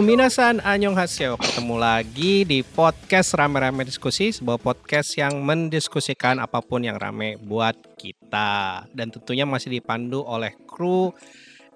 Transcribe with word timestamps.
Minasan 0.00 0.64
annyeonghaseyo. 0.64 1.36
Ketemu 1.36 1.76
lagi 1.76 2.48
di 2.48 2.64
podcast 2.64 3.36
Rame-Rame 3.36 3.84
Diskusi, 3.84 4.32
sebuah 4.32 4.56
podcast 4.56 5.12
yang 5.20 5.44
mendiskusikan 5.44 6.40
apa 6.40 6.64
pun 6.64 6.80
yang 6.80 6.96
rame 6.96 7.36
buat 7.36 7.76
kita. 8.00 8.88
Dan 8.88 9.12
tentunya 9.12 9.44
masih 9.44 9.76
dipandu 9.76 10.24
oleh 10.24 10.56
kru 10.64 11.12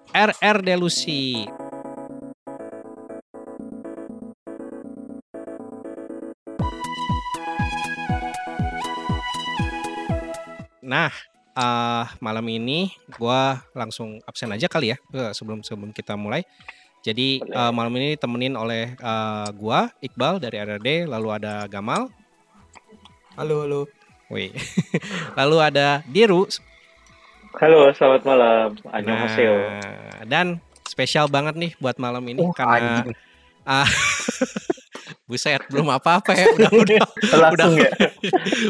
RR 0.09 0.57
Delusi. 0.65 1.45
Nah, 10.81 11.13
uh, 11.53 12.05
malam 12.17 12.45
ini 12.49 12.89
gua 13.13 13.61
langsung 13.77 14.17
absen 14.25 14.49
aja 14.49 14.65
kali 14.65 14.93
ya 14.93 14.97
eh, 15.13 15.37
sebelum 15.37 15.61
sebelum 15.61 15.93
kita 15.93 16.17
mulai. 16.17 16.41
Jadi 17.05 17.39
uh, 17.53 17.69
malam 17.69 17.93
ini 18.01 18.17
temenin 18.17 18.57
oleh 18.57 18.97
uh, 18.99 19.47
gua 19.53 19.93
Iqbal 20.01 20.41
dari 20.41 20.57
RRD, 20.57 21.05
lalu 21.05 21.27
ada 21.29 21.69
Gamal. 21.69 22.09
Halo, 23.37 23.63
halo. 23.63 23.81
Wih. 24.33 24.51
lalu 25.39 25.57
ada 25.61 26.01
Diru. 26.09 26.49
Halo, 27.57 27.89
selamat 27.93 28.21
malam. 28.25 28.69
Annyeonghaseyo. 28.91 29.55
Nah, 29.55 30.21
dan 30.25 30.47
spesial 30.85 31.29
banget 31.29 31.55
nih 31.55 31.71
buat 31.77 31.97
malam 32.01 32.21
ini 32.25 32.41
Oh, 32.41 32.53
karena 32.53 33.01
anjing. 33.01 33.15
ah, 33.67 33.87
buset 35.27 35.59
belum 35.67 35.91
apa-apa 35.91 36.31
ya 36.33 36.47
udah 36.55 36.71
udah 36.87 36.99
Langsung 37.35 37.75
udah 37.75 37.83
ya. 37.83 37.91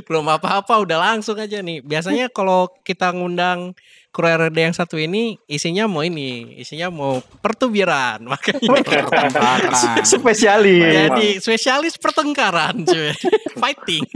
belum 0.09 0.25
apa-apa 0.25 0.73
udah 0.83 0.97
langsung 0.99 1.37
aja 1.37 1.61
nih. 1.61 1.85
Biasanya 1.85 2.33
kalau 2.33 2.69
kita 2.81 3.13
ngundang 3.13 3.77
kru 4.11 4.25
RRD 4.25 4.57
yang 4.57 4.75
satu 4.75 4.97
ini 4.97 5.37
isinya 5.45 5.85
mau 5.85 6.01
ini, 6.01 6.57
isinya 6.57 6.89
mau 6.89 7.21
pertubiran 7.43 8.17
makanya 8.31 8.59
Pertengkaran. 8.65 10.01
Spesialis. 10.01 10.81
jadi 10.89 11.27
spesialis 11.37 11.95
pertengkaran 12.01 12.81
cuy. 12.87 13.13
Fighting. 13.61 14.05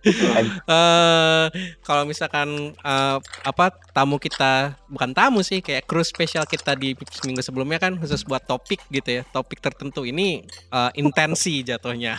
Eh 0.00 1.46
kalau 1.84 2.08
misalkan 2.08 2.72
eh, 2.72 3.16
apa 3.44 3.68
tamu 3.92 4.16
kita 4.16 4.80
bukan 4.88 5.12
tamu 5.12 5.44
sih 5.44 5.60
kayak 5.60 5.84
kru 5.84 6.00
spesial 6.00 6.48
kita 6.48 6.72
di 6.72 6.96
seminggu 7.12 7.44
sebelumnya 7.44 7.76
kan 7.76 8.00
khusus 8.00 8.24
buat 8.24 8.40
topik 8.48 8.80
gitu 8.88 9.20
ya. 9.20 9.22
Topik 9.28 9.60
tertentu 9.60 10.08
ini 10.08 10.40
eh, 10.72 10.90
intensi 10.96 11.60
jatuhnya. 11.60 12.16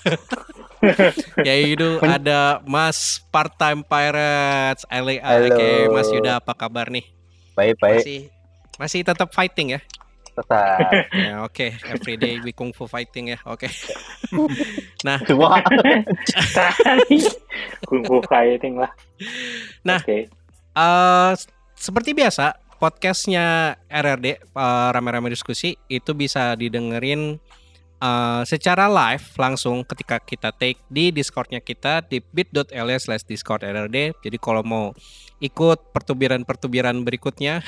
Yaitu 1.47 2.01
ada 2.01 2.61
Mas 2.65 3.21
Part 3.29 3.53
Time 3.57 3.85
Pirates 3.85 4.83
LA 4.89 5.21
Halo. 5.21 5.53
Oke, 5.53 5.69
Mas 5.93 6.07
Yuda 6.09 6.41
apa 6.41 6.53
kabar 6.57 6.89
nih? 6.89 7.05
Baik, 7.53 7.77
baik. 7.77 8.01
Masih 8.01 8.19
masih 8.81 8.99
tetap 9.05 9.29
fighting 9.29 9.77
ya? 9.77 9.81
Tetap. 10.31 10.89
Ya 11.27 11.43
oke, 11.45 11.67
everyday 11.91 12.39
we 12.41 12.55
kung 12.55 12.73
fu 12.73 12.87
fighting 12.89 13.35
ya. 13.35 13.39
Oke. 13.45 13.69
nah, 15.07 15.19
Dua. 15.27 15.61
Kungfu 17.85 18.23
fighting 18.25 18.79
lah. 18.79 18.91
Nah. 19.85 20.01
Oke. 20.01 20.31
eh 20.71 21.31
seperti 21.75 22.15
biasa 22.15 22.55
podcastnya 22.79 23.75
RRD 23.91 24.27
eh, 24.39 24.89
rame-rame 24.95 25.27
diskusi 25.27 25.75
itu 25.91 26.15
bisa 26.15 26.55
didengerin 26.55 27.37
eh, 28.01 28.41
secara 28.49 28.89
live 28.89 29.25
langsung 29.37 29.85
ketika 29.85 30.17
kita 30.17 30.49
take 30.51 30.81
di 30.89 31.13
Discordnya 31.13 31.61
kita 31.61 32.01
di 32.01 32.19
bit.ly 32.19 32.97
slash 32.97 33.23
discord 33.29 33.61
RRD. 33.61 34.17
Jadi 34.25 34.37
kalau 34.41 34.65
mau 34.65 34.85
ikut 35.41 35.89
pertubiran-pertubiran 35.89 37.01
berikutnya 37.01 37.65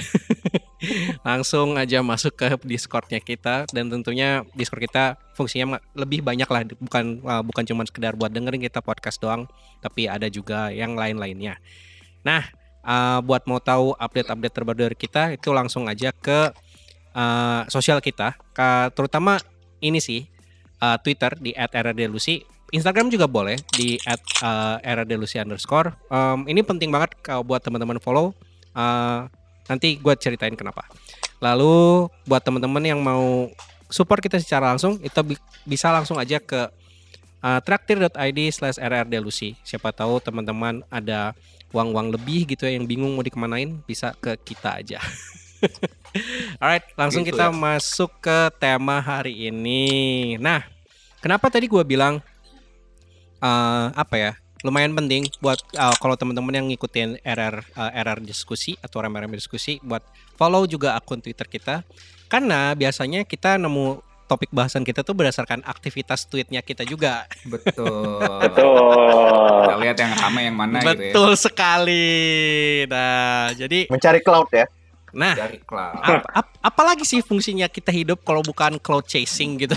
langsung 1.28 1.74
aja 1.78 2.06
masuk 2.06 2.38
ke 2.38 2.47
Discordnya 2.62 3.18
kita 3.18 3.66
dan 3.74 3.90
tentunya 3.90 4.46
Discord 4.53 4.85
kita 4.85 5.18
fungsinya 5.34 5.81
lebih 5.97 6.22
banyak 6.22 6.46
lah 6.46 6.62
bukan 6.78 7.25
uh, 7.25 7.41
bukan 7.41 7.63
cuma 7.66 7.81
sekedar 7.90 8.13
buat 8.13 8.30
dengerin 8.30 8.62
kita 8.62 8.86
podcast 8.86 9.18
doang 9.18 9.50
tapi 9.81 10.06
ada 10.06 10.30
juga 10.30 10.69
yang 10.69 10.94
lain-lainnya. 10.94 11.57
Nah, 12.22 12.46
uh, 12.86 13.25
buat 13.25 13.46
mau 13.50 13.57
tahu 13.57 13.97
update-update 13.97 14.53
terbaru 14.53 14.80
dari 14.90 14.97
kita 14.97 15.34
itu 15.34 15.50
langsung 15.50 15.90
aja 15.90 16.13
ke 16.13 16.53
uh, 17.18 17.62
sosial 17.74 17.97
kita, 18.00 18.38
terutama 18.94 19.41
ini 19.84 20.00
sih 20.00 20.32
uh, 20.83 20.99
Twitter 20.99 21.31
di 21.39 21.55
@rrdelusi, 21.55 22.44
Instagram 22.75 23.07
juga 23.07 23.23
boleh 23.23 23.55
di 23.71 23.95
@rrdelusi 24.83 25.39
underscore. 25.39 25.95
Um, 26.11 26.44
ini 26.51 26.59
penting 26.59 26.91
banget 26.91 27.16
kalau 27.23 27.47
buat 27.47 27.63
teman-teman 27.63 28.03
follow. 28.03 28.35
Uh, 28.75 29.31
nanti 29.71 29.95
gue 29.95 30.13
ceritain 30.19 30.51
kenapa. 30.59 30.83
Lalu 31.39 32.07
buat 32.27 32.44
teman-teman 32.44 32.83
yang 32.83 32.99
mau 32.99 33.47
support 33.88 34.19
kita 34.19 34.41
secara 34.41 34.75
langsung, 34.75 34.99
itu 34.99 35.19
bi- 35.23 35.39
bisa 35.63 35.88
langsung 35.94 36.17
aja 36.19 36.41
ke 36.41 36.67
uh, 37.39 37.59
traktir.id 37.63 38.39
slash 38.51 38.81
rrdelusi. 38.81 39.55
Siapa 39.63 39.94
tahu 39.94 40.19
teman-teman 40.19 40.81
ada 40.91 41.31
uang-uang 41.69 42.13
lebih 42.13 42.50
gitu 42.50 42.65
ya 42.65 42.73
yang 42.75 42.85
bingung 42.85 43.13
mau 43.13 43.23
dikemanain, 43.23 43.79
bisa 43.85 44.13
ke 44.17 44.33
kita 44.41 44.81
aja. 44.81 45.00
Alright, 46.61 46.85
langsung 46.94 47.23
Gitu 47.25 47.33
kita 47.33 47.50
ya. 47.50 47.55
masuk 47.55 48.11
ke 48.21 48.51
tema 48.61 49.01
hari 49.01 49.50
ini. 49.50 50.35
Nah, 50.38 50.72
kenapa 51.23 51.47
tadi 51.47 51.66
gue 51.66 51.84
bilang 51.84 52.19
eh 53.39 53.88
apa 53.95 54.16
ya? 54.16 54.31
Lumayan 54.63 54.95
penting 54.95 55.28
buat 55.39 55.59
eh, 55.72 55.95
kalau 56.00 56.16
teman-teman 56.16 56.56
yang 56.56 56.67
ngikutin 56.67 57.19
RR 57.19 57.56
eh, 57.63 57.91
RR 58.03 58.19
diskusi 58.19 58.75
atau 58.79 59.00
rame-rame 59.00 59.35
diskusi 59.35 59.79
buat 59.79 60.03
follow 60.35 60.63
juga 60.63 60.95
akun 60.95 61.19
Twitter 61.19 61.47
kita. 61.47 61.83
Karena 62.28 62.72
biasanya 62.72 63.23
kita 63.23 63.56
nemu 63.56 64.00
topik 64.23 64.50
bahasan 64.50 64.81
kita 64.81 65.03
tuh 65.03 65.13
berdasarkan 65.13 65.62
aktivitas 65.62 66.25
tweetnya 66.25 66.63
kita 66.63 66.88
juga. 66.88 67.28
Betul. 67.44 68.23
Betul. 68.23 69.67
Kita 69.67 69.75
lihat 69.78 69.97
yang 70.00 70.12
rame 70.16 70.41
yang 70.47 70.56
mana 70.56 70.79
gitu 70.79 70.95
ya. 70.95 71.12
Betul 71.12 71.31
sekali. 71.35 72.07
Nah, 72.88 73.51
jadi 73.53 73.79
mencari 73.91 74.19
cloud 74.23 74.47
ya. 74.50 74.66
nah 75.13 75.38
Dari 75.38 75.62
cloud. 75.62 76.01
ap- 76.01 76.25
ap- 76.33 76.56
apalagi 76.63 77.06
sih 77.06 77.22
fungsinya 77.22 77.69
kita 77.69 77.94
hidup 77.94 78.23
kalau 78.25 78.41
bukan 78.41 78.79
cloud 78.81 79.06
chasing 79.06 79.59
gitu. 79.62 79.75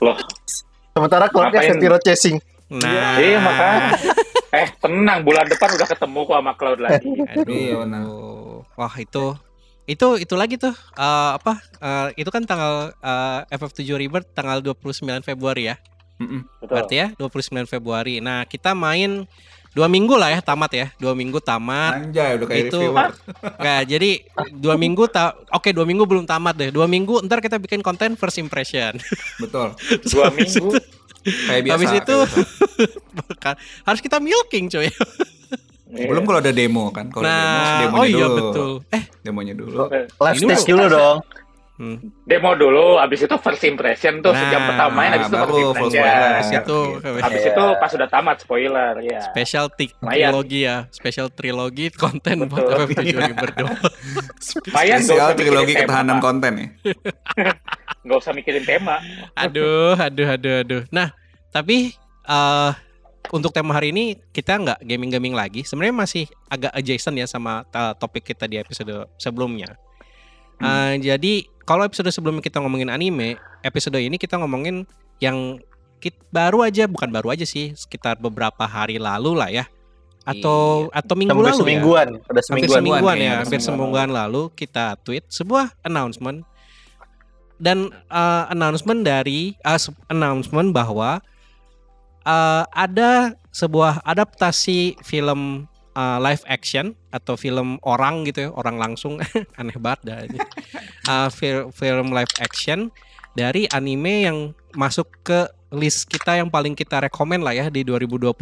Loh, 0.00 0.16
Sementara 0.90 1.30
cloudnya 1.30 1.60
Ngapain? 1.62 1.70
Sentiro 1.76 1.98
chasing. 2.02 2.36
Nah, 2.70 3.18
iya 3.18 3.38
makanya. 3.38 3.88
Eh, 4.50 4.66
tenang, 4.82 5.22
bulan 5.22 5.46
depan 5.46 5.78
udah 5.78 5.86
ketemu 5.86 6.18
kok 6.26 6.36
sama 6.38 6.52
Cloud 6.58 6.80
lagi. 6.82 7.06
Iya, 7.46 7.74
benar. 7.86 8.02
Aduh. 8.02 8.66
Wah, 8.74 8.94
itu 8.98 9.38
itu 9.90 10.06
itu 10.22 10.34
lagi 10.38 10.54
tuh 10.54 10.74
eh, 10.74 11.30
apa? 11.34 11.58
eh, 11.82 12.08
itu 12.18 12.30
kan 12.30 12.42
tanggal 12.46 12.94
eh, 12.94 13.40
FF7 13.54 13.86
Rebirth 13.98 14.30
tanggal 14.34 14.62
29 14.62 15.22
Februari 15.22 15.70
ya. 15.70 15.76
Mm-mm. 16.20 16.46
Betul. 16.62 16.74
Berarti 16.74 16.94
ya 16.98 17.06
29 17.16 17.70
Februari. 17.70 18.18
Nah, 18.20 18.44
kita 18.44 18.74
main 18.74 19.24
dua 19.70 19.86
minggu 19.86 20.14
lah 20.14 20.28
ya 20.28 20.40
tamat 20.40 20.70
ya. 20.70 20.86
Dua 20.96 21.12
minggu 21.12 21.38
tamat. 21.38 22.10
Anjay, 22.10 22.34
udah 22.34 22.46
kayak 22.46 22.62
Itu- 22.66 22.80
reviewer. 22.80 23.10
Nah, 23.64 23.80
jadi 23.82 24.10
dua 24.52 24.74
minggu 24.74 25.06
ta 25.06 25.32
Oke, 25.50 25.70
dua 25.70 25.84
minggu 25.84 26.04
belum 26.04 26.24
tamat 26.24 26.54
deh. 26.54 26.70
Dua 26.70 26.84
minggu 26.84 27.22
ntar 27.22 27.38
kita 27.38 27.56
bikin 27.56 27.80
konten 27.80 28.14
first 28.14 28.36
impression. 28.36 28.98
Betul. 29.36 29.74
Dua 30.10 30.28
minggu. 30.28 30.74
Kayak 31.20 31.62
biasa. 31.62 31.74
Habis 31.76 31.88
kayak 31.88 32.02
itu 32.02 32.16
biasa. 32.18 32.38
Bukan. 33.20 33.54
harus 33.84 34.00
kita 34.00 34.16
milking 34.18 34.66
coy. 34.68 34.88
Belum 35.90 36.22
kalau 36.22 36.38
ada 36.38 36.50
demo 36.50 36.88
kan. 36.88 37.06
Kalau 37.06 37.22
Nah, 37.22 37.82
demo, 37.82 37.94
demonya 37.94 37.98
oh 37.98 38.06
iya 38.06 38.24
dulu. 38.24 38.36
betul. 38.40 38.70
Eh, 38.88 39.02
Demonya 39.20 39.54
dulu. 39.54 39.76
Live 39.90 40.38
stage 40.38 40.46
mah- 40.56 40.68
dulu 40.68 40.84
dong. 40.88 41.18
Hmm. 41.80 41.96
Demo 42.22 42.52
dulu, 42.52 43.00
abis 43.00 43.24
itu 43.24 43.36
first 43.40 43.64
impression 43.64 44.20
tuh 44.20 44.30
sejam 44.30 44.60
Nah, 44.60 44.68
pertama 44.68 44.92
main, 44.94 45.10
abis 45.16 45.26
itu 45.26 45.34
baru 45.34 45.48
first 45.48 45.56
full 45.56 45.88
impression. 45.88 46.04
spoiler. 46.04 46.30
Habis 46.30 46.50
itu 46.52 46.78
Abis 47.20 47.40
Iya. 47.40 47.50
itu 47.50 47.64
pas 47.74 47.90
udah 47.90 48.08
tamat 48.08 48.36
spoiler, 48.38 48.92
ya. 49.00 49.20
special 49.24 49.66
trilogi 49.72 50.60
ya, 50.62 50.76
special 50.90 51.28
trilogi 51.28 51.86
konten 51.96 52.44
buat 52.46 52.60
Betul. 52.60 52.84
FF7 52.86 53.08
Rebirth 53.16 53.56
doang. 53.56 53.80
Lumayan, 54.68 54.98
gak 54.98 55.08
Spesial 55.08 55.16
usah 55.26 55.34
trilogi 55.34 55.74
ketahanan 55.74 56.16
tema. 56.16 56.22
konten 56.22 56.52
ya. 56.54 56.66
Gak 58.00 58.16
usah 58.16 58.32
mikirin 58.32 58.64
tema. 58.64 58.96
Aduh, 59.34 59.92
aduh, 59.92 60.28
aduh, 60.30 60.54
aduh. 60.60 60.82
Nah, 60.88 61.12
tapi 61.48 61.92
eh 62.24 62.72
untuk 63.30 63.52
tema 63.52 63.72
hari 63.72 63.92
ini 63.92 64.18
kita 64.32 64.56
nggak 64.56 64.78
gaming-gaming 64.82 65.36
lagi. 65.36 65.62
Sebenarnya 65.62 65.94
masih 65.94 66.24
agak 66.48 66.72
adjacent 66.72 67.14
ya 67.14 67.28
sama 67.28 67.62
eh, 67.68 67.92
topik 67.96 68.24
kita 68.24 68.48
di 68.48 68.56
episode 68.56 69.04
sebelumnya. 69.16 69.76
Eh, 70.60 70.96
jadi 70.98 71.44
kalau 71.70 71.86
episode 71.86 72.10
sebelumnya 72.10 72.42
kita 72.42 72.58
ngomongin 72.58 72.90
anime, 72.90 73.38
episode 73.62 73.94
ini 73.94 74.18
kita 74.18 74.34
ngomongin 74.42 74.82
yang 75.22 75.62
kit 76.02 76.18
baru 76.34 76.66
aja, 76.66 76.90
bukan 76.90 77.06
baru 77.14 77.30
aja 77.30 77.46
sih, 77.46 77.70
sekitar 77.78 78.18
beberapa 78.18 78.66
hari 78.66 78.98
lalu 78.98 79.38
lah 79.38 79.54
ya. 79.54 79.64
Atau 80.26 80.90
atau 80.90 81.14
minggu 81.14 81.30
Hampir 81.38 81.46
lalu 81.46 81.54
ya. 81.54 81.62
semingguan, 81.62 82.08
udah 82.26 82.26
hampir 82.26 82.42
semingguan. 82.42 82.74
semingguan 82.74 83.14
kayaknya, 83.14 83.22
ya, 83.22 83.30
hampir 83.30 83.46
hampir 83.46 83.60
semingguan. 83.62 83.86
semingguan 84.02 84.08
lalu 84.10 84.42
kita 84.58 84.98
tweet 85.06 85.24
sebuah 85.30 85.70
announcement 85.86 86.42
dan 87.62 87.94
uh, 88.10 88.50
announcement 88.50 89.06
dari 89.06 89.54
uh, 89.62 89.78
announcement 90.10 90.74
bahwa 90.74 91.22
uh, 92.26 92.64
ada 92.74 93.38
sebuah 93.54 94.02
adaptasi 94.02 94.98
film 95.06 95.70
uh, 95.94 96.18
live 96.22 96.44
action 96.46 96.94
atau 97.10 97.34
film 97.34 97.78
orang 97.86 98.26
gitu 98.28 98.48
ya, 98.48 98.50
orang 98.54 98.76
langsung 98.78 99.18
aneh 99.60 99.76
banget 99.78 100.00
dah 100.06 100.18
ini. 100.26 100.38
Uh, 101.06 101.28
fil- 101.32 101.70
film 101.74 102.12
live 102.14 102.34
action 102.42 102.90
dari 103.34 103.70
anime 103.70 104.26
yang 104.26 104.38
masuk 104.74 105.10
ke 105.22 105.46
list 105.70 106.10
kita 106.10 106.38
yang 106.38 106.50
paling 106.50 106.74
kita 106.74 106.98
rekomen 106.98 107.46
lah 107.46 107.54
ya 107.54 107.66
di 107.70 107.86
2023 107.86 108.34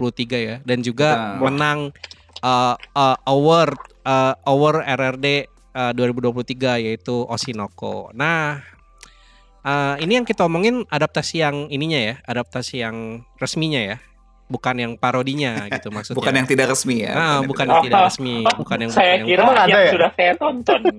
ya 0.48 0.56
dan 0.64 0.80
juga 0.80 1.36
Betul. 1.36 1.40
menang 1.44 1.78
uh, 2.40 2.74
uh, 2.96 3.16
award 3.28 3.76
uh, 4.08 4.32
award 4.48 4.80
RRD 4.88 5.48
uh, 5.76 5.92
2023 5.92 6.88
yaitu 6.88 7.14
Oshinoko. 7.28 8.10
Nah, 8.16 8.64
uh, 9.62 9.94
ini 10.00 10.20
yang 10.20 10.26
kita 10.26 10.48
omongin 10.48 10.88
adaptasi 10.88 11.44
yang 11.44 11.68
ininya 11.68 12.00
ya, 12.00 12.14
adaptasi 12.24 12.80
yang 12.80 13.28
resminya 13.36 13.80
ya, 13.80 13.96
bukan 14.48 14.74
yang 14.74 14.92
parodinya 14.96 15.68
gitu 15.68 15.88
maksudnya. 15.88 16.16
Bukan 16.16 16.32
yang 16.34 16.46
tidak 16.46 16.66
resmi 16.72 16.96
ya. 17.04 17.12
Ah, 17.12 17.20
yang 17.38 17.46
bukan 17.46 17.64
tidak- 17.64 17.74
yang 17.74 17.84
tidak 17.84 18.02
resmi, 18.08 18.34
bukan 18.56 18.76
yang 18.80 18.90
Saya 18.90 19.12
bukan 19.14 19.26
kira 19.28 19.42
Emang 19.42 19.54
ada 19.54 19.68
yang 19.68 19.78
ya? 19.78 19.92
sudah 19.92 20.10
saya 20.12 20.32
tonton. 20.34 20.80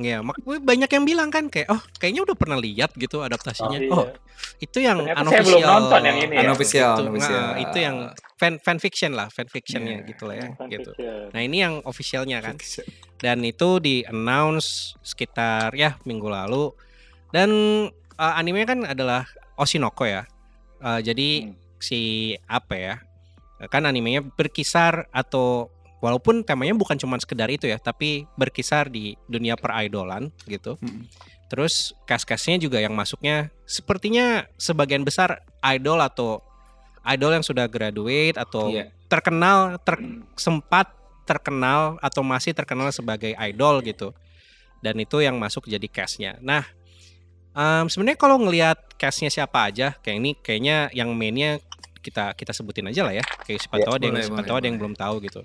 Ya, 0.00 0.24
mak 0.24 0.32
banyak 0.40 0.88
yang 0.88 1.04
bilang 1.04 1.28
kan 1.28 1.52
kayak 1.52 1.68
oh 1.68 1.76
kayaknya 2.00 2.24
udah 2.24 2.32
pernah 2.32 2.56
lihat 2.56 2.96
gitu 2.96 3.20
adaptasinya. 3.20 3.76
Iya. 3.76 3.92
Oh, 3.92 4.08
itu 4.56 4.80
yang 4.80 4.96
Ternyata 4.96 5.12
saya 5.12 5.24
unofficial. 5.28 5.44
belum 5.44 5.60
nonton 5.68 6.00
yang 6.00 6.16
ini 6.16 6.32
ya. 6.32 6.40
Unofficial, 6.40 6.88
Itu, 6.88 7.02
unofficial. 7.04 7.36
nah, 7.36 7.52
itu 7.60 7.76
yang 7.76 7.96
fan 8.34 8.54
fan 8.56 8.78
fiction 8.80 9.12
lah, 9.12 9.28
fan 9.28 9.44
fictionnya 9.44 10.00
Iya. 10.00 10.08
gitu 10.08 10.22
lah 10.24 10.36
ya, 10.40 10.48
Fan 10.56 10.68
gitu. 10.72 10.90
fiction. 10.96 11.28
Nah, 11.36 11.40
ini 11.44 11.56
yang 11.60 11.74
officialnya 11.84 12.38
kan. 12.40 12.56
Dan 13.20 13.44
itu 13.44 13.68
di 13.76 14.00
announce 14.02 14.96
sekitar 15.04 15.76
ya 15.76 16.00
minggu 16.08 16.32
lalu. 16.32 16.72
Dan 17.28 17.50
uh, 18.16 18.34
animenya 18.40 18.72
kan 18.72 18.80
adalah 18.88 19.28
Oshinoko 19.54 20.08
ya. 20.08 20.24
Uh, 20.80 21.04
jadi 21.04 21.44
Hmm. 21.44 21.59
Si 21.80 22.36
apa 22.46 22.74
ya? 22.76 22.94
Kan 23.68 23.84
animenya 23.84 24.24
berkisar 24.24 25.04
atau 25.12 25.68
walaupun 26.00 26.40
temanya 26.44 26.72
bukan 26.72 26.96
cuma 26.96 27.20
sekedar 27.20 27.48
itu 27.52 27.68
ya, 27.68 27.76
tapi 27.76 28.24
berkisar 28.36 28.88
di 28.88 29.16
dunia 29.28 29.56
peridolan 29.56 30.32
gitu. 30.48 30.80
Hmm. 30.80 31.04
Terus 31.50 31.92
cast-castnya 32.06 32.56
juga 32.62 32.78
yang 32.78 32.94
masuknya 32.94 33.50
sepertinya 33.66 34.46
sebagian 34.56 35.02
besar 35.02 35.42
idol 35.66 35.98
atau 36.00 36.40
idol 37.04 37.36
yang 37.36 37.44
sudah 37.44 37.66
graduate 37.66 38.38
atau 38.38 38.70
Iya. 38.70 38.92
terkenal 39.10 39.76
ter- 39.82 40.00
sempat 40.38 40.94
terkenal 41.26 41.98
atau 42.00 42.22
masih 42.22 42.54
terkenal 42.54 42.88
sebagai 42.94 43.34
idol 43.36 43.82
gitu. 43.82 44.14
Dan 44.80 44.96
itu 44.96 45.20
yang 45.20 45.36
masuk 45.36 45.68
jadi 45.68 45.84
castnya. 45.90 46.40
Nah, 46.40 46.64
em, 47.52 47.86
sebenarnya 47.86 48.18
kalau 48.18 48.36
ngelihat 48.38 48.78
castnya 48.96 49.28
siapa 49.28 49.70
aja, 49.70 49.96
kayak 50.00 50.16
ini 50.18 50.30
kayaknya 50.36 50.92
yang 50.92 51.10
mainnya 51.12 51.58
kita 52.00 52.32
kita 52.32 52.52
sebutin 52.52 52.88
aja 52.88 53.04
lah 53.04 53.14
ya. 53.14 53.24
Kayak 53.44 53.60
siapa 53.66 53.76
Ya, 53.78 53.84
tahu 53.86 53.94
ada 53.96 54.04
yang 54.06 54.16
siapa 54.20 54.42
tahu 54.42 54.56
ada 54.56 54.66
yang 54.66 54.78
belum 54.80 54.94
tahu 54.96 55.14
gitu. 55.24 55.40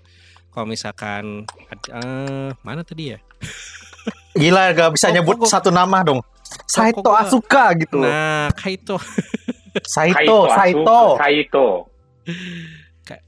Kalau 0.52 0.66
misalkan 0.66 1.44
eh, 1.92 2.50
mana 2.64 2.82
tadi 2.82 3.16
ya? 3.16 3.20
Gila 4.40 4.72
gak 4.76 4.92
bisa 4.96 5.12
nyebut 5.12 5.40
kok- 5.40 5.52
satu 5.52 5.72
nama 5.72 6.04
dong. 6.04 6.22
Saito 6.70 7.12
Asuka 7.12 7.74
gitu. 7.76 8.00
Nah, 8.00 8.48
Kaito. 8.54 8.96
Saito, 9.96 10.48
Saito. 10.48 11.20
Saito. 11.20 11.68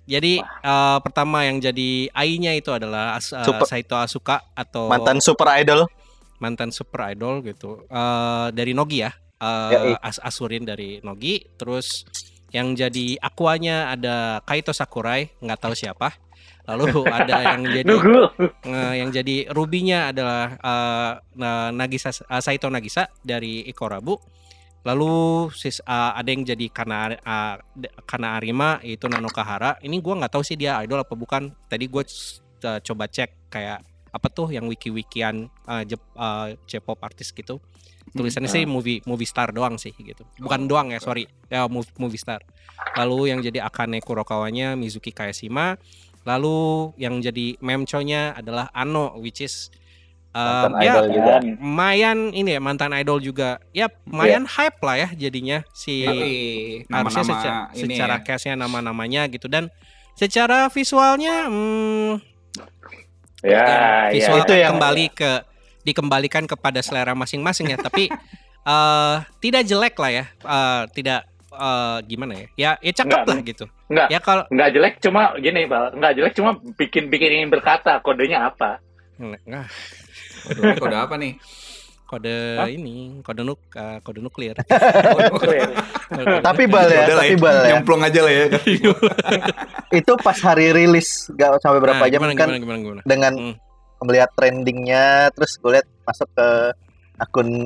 Jadi 0.08 0.40
eh, 0.42 0.98
pertama 1.04 1.44
yang 1.44 1.60
jadi 1.60 2.10
AI-nya 2.10 2.56
itu 2.56 2.72
adalah 2.72 3.20
As- 3.20 3.36
eh, 3.36 3.44
Super- 3.44 3.68
Saito 3.68 3.96
Asuka 4.00 4.42
atau 4.56 4.88
Mantan 4.88 5.20
super 5.20 5.52
idol. 5.60 5.86
Mantan 6.38 6.70
super 6.70 7.10
idol 7.10 7.42
gitu. 7.42 7.86
Eh, 7.86 8.48
dari 8.52 8.72
Nogi 8.72 9.02
ya. 9.02 9.12
Iya. 9.70 10.02
As- 10.02 10.18
Asurin 10.20 10.64
dari 10.64 10.98
Nogi. 11.02 11.42
Terus 11.56 12.06
yang 12.50 12.74
jadi 12.74 13.20
akuanya 13.20 13.92
ada 13.92 14.40
Kaito 14.42 14.72
Sakurai 14.72 15.30
nggak 15.38 15.60
tahu 15.60 15.74
siapa. 15.74 16.16
Lalu 16.68 17.06
ada 17.18 17.56
yang 17.56 17.62
jadi 17.64 17.94
eh, 18.66 18.94
yang 19.00 19.10
jadi 19.10 19.36
rubinya 19.52 20.10
adalah 20.10 20.46
eh, 20.58 21.12
Na- 21.36 21.72
Nagisa 21.72 22.10
eh, 22.10 22.42
Saito 22.42 22.68
Nagisa 22.68 23.08
dari 23.22 23.62
Ikorabu. 23.64 24.18
Lalu 24.84 25.48
sis, 25.52 25.84
eh, 25.84 26.12
ada 26.16 26.28
yang 26.28 26.44
jadi 26.44 26.66
Kana 26.72 27.12
de- 27.76 27.92
Kana 28.08 28.40
Arima 28.40 28.80
yaitu 28.80 29.06
Nanokahara 29.06 29.78
ini 29.84 30.00
gua 30.00 30.16
nggak 30.18 30.32
tahu 30.32 30.44
sih 30.44 30.56
dia 30.56 30.80
idol 30.82 31.04
apa 31.04 31.14
bukan. 31.14 31.52
Tadi 31.68 31.86
gue 31.86 32.04
coba 32.58 33.06
cek 33.06 33.54
kayak 33.54 33.86
apa 34.18 34.28
tuh 34.28 34.50
yang 34.50 34.66
wiki-wikian 34.66 35.46
eh, 35.46 35.84
Jep- 35.86 36.14
eh, 36.14 36.58
J-pop 36.66 36.98
artis 37.00 37.30
gitu. 37.30 37.62
Tulisannya 38.08 38.50
sih 38.50 38.64
movie 38.66 39.04
movie 39.06 39.28
star 39.28 39.54
doang 39.54 39.78
sih 39.78 39.94
gitu. 39.94 40.26
Bukan 40.42 40.66
Oh, 40.66 40.68
doang 40.68 40.88
ya 40.90 40.98
sorry. 40.98 41.30
Ya 41.48 41.70
movie, 41.70 41.92
movie 42.02 42.18
star. 42.18 42.42
Lalu 42.96 43.30
yang 43.30 43.40
jadi 43.44 43.62
Akane 43.62 44.02
Kurokawanya 44.02 44.74
Mizuki 44.74 45.14
Kayashima. 45.14 45.78
Lalu 46.26 46.92
yang 46.98 47.22
jadi 47.22 47.56
memconya 47.60 48.34
adalah 48.34 48.74
Ano 48.74 49.14
which 49.22 49.40
is 49.40 49.70
Mantan 50.38 50.74
ya 50.86 50.94
idol 50.94 51.06
juga. 51.10 51.34
lumayan 51.42 52.18
ini 52.30 52.54
ya 52.54 52.62
mantan 52.62 52.94
idol 52.94 53.18
juga. 53.18 53.58
Ya 53.74 53.90
lumayan 54.06 54.46
hype 54.46 54.78
lah 54.86 54.96
ya 55.02 55.10
jadinya 55.18 55.66
si 55.74 56.06
Yoi, 56.06 56.86
harusnya 56.86 57.26
nama-nama 57.26 57.26
secara, 57.26 57.58
secara 57.74 58.16
ya. 58.16 58.24
cast-nya 58.24 58.54
nama-namanya 58.54 59.22
gitu. 59.34 59.50
Dan 59.50 59.74
secara 60.14 60.70
visualnya 60.70 61.50
hmm, 61.50 62.22
Ya, 63.40 63.62
ya. 63.62 64.12
visual 64.12 64.42
Itu 64.42 64.54
yang- 64.54 64.76
kembali 64.76 65.06
ke 65.12 65.32
dikembalikan 65.84 66.44
kepada 66.44 66.82
selera 66.82 67.14
masing-masing 67.14 67.70
ya 67.70 67.78
tapi 67.78 68.10
eh 68.68 69.16
tidak 69.40 69.64
jelek 69.64 69.96
lah 69.96 70.12
ya 70.14 70.26
Eh, 70.28 70.84
tidak 70.92 71.22
eh, 71.50 71.98
gimana 72.04 72.34
ya 72.36 72.48
ya 72.56 72.72
ya 72.78 72.92
cakep 72.94 73.14
Enggak, 73.14 73.30
lah 73.30 73.40
gitu 73.42 73.66
Enggak. 73.88 74.08
ya 74.10 74.20
kalau 74.20 74.44
Nggak 74.50 74.70
jelek 74.70 74.94
cuma 75.00 75.22
gini, 75.38 75.62
Bal. 75.64 75.86
Nggak 75.94 76.14
jelek 76.14 76.34
cuma 76.34 76.50
bikin-bikin 76.76 77.32
ingin 77.34 77.50
berkata. 77.50 78.02
Kodenya 78.02 78.52
apa? 78.52 78.84
Nggak, 79.16 79.66
Waduh, 80.44 80.62
ini 80.66 80.76
kode 80.78 80.98
apa 80.98 81.16
nih? 81.16 81.34
Kode 82.08 82.38
Hah? 82.56 82.66
ini 82.66 83.20
kode 83.20 83.44
nuk 83.44 83.60
eh, 83.70 84.00
kode 84.00 84.20
nuklir 84.20 84.56
Tapi 86.40 86.64
bal 86.66 86.88
ya, 86.88 87.04
tapi 87.06 87.36
bal 87.36 87.58
ya. 87.62 87.70
Nyemplung 87.76 88.00
aja 88.00 88.20
lah 88.22 88.32
ya. 88.32 88.46
Itu 90.00 90.16
pas 90.18 90.40
hari 90.40 90.72
rilis 90.72 91.28
gak 91.30 91.60
sampai 91.60 91.78
berapa 91.78 92.00
Nah, 92.00 92.08
jam 92.08 92.20
gimana, 92.22 92.34
kan 92.34 92.48
gimana, 92.48 92.58
gimana, 92.58 92.80
gimana? 92.80 93.02
dengan 93.04 93.34
Hmm. 93.38 93.56
melihat 94.00 94.30
trendingnya 94.32 95.06
terus 95.32 95.58
gue 95.58 95.74
lihat 95.74 95.88
masuk 96.02 96.30
ke 96.32 96.48
akun 97.18 97.66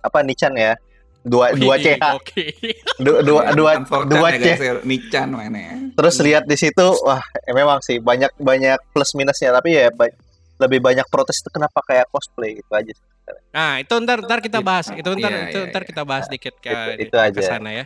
apa 0.00 0.18
Nichan 0.20 0.50
ya 0.52 0.72
dua 1.20 1.52
dua 1.52 1.76
Wih, 1.76 1.84
CH 1.94 2.04
Oke. 2.16 2.44
dua 2.96 3.20
dua 3.28 3.42
dua, 3.52 3.72
dua 4.04 4.28
ya, 4.30 4.40
C 4.40 4.48
ya. 4.58 4.72
Nichan 4.82 5.28
mana 5.30 5.56
ya. 5.58 5.74
terus 5.92 6.16
lihat 6.18 6.44
di 6.44 6.56
situ 6.56 6.84
wah 7.00 7.20
eh, 7.38 7.52
memang 7.52 7.80
sih 7.80 7.96
banyak 7.96 8.32
banyak 8.34 8.80
plus 8.90 9.12
minusnya 9.12 9.52
tapi 9.52 9.72
ya 9.74 9.88
ba- 9.90 10.16
lebih 10.56 10.80
banyak 10.80 11.04
protes 11.06 11.38
itu 11.38 11.48
kenapa 11.50 11.80
kayak 11.82 12.08
cosplay 12.08 12.56
gitu 12.56 12.72
aja 12.72 12.92
Nah, 13.50 13.78
itu 13.78 13.94
ntar 13.98 14.18
ntar 14.20 14.38
kita 14.38 14.60
bahas. 14.60 14.90
Itu 14.90 15.14
ntar 15.14 15.30
Iya, 15.30 15.42
itu 15.48 15.58
iya, 15.58 15.70
ntar 15.70 15.82
iya. 15.82 15.88
kita 15.88 16.02
bahas 16.02 16.26
dikit 16.26 16.54
ke 16.58 16.68
Itu- 16.68 17.08
itu 17.08 17.14
ke 17.14 17.20
aja. 17.32 17.40
sana 17.42 17.70
ya. 17.72 17.84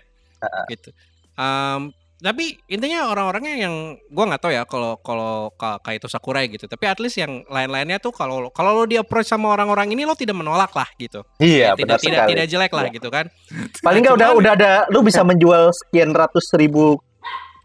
Gitu. 0.67 0.91
Em, 1.35 1.91
tapi 2.19 2.59
intinya 2.67 3.07
orang-orangnya 3.07 3.55
yang 3.61 3.75
gua 4.09 4.27
nggak 4.27 4.43
tahu 4.43 4.51
ya 4.51 4.63
kalau 4.65 4.99
kalau 4.99 5.55
ka- 5.55 5.79
kayak 5.79 6.03
itu 6.03 6.09
Sakurai 6.09 6.49
gitu. 6.49 6.67
Tapi 6.67 6.85
at 6.85 6.99
least 6.99 7.15
yang 7.17 7.47
lain-lainnya 7.47 7.97
tuh 7.97 8.11
kalau 8.11 8.51
kalau 8.51 8.75
lo 8.75 8.85
di 8.85 8.99
approach 8.99 9.29
sama 9.29 9.47
orang-orang 9.49 9.87
ini 9.89 10.03
lo 10.03 10.19
tidak 10.19 10.35
menolak 10.35 10.73
lah 10.73 10.91
gitu. 10.97 11.23
iya 11.39 11.73
tidak 11.73 11.79
benar 11.79 11.99
tidak 12.01 12.19
sekali 12.19 12.31
tidak 12.33 12.47
jelek 12.49 12.73
lah 12.73 12.87
gitu 12.89 13.09
kan. 13.09 13.27
paling 13.79 14.01
nggak 14.03 14.15
udah 14.15 14.29
Cuman- 14.29 14.41
udah 14.41 14.53
ada 14.53 14.73
lu 14.89 14.99
bisa 15.01 15.23
menjual 15.23 15.71
sekian 15.73 16.11
ratus 16.11 16.51
ribu 16.55 16.99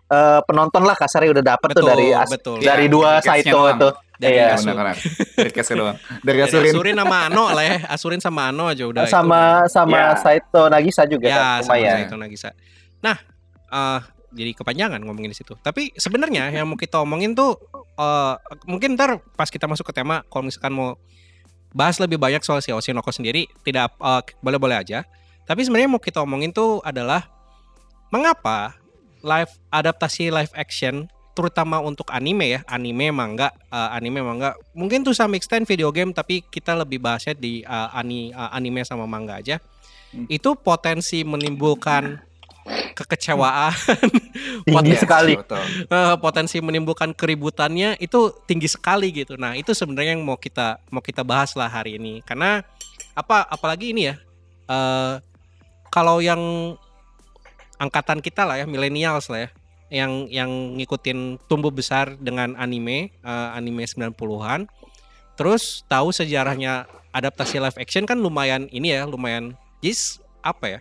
eh, 0.06 0.42
penonton 0.46 0.84
lah 0.84 0.94
kasarnya 0.94 1.34
udah 1.34 1.46
dapet 1.48 1.68
tuh 1.70 1.82
Betul, 1.82 1.90
dari 1.90 2.08
as- 2.14 2.30
betul. 2.30 2.58
dari 2.60 2.86
Iya, 2.86 2.94
dua 2.94 3.10
dari 3.16 3.26
Saito 3.26 3.60
itu 3.68 3.88
Dari 4.28 4.36
Iya. 4.36 4.56
Asu- 4.56 4.66
Benar, 4.66 4.76
benar. 4.80 4.96
Dari 5.36 5.52
case 5.52 5.74
doang. 5.74 5.98
Dari 6.00 6.22
dari 6.24 6.40
Asurin. 6.42 6.72
Asurin 6.72 6.96
sama 6.98 7.18
Ano 7.28 7.44
lah 7.50 7.64
ya. 7.64 7.78
Asurin 7.88 8.22
sama 8.22 8.42
Ano 8.48 8.64
aja 8.66 8.84
udah 8.84 9.04
itu 9.04 9.12
sama 9.12 9.42
sama 9.68 9.98
Ya. 9.98 10.08
Saito 10.16 10.62
Nagisa 10.68 11.04
juga 11.04 11.28
ya 11.28 11.36
kan 11.60 11.64
sama 11.64 11.84
Saito 12.00 12.16
Nagisa. 12.16 12.50
Nah, 13.00 13.18
eh 13.70 14.02
jadi 14.34 14.52
kepanjangan 14.56 14.98
ngomongin 15.00 15.30
di 15.30 15.38
situ. 15.38 15.54
Tapi 15.60 15.94
sebenarnya 15.94 16.50
yang 16.50 16.66
mau 16.66 16.74
kita 16.74 16.98
omongin 16.98 17.34
tuh 17.34 17.60
eh 17.94 18.34
mungkin 18.66 18.96
ntar 18.96 19.22
pas 19.36 19.48
kita 19.48 19.68
masuk 19.68 19.86
ke 19.86 19.94
tema 19.94 20.24
kalau 20.28 20.48
misalkan 20.48 20.74
mau 20.74 20.98
bahas 21.70 21.98
lebih 21.98 22.18
banyak 22.18 22.42
soal 22.42 22.62
si 22.62 22.70
Oshinoko 22.70 23.10
sendiri 23.10 23.46
tidak 23.62 23.94
eh, 23.98 24.22
boleh-boleh 24.40 24.78
aja. 24.78 25.06
Tapi 25.44 25.62
sebenarnya 25.62 25.92
mau 25.92 26.00
kita 26.00 26.24
omongin 26.24 26.50
tuh 26.50 26.80
adalah 26.82 27.28
mengapa 28.10 28.78
live 29.22 29.52
adaptasi 29.70 30.30
live 30.30 30.54
action 30.54 31.08
terutama 31.34 31.82
untuk 31.82 32.10
anime 32.14 32.58
ya, 32.58 32.60
anime 32.70 33.10
manga, 33.10 33.50
eh, 33.74 33.90
anime 33.98 34.22
manga, 34.22 34.54
mungkin 34.78 35.02
tuh 35.02 35.18
some 35.18 35.34
extent 35.34 35.66
video 35.66 35.90
game 35.90 36.14
tapi 36.14 36.46
kita 36.46 36.78
lebih 36.78 37.02
bahasnya 37.02 37.34
di 37.34 37.66
eh, 37.66 37.90
ani, 37.98 38.30
eh, 38.32 38.50
anime 38.54 38.86
sama 38.86 39.10
manga 39.10 39.42
aja. 39.42 39.58
Hmm. 40.14 40.30
Itu 40.30 40.54
potensi 40.54 41.26
menimbulkan 41.26 42.22
kekecewaan, 42.94 43.74
tinggi 44.70 44.96
Iya, 44.96 45.02
sekali 45.04 45.34
eh, 45.36 46.16
potensi 46.22 46.62
menimbulkan 46.64 47.12
keributannya 47.12 48.00
itu 48.00 48.32
tinggi 48.46 48.70
sekali 48.70 49.12
gitu. 49.12 49.36
Nah, 49.36 49.58
itu 49.58 49.74
sebenarnya 49.76 50.16
yang 50.16 50.24
mau 50.24 50.40
kita 50.40 50.80
mau 50.94 51.04
kita 51.04 51.26
bahas 51.26 51.58
lah 51.58 51.68
hari 51.68 52.00
ini. 52.00 52.24
Karena 52.24 52.64
apa 53.18 53.44
apalagi 53.50 53.92
ini 53.92 54.14
ya. 54.14 54.16
eh 54.64 55.20
kalau 55.94 56.24
yang 56.24 56.74
angkatan 57.78 58.18
kita 58.24 58.50
lah 58.50 58.58
ya, 58.58 58.66
millennials 58.66 59.30
lah 59.30 59.46
ya, 59.46 59.50
yang 59.94 60.26
yang 60.34 60.50
ngikutin 60.82 61.38
tumbuh 61.46 61.70
besar 61.70 62.18
dengan 62.18 62.58
anime, 62.58 63.14
eh, 63.14 63.50
anime 63.54 63.86
90-an. 63.86 64.66
Terus 65.38 65.86
tahu 65.86 66.10
sejarahnya 66.10 66.90
adaptasi 67.14 67.62
live 67.62 67.78
action 67.78 68.10
kan 68.10 68.18
lumayan 68.18 68.66
ini 68.74 68.98
ya, 68.98 69.06
lumayan 69.06 69.54
jis 69.86 70.18
apa 70.42 70.66
ya? 70.66 70.80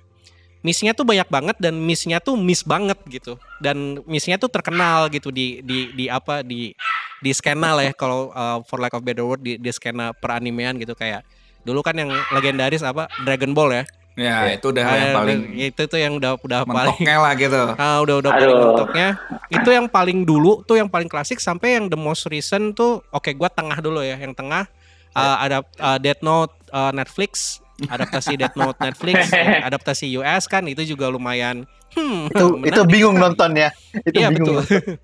Missnya 0.65 0.97
tuh 0.97 1.05
banyak 1.05 1.29
banget 1.29 1.57
dan 1.61 1.77
missnya 1.77 2.25
tuh 2.25 2.41
miss 2.41 2.65
banget 2.65 2.97
gitu. 3.13 3.37
Dan 3.61 4.01
missnya 4.09 4.41
tuh 4.41 4.49
terkenal 4.49 5.13
gitu 5.13 5.29
di 5.29 5.61
di 5.61 5.93
di 5.93 6.09
apa 6.09 6.41
di 6.41 6.73
di 7.21 7.31
skena 7.37 7.77
lah 7.77 7.85
ya 7.85 7.93
kalau 7.93 8.33
uh, 8.33 8.65
for 8.65 8.81
lack 8.81 8.97
of 8.97 9.05
better 9.05 9.27
word 9.27 9.45
di, 9.45 9.61
di 9.61 9.71
skena 9.71 10.11
peranimean 10.17 10.75
gitu 10.81 10.95
kayak 10.97 11.23
dulu 11.63 11.79
kan 11.83 11.95
yang 11.95 12.11
legendaris 12.35 12.83
apa 12.83 13.13
Dragon 13.27 13.53
Ball 13.53 13.83
ya. 13.83 13.85
Ya, 14.13 14.45
itu 14.53 14.69
udah 14.69 14.85
Ah, 14.85 14.93
yang 14.95 15.13
paling 15.17 15.41
itu 15.57 15.83
tuh 15.89 15.97
yang 15.97 16.13
udah 16.21 16.37
udah 16.37 16.69
paling 16.69 17.01
lah 17.01 17.33
gitu. 17.33 17.63
Ah, 17.81 17.97
udah 18.05 18.21
udah 18.21 18.31
paling 18.31 18.53
Aduh. 18.53 18.65
mentoknya. 18.69 19.09
Itu 19.49 19.73
yang 19.73 19.89
paling 19.89 20.29
dulu 20.29 20.61
tuh 20.63 20.77
yang 20.77 20.89
paling 20.89 21.09
klasik 21.09 21.41
sampai 21.41 21.81
yang 21.81 21.89
the 21.89 21.97
most 21.97 22.29
recent 22.29 22.77
tuh 22.77 23.01
oke 23.09 23.33
gua 23.33 23.49
tengah 23.49 23.81
dulu 23.81 24.05
ya. 24.05 24.21
Yang 24.21 24.37
tengah 24.37 24.69
uh, 25.17 25.37
ada 25.41 25.65
uh, 25.81 25.97
Death 25.97 26.21
Note 26.21 26.53
uh, 26.69 26.93
Netflix, 26.93 27.65
adaptasi 27.83 28.37
Death 28.37 28.53
Note 28.53 28.77
Netflix, 28.79 29.33
adaptasi 29.69 30.13
US 30.21 30.45
kan 30.45 30.69
itu 30.69 30.85
juga 30.85 31.09
lumayan 31.09 31.65
hmm, 31.97 32.29
Itu 32.37 32.61
itu 32.61 32.81
menarik 32.85 32.93
bingung 32.93 33.17
sekali. 33.17 33.25
nontonnya. 33.33 33.69
Itu 34.05 34.17
Iya 34.21 34.29
bingung. 34.29 34.61
betul. 34.61 35.01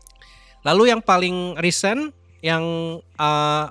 Lalu 0.66 0.82
yang 0.90 1.00
paling 1.04 1.60
recent 1.60 2.10
yang 2.40 2.64
uh, 3.20 3.64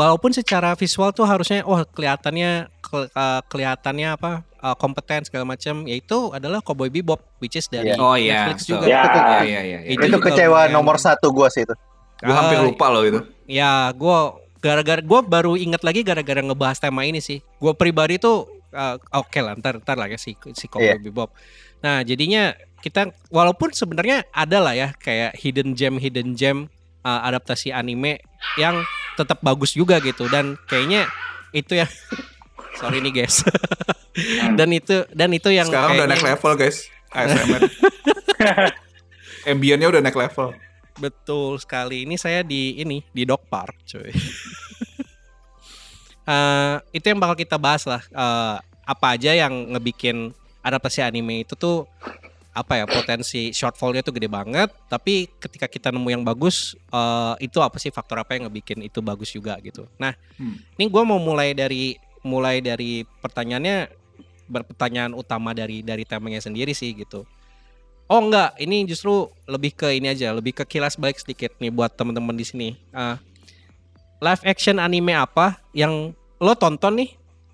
walaupun 0.00 0.32
secara 0.32 0.72
visual 0.72 1.12
tuh 1.12 1.22
harusnya 1.22 1.60
wah 1.62 1.84
kelihatannya 1.84 2.50
ke- 2.80 3.12
uh, 3.12 3.40
kelihatannya 3.44 4.08
apa 4.10 4.30
uh, 4.58 4.72
kompeten 4.74 5.20
segala 5.22 5.44
macam 5.44 5.84
yaitu 5.84 6.32
adalah 6.32 6.58
Cowboy 6.58 6.88
Bebop 6.88 7.20
which 7.36 7.54
is 7.54 7.68
dari 7.68 7.92
Iya. 7.92 8.00
Oh 8.00 8.16
iya, 8.16 8.48
Netflix 8.48 8.58
betul. 8.64 8.72
juga. 8.72 8.86
Ya. 8.86 9.02
Iya, 9.04 9.40
iya, 9.44 9.60
iya. 9.62 9.78
Itu 9.84 10.00
Itu 10.00 10.16
juga 10.16 10.24
kecewa 10.26 10.48
lumayan. 10.58 10.72
nomor 10.72 10.96
satu 10.96 11.28
gua 11.28 11.52
sih 11.52 11.68
itu. 11.68 11.74
Gue 12.18 12.32
hampir 12.32 12.56
Ah, 12.56 12.64
lupa 12.64 12.86
loh 12.88 13.00
itu. 13.02 13.20
Ya, 13.44 13.92
gue 13.92 14.18
gara-gara 14.60 15.00
gue 15.00 15.20
baru 15.22 15.56
inget 15.56 15.80
lagi 15.80 16.00
gara-gara 16.00 16.40
ngebahas 16.40 16.76
tema 16.76 17.04
ini 17.04 17.16
sih. 17.18 17.40
Gue 17.56 17.72
pribadi 17.72 18.16
tuh 18.16 18.44
uh, 18.72 18.96
oke 19.10 19.36
lah, 19.36 19.56
ntar 19.56 19.80
ntar 19.80 19.96
lah 19.96 20.04
ya 20.06 20.16
si 20.16 20.32
si 20.52 20.64
Cowboy 20.64 20.96
Iya. 20.96 21.00
Bebop. 21.00 21.32
Nah, 21.80 22.00
jadinya 22.00 22.52
kita 22.80 23.08
walaupun 23.28 23.72
sebenarnya 23.72 24.24
ada 24.30 24.60
lah 24.60 24.72
ya 24.72 24.92
kayak 24.94 25.32
hidden 25.34 25.72
gem 25.72 25.96
hidden 25.96 26.32
gem 26.32 26.68
uh, 27.00 27.20
adaptasi 27.24 27.72
anime 27.72 28.20
yang 28.56 28.84
tetap 29.14 29.38
bagus 29.40 29.72
juga 29.72 29.98
gitu 29.98 30.26
dan 30.26 30.54
kayaknya 30.66 31.06
itu 31.50 31.74
ya 31.74 31.86
sorry 32.78 33.00
nih 33.00 33.22
guys 33.22 33.42
dan 34.54 34.70
itu 34.70 35.06
dan 35.10 35.30
itu 35.30 35.48
yang 35.48 35.66
Sekarang 35.66 35.96
udah 35.96 36.06
naik 36.06 36.18
kayaknya- 36.18 36.38
level 36.38 36.52
guys. 36.56 36.78
ASMR. 37.10 37.62
Ambiennya 39.50 39.90
udah 39.90 39.98
naik 39.98 40.14
level. 40.14 40.54
Betul 40.94 41.58
sekali. 41.58 42.06
Ini 42.06 42.14
saya 42.14 42.46
di 42.46 42.78
ini 42.78 43.02
di 43.10 43.26
Dog 43.26 43.50
Park, 43.50 43.74
cuy. 43.86 44.14
Eh, 46.30 46.76
itu 46.94 47.10
yang 47.10 47.18
bakal 47.18 47.34
kita 47.34 47.58
bahas 47.58 47.82
lah. 47.88 47.98
Eh, 48.06 48.56
apa 48.86 49.06
aja 49.18 49.34
yang 49.34 49.50
ngebikin 49.74 50.30
adaptasi 50.62 51.02
anime 51.02 51.42
itu 51.42 51.58
tuh 51.58 51.90
apa 52.50 52.82
ya 52.82 52.84
potensi 52.86 53.54
shortfallnya 53.54 54.02
tuh 54.02 54.10
gede 54.10 54.26
banget. 54.26 54.74
Tapi 54.90 55.30
ketika 55.38 55.70
kita 55.70 55.88
nemu 55.94 56.08
yang 56.10 56.22
bagus, 56.26 56.74
eh, 56.90 57.34
itu 57.46 57.62
apa 57.62 57.78
sih 57.78 57.94
faktor 57.94 58.18
apa 58.22 58.34
yang 58.34 58.50
ngebikin 58.50 58.82
itu 58.82 58.98
bagus 58.98 59.30
juga 59.30 59.54
gitu. 59.62 59.86
Nah, 59.98 60.14
Hmm. 60.34 60.58
ini 60.78 60.90
gue 60.90 61.02
mau 61.06 61.22
mulai 61.22 61.54
dari 61.54 61.94
mulai 62.20 62.60
dari 62.60 63.06
pertanyaannya 63.22 63.88
berpertanyaan 64.50 65.14
utama 65.14 65.54
dari 65.54 65.80
dari 65.80 66.02
temanya 66.02 66.42
sendiri 66.42 66.74
sih 66.74 66.90
gitu. 66.92 67.22
Oh 68.10 68.18
enggak, 68.18 68.58
ini 68.58 68.82
justru 68.90 69.30
lebih 69.46 69.70
ke 69.70 69.94
ini 69.94 70.10
aja, 70.10 70.34
lebih 70.34 70.50
ke 70.50 70.66
kilas 70.66 70.98
balik 70.98 71.22
sedikit 71.22 71.54
nih 71.62 71.70
buat 71.70 71.94
teman-teman 71.94 72.34
di 72.34 72.42
sini. 72.42 72.68
Ah, 72.90 73.22
live 74.18 74.42
action 74.42 74.82
anime 74.82 75.14
apa 75.14 75.62
yang 75.70 76.10
lo 76.42 76.52
tonton 76.58 76.98
nih? 76.98 77.10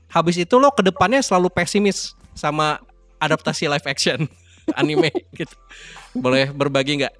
Habis 0.08 0.40
itu 0.40 0.56
lo 0.56 0.72
ke 0.72 0.80
depannya 0.80 1.20
selalu 1.20 1.52
pesimis 1.52 2.16
sama 2.32 2.80
adaptasi 3.20 3.68
live 3.68 3.84
action 3.84 4.24
anime 4.72 5.10
gitu. 5.32 5.54
Boleh 6.12 6.48
berbagi 6.48 6.98
nggak? 6.98 7.14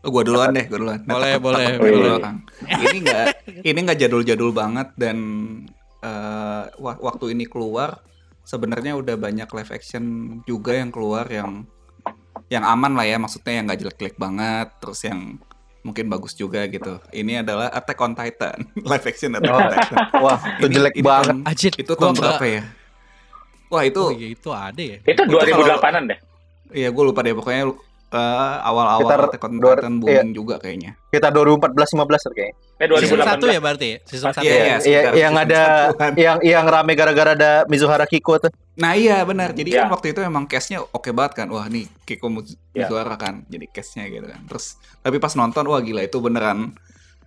Oh, 0.00 0.10
gua 0.10 0.22
duluan 0.22 0.50
deh, 0.50 0.64
gua 0.64 0.78
duluan. 0.78 1.00
Boleh, 1.02 1.34
takut- 1.34 1.44
boleh, 1.44 1.66
takut 1.66 1.80
boleh. 1.82 1.92
dulu, 1.92 2.14
Kang. 2.20 2.38
Ini 2.62 2.96
enggak 2.96 3.26
ini 3.62 3.78
enggak 3.78 3.98
jadul-jadul 3.98 4.50
banget 4.50 4.88
dan 4.94 5.16
eh, 5.98 6.62
wa- 6.72 7.00
waktu 7.02 7.34
ini 7.34 7.44
keluar 7.44 7.98
sebenarnya 8.40 8.94
udah 8.94 9.16
banyak 9.16 9.48
live 9.48 9.72
action 9.72 10.04
juga 10.42 10.72
yang 10.72 10.88
keluar 10.88 11.26
yang 11.26 11.66
yang 12.46 12.62
aman 12.62 12.94
lah 12.94 13.02
ya, 13.02 13.18
maksudnya 13.18 13.52
yang 13.52 13.66
nggak 13.66 13.80
jelek-jelek 13.82 14.14
banget, 14.14 14.70
terus 14.78 15.02
yang 15.02 15.34
mungkin 15.82 16.06
bagus 16.06 16.30
juga 16.32 16.62
gitu. 16.66 17.02
Ini 17.10 17.42
adalah 17.42 17.66
Attack 17.68 17.98
on 17.98 18.14
Titan, 18.14 18.58
live 18.86 19.02
action 19.04 19.34
Attack 19.34 19.50
on 19.50 19.58
Oh. 19.58 19.66
Titan. 19.68 19.98
Wah, 20.20 20.38
itu 20.54 20.66
jelek 20.68 20.94
ini 20.94 21.02
banget. 21.02 21.34
tahun- 21.34 21.42
Ajit, 21.44 21.72
itu 21.74 21.92
tahun 21.92 22.06
nggak- 22.12 22.22
berapa 22.22 22.46
ya? 22.46 22.62
Wah 23.66 23.82
itu, 23.82 23.98
Oh 24.00 24.14
iya 24.14 24.28
itu 24.30 24.48
ada 24.48 24.78
ya. 24.78 24.96
Itu 25.00 25.10
Itu 25.18 25.34
kalau- 25.34 25.82
2008-an 25.82 26.02
deh. 26.06 26.18
Iya 26.70 26.88
gue 26.88 27.04
lupa 27.04 27.20
deh 27.20 27.32
pokoknya 27.32 27.70
eh, 28.06 28.56
awal-awal 28.62 29.02
Sekitar 29.02 29.20
Attack 29.28 29.44
on 29.44 29.54
dua- 29.56 29.76
Titan 29.76 29.94
booming 29.96 30.30
juga 30.30 30.54
kayaknya. 30.56 30.94
Kita 31.06 31.28
2014 31.28 31.74
15 31.92 32.30
kayaknya. 32.30 32.54
Eh 32.76 32.86
Season 32.94 33.18
2018. 33.18 33.26
satu 33.26 33.44
ya 33.46 33.58
berarti 33.58 33.86
ya? 33.86 33.98
Season 34.04 34.30
satu. 34.30 34.44
Iya, 34.44 34.52
ya? 34.52 34.62
iya. 34.62 34.76
Iya, 34.78 35.00
yang 35.18 35.34
season 35.34 35.44
ada 35.44 35.62
satuan. 35.90 36.12
yang 36.14 36.38
yang 36.40 36.64
rame 36.64 36.92
gara-gara 36.92 37.30
ada 37.32 37.52
Mizuhara 37.66 38.04
Kiko 38.04 38.38
tuh. 38.38 38.50
Nah 38.76 38.92
iya 38.92 39.20
benar. 39.22 39.50
Jadi 39.50 39.70
Ya. 39.70 39.82
kan 39.82 39.90
waktu 39.90 40.12
itu 40.12 40.20
emang 40.20 40.44
case-nya 40.44 40.84
oke 40.84 41.10
banget 41.10 41.32
kan. 41.34 41.46
Wah 41.48 41.66
nih 41.66 41.88
Kiko 42.04 42.28
Miz- 42.28 42.54
Ya. 42.70 42.84
Mizuhara 42.84 43.16
kan. 43.16 43.42
Jadi 43.46 43.66
case-nya 43.66 44.06
gitu 44.06 44.24
kan. 44.24 44.40
Terus 44.44 44.64
tapi 45.00 45.16
pas 45.16 45.32
nonton 45.32 45.64
wah 45.64 45.80
gila 45.80 46.00
itu 46.00 46.16
beneran 46.16 46.76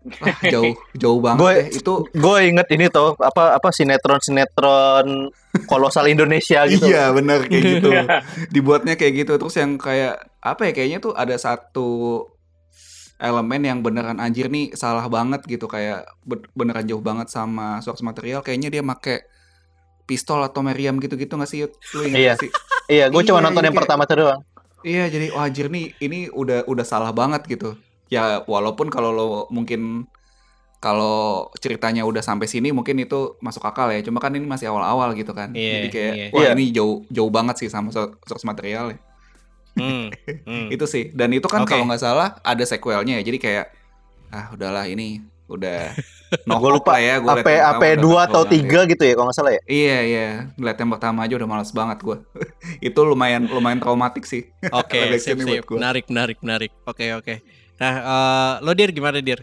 wah, 0.01 0.37
jauh 0.43 0.73
jauh 0.93 1.19
banget 1.19 1.39
Gue- 1.39 1.55
ya. 1.55 1.63
Itu 1.73 1.93
Gue 2.11 2.37
inget 2.45 2.67
ini 2.69 2.85
tuh 2.87 3.13
apa 3.15 3.53
apa 3.53 3.69
sinetron 3.69 4.19
sinetron 4.19 5.07
kolosal 5.65 6.05
Indonesia 6.05 6.63
gitu. 6.71 6.87
iya 6.87 7.09
bener 7.09 7.43
kayak 7.43 7.63
gitu. 7.77 7.89
Dibuatnya 8.49 8.93
kayak 8.93 9.13
gitu. 9.19 9.33
Terus 9.35 9.55
yang 9.55 9.75
kayak 9.75 10.15
apa 10.39 10.61
ya 10.65 10.71
kayaknya 10.71 10.99
tuh 10.99 11.13
ada 11.13 11.35
satu 11.35 12.23
elemen 13.17 13.61
yang 13.61 13.79
beneran 13.79 14.15
anjir 14.17 14.47
nih 14.47 14.71
salah 14.73 15.03
banget 15.05 15.43
gitu 15.43 15.65
kayak 15.65 16.07
be- 16.21 16.47
beneran 16.53 16.85
jauh 16.85 16.99
banget 16.99 17.27
sama 17.27 17.79
source 17.79 17.99
material 17.99 18.39
kayaknya 18.39 18.69
dia 18.69 18.79
make 18.79 19.27
pistol 20.05 20.39
atau 20.39 20.61
meriam 20.61 20.95
gitu-gitu 20.97 21.29
nggak 21.29 21.45
sih 21.45 21.67
lu 21.67 22.01
ingat 22.01 22.15
Iya. 22.15 22.27
nggak 22.29 22.39
sih 22.39 22.51
Iya, 22.89 23.05
gue 23.07 23.21
cuma 23.21 23.37
Iya, 23.37 23.45
nonton 23.45 23.59
jadi 23.59 23.67
yang 23.67 23.75
kayak- 23.75 23.85
pertama 23.85 24.03
tuh 24.03 24.17
doang. 24.17 24.41
Iya 24.79 25.03
jadi 25.05 25.25
wah 25.29 25.43
anjir 25.43 25.67
nih 25.67 25.85
ini 25.99 26.19
udah 26.31 26.63
udah 26.65 26.81
salah 26.81 27.11
banget 27.11 27.43
gitu. 27.45 27.75
Ya 28.09 28.41
walaupun 28.45 28.89
kalau 28.89 29.09
lo 29.13 29.27
mungkin 29.53 30.09
kalau 30.79 31.51
ceritanya 31.59 32.07
udah 32.07 32.23
sampai 32.23 32.47
sini 32.47 32.71
mungkin 32.71 32.95
itu 33.03 33.35
masuk 33.43 33.67
akal 33.67 33.91
ya. 33.91 33.99
Cuma 33.99 34.23
kan 34.23 34.31
ini 34.31 34.47
masih 34.47 34.71
awal-awal 34.71 35.11
gitu 35.13 35.35
kan. 35.35 35.51
Iya, 35.51 35.71
jadi 35.75 35.87
kayak 35.91 36.13
iya. 36.15 36.27
wah 36.31 36.43
Iya. 36.47 36.51
ini 36.55 36.65
jauh 36.71 37.03
jauh 37.11 37.31
banget 37.31 37.55
sih 37.59 37.69
sama 37.69 37.91
so- 37.91 38.15
source 38.23 38.47
material 38.47 38.95
ya. 38.95 38.99
Hmm, 39.75 40.07
hmm. 40.47 40.67
Itu 40.75 40.87
sih. 40.87 41.11
Dan 41.11 41.35
itu 41.35 41.47
kan 41.51 41.63
Oke. 41.67 41.75
kalau 41.75 41.85
nggak 41.87 42.01
salah 42.01 42.39
ada 42.41 42.63
sequelnya 42.63 43.19
ya. 43.19 43.23
Jadi 43.27 43.37
kayak 43.37 43.65
ah 44.31 44.53
udahlah 44.55 44.87
ini 44.87 45.19
udah 45.49 45.91
no 46.47 46.61
Gue 46.63 46.71
lupa 46.79 46.95
ya. 47.03 47.19
Gua 47.19 47.35
liat 47.35 47.43
AP 47.43 47.49
AP 47.59 47.83
2 47.99 48.27
atau 48.31 48.41
kelar 48.47 48.87
3 48.87 48.91
gitu 48.95 49.03
ya 49.03 49.13
kalau 49.19 49.27
nggak 49.27 49.37
salah 49.37 49.51
ya. 49.51 49.59
ya. 49.59 49.63
Iya 49.67 49.97
iya. 50.07 50.27
Lihat 50.55 50.77
yang 50.79 50.91
pertama 50.95 51.19
aja 51.27 51.33
udah 51.35 51.49
males 51.49 51.71
banget 51.75 51.97
gue. 51.99 52.17
itu 52.87 52.99
lumayan 53.03 53.51
lumayan 53.51 53.83
traumatik 53.83 54.23
sih. 54.23 54.47
Oke, 54.71 55.11
Live 55.11 55.27
sip, 55.27 55.35
sip. 55.43 55.67
Menarik, 55.67 56.07
menarik, 56.07 56.37
menarik. 56.39 56.71
Oke, 56.87 57.11
oke. 57.19 57.35
Nah, 57.79 57.93
eh, 57.95 58.53
lo 58.61 58.71
dir 58.73 58.91
gimana 58.91 59.19
dir? 59.19 59.39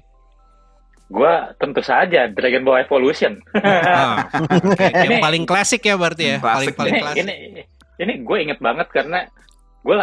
Gua 1.07 1.55
tentu 1.57 1.81
saja 1.81 2.27
Dragon 2.27 2.67
Ball 2.67 2.83
Evolution. 2.83 3.39
Ah, 3.55 4.27
oke. 4.59 4.75
Yang 4.83 5.17
Ini- 5.17 5.23
paling 5.23 5.45
klasik 5.47 5.87
ya 5.87 5.95
berarti 5.95 6.35
ya, 6.35 6.37
klasik 6.43 6.75
paling 6.75 6.99
paling 6.99 6.99
ini, 6.99 7.03
klasik. 7.03 7.23
ini 7.23 7.35
ini 7.97 8.13
gue 8.21 8.39
inget 8.43 8.59
banget 8.59 8.91
karena 8.93 9.25
gue 9.81 9.95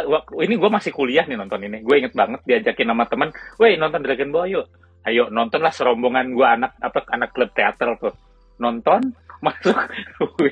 ini 0.42 0.56
gue 0.56 0.70
masih 0.72 0.96
kuliah 0.96 1.28
nih 1.28 1.36
nonton 1.36 1.60
ini. 1.60 1.84
Gue 1.84 2.00
inget 2.00 2.16
banget 2.16 2.40
diajakin 2.48 2.88
sama 2.88 3.04
teman, 3.06 3.30
"Woi, 3.60 3.76
nonton 3.76 4.00
Dragon 4.00 4.32
Ball 4.32 4.48
yuk." 4.50 4.66
Ayo 5.04 5.28
nontonlah 5.28 5.76
serombongan 5.76 6.32
gue 6.32 6.48
anak 6.48 6.80
apa 6.80 7.04
anak 7.12 7.36
klub 7.36 7.52
teater 7.52 8.00
tuh. 8.00 8.16
Nonton 8.64 9.12
masuk 9.46 9.76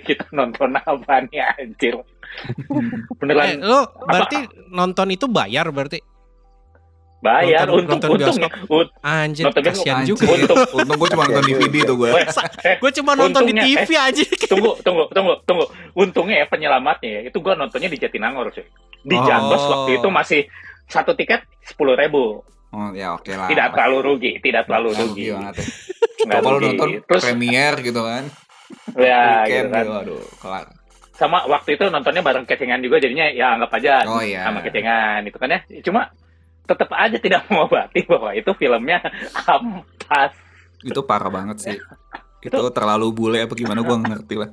kita 0.04 0.28
nonton 0.36 0.76
apa 0.76 1.24
nih 1.32 1.42
anjir. 1.48 1.96
Eh, 2.32 3.16
Beneran 3.20 3.60
lo 3.60 3.92
berarti 4.08 4.40
nonton 4.72 5.12
itu 5.12 5.28
bayar 5.28 5.68
berarti? 5.68 6.00
Bayar 7.22 7.66
nonton- 7.66 7.86
untung 7.88 8.12
nonton 8.12 8.34
untung 8.34 8.52
ut- 8.68 8.92
Anjir, 9.00 9.44
Nonton 9.46 9.62
kasihan 9.64 10.02
Anjir. 10.02 10.10
juga. 10.12 10.26
Untung. 10.28 10.58
Untung 10.74 10.98
gue 10.98 11.10
cuma 11.10 11.24
nonton 11.24 11.44
DVD 11.46 11.76
tuh 11.84 11.96
gue. 11.96 12.10
Eh, 12.12 12.76
Gue 12.78 12.92
cuma 12.92 13.12
nonton 13.14 13.42
di 13.44 13.54
TV 13.56 13.90
aja. 13.94 14.24
tunggu 14.48 14.72
tunggu 14.82 15.04
tunggu 15.08 15.34
tunggu 15.44 15.66
untungnya 15.94 16.38
ya 16.38 16.48
penyelamatnya 16.48 17.10
ya 17.12 17.22
itu 17.24 17.38
gue 17.38 17.54
nontonnya 17.54 17.88
di 17.88 17.98
Jatinangor 17.98 18.50
cuy 18.50 18.66
di 19.02 19.16
Oh. 19.16 19.24
Jambos 19.24 19.62
waktu 19.64 19.92
itu 19.98 20.08
masih 20.08 20.42
satu 20.86 21.14
tiket 21.14 21.42
sepuluh 21.64 21.94
ribu 21.94 22.42
Oh 22.70 22.90
ya 22.92 23.14
oke 23.14 23.30
lah. 23.30 23.46
tidak 23.46 23.72
terlalu 23.72 23.98
rugi 24.02 24.32
tidak 24.40 24.64
terlalu 24.64 24.90
Nggak 24.92 25.04
rugi 25.06 25.26
banget 25.30 25.54
ya. 25.54 25.66
Nggak 26.22 26.38
Kalau 26.38 26.50
rugi. 26.52 26.66
nonton 26.68 26.90
terus 27.04 27.24
premier 27.24 27.74
gitu 27.80 28.02
kan. 28.02 28.24
ya 28.94 29.22
gitu 29.44 29.52
weekend 29.52 29.68
kan 29.70 29.84
gitu, 29.84 29.94
aduh 30.02 30.24
kelar. 30.38 30.66
sama 31.12 31.38
waktu 31.46 31.70
itu 31.76 31.86
nontonnya 31.86 32.22
bareng 32.22 32.46
kecengan 32.46 32.80
juga 32.80 32.98
jadinya 32.98 33.28
ya 33.30 33.54
anggap 33.54 33.72
aja 33.74 33.94
Oh 34.06 34.20
iya. 34.20 34.42
sama 34.42 34.60
kecengan 34.62 35.22
itu 35.22 35.36
kan 35.36 35.50
ya 35.50 35.60
cuma 35.82 36.02
tetap 36.72 36.90
aja 36.92 37.16
tidak 37.16 37.42
mengobati 37.48 38.02
bahwa 38.04 38.32
itu 38.32 38.52
filmnya 38.54 39.00
ampas 39.42 40.32
Itu 40.82 41.02
parah 41.02 41.30
banget 41.30 41.58
sih. 41.62 41.78
itu 42.42 42.58
terlalu 42.72 43.08
bule 43.12 43.40
apa 43.40 43.54
gimana 43.54 43.80
gua 43.80 43.96
nggak 43.96 44.12
ngerti 44.18 44.36
lah. 44.36 44.50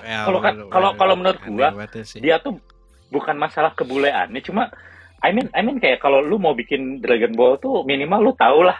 Ya, 0.00 0.22
Kalau 0.22 0.38
kan- 0.38 0.62
kalau- 0.68 0.94
kalau 0.94 1.14
menurut 1.16 1.42
banget 1.42 2.06
sih. 2.06 2.22
dia 2.22 2.38
tuh 2.38 2.62
bukan 3.06 3.34
masalah 3.34 3.72
kebuleannya 3.72 4.38
cuma 4.40 4.70
I 5.18 5.30
mean 5.30 5.50
I 5.50 5.60
mean 5.60 5.76
kayak 5.76 5.98
kalau 5.98 6.20
lu 6.20 6.36
mau 6.36 6.52
bikin 6.52 7.00
Dragon 7.00 7.32
Ball 7.32 7.56
tuh 7.56 7.82
minimal 7.82 8.20
lu 8.20 8.32
tau 8.32 8.62
lah 8.62 8.78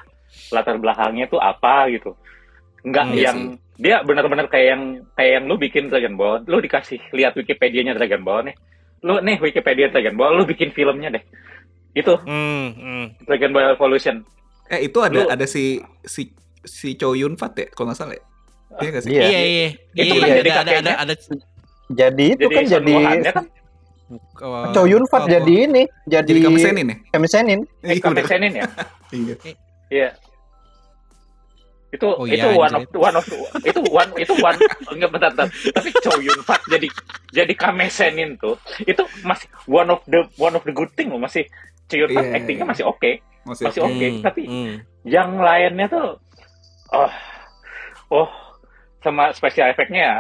latar 0.51 0.77
belakangnya 0.77 1.27
tuh 1.27 1.39
apa 1.39 1.91
gitu 1.91 2.15
nggak 2.83 3.03
Hmm, 3.05 3.15
iya 3.15 3.25
yang 3.25 3.39
dia 3.77 3.97
benar-benar 4.01 4.47
kayak 4.47 4.67
yang 4.69 4.83
kayak 5.13 5.33
yang 5.33 5.45
lu 5.45 5.57
bikin 5.57 5.85
Dragon 5.87 6.15
Ball 6.15 6.43
lu 6.45 6.59
dikasih 6.61 7.03
lihat 7.11 7.35
Wikipedia-nya 7.35 7.93
Dragon 7.93 8.23
Ball 8.23 8.47
nih 8.47 8.55
lu 9.03 9.19
nih 9.19 9.37
Wikipedia 9.39 9.91
Dragon 9.91 10.15
Ball 10.15 10.35
lu 10.35 10.45
bikin 10.45 10.71
filmnya 10.71 11.11
deh 11.11 11.25
itu 11.97 12.13
Hmm, 12.23 12.67
hmm. 12.71 13.05
Dragon 13.25 13.51
Ball 13.51 13.73
Evolution 13.73 14.21
Eh 14.67 14.85
itu 14.85 14.99
ada 14.99 15.17
Lu- 15.17 15.31
ada 15.31 15.47
si 15.47 15.79
si 16.03 16.29
si 16.61 16.93
Chow 16.95 17.15
Yun 17.15 17.35
Fat 17.35 17.55
ya 17.55 17.71
kalau 17.71 17.89
nggak 17.89 17.97
salah 17.97 18.13
ya. 18.13 18.23
Iya 18.77 18.89
nggak 18.91 19.03
sih? 19.03 19.11
Iya. 19.11 19.23
Iya, 19.25 19.41
iya. 19.41 19.69
Itu 19.95 20.03
Iya, 20.03 20.13
kan 20.13 20.27
ada, 20.27 20.35
jadi 20.35 20.51
ada, 20.51 20.51
ada, 20.53 20.67
kakeknya. 20.67 20.95
ada, 20.99 21.15
Jadi 21.89 22.27
itu 22.29 22.43
jadi 22.43 22.53
kan 22.53 22.65
jadi 22.67 22.95
kan 23.25 23.45
Chow 24.73 24.85
Yun 24.85 25.05
Fat 25.07 25.23
oh, 25.23 25.29
jadi 25.29 25.55
ini, 25.65 25.83
jadi 26.05 26.27
Jadi 26.27 26.41
kamu 26.41 26.59
senin 26.61 26.85
ya? 26.85 26.97
Kami 27.09 27.27
Senin. 27.27 27.59
eh, 27.81 27.95
Iya, 27.95 28.03
bener. 28.05 28.23
Kamesenin 28.23 28.53
ya 28.53 28.65
Iya. 29.17 29.35
Iya. 29.89 30.09
Itu 31.89 32.07
Oh 32.13 32.27
itu 32.27 32.35
iya, 32.37 32.51
one 32.51 32.75
of 32.75 32.83
anjir. 32.83 32.99
one 32.99 33.17
of 33.17 33.25
itu 33.63 33.81
one 33.87 34.11
itu 34.17 34.33
one 34.37 34.59
enggak 34.93 35.11
bentar, 35.11 35.31
bentar. 35.33 35.47
Tapi 35.49 35.89
Chow 35.97 36.19
Yun 36.19 36.41
Fat 36.43 36.61
jadi 36.67 36.91
jadi 37.31 37.55
Kamesenin 37.55 38.35
tuh 38.37 38.59
itu 38.81 39.03
masih 39.23 39.47
one 39.65 39.89
of 39.89 40.03
the 40.05 40.27
one 40.37 40.53
of 40.53 40.63
the 40.63 40.75
good 40.75 40.91
thing 40.93 41.09
loh 41.09 41.19
masih 41.19 41.47
Chow 41.87 41.99
Yun 41.99 42.11
Fat 42.11 42.25
Iya, 42.25 42.37
actingnya 42.37 42.67
masih 42.67 42.85
oke. 42.85 43.11
Masih 43.45 43.65
Masih 43.65 43.81
oke. 43.81 43.93
oke. 43.93 44.07
hmm, 44.09 44.23
tapi- 44.23 44.47
hmm. 44.47 44.73
Yang 45.03 45.31
lainnya 45.39 45.87
tuh 45.87 46.09
oh 46.89 47.13
oh 48.11 48.29
sama 48.99 49.31
special 49.31 49.71
efeknya 49.71 50.01
ya 50.01 50.15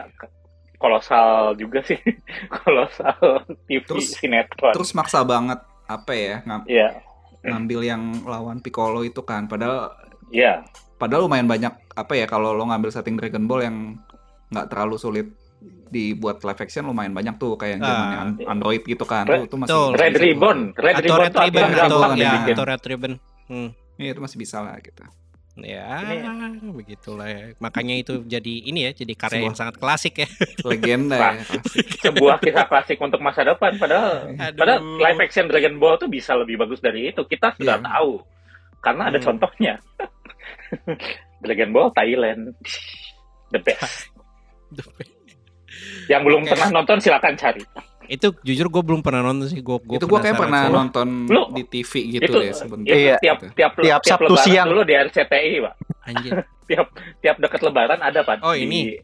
kolosal 0.77 1.55
juga 1.55 1.83
sih. 1.83 1.99
kolosal 2.57 3.17
TV 3.67 3.83
Terus- 3.83 4.15
sinetron. 4.15 4.73
Terus 4.73 4.93
maksa 4.93 5.23
banget 5.23 5.59
apa 5.87 6.13
ya 6.13 6.43
ngam- 6.43 6.67
Iya. 6.67 6.89
ngambil 7.43 7.81
yang 7.83 8.03
lawan 8.23 8.59
Piccolo 8.59 9.03
itu 9.03 9.23
kan. 9.23 9.47
Padahal 9.47 9.91
Iya. 10.29 10.67
padahal 10.97 11.25
lumayan 11.25 11.47
banyak 11.47 11.71
apa 11.93 12.13
ya 12.13 12.25
kalau 12.25 12.51
lo 12.51 12.65
ngambil 12.65 12.91
setting 12.91 13.15
Dragon 13.15 13.45
Ball 13.45 13.63
yang 13.63 13.77
nggak 14.49 14.67
terlalu 14.69 14.97
sulit 14.97 15.27
dibuat 15.87 16.41
live 16.41 16.61
action 16.61 16.85
lumayan 16.85 17.11
banyak 17.11 17.35
tuh 17.37 17.55
kayak 17.55 17.79
yang 17.79 17.83
Ah. 17.83 17.89
zamannya 17.89 18.19
An- 18.19 18.41
Android 18.53 18.83
gitu 18.83 19.05
kan. 19.05 19.25
Red- 19.25 19.39
Tuh, 19.39 19.47
itu 19.47 19.57
masih 19.57 19.71
masih 19.71 19.95
Red 19.95 20.13
bisa 20.13 20.25
Ribbon. 20.25 20.59
Red 20.73 20.95
atau 20.95 21.01
Ribbon 21.01 21.19
Red 21.19 21.33
tuh 21.33 21.41
Ribbon 21.41 21.63
atau 21.63 21.99
Ribbon 22.03 22.11
ya, 22.17 22.33
atau 22.45 22.65
Red 22.65 22.83
Ribbon. 22.85 23.13
Hmm. 23.47 23.69
Iya, 23.97 24.11
itu 24.13 24.21
masih 24.21 24.37
bisa 24.37 24.57
lah 24.61 24.77
gitu. 24.79 25.03
Ya, 25.57 25.89
Ini- 26.05 26.69
begitulah 26.69 27.25
ya. 27.27 27.57
Makanya 27.57 27.97
itu 27.97 28.21
jadi 28.23 28.55
ini 28.63 28.85
ya, 28.85 28.91
jadi 28.93 29.13
karya 29.15 29.33
Sebuah- 29.33 29.47
yang 29.47 29.57
sangat 29.57 29.77
klasik 29.77 30.15
ya. 30.19 30.29
Legenda 30.63 31.17
ya. 31.17 31.33
sebuah 32.05 32.37
kisah 32.39 32.67
klasik 32.67 32.99
untuk 32.99 33.19
masa 33.19 33.41
depan 33.43 33.73
padahal 33.75 34.37
Aduh. 34.37 34.53
padahal 34.53 34.81
live 35.01 35.17
action 35.19 35.49
Dragon 35.49 35.81
Ball 35.81 35.97
tuh 35.97 36.07
bisa 36.07 36.37
lebih 36.37 36.59
bagus 36.59 36.79
dari 36.79 37.09
itu 37.09 37.25
kita 37.25 37.57
sudah 37.57 37.81
Iya. 37.81 37.89
tahu 37.89 38.21
karena 38.79 39.03
ada 39.09 39.17
Hmm. 39.17 39.27
contohnya 39.27 39.75
Dragon 41.43 41.71
Ball 41.73 41.89
Thailand 41.91 42.53
the 43.49 43.59
best 43.59 44.13
yang 46.07 46.23
belum 46.23 46.43
Oke. 46.43 46.51
pernah 46.53 46.69
nonton 46.73 46.97
silakan 46.99 47.35
cari 47.35 47.63
itu 48.07 48.31
jujur 48.41 48.71
gue 48.71 48.83
belum 48.83 49.03
pernah 49.03 49.19
nonton 49.21 49.51
sih. 49.51 49.59
Gue 49.59 49.83
itu 49.83 50.07
gua 50.07 50.23
kayak 50.23 50.39
pernah 50.39 50.71
nonton 50.71 51.27
lu- 51.27 51.51
di 51.51 51.67
TV 51.67 51.93
gitu 52.15 52.23
itu, 52.23 52.39
deh 52.39 52.55
sebentar. 52.55 52.87
itu 52.87 53.03
Iya. 53.03 53.17
tiap 53.19 53.39
tiap 53.51 53.73
Tiap 53.75 54.01
Sabtu 54.01 54.31
lebaran 54.31 54.47
siang. 54.47 54.67
dulu 54.71 54.83
di 54.87 54.95
RCTI 54.95 55.53
pak 55.59 55.75
Anjir. 56.07 56.33
tiap 56.71 56.87
tiap 57.19 57.37
dekat 57.37 57.61
lebaran 57.61 57.99
ada 57.99 58.23
pak 58.23 58.39
Oh, 58.41 58.55
Di- 58.55 58.63
ini. 58.63 58.95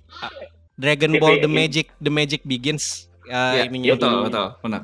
Dragon 0.73 1.11
TV 1.11 1.19
Ball 1.19 1.37
The 1.37 1.51
ini. 1.51 1.57
Magic 1.59 1.87
The 1.99 2.11
Magic 2.11 2.41
Begins. 2.43 2.85
Uh, 3.23 3.55
Iya, 3.55 3.63
ininya 3.67 3.91
betul, 3.93 4.07
di- 4.09 4.23
betul, 4.31 4.47
benar. 4.63 4.83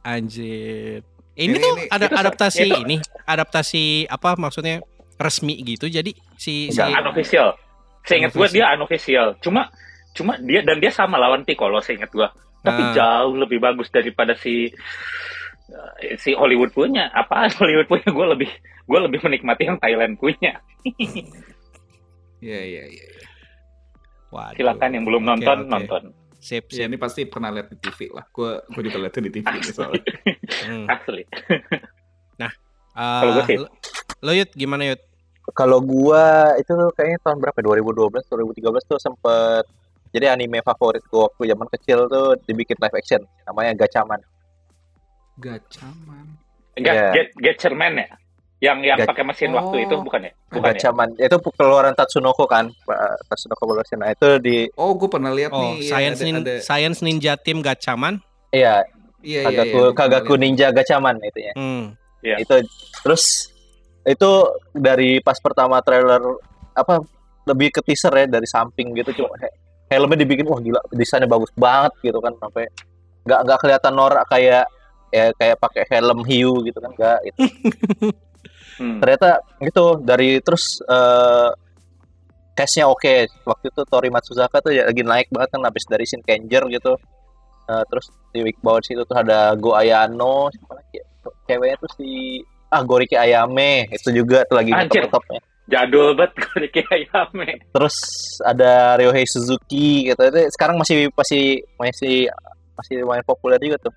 Anjir. 0.00 1.00
Ini, 1.36 1.46
Ini- 1.46 1.56
tuh 1.56 1.72
ini- 1.74 1.88
ada 1.90 2.06
itu- 2.06 2.16
adaptasi 2.16 2.64
itu- 2.64 2.80
ini, 2.80 2.96
adaptasi 3.24 3.84
apa 4.06 4.36
maksudnya 4.36 4.80
resmi 5.16 5.52
gitu. 5.62 5.84
Jadi 5.86 6.16
si 6.36 6.68
si 6.68 6.80
unofficial 6.80 7.56
seingat 8.00 8.32
gue 8.32 8.48
dia 8.50 8.72
unofficial 8.72 9.36
cuma 9.38 9.68
cuma 10.12 10.36
dia 10.36 10.60
dan 10.60 10.78
dia 10.78 10.90
sama 10.90 11.16
lawan 11.16 11.42
Piccolo 11.42 11.78
seingat 11.78 12.10
gue 12.10 12.28
tapi 12.60 12.82
Ah. 12.82 12.92
jauh 12.92 13.34
lebih 13.34 13.56
bagus 13.56 13.88
daripada 13.88 14.34
si 14.34 14.68
eh, 16.00 16.14
si 16.16 16.32
Hollywood 16.32 16.70
punya 16.70 17.08
apa 17.08 17.46
Hollywood 17.58 17.86
punya 17.86 18.08
gue 18.08 18.26
lebih 18.34 18.50
gue 18.84 18.98
lebih 19.00 19.18
menikmati 19.22 19.62
yang 19.64 19.78
Thailand 19.78 20.16
punya 20.16 20.58
Iya, 22.40 22.60
iya, 22.64 22.82
iya. 22.88 23.04
Waduh. 24.30 24.56
silakan 24.56 24.90
yang 24.90 25.04
belum 25.04 25.22
nonton 25.22 25.58
oke. 25.60 25.68
nonton 25.68 26.02
Sip, 26.40 26.72
Ya, 26.72 26.84
sip. 26.84 26.88
ini 26.88 26.96
pasti 26.96 27.28
pernah 27.28 27.52
lihat 27.52 27.68
di 27.68 27.76
TV 27.76 28.08
lah. 28.08 28.24
Gua 28.32 28.64
gua 28.64 28.80
juga 28.80 28.96
lihat 28.96 29.12
di 29.12 29.28
TV 29.28 29.44
nih 29.44 29.60
soalnya. 29.76 30.00
Hmm. 30.64 30.88
asli 30.88 31.22
Uh, 32.90 33.20
Kalau 33.22 33.32
gue 33.32 33.44
sip. 33.46 33.58
lo, 33.60 33.68
lo 34.20 34.32
Yud 34.34 34.50
gimana 34.52 34.82
Yud? 34.82 35.00
Kalau 35.52 35.78
gua 35.78 36.24
itu 36.56 36.72
kayaknya 36.92 37.22
tahun 37.22 37.38
berapa? 37.38 37.58
2012, 37.60 38.24
2013 38.26 38.56
tuh 38.84 38.98
sempet 38.98 39.64
jadi 40.10 40.26
anime 40.30 40.58
favorit 40.60 41.02
gua 41.06 41.26
waktu 41.26 41.48
zaman 41.48 41.66
kecil 41.70 41.98
tuh 42.06 42.34
dibikin 42.44 42.76
live 42.76 42.94
action 42.94 43.22
namanya 43.44 43.72
Gachaman. 43.76 44.20
Gacaman. 45.36 46.26
Enggak, 46.74 46.94
Iya. 46.94 47.10
get 47.10 47.28
Getcherman 47.36 47.94
ya 47.96 48.08
yang 48.60 48.78
yang 48.84 48.98
pakai 49.00 49.24
mesin 49.24 49.50
waktu 49.50 49.72
Oh. 49.74 49.84
itu 49.88 49.94
bukan 49.98 50.20
ya 50.20 50.32
bukan 50.48 50.60
ya 50.60 50.76
Gachaman 50.76 51.08
itu 51.16 51.36
keluaran 51.50 51.94
Tatsunoko 51.94 52.44
kan, 52.44 52.68
Tatsunoko 53.26 53.62
Production. 53.64 53.98
Nah, 53.98 54.12
itu 54.12 54.28
di 54.38 54.68
Oh, 54.76 54.92
gua 54.92 55.08
pernah 55.08 55.32
lihat 55.32 55.50
Oh, 55.50 55.60
nih. 55.74 55.88
Science, 55.88 56.20
ada, 56.20 56.26
nin, 56.26 56.34
ada, 56.38 56.54
Science 56.60 57.00
Ninja 57.00 57.34
Team 57.34 57.60
Gachaman. 57.60 58.20
iya 58.50 58.84
iya, 59.22 59.40
iya, 59.40 59.48
Kagaku 59.48 59.64
iya, 59.64 59.72
gua 59.72 59.90
pernah 59.90 59.98
Kagaku. 60.20 60.32
Ninja 60.36 60.66
Gachaman 60.70 61.16
itunya. 61.22 61.52
Hmm. 61.56 61.84
Iya. 62.20 62.36
Itu 62.36 62.54
terus 63.00 63.48
itu 64.02 64.30
dari 64.70 65.20
pas 65.20 65.36
pertama 65.38 65.80
trailer 65.80 66.20
apa 66.72 67.00
lebih 67.44 67.68
ke 67.70 67.80
teaser 67.80 68.12
ya 68.14 68.26
dari 68.28 68.44
samping 68.44 68.92
gitu 68.94 69.12
cuma 69.16 69.32
helmnya 69.90 70.22
dibikin 70.22 70.46
wah 70.46 70.62
gila 70.62 70.80
desainnya 70.94 71.26
bagus 71.26 71.50
banget 71.58 71.92
gitu 72.00 72.18
kan 72.22 72.32
sampai 72.38 72.70
nggak 73.26 73.40
nggak 73.44 73.58
kelihatan 73.60 73.92
norak 73.92 74.24
kayak 74.30 74.64
ya 75.10 75.34
kayak 75.34 75.58
pakai 75.58 75.82
helm 75.90 76.22
hiu 76.24 76.62
gitu 76.62 76.78
kan 76.78 76.90
enggak 76.94 77.18
gitu. 77.28 77.38
Hmm. 78.80 78.96
ternyata 78.96 79.44
gitu 79.60 80.00
dari 80.00 80.40
terus 80.40 80.80
eh 80.88 81.52
cashnya 82.56 82.88
oke 82.88 83.28
waktu 83.44 83.68
itu 83.68 83.80
Tori 83.84 84.08
Matsuzaka 84.08 84.64
tuh 84.64 84.72
ya 84.72 84.88
lagi 84.88 85.04
naik 85.04 85.28
banget 85.28 85.52
kan 85.52 85.68
habis 85.68 85.84
dari 85.84 86.08
Shinkenger 86.08 86.64
gitu 86.72 86.96
Eh, 87.70 87.84
terus 87.86 88.10
di 88.34 88.42
week 88.42 88.58
bawah 88.58 88.82
situ 88.82 89.06
tuh 89.06 89.14
ada 89.14 89.54
Go 89.54 89.78
Ayano 89.78 90.50
siapa 90.50 90.74
lagi 90.74 90.98
ya? 90.98 91.06
ceweknya 91.46 91.76
tuh 91.78 91.90
si 91.94 92.42
ah 92.66 92.82
Goriki 92.82 93.14
Ayame 93.14 93.86
itu 93.94 94.10
juga 94.10 94.42
tuh 94.50 94.58
lagi 94.58 94.74
Anjir. 94.74 95.06
top-topnya 95.06 95.38
jadul 95.70 96.18
banget 96.18 96.32
gue 96.36 96.66
kayak 96.74 96.90
Ayame 96.90 97.62
terus 97.70 97.96
ada 98.42 98.98
Ryohei 98.98 99.24
Suzuki 99.24 100.10
gitu. 100.10 100.18
Itu 100.18 100.38
sekarang 100.58 100.76
masih 100.82 101.08
masih 101.14 101.62
masih 101.78 102.26
masih 102.74 102.94
lumayan 103.06 103.24
populer 103.24 103.56
juga 103.62 103.78
tuh. 103.88 103.94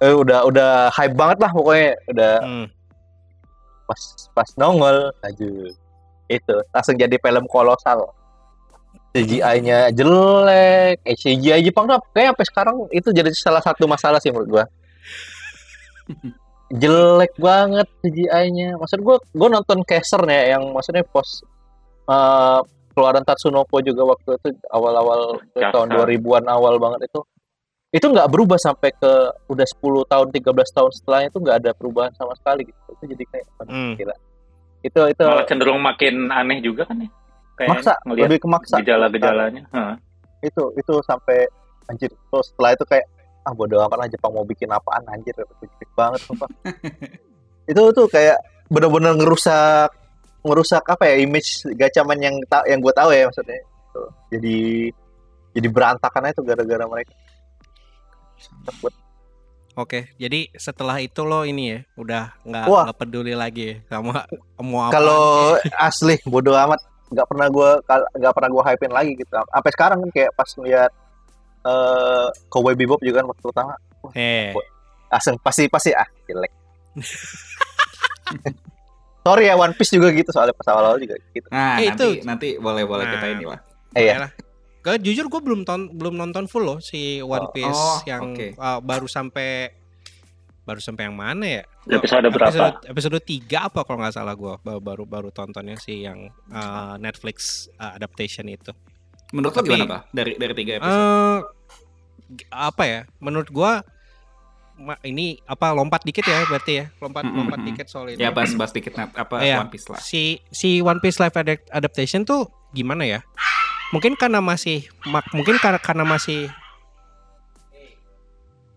Eh, 0.00 0.14
udah 0.14 0.46
udah 0.48 0.88
hype 0.94 1.18
banget 1.18 1.38
lah 1.42 1.50
pokoknya. 1.52 1.90
Udah 2.08 2.34
Hmm. 2.40 2.66
pas 3.84 4.02
pas 4.32 4.48
nongol 4.54 5.10
aja 5.20 5.48
itu 6.30 6.56
langsung 6.70 6.94
jadi 6.94 7.16
film 7.18 7.44
kolosal. 7.50 8.06
CGI-nya 9.10 9.90
jelek 9.90 11.02
eh, 11.02 11.16
CGI 11.18 11.66
Jepang 11.66 11.90
tuh 11.90 11.98
kayak 12.14 12.30
sampai 12.30 12.46
sekarang 12.46 12.76
itu 12.94 13.10
jadi 13.10 13.26
salah 13.34 13.58
satu 13.58 13.90
masalah 13.90 14.22
sih 14.22 14.30
menurut 14.30 14.48
gua 14.48 14.64
jelek 16.70 17.34
banget 17.36 17.88
CGI-nya 18.00 18.78
maksud 18.78 19.02
gua 19.02 19.18
gua 19.34 19.48
nonton 19.50 19.82
Caser 19.82 20.22
ya 20.26 20.54
yang 20.54 20.70
maksudnya 20.70 21.02
pos 21.02 21.42
eh, 22.06 22.60
keluaran 22.94 23.22
Tatsunoko 23.26 23.78
juga 23.82 24.02
waktu 24.14 24.38
itu 24.38 24.48
awal-awal 24.70 25.38
tahun 25.54 25.88
2000-an 25.94 26.46
awal 26.50 26.78
banget 26.78 27.06
itu. 27.10 27.20
Itu 27.90 28.06
nggak 28.06 28.30
berubah 28.30 28.54
sampai 28.58 28.94
ke 28.94 29.12
udah 29.50 29.66
10 29.66 30.06
tahun 30.06 30.26
13 30.30 30.46
tahun 30.78 30.90
setelahnya 30.94 31.28
itu 31.34 31.38
nggak 31.42 31.56
ada 31.58 31.70
perubahan 31.74 32.12
sama 32.14 32.34
sekali 32.38 32.66
gitu. 32.70 32.78
Itu 32.94 33.04
jadi 33.14 33.24
kayak 33.30 33.46
Hmm. 33.66 33.94
gila. 33.98 34.14
Itu 34.82 35.00
itu 35.10 35.24
malah 35.26 35.46
cenderung 35.46 35.82
makin 35.82 36.30
aneh 36.30 36.62
juga 36.62 36.86
kan 36.86 37.02
ya? 37.02 37.10
Kayak 37.58 37.68
maksa 37.76 37.92
ngelihat 38.06 38.28
lebih 38.30 38.40
ke 38.40 38.48
maksa. 38.48 38.74
gejala-gejalanya 38.80 39.62
itu 40.40 40.72
itu 40.72 40.94
sampai 41.04 41.44
anjir 41.92 42.08
terus 42.08 42.46
setelah 42.48 42.72
itu 42.72 42.84
kayak 42.88 43.06
ah 43.50 43.54
bodo 43.58 43.82
amat 43.82 43.98
lah 43.98 44.08
Jepang 44.08 44.30
mau 44.30 44.46
bikin 44.46 44.70
apaan 44.70 45.02
anjir 45.10 45.34
Jelek 45.34 45.90
banget 45.98 46.22
sumpah. 46.22 46.46
Itu 47.70 47.90
tuh 47.90 48.06
kayak 48.06 48.38
bener-bener 48.70 49.18
ngerusak 49.18 49.90
ngerusak 50.46 50.86
apa 50.86 51.04
ya 51.10 51.14
image 51.20 51.66
gacaman 51.74 52.18
yang 52.22 52.36
ta- 52.46 52.64
yang 52.70 52.78
gue 52.78 52.94
tahu 52.94 53.10
ya 53.10 53.26
maksudnya. 53.26 53.58
Tuh, 53.90 54.08
jadi 54.30 54.88
jadi 55.50 55.68
berantakan 55.68 56.30
itu 56.30 56.42
gara-gara 56.46 56.84
mereka. 56.86 57.14
Takut. 58.62 58.94
Oke, 59.78 60.10
jadi 60.18 60.50
setelah 60.54 60.98
itu 61.02 61.22
lo 61.26 61.42
ini 61.46 61.74
ya 61.74 61.78
udah 61.98 62.24
nggak 62.46 62.96
peduli 62.98 63.34
lagi 63.34 63.74
ya 63.74 63.76
sama 63.90 64.26
mau 64.62 64.86
apa. 64.86 64.92
kalau 64.94 65.22
asli 65.90 66.14
bodo 66.22 66.54
amat. 66.54 66.78
Nggak 67.10 67.26
pernah 67.26 67.46
gue 67.50 67.70
nggak 68.22 68.34
pernah 68.38 68.50
gue 68.54 68.62
hypein 68.70 68.94
lagi 68.94 69.12
gitu. 69.18 69.34
Sampai 69.34 69.70
sekarang 69.74 69.98
kan 70.06 70.10
kayak 70.14 70.30
pas 70.38 70.50
lihat 70.62 70.90
eh 71.62 72.26
Cowboy 72.46 72.72
Bebop 72.72 73.00
juga 73.00 73.20
kan 73.20 73.28
waktu 73.28 73.44
pertama 73.44 73.74
Eh, 74.10 74.50
langsung 75.06 75.36
pasti 75.38 75.66
pasti 75.66 75.90
ah 75.90 76.08
jelek 76.24 76.52
sorry 79.20 79.46
ya 79.46 79.54
One 79.54 79.74
Piece 79.74 79.92
juga 79.92 80.08
gitu 80.10 80.30
soalnya 80.30 80.54
pas 80.54 80.66
awal-awal 80.68 80.96
juga 80.98 81.14
gitu 81.30 81.46
Nah, 81.48 81.76
Eh, 81.78 81.86
nanti 81.86 82.06
itu- 82.08 82.24
nanti 82.24 82.48
boleh 82.56 82.84
boleh 82.84 83.04
kita 83.06 83.20
Nah. 83.22 83.34
inilah. 83.34 83.60
eh 83.90 84.02
ya 84.02 84.14
Yalah. 84.16 84.30
Gue 84.80 84.96
jujur 84.98 85.28
gue 85.28 85.40
belum 85.42 85.60
ton 85.62 85.92
belum 85.92 86.16
nonton 86.16 86.48
full 86.48 86.64
loh 86.64 86.78
si 86.80 87.20
One 87.20 87.44
Oh, 87.44 87.52
Piece 87.52 87.68
oh, 87.76 88.00
yang 88.02 88.32
oke. 88.32 88.46
uh, 88.56 88.80
baru 88.80 89.04
sampai 89.04 89.76
baru 90.62 90.80
sampai 90.80 91.04
yang 91.04 91.16
mana 91.18 91.44
ya? 91.44 91.64
Episode 91.86 92.30
berapa? 92.30 92.48
Episode 92.48 92.76
episode 92.88 93.18
3 93.20 93.44
apa 93.60 93.84
kalau 93.84 94.00
nggak 94.00 94.14
salah 94.14 94.32
gue 94.32 94.54
baru 94.58 94.80
baru 94.80 95.04
baru 95.04 95.28
tontonnya 95.28 95.76
sih 95.76 96.00
yang 96.00 96.32
uh, 96.48 96.96
Netflix 96.96 97.68
uh, 97.76 97.92
adaptation 97.92 98.48
itu. 98.48 98.72
Menurut 99.30 99.52
lo 99.52 99.62
gimana, 99.62 99.84
Pak? 99.86 100.00
Dari 100.10 100.32
dari 100.34 100.54
tiga 100.54 100.72
episode. 100.76 100.98
Eh 100.98 101.38
apa 102.48 102.82
ya? 102.84 103.00
Menurut 103.18 103.48
gua 103.48 103.82
ini 105.02 105.36
apa 105.44 105.70
lompat 105.70 106.02
dikit 106.02 106.24
ya 106.24 106.40
berarti 106.42 106.72
ya 106.74 106.86
lompat 106.98 107.20
Mm, 107.20 107.28
mm, 107.28 107.38
lompat 107.38 107.60
dikit 107.62 107.86
soal 107.86 108.06
itu. 108.08 108.16
ya, 108.16 108.32
bahas 108.32 108.56
bahas 108.56 108.72
dikit 108.72 108.96
apa 108.96 109.36
Iya. 109.38 109.60
One 109.60 109.68
Piece 109.68 109.86
lah. 109.86 110.00
si 110.00 110.40
si 110.48 110.80
One 110.80 110.98
Piece 110.98 111.20
live 111.20 111.36
adapt- 111.36 111.68
adaptation 111.68 112.24
tuh 112.24 112.48
gimana 112.70 113.04
ya? 113.04 113.20
Mungkin 113.90 114.16
karena 114.16 114.40
masih 114.40 114.88
mak- 115.04 115.28
mungkin 115.30 115.58
karena 115.58 115.76
karena 115.76 116.02
masih 116.02 116.48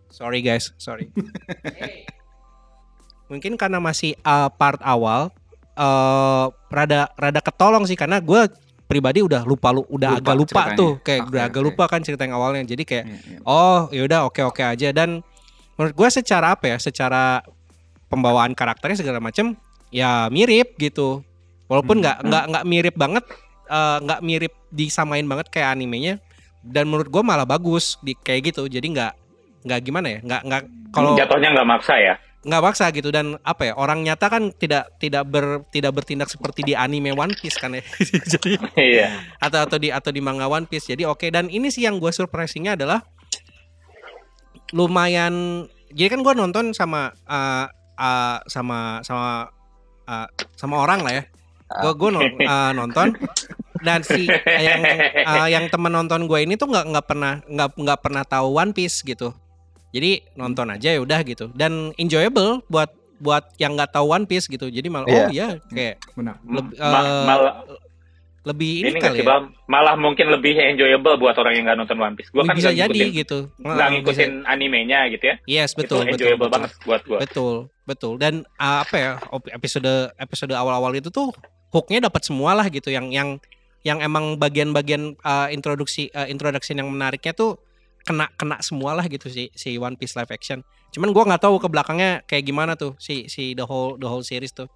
Sorry 0.10 0.42
guys, 0.42 0.76
sorry. 0.78 1.10
mungkin 3.26 3.56
karena 3.56 3.80
masih 3.80 4.13
uh, 4.22 4.52
part 4.52 4.78
awal 4.80 5.34
eh 5.74 6.46
rada 6.70 7.10
rada 7.16 7.39
ketolong 7.39 7.82
sih 7.84 7.96
karena 7.96 8.20
gue 8.20 8.46
pribadi 8.86 9.19
udah 9.19 9.41
lupa 9.41 9.69
lu 9.69 9.82
udah 9.86 10.13
Lupa 10.13 10.22
agak 10.22 10.36
lupa 10.36 10.52
ceritanya. 10.62 10.78
tuh 10.78 10.91
kayak 11.00 11.22
Oke, 11.22 11.30
udah 11.30 11.41
agak 11.43 11.58
oke. 11.58 11.67
lupa 11.67 11.84
kan 11.88 12.00
cerita 12.00 12.22
yang 12.22 12.36
awalnya 12.36 12.62
jadi 12.63 12.84
kayak 12.84 13.06
Iya, 13.06 13.17
iya. 13.26 13.39
oh 13.43 13.80
yaudah 13.89 14.19
oke 14.26 14.41
oke 14.43 14.62
aja 14.62 14.89
dan 14.89 15.24
menurut 15.74 15.93
gue 15.93 16.10
secara 16.12 16.54
apa 16.54 16.65
ya 16.67 16.78
secara 16.78 17.41
pembawaan 18.08 18.52
karakternya 18.52 19.00
segala 19.00 19.17
macam 19.17 19.58
ya 19.89 20.28
mirip 20.28 20.78
gitu 20.78 21.26
walaupun 21.65 21.98
Hmm, 21.98 22.04
nggak 22.04 22.17
nggak 22.24 22.43
nggak 22.50 22.65
mirip 22.65 22.96
banget 22.96 23.26
eh, 23.65 23.98
nggak 24.00 24.19
mirip 24.22 24.54
disamain 24.69 25.24
banget 25.24 25.48
kayak 25.50 25.72
animenya 25.72 26.22
dan 26.62 26.86
menurut 26.86 27.08
gue 27.08 27.22
malah 27.22 27.43
bagus 27.43 27.98
di 28.00 28.13
kayak 28.13 28.52
gitu 28.52 28.65
jadi 28.65 28.84
nggak 28.86 29.13
nggak 29.63 29.80
gimana 29.82 30.08
ya 30.10 30.19
nggak 30.22 30.41
nggak 30.43 30.62
kalau 30.91 31.15
Jatuhnya 31.15 31.50
nggak 31.52 31.67
maksa 31.67 31.96
ya. 31.96 32.15
Nggak 32.43 32.60
maksa 32.63 32.91
gitu 32.91 33.08
dan 33.08 33.39
apa 33.47 33.71
ya 33.71 33.73
orang 33.79 34.03
nyata 34.03 34.27
kan 34.27 34.51
tidak 34.51 34.91
tidak 34.99 35.23
ber 35.23 35.63
tidak 35.71 35.95
bertindak 35.95 36.27
seperti 36.27 36.67
di 36.67 36.73
anime 36.75 37.15
One 37.15 37.32
Piece 37.39 37.56
kan 37.56 37.71
ya 37.71 37.84
jadi 38.36 38.60
Iya. 38.75 39.08
atau 39.39 39.63
atau 39.63 39.77
di 39.79 39.89
atau 39.89 40.12
di 40.12 40.19
manga 40.19 40.45
One 40.51 40.67
Piece. 40.67 40.91
Jadi 40.91 41.08
oke 41.08 41.32
dan 41.32 41.47
ini 41.47 41.71
sih 41.71 41.88
yang 41.88 41.97
gue 41.97 42.12
surprisingnya 42.12 42.75
adalah 42.75 42.99
lumayan. 44.75 45.65
Jadi 45.93 46.10
kan 46.10 46.19
gue 46.25 46.34
nonton 46.34 46.65
sama 46.73 47.13
uh, 47.29 47.65
uh, 47.95 48.38
sama 48.49 48.99
sama 49.06 49.47
uh, 50.10 50.27
sama 50.58 50.75
orang 50.82 50.99
lah 51.06 51.13
ya. 51.21 51.23
Gue 51.79 51.91
gue 51.95 52.10
nonton 52.79 53.15
dan 53.84 53.99
si 54.03 54.27
yang 54.67 54.82
uh, 55.27 55.47
yang 55.47 55.67
temen 55.67 55.91
nonton 55.91 56.25
gue 56.27 56.39
ini 56.43 56.56
tuh 56.56 56.71
nggak 56.71 56.86
nggak 56.91 57.06
pernah 57.06 57.34
nggak 57.45 57.69
nggak 57.77 57.99
pernah 58.01 58.23
tahu 58.25 58.47
One 58.58 58.73
Piece 58.73 58.99
gitu. 59.06 59.32
Jadi 59.93 60.25
nonton 60.34 60.73
aja 60.73 60.89
ya 60.89 60.99
udah 60.99 61.21
gitu 61.21 61.53
dan 61.53 61.93
enjoyable 62.01 62.65
buat 62.65 62.89
buat 63.21 63.53
yang 63.62 63.77
nggak 63.77 63.93
tahu 63.93 64.10
One 64.10 64.25
Piece 64.25 64.49
gitu. 64.49 64.67
Jadi 64.67 64.89
malah 64.89 65.06
oh 65.06 65.25
iya 65.29 65.62
kayak 65.69 66.01
Benar. 66.17 66.36
Leb- 66.43 66.73
Ma- 66.75 67.06
eh, 67.06 67.23
malah 67.23 67.56
lebih 68.43 68.84
ini 68.84 68.91
ini, 68.91 68.99
kali 68.99 69.23
ya. 69.23 69.27
Bang? 69.29 69.43
Malah 69.71 69.95
mungkin 69.95 70.27
lebih 70.27 70.60
enjoyable 70.60 71.15
buat 71.15 71.32
orang 71.39 71.56
yang 71.56 71.63
nggak 71.63 71.79
nonton 71.79 71.95
One 71.95 72.15
Piece. 72.19 72.27
Gua 72.36 72.43
kan 72.43 72.60
bisa 72.60 72.75
jadi 72.75 72.91
ngikutin- 72.91 73.15
gitu. 73.15 73.39
nggak 73.56 73.71
Nggak 73.71 73.88
ngikutin 73.95 74.32
animenya 74.43 74.99
gitu 75.15 75.23
ya. 75.32 75.36
Yes, 75.47 75.71
betul, 75.71 76.03
itu 76.03 76.12
betul, 76.12 76.13
enjoyable 76.19 76.47
betul. 76.51 76.56
banget 76.60 76.71
buat 76.84 77.01
gua. 77.08 77.17
Betul, 77.23 77.56
betul. 77.88 78.13
Dan 78.19 78.34
uh, 78.60 78.84
apa 78.84 78.95
ya? 78.99 79.12
episode 79.56 80.12
episode 80.19 80.51
awal-awal 80.51 80.91
itu 80.91 81.08
tuh 81.08 81.32
hooknya 81.71 82.12
dapat 82.12 82.27
semua 82.27 82.51
lah 82.51 82.67
gitu 82.67 82.91
yang 82.91 83.08
yang 83.15 83.39
yang 83.88 84.03
emang 84.03 84.36
bagian-bagian 84.36 85.15
uh, 85.23 85.47
introduksi 85.47 86.12
uh, 86.12 86.27
introduction 86.27 86.79
yang 86.84 86.91
menariknya 86.91 87.32
tuh 87.32 87.56
kena 88.04 88.28
kena 88.36 88.60
semua 88.60 88.92
lah 88.96 89.08
gitu 89.08 89.32
si 89.32 89.48
si 89.56 89.80
One 89.80 89.96
Piece 89.96 90.16
live 90.20 90.32
action. 90.32 90.60
Cuman 90.92 91.16
gua 91.16 91.24
nggak 91.28 91.44
tahu 91.48 91.56
ke 91.58 91.68
belakangnya 91.72 92.22
kayak 92.28 92.44
gimana 92.46 92.76
tuh 92.76 92.94
si 93.00 93.32
si 93.32 93.56
the 93.56 93.63
whole 93.63 93.96
the 93.96 94.08
whole 94.08 94.24
series 94.24 94.52
tuh. 94.52 94.68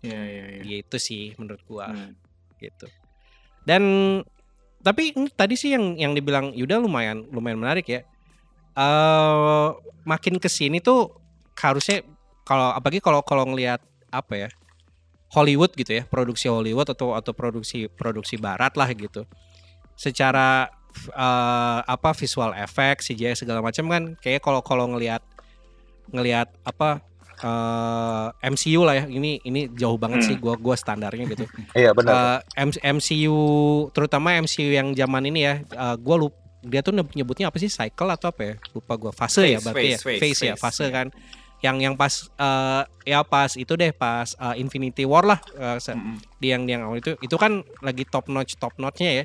Iya, 0.00 0.20
iya, 0.24 0.44
iya. 0.56 0.62
Gitu 0.64 0.96
sih 0.96 1.36
menurut 1.36 1.60
gua 1.68 1.92
Hmm. 1.92 2.16
gitu. 2.56 2.88
Dan 3.68 3.82
tapi 4.80 5.12
tadi 5.36 5.60
sih 5.60 5.76
yang 5.76 6.00
yang 6.00 6.12
dibilang 6.16 6.56
Yuda 6.56 6.80
lumayan 6.80 7.28
lumayan 7.28 7.60
menarik 7.60 7.86
ya. 7.86 8.02
eh 8.70 9.68
makin 10.06 10.38
ke 10.40 10.46
sini 10.48 10.78
tuh 10.80 11.12
harusnya 11.58 12.00
kalau 12.46 12.72
apalagi 12.72 13.02
kalau 13.02 13.20
kalau 13.20 13.44
ngelihat 13.44 13.82
apa 14.08 14.46
ya 14.46 14.48
Hollywood 15.34 15.74
gitu 15.76 16.00
ya 16.00 16.02
produksi 16.08 16.48
Hollywood 16.48 16.88
atau 16.88 17.12
atau 17.12 17.34
produksi 17.34 17.90
produksi 17.90 18.38
Barat 18.40 18.72
lah 18.78 18.88
gitu. 18.94 19.26
Secara 19.98 20.70
eh, 21.10 21.78
apa 21.84 22.10
visual 22.12 22.52
effect 22.56 23.06
CGI 23.06 23.34
segala 23.34 23.60
macam 23.60 23.86
kan 23.86 24.02
kayak 24.18 24.40
kalau 24.40 24.60
kalau 24.60 24.90
ngelihat 24.90 25.22
ngelihat 26.10 26.50
apa 26.62 27.00
eh, 27.40 28.50
MCU 28.50 28.84
lah 28.84 29.00
ya 29.00 29.04
ini 29.08 29.40
ini 29.42 29.70
jauh 29.72 29.96
banget 29.96 30.20
Hmm. 30.22 30.28
sih 30.28 30.36
gua 30.36 30.54
gua 30.58 30.76
standarnya 30.76 31.24
gitu. 31.30 31.44
Iya 31.78 31.94
benar. 31.94 32.42
Eh, 32.54 32.66
M- 32.66 32.82
MCU 32.98 33.38
terutama 33.90 34.36
MCU 34.36 34.70
yang 34.70 34.92
zaman 34.92 35.22
ini 35.30 35.40
ya 35.46 35.54
eh, 35.62 35.96
gua 35.98 36.16
lupa 36.20 36.36
dia 36.60 36.84
tuh 36.84 36.92
nyebutnya 36.92 37.48
apa 37.48 37.56
sih 37.56 37.72
cycle 37.72 38.12
atau 38.12 38.28
apa 38.28 38.42
ya? 38.44 38.54
Lupa 38.76 38.92
gua. 39.00 39.12
Fase 39.16 39.48
ya 39.48 39.56
Phase, 39.56 39.64
berarti 39.64 39.86
ya? 39.88 39.98
phase, 39.98 40.20
phase, 40.20 40.42
ya 40.44 40.54
fase 40.60 40.84
iya. 40.84 40.92
kan 40.92 41.06
yang 41.60 41.76
yang 41.76 41.94
pas 41.94 42.08
eh, 42.32 42.82
ya 43.04 43.20
pas 43.20 43.52
itu 43.52 43.72
deh 43.74 43.92
pas 43.92 44.24
eh, 44.26 44.54
Infinity 44.56 45.04
War 45.04 45.24
lah 45.24 45.38
eh, 45.52 45.76
se- 45.76 45.92
Mm-mm. 45.92 46.16
di 46.36 46.48
yang 46.48 46.64
di 46.64 46.72
yang 46.72 46.82
awal 46.84 46.96
itu 46.96 47.16
itu 47.18 47.36
kan 47.36 47.52
lagi 47.78 48.04
top 48.04 48.26
notch 48.26 48.56
top 48.56 48.72
notchnya 48.76 49.10
ya 49.12 49.24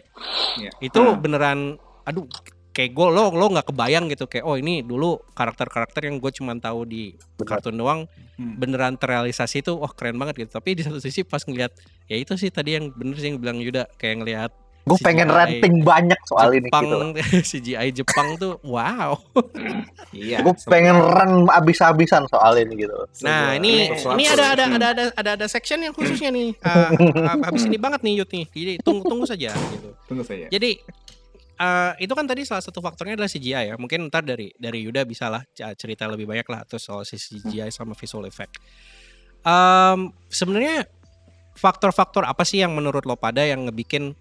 Iya. 0.56 0.72
itu 0.82 1.00
Hmm. 1.00 1.18
beneran 1.18 1.60
aduh 2.04 2.28
kayak 2.72 2.92
gue 2.92 3.08
lo 3.08 3.32
lo 3.32 3.46
nggak 3.50 3.68
kebayang 3.70 4.08
gitu 4.08 4.24
kayak 4.26 4.44
oh 4.44 4.56
ini 4.56 4.80
dulu 4.80 5.16
karakter 5.32 5.64
karakter 5.66 6.06
yang 6.06 6.20
gue 6.20 6.28
cuma 6.30 6.52
tahu 6.56 6.84
di 6.84 7.16
kartun 7.38 7.76
doang 7.76 8.04
Hmm. 8.36 8.60
beneran 8.60 8.96
terrealisasi 8.96 9.64
itu 9.64 9.72
oh 9.72 9.88
keren 9.90 10.16
banget 10.16 10.44
gitu 10.44 10.52
tapi 10.54 10.76
di 10.76 10.84
satu 10.84 11.00
sisi 11.00 11.24
pas 11.24 11.40
ngelihat 11.40 11.72
ya 12.06 12.16
itu 12.16 12.36
sih 12.36 12.48
tadi 12.50 12.76
yang 12.76 12.92
bener 12.92 13.16
sih 13.16 13.32
yang 13.32 13.40
bilang 13.40 13.58
Yuda 13.58 13.88
kayak 13.96 14.16
ngelihat 14.20 14.52
gue 14.86 14.98
pengen 15.02 15.26
CGI 15.26 15.36
ranting 15.36 15.76
banyak 15.82 16.20
soal 16.24 16.50
ini 16.54 16.70
Jepang 16.70 16.86
gitu 16.86 16.98
CGI 17.42 17.88
Jepang 17.98 18.28
tuh 18.38 18.62
wow 18.62 19.18
Iya. 20.16 20.40
gue 20.42 20.54
pengen 20.64 20.96
run 20.96 21.50
abis-abisan 21.50 22.30
soal 22.30 22.56
ini 22.56 22.86
gitu 22.86 22.96
nah 23.20 23.52
ini 23.52 23.90
ini 23.92 24.24
ada 24.26 24.54
ada 24.54 24.64
Hmm. 24.66 24.78
ada 24.78 24.88
ada 24.94 25.04
ada 25.12 25.32
ada 25.36 25.46
section 25.46 25.82
yang 25.82 25.92
khususnya 25.92 26.30
nih 26.30 26.54
Ah, 26.62 26.94
ah, 27.26 27.36
habis 27.44 27.66
ini 27.66 27.76
banget 27.76 28.00
nih 28.00 28.22
Yud 28.22 28.30
nih 28.30 28.46
jadi 28.48 28.74
tunggu 28.80 29.04
tunggu 29.04 29.26
saja 29.26 29.52
gitu 29.52 29.90
Tunggu 30.06 30.22
saja. 30.22 30.46
Jadi 30.48 30.78
eh, 31.56 31.92
itu 31.98 32.14
kan 32.14 32.24
tadi 32.24 32.46
salah 32.46 32.62
satu 32.62 32.78
faktornya 32.78 33.18
adalah 33.18 33.26
CGI 33.26 33.74
ya. 33.74 33.76
Mungkin 33.76 34.06
ntar 34.06 34.22
dari 34.22 34.54
dari 34.54 34.86
Yuda 34.86 35.02
bisa 35.02 35.34
lah 35.34 35.42
cerita 35.74 36.06
lebih 36.06 36.30
banyak 36.30 36.46
lah 36.46 36.62
terus 36.62 36.86
soal 36.86 37.02
si 37.02 37.18
CGI 37.18 37.74
sama 37.74 37.98
visual 37.98 38.22
effect. 38.26 38.62
Em, 39.42 40.14
Sebenarnya 40.28 40.86
faktor-faktor 41.54 42.22
apa 42.22 42.44
sih 42.44 42.60
yang 42.60 42.76
menurut 42.76 43.02
lo 43.02 43.16
pada 43.16 43.42
yang 43.42 43.66
ngebikin 43.66 44.14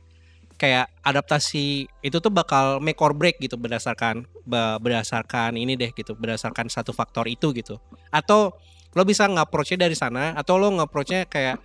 kayak 0.54 0.86
adaptasi 1.02 1.90
itu 2.00 2.16
tuh 2.22 2.30
bakal 2.30 2.78
make 2.78 2.98
or 3.02 3.10
break 3.10 3.42
gitu 3.42 3.58
berdasarkan 3.58 4.22
be- 4.46 4.78
berdasarkan 4.78 5.58
ini 5.58 5.74
deh 5.74 5.90
gitu 5.90 6.14
berdasarkan 6.14 6.70
satu 6.70 6.94
faktor 6.94 7.26
itu 7.26 7.50
gitu. 7.50 7.82
Atau 8.14 8.54
lo 8.94 9.02
bisa 9.02 9.26
nge-approach-nya 9.26 9.90
dari 9.90 9.98
sana 9.98 10.32
atau 10.38 10.54
lo 10.54 10.70
nge-approach-nya 10.78 11.26
kayak 11.26 11.58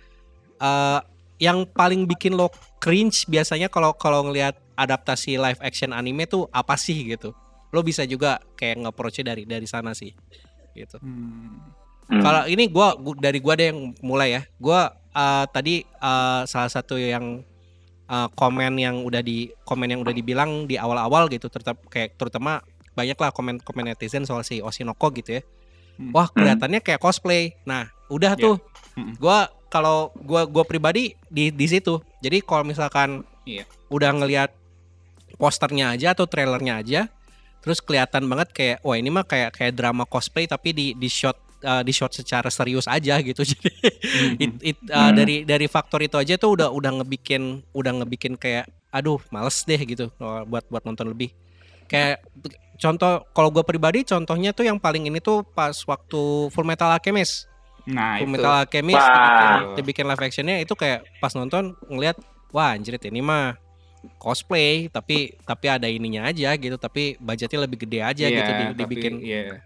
eh, 0.58 1.00
yang 1.40 1.64
paling 1.70 2.04
bikin 2.04 2.34
lo 2.34 2.50
cringe 2.82 3.24
biasanya 3.30 3.70
kalau 3.70 3.94
kalau 3.94 4.26
ngelihat 4.26 4.58
adaptasi 4.74 5.38
live 5.38 5.60
action 5.62 5.94
anime 5.94 6.26
tuh 6.26 6.50
apa 6.50 6.74
sih 6.74 6.98
gitu. 7.06 7.30
Lo 7.70 7.86
bisa 7.86 8.02
juga 8.02 8.42
kayak 8.58 8.82
nge-approach 8.82 9.22
dari 9.22 9.46
dari 9.46 9.66
sana 9.70 9.94
sih 9.94 10.10
gitu. 10.74 10.98
Hmm. 10.98 11.62
Kalau 12.10 12.42
ini 12.50 12.66
gua 12.66 12.98
gua- 12.98 13.18
dari 13.22 13.38
gua 13.38 13.54
deh 13.54 13.70
yang 13.70 13.94
mulai 14.02 14.34
ya. 14.34 14.42
Gua 14.58 14.90
eh, 15.14 15.44
tadi 15.54 15.86
eh, 15.86 16.42
salah 16.50 16.70
satu 16.70 16.98
yang 16.98 17.46
eh, 18.10 18.28
komen 18.34 18.74
yang 18.76 19.06
udah 19.06 19.22
di 19.22 19.54
komen 19.62 19.86
yang 19.88 20.00
udah 20.02 20.10
dibilang 20.10 20.66
di 20.66 20.74
awal-awal 20.74 21.30
gitu 21.30 21.46
tetap 21.46 21.78
kayak 21.86 22.18
terutama 22.18 22.58
banyak 22.90 23.14
lah 23.14 23.30
komen 23.30 23.62
komen 23.62 23.86
netizen 23.86 24.26
soal 24.26 24.42
si 24.42 24.58
Oshinoko 24.58 25.14
gitu 25.14 25.38
ya 25.38 25.42
Hmm. 26.00 26.16
wah 26.16 26.32
kelihatannya 26.32 26.80
kayak 26.80 26.96
cosplay 26.96 27.52
nah 27.62 27.84
udah 28.08 28.32
tuh 28.32 28.56
Mm-mm. 28.96 29.20
gua 29.20 29.52
kalau 29.68 30.08
gua 30.16 30.48
gua 30.48 30.64
pribadi 30.64 31.12
di 31.28 31.52
di 31.52 31.66
situ 31.68 32.00
jadi 32.24 32.40
kalau 32.40 32.64
misalkan 32.64 33.20
Iya. 33.44 33.68
udah 33.92 34.08
ngelihat 34.16 34.48
posternya 35.36 35.92
aja 35.92 36.16
atau 36.16 36.24
trailernya 36.24 36.80
aja 36.80 37.00
terus 37.60 37.84
kelihatan 37.84 38.24
banget 38.32 38.48
kayak 38.52 38.78
wah 38.80 38.96
ini 38.96 39.12
mah 39.12 39.28
kayak 39.28 39.52
kayak 39.52 39.76
drama 39.76 40.08
cosplay 40.08 40.48
tapi 40.48 40.72
di 40.72 40.86
di 40.96 41.08
shot 41.12 41.36
uh, 41.62 41.82
di 41.82 41.92
shot 41.92 42.10
secara 42.10 42.48
serius 42.48 42.84
aja 42.84 43.18
gitu. 43.18 43.42
Jadi 43.50 43.70
Mhm. 43.70 44.34
it, 44.36 44.52
it, 44.62 44.78
uh, 44.88 45.08
Hmm. 45.08 45.16
dari 45.16 45.36
dari 45.42 45.66
faktor 45.66 46.00
itu 46.00 46.16
aja 46.16 46.36
tuh 46.36 46.56
udah 46.58 46.68
udah 46.68 47.00
ngebikin 47.00 47.62
udah 47.72 47.92
ngebikin 48.02 48.34
kayak 48.34 48.64
aduh 48.90 49.22
males 49.30 49.62
deh 49.62 49.78
gitu 49.78 50.10
uh, 50.18 50.42
buat 50.44 50.66
buat 50.66 50.82
nonton 50.82 51.10
lebih. 51.10 51.30
Kayak 51.86 52.22
contoh 52.76 53.26
kalau 53.30 53.50
gue 53.50 53.62
pribadi 53.62 54.02
contohnya 54.02 54.50
tuh 54.50 54.64
yang 54.64 54.80
paling 54.80 55.06
ini 55.06 55.20
tuh 55.20 55.42
pas 55.42 55.74
waktu 55.74 56.20
Full 56.48 56.66
Metal 56.66 56.88
Alchemist. 56.88 57.46
Nah, 57.88 58.20
Full 58.20 58.28
itu. 58.28 58.34
Metal 58.36 58.54
Alchemist 58.60 59.00
Wah. 59.00 59.16
dibikin, 59.16 59.60
dibikin 59.76 60.04
live 60.08 60.22
actionnya 60.22 60.56
itu 60.60 60.74
kayak 60.74 61.04
pas 61.18 61.32
nonton 61.32 61.72
ngelihat 61.88 62.16
wah 62.50 62.74
anjir 62.76 62.98
ini 62.98 63.20
mah 63.20 63.56
cosplay 64.16 64.88
tapi 64.88 65.36
tapi 65.44 65.66
ada 65.68 65.84
ininya 65.84 66.24
aja 66.24 66.56
gitu 66.56 66.80
tapi 66.80 67.20
budgetnya 67.20 67.68
lebih 67.68 67.84
gede 67.84 68.00
aja 68.00 68.24
Iya, 68.26 68.36
gitu 68.36 68.50
tapi, 68.50 68.64
dibikin 68.76 69.12
iya. 69.20 69.60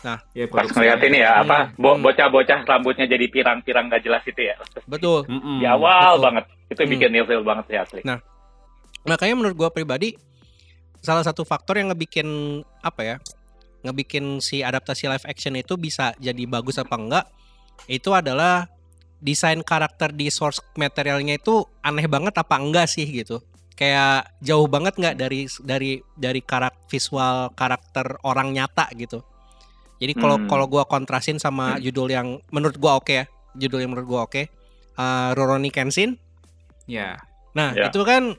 Nah, 0.00 0.16
ya, 0.32 0.48
Pas 0.48 0.64
ngeliat 0.64 1.00
ini 1.04 1.20
ya, 1.20 1.44
apa 1.44 1.70
Hmm. 1.70 1.76
Hmm. 1.76 2.00
bocah-bocah 2.00 2.64
rambutnya 2.64 3.04
jadi 3.04 3.26
pirang-pirang 3.28 3.92
gak 3.92 4.00
jelas 4.00 4.24
itu 4.24 4.40
ya. 4.40 4.56
betul 4.88 5.28
Mm-mm. 5.28 5.60
Di 5.60 5.66
awal 5.68 6.16
betul. 6.16 6.24
banget. 6.24 6.44
Itu 6.68 6.80
Hmm. 6.82 6.90
bikin 6.90 7.10
ilfil 7.14 7.42
banget 7.42 7.64
sih 7.68 7.76
asli. 7.76 8.00
Nah, 8.02 8.18
makanya 9.04 9.34
menurut 9.34 9.56
gua 9.56 9.68
pribadi 9.68 10.16
salah 11.00 11.20
satu 11.20 11.44
faktor 11.44 11.76
yang 11.76 11.88
ngebikin 11.88 12.28
apa 12.80 13.00
ya 13.00 13.16
ngebikin 13.80 14.38
si 14.38 14.60
adaptasi 14.60 15.08
live 15.08 15.24
action 15.24 15.56
itu 15.56 15.72
bisa 15.74 16.12
jadi 16.16 16.44
bagus 16.44 16.76
apa 16.76 16.92
enggak 16.92 17.24
itu 17.88 18.12
adalah 18.12 18.68
desain 19.16 19.60
karakter 19.60 20.12
di 20.12 20.28
source 20.28 20.60
materialnya 20.76 21.40
itu 21.40 21.64
aneh 21.80 22.04
banget 22.04 22.36
apa 22.36 22.60
enggak 22.60 22.84
sih 22.84 23.08
gitu 23.08 23.40
kayak 23.72 24.28
jauh 24.44 24.68
banget 24.68 24.92
nggak 24.92 25.16
dari 25.16 25.48
dari 25.64 26.04
dari 26.12 26.44
karak 26.44 26.76
visual 26.84 27.48
karakter 27.56 28.20
orang 28.20 28.52
nyata 28.52 28.92
gitu 28.92 29.24
jadi 30.00 30.16
kalau 30.16 30.36
Hmm. 30.40 30.48
kalau 30.48 30.66
gua 30.66 30.82
kontrasin 30.84 31.36
sama 31.36 31.76
judul 31.76 32.08
yang 32.08 32.40
menurut 32.48 32.74
gua 32.74 32.96
oke 32.96 33.12
ya 33.12 33.24
judul 33.52 33.78
yang 33.78 33.92
menurut 33.92 34.08
gua 34.08 34.20
oke 34.24 34.48
uh, 34.96 35.30
Rurouni 35.32 35.68
Kenshin 35.68 36.16
Ya. 36.84 37.22
Nah, 37.52 37.70
Ya. 37.70 37.86
itu 37.86 38.02
kan 38.02 38.34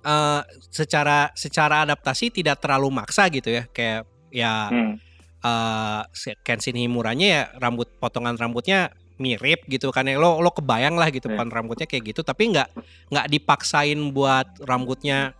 eh, 0.00 0.40
secara 0.70 1.28
secara 1.34 1.82
adaptasi 1.82 2.30
tidak 2.30 2.62
terlalu 2.62 2.88
maksa 2.88 3.26
gitu 3.26 3.50
ya. 3.50 3.66
Kayak 3.68 4.06
ya 4.30 4.70
Hmm. 4.70 4.94
eh, 5.40 6.02
si 6.14 6.30
Kenshin 6.40 6.78
Himuranya 6.78 7.26
ya 7.26 7.42
rambut 7.58 7.90
potongan 7.98 8.38
rambutnya 8.38 8.94
mirip 9.18 9.66
gitu 9.66 9.90
kan 9.90 10.06
ya 10.06 10.16
lo 10.16 10.38
lo 10.38 10.48
kebayang 10.48 10.96
lah 10.96 11.10
gitu 11.10 11.28
Ya. 11.28 11.42
kan 11.42 11.50
rambutnya 11.50 11.84
kayak 11.84 12.08
gitu 12.08 12.22
tapi 12.22 12.48
nggak 12.48 12.68
nggak 13.10 13.26
dipaksain 13.28 13.98
buat 14.10 14.46
rambutnya 14.62 15.34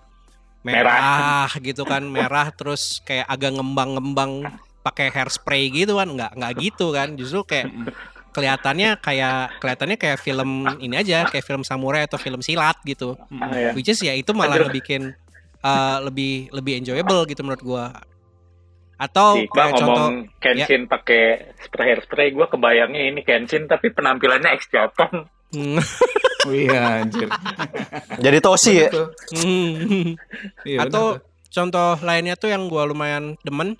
Merah. 0.60 0.84
merah, 0.84 1.50
gitu 1.56 1.88
kan 1.88 2.04
merah 2.04 2.52
terus 2.52 3.00
kayak 3.00 3.24
agak 3.24 3.56
ngembang-ngembang 3.56 4.44
pakai 4.80 5.12
hairspray 5.12 5.68
gitu 5.68 6.00
kan 6.00 6.08
nggak 6.08 6.32
nggak 6.40 6.52
gitu 6.56 6.92
kan 6.96 7.12
justru 7.14 7.44
kayak 7.44 7.68
kelihatannya 8.30 8.96
kayak 9.02 9.58
kelihatannya 9.58 9.96
kayak 9.98 10.18
film 10.22 10.64
ini 10.78 10.94
aja 10.94 11.26
kayak 11.26 11.44
film 11.44 11.66
samurai 11.66 12.06
atau 12.06 12.16
film 12.16 12.40
silat 12.40 12.78
gitu. 12.86 13.18
Ah, 13.42 13.50
ya. 13.52 13.70
which 13.74 13.90
is 13.90 14.00
ya 14.00 14.14
itu 14.14 14.30
malah 14.30 14.56
Aduh. 14.56 14.70
ngebikin 14.70 15.12
uh, 15.60 15.98
lebih 16.06 16.48
lebih 16.54 16.80
enjoyable 16.80 17.26
gitu 17.26 17.42
menurut 17.42 17.62
gua 17.62 17.84
atau 19.00 19.40
Si 19.40 19.48
kayak 19.48 19.80
contoh 19.80 19.88
ngomong 19.96 20.14
Kenshin 20.44 20.84
pakai 20.84 21.56
spray 21.64 21.96
hairspray, 21.96 22.36
gue 22.36 22.46
kebayangnya 22.52 23.08
ini 23.08 23.24
Kenshin 23.24 23.64
tapi 23.64 23.88
penampilannya 23.96 24.52
ex 24.52 24.68
Japan. 24.68 25.24
Iya, 26.48 27.04
anjir. 27.04 27.28
Jadi 28.16 28.38
Toshi 28.40 28.80
ya. 28.80 28.88
Hmm. 29.44 30.16
Iya, 30.64 30.88
atau 30.88 31.20
contoh 31.52 32.00
lainnya 32.00 32.32
tuh 32.32 32.48
yang 32.48 32.64
gua 32.64 32.88
lumayan 32.88 33.36
demen 33.44 33.76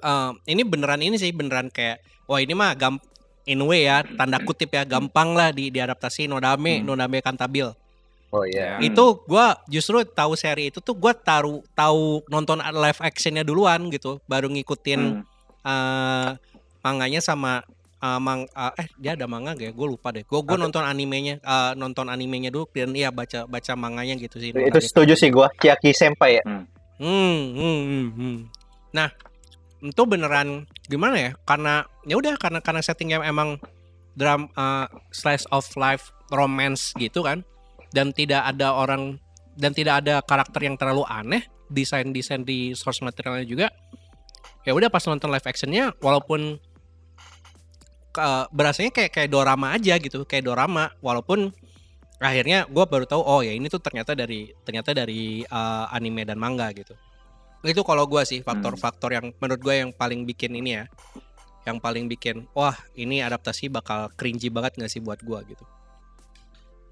uh, 0.00 0.32
ini 0.44 0.62
beneran 0.62 1.00
ini 1.00 1.16
sih 1.16 1.30
beneran 1.30 1.68
kayak 1.68 2.00
wah 2.24 2.38
ini 2.38 2.52
mah 2.52 2.74
gam 2.74 2.98
in 3.44 3.60
way 3.64 3.88
ya 3.88 4.04
tanda 4.04 4.38
kutip 4.40 4.68
ya 4.68 4.84
gampang 4.84 5.32
lah 5.32 5.50
di 5.50 5.72
diadaptasi 5.72 6.28
Nodame 6.28 6.80
Hmm. 6.80 6.86
Nodame 6.86 7.24
Kantabil 7.24 7.68
Oh 8.28 8.44
iya. 8.44 8.76
Hmm. 8.76 8.84
itu 8.84 9.04
gua 9.24 9.56
justru 9.64 10.04
tahu 10.04 10.36
seri 10.36 10.68
itu 10.68 10.84
tuh 10.84 10.92
gua 10.92 11.16
taruh 11.16 11.64
tahu 11.72 12.20
nonton 12.28 12.60
live 12.60 13.00
actionnya 13.00 13.40
duluan 13.40 13.88
gitu 13.88 14.20
baru 14.28 14.52
ngikutin 14.52 15.00
Hmm. 15.00 15.24
eh 15.64 16.28
manganya 16.78 17.20
sama 17.20 17.64
eh, 17.98 18.20
mang 18.22 18.46
eh, 18.46 18.72
eh, 18.78 18.88
dia 18.94 19.18
ada 19.18 19.26
manga 19.26 19.58
gak 19.58 19.68
ya? 19.68 19.72
Gue 19.74 19.90
lupa 19.90 20.14
deh. 20.14 20.22
Gue 20.22 20.40
gue 20.46 20.54
nonton 20.54 20.86
animenya 20.86 21.42
eh, 21.42 21.72
nonton 21.74 22.06
animenya 22.06 22.54
dulu 22.54 22.70
dan 22.70 22.94
iya 22.94 23.10
baca 23.10 23.42
baca 23.44 23.72
manganya 23.74 24.14
gitu 24.14 24.38
sih. 24.38 24.54
Itu 24.54 24.78
setuju 24.78 25.18
sih 25.18 25.34
gua. 25.34 25.50
Chiaki 25.58 25.90
Senpai 25.90 26.38
ya. 26.38 26.44
Hmm, 26.46 27.42
hmm, 27.58 27.80
hmm, 27.82 28.08
hmm. 28.14 28.36
Nah, 28.94 29.08
itu 29.82 30.02
beneran 30.06 30.66
gimana 30.86 31.16
ya? 31.16 31.30
Karena 31.46 31.86
ya 32.06 32.18
udah 32.18 32.34
karena 32.38 32.58
karena 32.62 32.82
settingnya 32.82 33.22
emang 33.22 33.60
dram 34.18 34.50
eh, 34.52 34.86
slice 35.14 35.46
of 35.54 35.64
life 35.78 36.10
romance 36.34 36.92
gitu 36.98 37.22
kan, 37.24 37.46
dan 37.94 38.10
tidak 38.12 38.44
ada 38.44 38.74
orang 38.74 39.16
dan 39.58 39.74
tidak 39.74 40.04
ada 40.04 40.22
karakter 40.22 40.66
yang 40.66 40.78
terlalu 40.78 41.02
aneh, 41.06 41.46
desain 41.70 42.10
desain 42.10 42.42
di 42.42 42.74
source 42.74 43.02
materialnya 43.02 43.46
juga. 43.46 43.68
Ya 44.66 44.76
udah 44.76 44.92
pas 44.92 45.02
nonton 45.06 45.30
live 45.32 45.46
actionnya, 45.46 45.94
walaupun 46.02 46.58
eh, 48.18 48.44
berasanya 48.50 48.90
kayak 48.90 49.10
kayak 49.14 49.30
dorama 49.30 49.72
aja 49.74 49.94
gitu, 49.96 50.26
kayak 50.26 50.44
dorama, 50.46 50.92
walaupun 51.00 51.54
akhirnya 52.18 52.66
gue 52.66 52.82
baru 52.82 53.06
tahu 53.06 53.22
oh 53.22 53.40
ya 53.46 53.54
ini 53.54 53.70
tuh 53.70 53.78
ternyata 53.78 54.10
dari 54.10 54.50
ternyata 54.66 54.90
dari 54.90 55.46
uh, 55.46 55.86
anime 55.94 56.26
dan 56.26 56.34
manga 56.34 56.66
gitu 56.74 56.98
itu 57.64 57.82
kalau 57.82 58.06
gue 58.06 58.22
sih 58.22 58.40
faktor-faktor 58.40 59.10
yang 59.14 59.34
menurut 59.42 59.60
gue 59.60 59.74
yang 59.74 59.90
paling 59.90 60.22
bikin 60.22 60.54
ini 60.54 60.78
ya 60.78 60.84
yang 61.66 61.82
paling 61.82 62.06
bikin 62.06 62.46
wah 62.54 62.76
ini 62.94 63.20
adaptasi 63.20 63.68
bakal 63.68 64.08
cringy 64.14 64.48
banget 64.48 64.78
gak 64.78 64.90
sih 64.90 65.02
buat 65.02 65.18
gue 65.20 65.38
gitu 65.52 65.64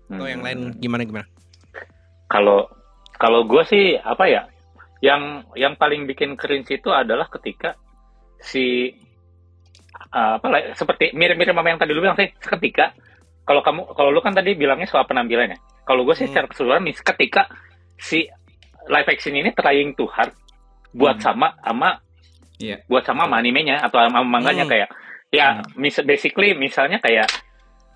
kalau 0.09 0.27
yang 0.27 0.43
lain 0.43 0.71
Hmm. 0.71 0.79
gimana 0.79 1.03
gimana 1.03 1.27
Kalau 2.27 2.67
kalau 3.17 3.47
gue 3.47 3.63
sih 3.67 3.95
apa 3.97 4.27
ya? 4.27 4.43
Yang 4.99 5.47
yang 5.55 5.75
paling 5.79 6.11
bikin 6.11 6.35
cringe 6.35 6.75
itu 6.75 6.91
adalah 6.91 7.31
ketika 7.31 7.79
si 8.43 8.91
uh, 10.11 10.37
apa 10.39 10.47
lah 10.51 10.61
seperti 10.75 11.15
mirip-mirip 11.15 11.55
sama 11.55 11.71
yang 11.71 11.79
tadi 11.81 11.95
lu 11.95 12.03
bilang 12.03 12.19
sih 12.19 12.29
ketika 12.55 12.93
kalau 13.47 13.63
kamu 13.63 13.95
kalau 13.95 14.11
lu 14.11 14.19
kan 14.19 14.35
tadi 14.35 14.59
bilangnya 14.59 14.91
soal 14.91 15.07
penampilannya. 15.07 15.57
Kalau 15.87 16.03
gue 16.03 16.15
sih 16.19 16.27
Hmm. 16.27 16.35
secara 16.35 16.47
keseluruhan 16.51 16.83
ketika 16.91 17.43
si 17.95 18.27
live 18.91 19.09
action 19.09 19.35
ini 19.39 19.55
trying 19.55 19.95
to 19.95 20.07
hard 20.11 20.35
buat 20.93 21.17
Hmm. 21.19 21.25
sama 21.25 21.49
sama 21.59 21.91
Iya. 22.57 22.77
buat 22.87 23.03
sama 23.03 23.25
sama 23.25 23.37
animenya 23.37 23.81
atau 23.81 23.99
sama 23.99 24.23
manganya 24.23 24.65
Hmm. 24.65 24.73
kayak 24.73 24.89
ya 25.29 25.47
mis 25.75 25.97
basically 26.03 26.53
misalnya 26.53 26.99
kayak 26.99 27.27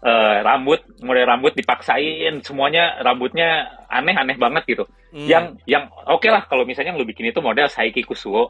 eh, 0.01 0.37
rambut 0.41 0.81
mulai 1.05 1.29
rambut 1.29 1.53
dipaksain 1.53 2.41
semuanya 2.41 2.97
rambutnya 3.01 3.69
aneh-aneh 3.87 4.33
banget 4.35 4.65
gitu 4.67 4.85
Hmm. 5.13 5.29
yang 5.29 5.45
yang 5.67 5.85
oke 6.09 6.25
lah 6.25 6.41
kalau 6.43 6.65
misalnya 6.65 6.93
lu 6.93 7.05
bikin 7.05 7.29
itu 7.29 7.37
model 7.39 7.69
Saiki 7.69 8.01
Kusuo 8.03 8.49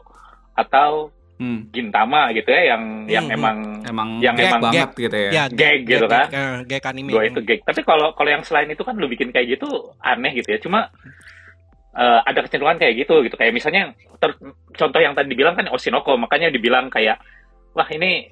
atau 0.53 1.11
Hmm. 1.35 1.67
Gintama 1.73 2.29
gitu 2.31 2.47
ya 2.47 2.71
yang 2.71 3.03
yang 3.03 3.25
Hmm, 3.25 3.35
emang 3.35 3.57
Emang 3.81 4.09
Yang 4.21 4.35
gag 4.37 4.45
emang- 4.47 4.61
banget 4.63 4.89
gitu 4.95 5.17
ya. 5.17 5.29
ya 5.33 5.43
gag 5.49 5.79
gitu 5.83 6.05
kan. 6.05 6.25
eh, 6.29 6.57
gag 6.69 6.83
anime 6.85 7.09
dua 7.09 7.23
itu 7.25 7.39
gag 7.41 7.59
tapi 7.65 7.81
kalau 7.81 8.13
kalau 8.13 8.29
yang 8.29 8.43
selain 8.45 8.69
itu 8.69 8.83
kan 8.85 8.93
lu 8.93 9.09
bikin 9.09 9.33
kayak 9.33 9.57
gitu 9.57 9.67
aneh 9.99 10.31
gitu 10.31 10.47
ya 10.47 10.59
cuma 10.61 10.87
eh, 11.91 12.19
ada 12.23 12.39
kecenderungan 12.43 12.79
kayak 12.79 12.93
gitu 13.03 13.23
gitu 13.25 13.35
kayak 13.35 13.51
misalnya 13.51 13.91
ter- 14.17 14.39
contoh 14.75 14.99
yang 15.01 15.11
tadi 15.11 15.27
dibilang 15.31 15.55
kan 15.55 15.67
Oshinoko 15.67 16.15
makanya 16.15 16.47
dibilang 16.47 16.87
kayak 16.87 17.19
wah 17.75 17.87
ini 17.91 18.27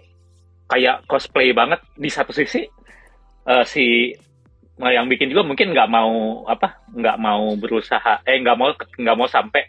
kayak 0.70 1.04
cosplay 1.10 1.52
banget 1.52 1.82
di 1.98 2.08
satu 2.08 2.32
sisi 2.32 2.64
eh, 3.46 3.64
si 3.66 4.14
eh, 4.80 4.92
yang 4.96 5.10
bikin 5.10 5.32
juga 5.34 5.44
mungkin 5.44 5.76
nggak 5.76 5.90
mau 5.92 6.44
apa 6.48 6.84
nggak 6.94 7.18
mau 7.20 7.52
berusaha 7.60 8.24
eh 8.24 8.38
nggak 8.40 8.56
mau 8.56 8.70
nggak 8.76 9.18
mau 9.18 9.28
sampai 9.28 9.68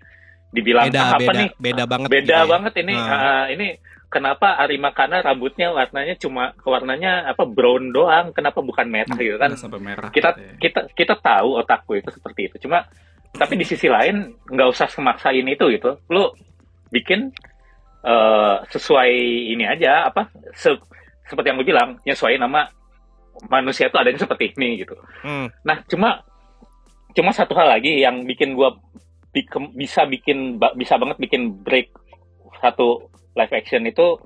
dibilang 0.51 0.91
beda 0.91 1.01
"Ah, 1.01 1.11
apa 1.15 1.23
beda 1.23 1.41
nih 1.41 1.51
beda 1.59 1.85
banget 1.87 2.09
beda 2.11 2.27
gitu 2.27 2.35
ya. 2.35 2.51
banget 2.51 2.73
ini 2.83 2.95
Ah. 2.95 3.15
ah, 3.15 3.45
ini 3.51 3.67
kenapa 4.11 4.59
Arimakana 4.59 5.23
rambutnya 5.23 5.71
warnanya 5.71 6.19
cuma 6.19 6.51
warnanya 6.67 7.31
apa 7.31 7.47
brown 7.47 7.95
doang 7.95 8.35
kenapa 8.35 8.59
bukan 8.59 8.91
merah 8.91 9.15
gitu 9.15 9.39
kan 9.39 9.55
sampai 9.55 9.79
merah. 9.79 10.11
kita 10.11 10.35
gitu 10.35 10.43
ya. 10.43 10.55
kita 10.59 10.81
kita 10.99 11.15
tahu 11.23 11.55
otakku 11.63 11.95
itu 11.95 12.11
seperti 12.11 12.51
itu 12.51 12.67
cuma 12.67 12.91
tapi 13.31 13.55
di 13.55 13.65
sisi 13.65 13.87
lain 13.87 14.35
nggak 14.47 14.69
usah 14.71 14.89
semaksain 14.91 15.47
itu 15.47 15.65
gitu. 15.71 15.99
Lu 16.11 16.31
bikin 16.91 17.31
eh, 18.03 18.57
sesuai 18.67 19.11
ini 19.55 19.65
aja 19.65 20.09
apa 20.09 20.29
se- 20.57 20.81
seperti 21.29 21.53
yang 21.53 21.59
lu 21.61 21.67
bilang 21.67 22.01
nyesuaiin 22.03 22.41
nama 22.43 22.67
manusia 23.49 23.89
itu 23.89 23.97
adanya 23.97 24.21
seperti 24.21 24.53
ini 24.57 24.83
gitu. 24.85 24.97
Hmm. 25.23 25.49
nah 25.65 25.81
cuma 25.87 26.21
cuma 27.15 27.31
satu 27.33 27.57
hal 27.57 27.71
lagi 27.71 28.03
yang 28.03 28.27
bikin 28.27 28.53
gua 28.53 28.77
bikin- 29.31 29.73
bisa 29.73 30.05
bikin 30.05 30.59
bisa 30.75 30.99
banget 30.99 31.17
bikin 31.23 31.63
break 31.63 31.89
satu 32.61 33.09
live 33.39 33.55
action 33.55 33.87
itu 33.87 34.19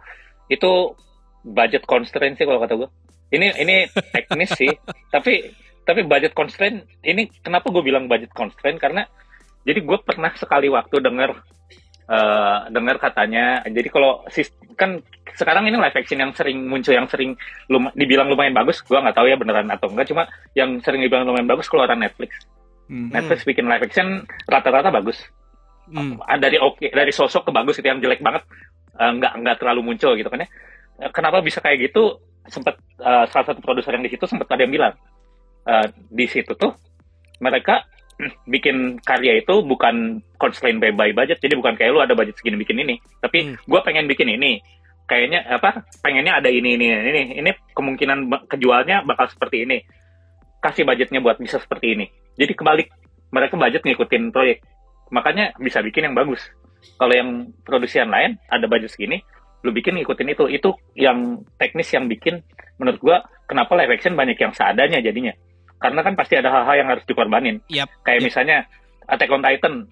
itu 0.48 0.96
budget 1.44 1.84
constraint 1.84 2.40
sih 2.40 2.48
kalau 2.48 2.58
kata 2.58 2.74
gua. 2.74 2.88
Ini 3.28 3.52
ini 3.60 3.76
teknis 4.14 4.54
sih 4.54 4.70
tapi 5.14 5.44
tapi 5.84 6.02
budget 6.04 6.32
constraint 6.32 6.84
ini 7.04 7.28
kenapa 7.44 7.68
gue 7.68 7.84
bilang 7.84 8.08
budget 8.08 8.32
constraint? 8.32 8.80
Karena 8.80 9.04
jadi 9.64 9.80
gue 9.80 9.98
pernah 10.00 10.32
sekali 10.36 10.68
waktu 10.72 11.00
denger 11.00 11.30
eh, 12.08 12.58
dengar 12.72 12.96
katanya 13.00 13.64
jadi 13.64 13.88
kalau 13.88 14.24
kan 14.76 15.00
sekarang 15.34 15.66
ini 15.66 15.76
live 15.78 15.96
action 15.96 16.20
yang 16.20 16.32
sering 16.36 16.66
muncul 16.68 16.92
yang 16.94 17.08
sering 17.08 17.34
lum- 17.66 17.94
dibilang 17.96 18.30
lumayan 18.30 18.54
bagus 18.54 18.82
gua 18.86 19.02
nggak 19.02 19.16
tahu 19.16 19.26
ya 19.30 19.36
beneran 19.38 19.66
atau 19.70 19.90
enggak 19.90 20.06
cuma 20.10 20.28
yang 20.54 20.78
sering 20.82 21.02
dibilang 21.02 21.26
lumayan 21.26 21.48
bagus 21.48 21.66
keluaran 21.66 21.98
Netflix. 21.98 22.44
Hmm. 22.86 23.08
Netflix 23.10 23.42
bikin 23.48 23.66
live 23.66 23.82
action 23.82 24.28
rata-rata 24.44 24.92
bagus. 24.92 25.18
Ah, 26.24 26.40
dari 26.40 26.56
oke 26.56 26.88
dari 26.92 27.12
sosok 27.12 27.48
ke 27.48 27.52
bagus 27.52 27.76
itu 27.80 27.86
yang 27.86 28.00
jelek 28.00 28.20
banget 28.20 28.42
eh, 28.98 29.10
nggak 29.16 29.32
nggak 29.40 29.56
terlalu 29.58 29.80
muncul 29.94 30.12
gitu 30.14 30.28
kan 30.28 30.44
ya. 30.44 30.48
Eh, 31.02 31.10
kenapa 31.10 31.40
bisa 31.40 31.58
kayak 31.64 31.90
gitu? 31.90 32.20
Sempat 32.44 32.76
eh, 33.00 33.24
salah 33.32 33.46
satu 33.48 33.60
produser 33.64 33.96
yang 33.96 34.04
di 34.04 34.12
situ 34.12 34.28
sempat 34.28 34.46
ada 34.52 34.62
yang 34.62 34.74
bilang 34.74 34.94
eh, 35.68 35.86
di 35.92 36.26
situ 36.28 36.52
tuh 36.54 36.72
mereka 37.42 37.84
bikin 38.52 39.02
karya 39.02 39.42
itu 39.42 39.64
bukan 39.66 40.22
constraint 40.38 40.78
by, 40.78 40.94
by 40.94 41.10
budget. 41.10 41.42
Jadi 41.42 41.54
bukan 41.58 41.74
kayak 41.74 41.90
lu 41.90 42.00
ada 42.02 42.14
budget 42.14 42.38
segini 42.38 42.60
bikin 42.60 42.78
ini. 42.82 42.98
Tapi 43.18 43.38
Hmm. 43.42 43.54
gue 43.58 43.80
pengen 43.82 44.06
bikin 44.06 44.30
ini. 44.30 44.62
Kayaknya 45.04 45.44
apa 45.60 45.84
pengennya 46.00 46.40
ada 46.40 46.48
ini 46.48 46.80
ini 46.80 46.86
ini 46.88 47.22
ini. 47.36 47.50
Kemungkinan 47.76 48.48
kejualnya 48.48 49.04
bakal 49.04 49.28
seperti 49.28 49.68
ini. 49.68 49.84
Kasih 50.64 50.88
budgetnya 50.88 51.20
buat 51.20 51.36
bisa 51.36 51.60
seperti 51.60 51.92
ini. 51.92 52.06
Jadi 52.40 52.52
kebalik 52.56 52.88
mereka 53.28 53.58
budget 53.60 53.84
ngikutin 53.84 54.32
proyek. 54.32 54.64
Makanya 55.12 55.52
bisa 55.60 55.84
bikin 55.84 56.08
yang 56.08 56.16
bagus. 56.16 56.40
Kalau 56.96 57.12
yang 57.12 57.52
produksian 57.64 58.08
lain 58.08 58.40
ada 58.48 58.64
budget 58.64 58.96
segini 58.96 59.20
lu 59.60 59.76
bikin 59.76 60.00
ngikutin 60.00 60.28
itu. 60.32 60.44
Itu 60.48 60.70
yang 60.96 61.44
teknis 61.60 61.92
yang 61.92 62.08
bikin 62.08 62.40
menurut 62.80 63.00
gua 63.04 63.16
kenapa 63.44 63.76
live 63.76 63.92
action 63.92 64.16
banyak 64.16 64.40
yang 64.40 64.56
seadanya 64.56 65.04
jadinya 65.04 65.36
karena 65.84 66.00
kan 66.00 66.16
pasti 66.16 66.40
ada 66.40 66.48
hal-hal 66.48 66.80
yang 66.80 66.88
harus 66.88 67.04
dikorbanin. 67.04 67.60
Yap, 67.68 67.92
kayak 68.08 68.24
yap. 68.24 68.26
misalnya 68.32 68.58
Attack 69.04 69.28
on 69.28 69.44
Titan 69.44 69.84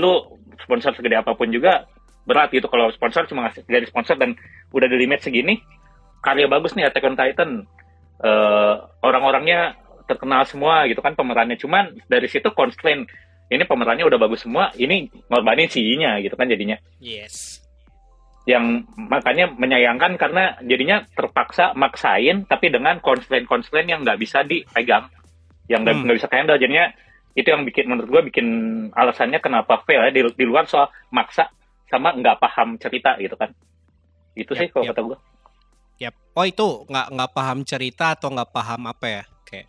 lu 0.00 0.40
sponsor 0.64 0.96
segede 0.96 1.20
apa 1.20 1.36
pun 1.36 1.52
juga 1.52 1.84
berat 2.24 2.48
gitu. 2.48 2.64
Kalau 2.72 2.88
sponsor 2.96 3.28
cuma 3.28 3.44
ngasih 3.44 3.68
dari 3.68 3.84
sponsor 3.84 4.16
dan 4.16 4.32
udah 4.72 4.88
di 4.88 4.96
limit 4.96 5.20
segini 5.20 5.60
karya 6.24 6.48
bagus 6.48 6.72
nih 6.72 6.88
Attack 6.88 7.04
on 7.04 7.20
Titan. 7.20 7.50
Eh, 8.24 8.74
orang-orangnya 9.04 9.76
terkenal 10.08 10.48
semua 10.48 10.88
gitu 10.88 11.04
kan 11.04 11.12
pemerannya. 11.12 11.60
Cuman 11.60 11.92
dari 12.08 12.24
situ 12.24 12.48
constraint 12.56 13.04
ini 13.52 13.68
pemerannya 13.68 14.08
udah 14.08 14.16
bagus 14.16 14.48
semua 14.48 14.72
ini 14.80 15.12
ngorbanin 15.28 15.68
CG-nya 15.68 16.24
gitu 16.24 16.40
kan 16.40 16.48
jadinya. 16.48 16.80
Yes. 17.04 17.60
yang 18.44 18.84
makanya 19.00 19.48
menyayangkan 19.56 20.20
karena 20.20 20.60
jadinya 20.68 21.00
terpaksa 21.16 21.72
maksain 21.72 22.44
tapi 22.44 22.68
dengan 22.68 23.00
constraint-constraint 23.00 23.88
yang 23.88 24.04
nggak 24.04 24.20
bisa 24.20 24.44
dipegang 24.44 25.08
yang 25.66 25.82
nggak 25.82 25.96
Hmm. 25.96 26.12
bisa 26.12 26.28
handle 26.28 26.56
jadinya 26.56 26.92
itu 27.34 27.48
yang 27.48 27.64
bikin 27.64 27.88
menurut 27.88 28.08
gue 28.08 28.22
bikin 28.30 28.46
alasannya 28.94 29.40
kenapa 29.40 29.82
fail 29.82 30.06
ya 30.06 30.10
di, 30.10 30.22
di 30.22 30.44
luar 30.44 30.64
soal 30.64 30.86
maksa 31.10 31.50
sama 31.88 32.14
nggak 32.14 32.38
paham 32.38 32.78
cerita 32.78 33.16
gitu 33.18 33.34
kan 33.34 33.50
itu 34.34 34.50
sih 34.52 34.66
Yap, 34.66 34.72
kalau 34.72 34.84
yap. 34.84 34.92
kata 34.94 35.02
gue 35.02 35.18
Yap. 35.94 36.14
Oh 36.34 36.42
itu 36.42 36.66
nggak 36.90 37.06
nggak 37.14 37.30
paham 37.30 37.58
cerita 37.62 38.18
atau 38.18 38.26
nggak 38.34 38.50
paham 38.50 38.82
apa 38.90 39.06
ya? 39.06 39.22
Kayak 39.46 39.66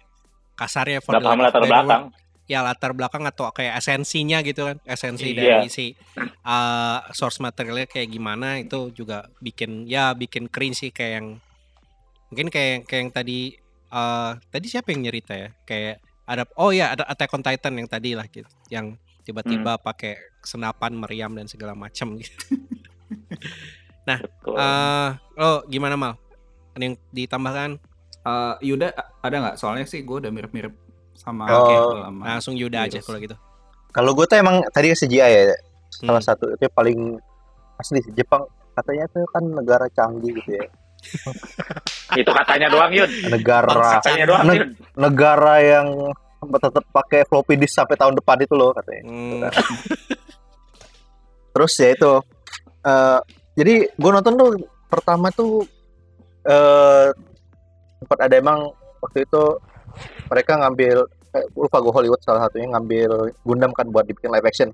kasarnya 0.57 0.97
nggak 1.05 1.21
paham 1.21 1.37
latar 1.37 1.61
belakang 1.61 2.03
ya 2.45 2.59
latar 2.61 2.91
belakang 2.93 3.23
atau 3.25 3.49
kayak 3.49 3.77
esensinya 3.77 4.41
gitu 4.41 4.65
kan 4.65 4.77
esensi 4.85 5.33
Iya. 5.33 5.61
dari 5.61 5.69
si 5.69 5.93
uh, 6.45 7.01
source 7.13 7.41
materialnya 7.41 7.85
kayak 7.85 8.09
gimana 8.09 8.57
itu 8.57 8.89
juga 8.89 9.29
bikin 9.37 9.85
ya 9.85 10.13
bikin 10.13 10.49
cringe 10.49 10.77
sih 10.77 10.89
kayak 10.89 11.13
yang 11.21 11.27
mungkin 12.29 12.47
kayak 12.49 12.85
kayak 12.85 13.01
yang 13.05 13.13
tadi 13.13 13.39
uh, 13.89 14.37
tadi 14.49 14.65
siapa 14.67 14.89
yang 14.89 15.05
nyerita 15.05 15.33
ya 15.35 15.49
kayak 15.63 15.99
ada 16.25 16.45
oh 16.57 16.73
ya 16.73 16.93
ada 16.93 17.05
Attack 17.05 17.33
on 17.33 17.43
Titan 17.45 17.73
yang 17.77 17.85
tadi 17.85 18.17
lah 18.17 18.25
gitu 18.25 18.49
yang 18.69 18.97
tiba-tiba 19.21 19.77
pakai 19.77 20.17
senapan 20.41 20.93
meriam 20.93 21.33
dan 21.33 21.49
segala 21.49 21.73
macam 21.73 22.13
gitu. 22.17 22.37
Betul. 24.05 24.53
Eh, 24.53 25.09
oh 25.41 25.65
gimana 25.65 25.97
mal? 25.97 26.13
Ada 26.77 26.83
yang 26.85 26.95
ditambahkan? 27.09 27.69
Eh, 28.21 28.53
Yuda 28.61 28.93
ada 29.21 29.35
nggak? 29.41 29.55
Soalnya 29.57 29.89
sih 29.89 30.05
gue 30.05 30.17
udah 30.21 30.29
mirip-mirip 30.29 30.73
sama 31.17 31.49
Oke. 31.49 31.73
Apple 31.73 32.01
sama 32.05 32.21
Langsung 32.37 32.53
Yuda 32.53 32.85
aja 32.85 33.01
Virus. 33.01 33.05
kalau 33.09 33.19
gitu. 33.21 33.35
Kalau 33.89 34.11
gue 34.13 34.25
tuh 34.27 34.37
emang 34.37 34.61
tadi 34.69 34.91
CGI 34.91 35.17
ya, 35.17 35.55
salah 35.89 36.19
Hmm. 36.21 36.27
satu 36.27 36.45
itu 36.51 36.67
paling 36.69 37.15
asli 37.79 38.03
Jepang 38.13 38.43
katanya 38.75 39.07
tuh 39.09 39.23
kan 39.31 39.41
negara 39.41 39.87
canggih 39.89 40.35
gitu 40.37 40.51
ya. 40.53 40.67
itu 42.15 42.29
katanya 42.29 42.67
doang 42.67 42.89
Yun 42.89 43.09
Negara 43.27 43.67
katanya 43.97 44.23
doang 44.25 44.41
Neg- 44.45 44.57
Yun 44.57 44.69
negara 44.95 45.53
yang 45.59 45.87
tetap 46.45 46.83
pakai 46.89 47.23
floppy 47.23 47.55
disk 47.55 47.75
sampai 47.75 47.95
tahun 47.95 48.13
depan 48.13 48.37
itu 48.37 48.53
loh 48.53 48.69
katanya. 48.71 49.01
Hmm. 49.03 49.41
Terus 51.51 51.71
ya 51.75 51.89
itu 51.89 52.11
eh, 52.83 53.19
jadi 53.55 53.73
gue 53.89 54.09
nonton 54.11 54.33
tuh 54.35 54.49
pertama 54.85 55.31
tuh 55.31 55.63
eh 56.43 57.07
sempat 57.97 58.17
ada 58.21 58.35
emang 58.35 58.69
waktu 58.99 59.23
itu 59.23 59.43
mereka 60.27 60.51
ngambil 60.57 61.07
eh, 61.33 61.45
lupa 61.51 61.79
gue 61.79 61.89
Hollywood 61.89 62.19
salah 62.21 62.45
satunya 62.45 62.69
ngambil 62.69 63.31
Gundam 63.41 63.71
kan 63.71 63.87
buat 63.87 64.03
dibikin 64.03 64.29
live 64.29 64.43
action 64.43 64.69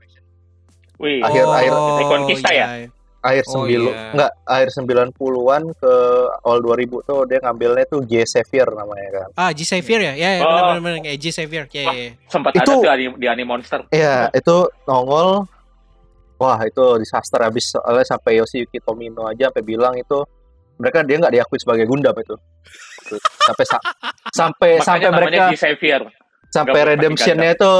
Wih, 0.99 1.19
Akhir- 1.19 1.47
akhir- 1.47 1.81
Reconquista 1.97 2.51
ya? 2.51 2.65
iya. 2.77 2.87
Akhir 3.21 3.45
Oh, 3.47 3.63
9 3.63 3.69
iya. 3.69 4.11
enggak 4.11 4.31
akhir 4.43 4.69
90-an 4.75 5.63
ke 5.71 5.93
awal 6.41 6.59
2000 6.59 7.05
tuh 7.05 7.19
dia 7.23 7.37
ngambilnya 7.37 7.85
tuh 7.85 8.01
J 8.03 8.25
Xavier 8.25 8.65
namanya 8.67 9.09
kan. 9.13 9.27
Ah, 9.35 9.51
G 9.51 9.61
Xavier 9.61 10.01
ya? 10.01 10.13
Ya, 10.15 10.29
ya 10.35 10.41
Oh. 10.41 10.73
benar-benar 10.73 11.05
kayak 11.05 11.17
G 11.17 11.25
Xavier. 11.29 11.65
Ya, 11.67 11.83
ya, 11.83 11.93
ya. 11.93 12.09
sempat 12.25 12.51
Itu- 12.51 12.81
ada 12.81 12.89
tuh 12.89 12.97
di, 12.97 13.05
di 13.15 13.25
Anime 13.25 13.47
Monster 13.47 13.85
Iya, 13.87 14.29
itu 14.31 14.55
nongol 14.83 15.45
wah 16.35 16.57
itu 16.59 16.85
disaster 16.97 17.37
habis 17.39 17.69
soalnya 17.69 18.01
sampai 18.03 18.41
Yoshiyuki 18.41 18.81
Tomino 18.81 19.29
aja 19.29 19.47
sampai 19.47 19.61
bilang 19.61 19.93
itu 19.93 20.17
mereka 20.75 21.05
dia 21.05 21.21
nggak 21.21 21.31
diakui 21.31 21.57
sebagai 21.57 21.85
Gundam 21.85 22.17
itu. 22.17 22.33
Sampai 23.39 23.65
sa- 23.65 23.85
sampai 24.39 24.71
makanya 24.75 24.81
sampai 24.81 25.09
mereka 25.13 25.43
G 25.45 25.55
Xavier 25.55 26.01
sampai 26.49 26.79
redemptionnya 26.83 27.53
itu 27.53 27.71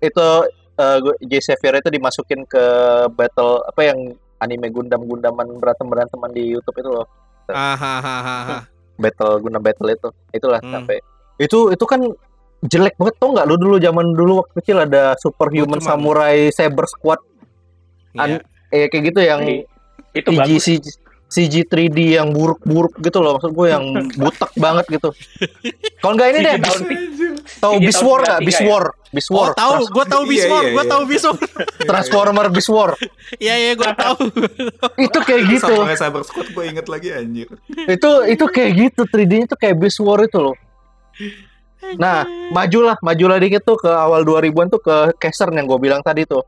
itu 0.00 0.26
eh, 0.74 0.98
J 1.22 1.32
Xavier 1.38 1.74
itu 1.78 1.88
dimasukin 1.90 2.40
ke 2.42 2.64
battle 3.12 3.60
apa 3.62 3.82
yang 3.84 3.98
anime 4.38 4.68
Gundam 4.68 5.02
Gundaman 5.02 5.56
berantem 5.56 5.86
beranteman 5.86 6.30
di 6.30 6.52
YouTube 6.52 6.76
itu 6.76 6.90
loh. 6.90 7.06
Ah, 7.48 8.64
battle 8.96 9.40
Gundam 9.40 9.62
battle 9.62 9.88
itu. 9.88 10.08
Itulah 10.32 10.60
Hmm. 10.60 10.72
sampai. 10.72 10.98
Itu 11.36 11.70
itu 11.70 11.84
kan 11.84 12.00
jelek 12.64 12.96
banget 12.96 13.14
tau 13.16 13.30
nggak? 13.32 13.46
Lu 13.46 13.56
dulu 13.56 13.76
zaman 13.76 14.06
dulu 14.12 14.32
waktu 14.42 14.52
kecil 14.60 14.76
ada 14.82 15.14
superhuman 15.16 15.80
samurai 15.80 16.48
saber 16.50 16.84
squad. 16.88 17.20
Iya. 18.16 18.40
An- 18.40 18.44
eh 18.72 18.90
kayak 18.90 19.14
gitu 19.14 19.20
yang 19.22 19.40
itu 20.10 20.28
CG 20.28 20.36
bagus 20.36 20.64
CG, 21.26 21.66
CG 21.66 21.66
3D 21.66 21.98
yang 22.14 22.30
buruk-buruk 22.30 22.96
gitu 22.98 23.18
loh 23.18 23.34
maksud 23.34 23.50
gue 23.50 23.66
yang 23.66 23.82
butek 24.20 24.50
banget 24.54 24.86
gitu. 24.88 25.10
Kalau 25.98 26.14
nggak 26.14 26.28
ini 26.28 26.38
CG 26.38 26.46
deh 26.46 26.54
tahun 26.60 26.80
tahu 27.56 27.72
Beast 27.78 28.00
War 28.00 28.20
nggak? 28.20 28.40
93 28.40 28.46
Beast 28.46 28.60
ya? 28.60 28.66
War 28.66 28.84
Beast 29.08 29.28
Oh, 29.28 29.34
War 29.34 29.48
tahu, 29.52 29.72
Trans- 29.72 29.90
gua 29.90 30.04
tahu 30.04 30.22
Beast 30.24 30.40
Iya, 30.40 30.52
War, 30.52 30.62
iya, 30.62 30.70
gua 30.70 30.82
iya. 30.82 30.90
tahu 30.92 31.02
Beast 31.04 31.24
War. 31.24 31.36
Transformer 31.82 32.46
Beast 32.48 32.70
War. 32.70 32.90
Iya, 33.36 33.54
iya, 33.56 33.72
gua 33.74 33.90
tahu. 34.02 34.16
itu 34.98 35.18
kayak 35.20 35.42
gitu. 35.48 35.72
Sama 35.72 35.86
kayak 35.86 36.00
Cyber 36.00 36.22
Squad 36.22 36.48
gue 36.48 36.64
inget 36.64 36.86
lagi 36.86 37.08
anjir. 37.10 37.48
itu 37.86 38.10
itu 38.26 38.44
kayak 38.46 38.70
gitu 38.76 39.02
3D-nya 39.04 39.46
tuh 39.46 39.56
kayak 39.56 39.76
Beast 39.76 39.98
War 39.98 40.20
itu 40.20 40.38
loh. 40.38 40.54
Nah 41.96 42.22
majulah 42.50 42.98
majulah 43.00 43.36
dikit 43.36 43.62
tuh 43.62 43.76
ke 43.76 43.88
awal 43.88 44.20
2000-an 44.20 44.68
tuh 44.68 44.80
ke 44.80 44.94
Kaiser 45.16 45.48
yang 45.50 45.64
gue 45.64 45.78
bilang 45.80 46.00
tadi 46.00 46.22
tuh. 46.22 46.42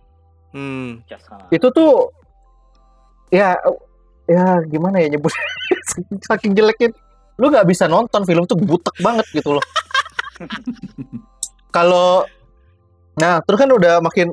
Hmm. 0.49 1.05
itu 1.49 1.69
tuh 1.69 2.09
ya 3.29 3.53
ya 4.29 4.61
gimana 4.69 5.01
ya 5.01 5.09
nyebut 5.09 5.33
saking 6.29 6.53
jeleknya 6.53 6.93
lu 7.41 7.49
nggak 7.49 7.65
bisa 7.65 7.89
nonton 7.89 8.23
film 8.29 8.45
tuh 8.45 8.61
butek 8.61 8.93
banget 9.01 9.25
gitu 9.33 9.57
loh 9.57 9.65
kalau 11.75 12.29
nah 13.19 13.41
terus 13.43 13.59
kan 13.59 13.71
udah 13.73 14.05
makin 14.05 14.31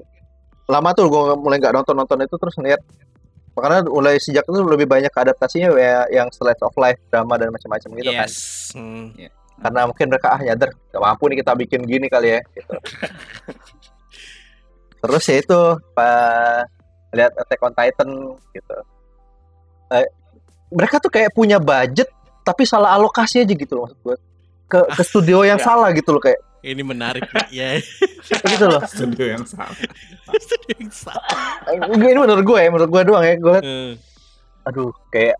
lama 0.68 0.90
tuh 0.92 1.08
gue 1.08 1.24
mulai 1.40 1.58
nggak 1.62 1.74
nonton 1.74 1.96
nonton 1.96 2.20
itu 2.22 2.36
terus 2.36 2.54
ngeliat 2.60 2.82
karena 3.56 3.88
mulai 3.88 4.20
sejak 4.20 4.44
itu 4.44 4.60
lebih 4.68 4.84
banyak 4.84 5.14
adaptasinya 5.16 5.72
ya 5.80 6.04
yang 6.12 6.28
slice 6.36 6.60
of 6.60 6.76
life 6.76 7.00
drama 7.08 7.40
dan 7.40 7.56
macam-macam 7.56 7.90
gitu 7.96 8.12
kan 8.12 8.28
yes. 8.28 8.36
Hmm. 8.76 9.16
karena 9.64 9.82
mungkin 9.88 10.06
mereka 10.12 10.28
ah 10.36 10.42
nyadar 10.44 10.70
gak 10.76 11.00
mampu 11.02 11.24
nih 11.32 11.38
kita 11.40 11.52
bikin 11.56 11.82
gini 11.88 12.12
kali 12.12 12.36
ya 12.36 12.40
gitu. 12.52 12.76
terus 15.06 15.24
ya 15.32 15.36
itu 15.40 15.62
pas 15.96 16.68
lihat 17.16 17.32
Attack 17.40 17.64
on 17.64 17.74
Titan 17.78 18.10
gitu 18.52 18.76
Eh, 19.88 20.08
mereka 20.70 20.98
tuh 20.98 21.10
kayak 21.10 21.30
punya 21.30 21.58
budget 21.58 22.10
tapi 22.42 22.64
salah 22.64 22.94
alokasi 22.94 23.42
aja 23.42 23.52
gitu 23.52 23.74
loh 23.76 23.86
maksud 23.86 24.00
gue 24.02 24.18
ke 24.66 24.80
ke 24.92 25.02
studio 25.02 25.42
yang 25.42 25.58
Ya. 25.58 25.66
salah 25.66 25.90
gitu 25.92 26.10
loh 26.10 26.20
kayak 26.20 26.42
Ini 26.62 26.82
menarik. 26.82 27.22
ya. 27.48 27.78
gitu 28.50 28.66
loh 28.66 28.82
Studio 28.84 29.26
yang 29.30 29.46
salah. 29.46 29.78
Yang 30.74 31.06
salah. 31.06 31.26
Eh, 31.70 31.78
ini 31.78 32.18
menurut 32.18 32.42
gue 32.42 32.58
ya 32.58 32.70
menurut 32.70 32.90
gue 32.90 33.02
doang 33.04 33.22
ya 33.22 33.36
gue 33.36 33.52
liat, 33.52 33.64
Eh, 33.64 33.92
aduh 34.64 34.90
kayak 35.08 35.38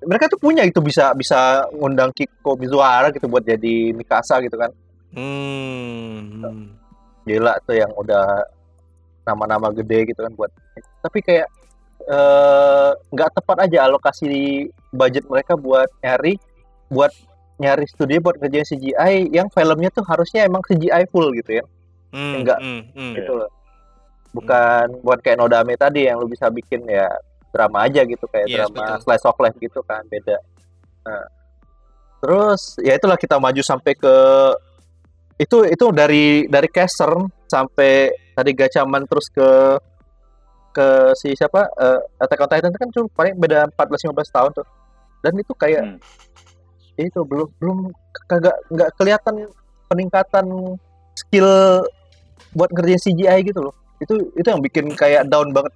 mereka 0.00 0.28
tuh 0.28 0.38
punya 0.38 0.62
itu 0.62 0.78
bisa 0.78 1.10
bisa 1.12 1.36
ngundang 1.72 2.14
Kiko 2.14 2.54
Mizuhara 2.54 3.10
gitu 3.10 3.26
buat 3.26 3.42
jadi 3.42 3.90
Mikasa 3.90 4.38
gitu 4.38 4.54
kan 4.54 4.70
Hmm. 5.10 6.38
hmm. 6.38 6.64
gila 7.24 7.58
tuh 7.62 7.74
yang 7.74 7.90
udah 7.92 8.46
nama-nama 9.24 9.72
gede 9.72 10.06
gitu 10.06 10.20
kan 10.20 10.30
buat 10.32 10.50
tapi 11.00 11.18
kayak 11.20 11.50
eh, 12.06 12.90
nggak 13.10 13.30
tepat 13.34 13.56
aja 13.66 13.86
alokasi 13.86 14.66
budget 14.90 15.26
mereka 15.26 15.54
buat 15.54 15.90
nyari 16.00 16.38
buat 16.86 17.10
nyari 17.56 17.86
studio 17.88 18.20
buat 18.20 18.36
kerjain 18.36 18.62
CGI 18.62 19.32
yang 19.32 19.48
filmnya 19.50 19.90
tuh 19.90 20.04
harusnya 20.06 20.44
emang 20.44 20.62
CGI 20.62 21.08
full 21.10 21.30
gitu 21.34 21.58
ya 21.58 21.64
Hmm, 22.14 22.40
Enggak. 22.40 22.58
hmm, 22.62 22.82
hmm. 22.94 23.14
gitu 23.18 23.32
loh 23.34 23.50
bukan 24.30 25.02
bukan 25.02 25.18
kayak 25.20 25.36
Nodame 25.36 25.74
tadi 25.74 26.06
yang 26.06 26.16
lu 26.16 26.28
bisa 26.28 26.46
bikin 26.48 26.84
ya 26.86 27.08
drama 27.50 27.88
aja 27.88 28.04
gitu 28.04 28.24
kayak 28.28 28.46
Yes, 28.46 28.56
drama 28.68 28.84
betul. 28.84 28.98
slice 29.04 29.24
of 29.26 29.36
life 29.40 29.56
gitu 29.58 29.80
kan 29.84 30.04
beda 30.06 30.36
nah, 31.02 31.26
terus 32.20 32.76
ya 32.80 32.94
itulah 32.94 33.16
kita 33.16 33.36
maju 33.36 33.60
sampai 33.60 33.92
ke 33.96 34.14
itu 35.36 35.68
itu 35.68 35.86
dari 35.92 36.44
dari 36.48 36.68
caster 36.68 37.12
sampai 37.48 38.08
tadi 38.32 38.50
gacaman 38.52 39.04
terus 39.04 39.26
ke 39.28 39.48
ke 40.76 40.86
si 41.14 41.32
siapa 41.32 41.64
eh, 41.74 41.98
Attack 42.18 42.38
on 42.38 42.48
Titan 42.48 42.68
itu 42.68 42.78
kan 42.78 42.90
cuma 42.90 43.06
paling 43.14 43.34
beda 43.34 43.64
14 43.72 44.12
15 44.12 44.28
tahun 44.30 44.50
tuh 44.52 44.66
dan 45.18 45.32
itu 45.34 45.52
kayak 45.54 45.82
Hmm. 45.82 45.98
itu 46.98 47.20
belum 47.22 47.48
belum 47.56 47.78
kagak 48.26 48.56
nggak 48.68 48.90
kelihatan 48.94 49.34
peningkatan 49.86 50.46
skill 51.14 51.48
buat 52.52 52.68
ngerjain 52.70 53.00
CGI 53.02 53.40
gitu 53.42 53.60
loh 53.62 53.74
itu 53.96 54.12
itu 54.32 54.44
yang 54.44 54.60
bikin 54.60 54.92
kayak 54.92 55.24
down 55.26 55.48
banget 55.50 55.72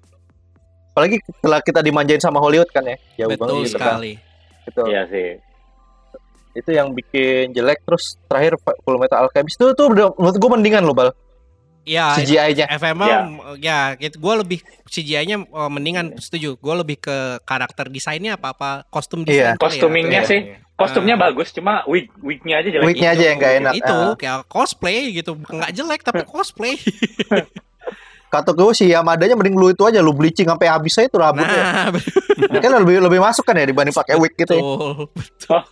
apalagi 0.91 1.17
setelah 1.23 1.61
kita 1.61 1.81
dimanjain 1.81 2.19
sama 2.19 2.37
Hollywood 2.37 2.69
kan 2.69 2.83
ya 2.83 2.97
jauh 3.17 3.31
Betul 3.31 3.41
banget 3.47 3.65
gitu 3.65 3.77
kan 3.77 3.87
sekali. 3.95 4.13
gitu. 4.63 4.83
Iya 4.87 5.03
sih. 5.07 5.29
itu 6.51 6.71
yang 6.73 6.91
bikin 6.91 7.55
jelek 7.55 7.79
terus 7.81 8.19
terakhir 8.27 8.59
Full 8.59 8.99
Metal 8.99 9.23
Alchemist 9.23 9.55
itu 9.55 9.71
tuh 9.71 9.87
menurut 9.89 10.35
gue 10.35 10.51
mendingan 10.51 10.83
loh 10.83 10.93
bal 10.93 11.15
Ya, 11.91 12.15
CGI-nya 12.15 12.71
FML 12.71 13.11
Ya. 13.11 13.21
ya, 13.59 13.79
gitu. 13.99 14.23
gue 14.23 14.35
lebih 14.39 14.59
CGI-nya 14.87 15.43
eh, 15.43 15.71
mendingan 15.71 16.15
setuju. 16.17 16.55
Gue 16.55 16.75
lebih 16.77 16.97
ke 16.97 17.17
karakter 17.43 17.91
desainnya 17.91 18.39
apa 18.39 18.55
apa 18.55 18.71
kostum 18.87 19.27
Iya. 19.27 19.27
desain. 19.27 19.43
kali 19.43 19.51
ya. 19.51 19.59
Kostumingnya 19.59 20.21
Iya, 20.23 20.31
sih, 20.31 20.41
iya. 20.47 20.57
kostumnya 20.73 21.15
Ah. 21.19 21.23
bagus, 21.27 21.51
cuma 21.51 21.83
wig 21.85 22.07
wignya 22.21 22.63
aja 22.63 22.69
jelek. 22.71 22.87
Wig-nya 22.87 23.11
aja 23.11 23.25
yang 23.27 23.37
nggak 23.37 23.55
enak 23.59 23.73
Itu 23.75 23.97
Ah. 23.97 24.15
kayak 24.15 24.47
cosplay 24.47 24.99
gitu, 25.13 25.35
nggak 25.35 25.73
jelek 25.73 26.01
tapi 26.01 26.23
cosplay. 26.23 26.79
kata 28.31 28.55
gue 28.55 28.71
si 28.71 28.87
Yamadanya 28.87 29.35
mending 29.35 29.59
lu 29.59 29.69
itu 29.69 29.83
aja 29.83 29.99
lu 29.99 30.15
bleaching 30.15 30.47
sampai 30.47 30.71
habis 30.71 30.95
aja 30.95 31.11
tuh 31.11 31.19
rambutnya 31.19 31.91
Nah, 32.47 32.61
kan 32.63 32.71
lebih 32.79 33.03
lebih 33.03 33.19
masuk 33.19 33.43
kan 33.43 33.59
ya 33.59 33.67
dibanding 33.67 33.91
pakai 33.91 34.15
wig 34.15 34.39
gitu 34.39 34.55
ya. 34.55 34.63
betul. 35.11 35.59
Nah, 35.59 35.63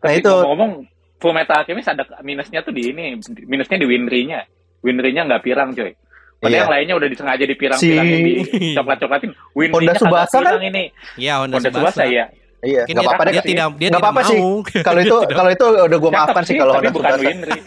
Tapi 0.00 0.22
itu- 0.22 0.30
ngomong-ngomong 0.30 0.72
Full 1.18 1.34
Metal 1.34 1.58
Alchemist 1.58 1.90
ada 1.90 2.06
minusnya 2.22 2.62
tuh 2.62 2.70
di 2.70 2.94
ini, 2.94 3.18
minusnya 3.42 3.74
di 3.74 3.82
Winry-nya. 3.82 4.46
Winry-nya 4.80 5.22
nggak 5.24 5.42
pirang, 5.42 5.72
coy. 5.72 5.92
Padahal 6.38 6.50
Iya. 6.50 6.60
yang 6.62 6.70
lainnya 6.70 6.94
udah 6.94 7.08
disengaja 7.08 7.44
dipirang-pirangin 7.44 8.14
Si- 8.14 8.22
di 8.22 8.32
coklat-coklatin. 8.72 9.30
Winry-nya 9.52 9.74
Honda 9.74 9.94
Subasa 9.98 10.38
kan? 10.38 10.62
ini. 10.62 10.84
Iya, 11.16 11.32
Honda, 11.42 11.58
Honda 11.58 11.68
Subasa. 11.68 11.82
Subasa 11.82 12.04
ya. 12.06 12.24
iya 12.58 12.82
Mungkin 12.82 12.94
nggak 12.94 13.06
apa-apa 13.06 13.22
deh 13.22 13.32
dia 13.32 13.42
tidak 13.44 13.66
dia 13.74 13.88
Nggak 13.88 14.02
apa-apa 14.02 14.20
sih. 14.24 14.38
kalau 14.86 15.00
itu 15.06 15.16
kalau 15.30 15.50
itu 15.50 15.64
udah 15.66 15.98
gue 15.98 16.10
maafkan 16.12 16.42
sih 16.42 16.54
kalau 16.54 16.72
Honda 16.74 16.90
bukan 16.90 17.10
Subasa 17.10 17.22
Winry. 17.22 17.58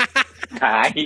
Tai. 0.55 1.01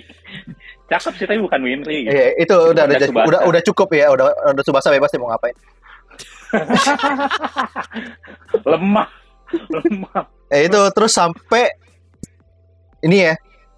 Cakep 0.86 1.14
sih 1.18 1.26
tapi 1.26 1.40
bukan 1.42 1.60
Winry. 1.62 1.98
gitu. 2.02 2.14
Iya, 2.14 2.26
itu 2.36 2.56
udah 2.70 2.84
Honda 2.86 2.98
udah, 3.00 3.26
udah 3.26 3.40
udah 3.50 3.62
cukup 3.64 3.90
ya, 3.92 4.06
udah 4.10 4.26
udah 4.52 4.64
Subasa 4.64 4.90
bebas 4.90 5.10
dia 5.10 5.18
mau 5.18 5.30
ngapain. 5.30 5.58
Lemah. 8.64 9.08
Lemah. 9.70 10.24
Eh 10.48 10.66
itu 10.66 10.80
terus 10.92 11.12
sampai 11.12 11.74
ini 13.02 13.18
ya. 13.22 13.34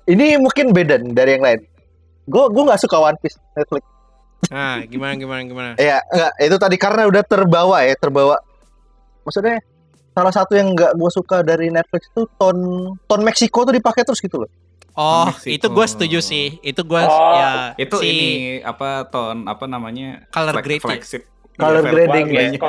Ini 0.08 0.40
mungkin 0.40 0.72
beda 0.72 1.04
dari 1.04 1.36
yang 1.36 1.44
lain. 1.44 1.60
Gue 2.28 2.44
gue 2.48 2.64
nggak 2.64 2.78
suka 2.78 2.98
One 3.00 3.18
Piece 3.18 3.40
Netflix. 3.54 3.84
Nah, 4.48 4.84
gimana 4.84 5.16
gimana 5.16 5.42
gimana? 5.42 5.70
Iya, 5.76 5.98
enggak, 6.06 6.32
itu 6.40 6.56
tadi 6.58 6.76
karena 6.78 7.02
udah 7.04 7.24
terbawa 7.24 7.78
ya, 7.82 7.96
terbawa. 7.96 8.38
Maksudnya 9.24 9.58
salah 10.12 10.30
satu 10.30 10.54
yang 10.54 10.72
nggak 10.72 10.94
gue 10.94 11.10
suka 11.10 11.42
dari 11.42 11.68
Netflix 11.68 12.06
itu 12.08 12.28
ton 12.34 12.58
ton 13.02 13.22
Meksiko 13.22 13.64
tuh 13.64 13.72
dipakai 13.72 14.04
terus 14.04 14.20
gitu 14.20 14.44
loh. 14.44 14.52
Oh, 14.94 15.26
Meksiko. 15.28 15.54
itu 15.54 15.68
gue 15.70 15.86
setuju 15.88 16.20
sih. 16.20 16.48
Itu 16.60 16.82
gue 16.84 17.00
Oh, 17.00 17.34
ya 17.34 17.74
Itu 17.76 17.98
si 17.98 18.08
ini 18.08 18.30
apa 18.60 19.06
ton 19.06 19.46
apa 19.46 19.66
namanya? 19.66 20.26
Color 20.28 20.54
Flag- 20.54 20.66
grading. 20.66 20.86
flagship. 20.86 21.24
Color 21.54 21.74
Iya, 21.80 21.90
grading 21.90 22.26
ya. 22.28 22.42
Trademark, 22.54 22.62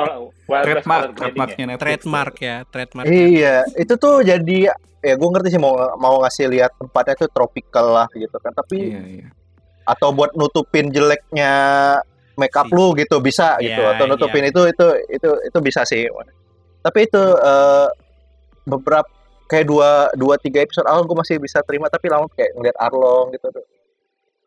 Grading 0.49 0.81
ya. 1.05 1.13
trademarknya 1.13 1.65
Netflix. 1.67 1.81
trademark 1.83 2.35
ya, 2.39 2.55
trademark. 2.65 3.05
Iya, 3.05 3.55
itu 3.75 3.93
tuh 3.95 4.15
jadi 4.21 4.57
ya 4.99 5.13
gue 5.15 5.29
ngerti 5.29 5.49
sih 5.49 5.61
mau 5.61 5.73
mau 5.95 6.19
ngasih 6.19 6.49
lihat 6.49 6.73
tempatnya 6.75 7.13
tuh 7.15 7.29
tropical 7.29 7.85
lah 7.93 8.07
gitu 8.11 8.33
kan. 8.35 8.51
Tapi 8.51 8.77
Iya, 8.89 9.01
iya. 9.05 9.27
Atau 9.89 10.13
buat 10.13 10.31
nutupin 10.37 10.93
jeleknya 10.93 11.53
makeup 12.37 12.69
Si- 12.69 12.75
lu 12.77 12.93
gitu 12.95 13.17
bisa 13.19 13.57
Iya, 13.57 13.65
gitu. 13.65 13.81
Atau 13.83 14.05
nutupin 14.05 14.45
itu 14.45 14.61
itu 14.69 14.85
itu 15.09 15.29
itu 15.49 15.57
bisa 15.59 15.81
sih. 15.83 16.05
Tapi 16.79 16.99
itu 17.09 17.23
eh, 17.35 17.87
beberapa 18.63 19.09
kayak 19.49 19.65
dua 19.65 20.13
dua 20.13 20.37
tiga 20.37 20.61
episode 20.61 20.85
awal 20.85 21.03
gue 21.09 21.17
masih 21.17 21.41
bisa 21.41 21.59
terima 21.65 21.89
tapi 21.89 22.05
lama 22.07 22.29
kayak 22.31 22.53
ngeliat 22.53 22.77
Arlong 22.77 23.33
gitu 23.33 23.47
tuh. 23.49 23.65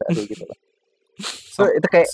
Aduh 0.08 0.24
gitu 0.30 0.44
lah. 0.46 0.58
So- 1.52 1.68
itu, 1.68 1.86
kayak 1.90 2.08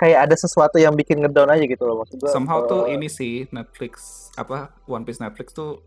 kayak 0.00 0.18
ada 0.26 0.34
sesuatu 0.34 0.80
yang 0.80 0.96
bikin 0.96 1.20
ngedown 1.20 1.52
aja 1.52 1.62
gitu 1.68 1.84
loh 1.84 2.00
maksud 2.02 2.16
gue 2.16 2.30
somehow 2.32 2.64
tuh 2.64 2.88
eh, 2.88 2.96
ini 2.96 3.12
sih 3.12 3.44
Netflix 3.52 4.26
apa 4.40 4.72
One 4.88 5.04
Piece 5.04 5.20
Netflix 5.20 5.52
tuh 5.52 5.84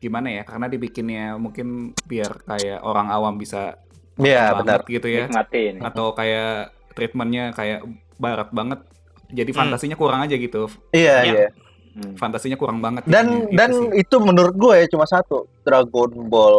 gimana 0.00 0.28
ya? 0.28 0.42
Karena 0.44 0.68
dibikinnya 0.68 1.40
mungkin 1.40 1.96
biar 2.04 2.44
kayak 2.44 2.84
orang 2.84 3.08
awam 3.08 3.40
bisa 3.40 3.80
iya 4.16 4.52
benar. 4.52 4.80
gitu 4.84 5.06
ya. 5.06 5.26
Nikmatin. 5.26 5.74
atau 5.80 6.10
kayak 6.10 6.52
treatmentnya 6.90 7.50
kayak 7.50 7.82
barat 8.14 8.48
banget. 8.50 8.80
Jadi 9.26 9.50
Hmm. 9.50 9.58
fantasinya 9.60 9.96
kurang 9.96 10.20
aja 10.20 10.34
gitu. 10.34 10.70
Iya 10.90 11.16
Iya. 11.20 11.34
iya. 11.36 11.48
Hmm. 11.94 12.14
fantasinya 12.14 12.54
kurang 12.54 12.78
banget 12.78 13.06
dan 13.06 13.22
jadinya, 13.24 13.38
gitu 13.40 13.54
dan 13.54 13.70
sih. 13.70 14.02
itu 14.02 14.16
menurut 14.18 14.54
gue 14.56 14.74
ya 14.76 14.86
cuma 14.88 15.04
satu. 15.04 15.46
Dragon 15.62 16.10
Ball 16.26 16.58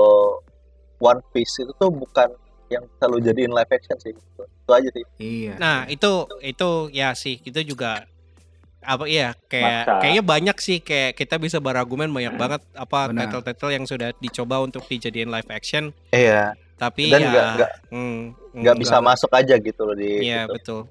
One 0.97 1.19
Piece 1.29 1.59
itu 1.59 1.71
tuh 1.71 1.91
bukan 1.91 2.31
yang 2.65 2.87
selalu 2.93 3.19
jadiin 3.21 3.51
live 3.51 3.67
action 3.69 3.95
sih. 3.97 4.09
Itu, 4.09 4.41
itu 4.41 4.71
aja 4.71 4.89
sih. 4.89 5.03
Iya. 5.17 5.53
Nah, 5.55 5.85
itu 5.85 6.11
itu 6.41 6.69
ya 6.89 7.11
sih. 7.13 7.39
Itu 7.41 7.59
juga 7.61 8.07
apa 8.79 9.03
iya 9.05 9.35
kayak 9.43 9.81
Maksa. 9.83 9.99
kayaknya 9.99 10.23
banyak 10.23 10.57
sih. 10.57 10.77
Kayak 10.79 11.11
kita 11.15 11.35
bisa 11.35 11.59
berargumen 11.59 12.09
banyak 12.09 12.31
banget 12.33 12.61
apa 12.71 13.11
title-title 13.11 13.71
yang 13.71 13.83
sudah 13.83 14.15
dicoba 14.15 14.61
untuk 14.61 14.83
dijadiin 14.83 15.27
live 15.27 15.49
action. 15.49 15.91
Iya 16.09 16.55
tapi 16.75 17.07
Dan 17.07 17.21
ya 17.21 17.29
nggak- 17.29 17.49
nggak- 17.55 17.73
hmm, 17.91 18.19
nggak 18.55 18.75
bisa 18.77 18.95
masuk 18.99 19.31
aja 19.31 19.55
gitu 19.55 19.81
loh 19.83 19.95
di 19.95 20.27
Iya, 20.27 20.43
situ. 20.45 20.53
betul. 20.53 20.81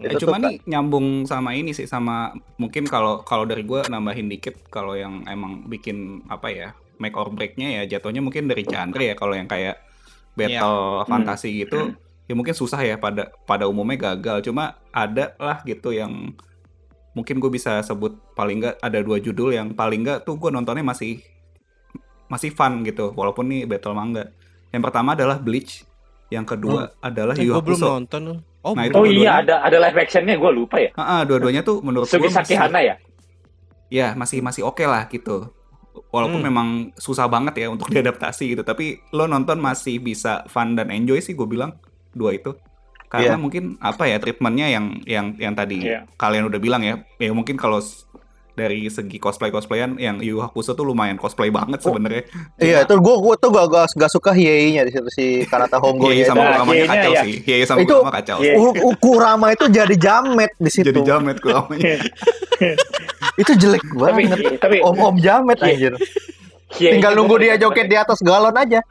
Itu 0.00 0.16
cuma 0.24 0.40
tuh, 0.40 0.48
nih 0.48 0.56
nyambung 0.64 1.06
sama 1.24 1.52
ini 1.52 1.70
sih 1.70 1.84
sama 1.84 2.32
mungkin 2.56 2.88
kalau 2.88 3.20
kalau 3.20 3.44
dari 3.44 3.62
gue 3.62 3.84
nambahin 3.84 4.26
dikit 4.26 4.56
kalau 4.66 4.96
yang 4.96 5.22
emang 5.28 5.68
bikin 5.68 6.24
apa 6.26 6.48
ya 6.48 6.68
make 6.96 7.12
or 7.14 7.28
breaknya 7.28 7.80
ya 7.80 7.98
jatuhnya 7.98 8.20
mungkin 8.20 8.48
dari 8.48 8.64
genre 8.64 8.96
ya 9.02 9.12
kalau 9.12 9.36
yang 9.36 9.44
kayak 9.44 9.76
battle 10.32 11.04
fantasi 11.04 11.64
gitu 11.64 11.92
ya 12.24 12.32
mungkin 12.32 12.54
susah 12.54 12.80
ya 12.80 12.96
pada 12.96 13.28
pada 13.44 13.68
umumnya 13.68 14.14
gagal. 14.14 14.40
Cuma 14.46 14.78
ada 14.88 15.36
lah 15.36 15.60
gitu 15.62 15.92
yang 15.92 16.32
mungkin 17.12 17.36
gue 17.36 17.50
bisa 17.50 17.82
sebut 17.82 18.16
paling 18.32 18.62
nggak 18.62 18.76
ada 18.80 18.98
dua 19.02 19.18
judul 19.18 19.52
yang 19.52 19.74
paling 19.74 20.00
nggak 20.00 20.24
tuh 20.24 20.38
gue 20.38 20.48
nontonnya 20.48 20.86
masih 20.86 21.20
masih 22.26 22.54
fun 22.54 22.86
gitu. 22.86 23.12
Walaupun 23.12 23.50
nih 23.50 23.66
battle 23.66 23.92
manga 23.92 24.30
yang 24.70 24.80
pertama 24.80 25.12
adalah 25.12 25.36
Bleach 25.36 25.82
yang 26.28 26.42
kedua 26.42 26.94
adalah 27.00 27.34
Eh, 27.34 27.42
Yu 27.42 27.50
gua 27.50 27.60
belum 27.60 27.74
Hakusho 27.76 27.90
nonton. 27.92 28.22
Oh, 28.60 28.76
Nah, 28.76 28.84
itu 28.84 28.94
Oh 28.94 29.02
iya 29.02 29.40
ada 29.40 29.60
ada 29.60 29.80
live 29.80 29.98
actionnya 29.98 30.36
gue 30.36 30.50
lupa 30.50 30.76
ya. 30.76 30.92
Ah, 30.92 31.02
ah, 31.02 31.20
dua-duanya 31.24 31.60
tuh 31.60 31.80
menurut 31.80 32.04
gue 32.04 32.20
masih- 32.22 32.54
Hana 32.54 32.78
ya. 32.78 32.94
ya 33.88 34.14
masih 34.14 34.38
masih 34.38 34.62
oke 34.62 34.84
lah 34.84 35.06
gitu 35.06 35.50
walaupun 36.08 36.38
Hmm. 36.38 36.46
memang 36.46 36.68
susah 36.94 37.26
banget 37.26 37.58
ya 37.58 37.66
untuk 37.66 37.90
diadaptasi 37.94 38.46
gitu 38.48 38.62
tapi 38.62 39.02
lo 39.10 39.26
nonton 39.26 39.58
masih 39.58 39.98
bisa 39.98 40.46
fun 40.46 40.72
dan 40.72 40.86
enjoy 40.88 41.18
sih 41.18 41.32
gue 41.32 41.42
bilang 41.44 41.74
dua 42.12 42.30
itu 42.32 42.54
karena 43.08 43.34
Iya. 43.34 43.36
mungkin 43.36 43.74
apa 43.80 44.06
ya 44.06 44.16
treatmentnya 44.16 44.70
yang 44.70 44.86
yang 45.02 45.26
yang 45.34 45.50
tadi 45.52 45.82
Iya. 45.82 46.06
kalian 46.14 46.46
udah 46.46 46.60
bilang 46.60 46.78
ya 46.80 47.02
ya 47.16 47.32
mungkin 47.32 47.58
kalau 47.58 47.82
dari 48.60 48.84
segi 48.86 49.16
cosplay 49.16 49.48
cosplayan 49.48 49.96
yang 49.96 50.18
Yu 50.18 50.36
Hakusho 50.38 50.72
tuh 50.72 50.84
lumayan 50.84 51.16
cosplay 51.16 51.48
banget 51.48 51.80
Oh, 51.80 51.90
sebenarnya 51.90 52.28
Iya, 52.56 52.84
itu 52.84 52.94
gua 52.96 53.16
gua 53.16 53.34
tuh 53.34 53.48
gak, 53.48 53.66
gak, 53.66 53.86
gak 53.96 54.10
suka 54.10 54.30
Hiei-nya 54.30 54.82
di 54.82 54.92
situ 54.92 55.08
si 55.08 55.24
Kanata 55.44 55.76
Hongo 55.76 56.06
Hiei 56.06 56.22
sama 56.22 56.40
Nah, 56.40 56.60
Kuramanya 56.60 56.76
Hiei-nya 56.76 56.92
kacau 56.94 57.12
ya. 57.12 57.22
sih 57.22 57.34
Hiei 57.40 57.64
sama 57.64 57.78
Itu- 57.80 57.96
Kurama 57.96 58.12
kacau 58.12 58.36
Iya. 58.38 58.54
U- 58.54 58.76
U- 58.84 58.98
Kurama 58.98 59.46
itu 59.48 59.64
jadi 59.66 59.94
jamet 59.96 60.52
di 60.54 60.70
situ. 60.70 60.86
jadi 60.86 61.00
jamet 61.02 61.36
Kuramanya 61.38 61.96
Itu 63.42 63.52
jelek 63.54 63.80
tapi 63.82 64.22
banget. 64.22 64.38
tapi 64.58 64.76
Om-om 64.78 65.16
jamet 65.16 65.56
Iya. 65.58 65.66
anjir. 65.66 65.92
Tinggal 66.70 67.12
nunggu 67.12 67.34
dia 67.36 67.56
joget 67.56 67.84
di 67.84 67.96
atas 67.96 68.20
galon 68.20 68.52
aja. 68.52 68.78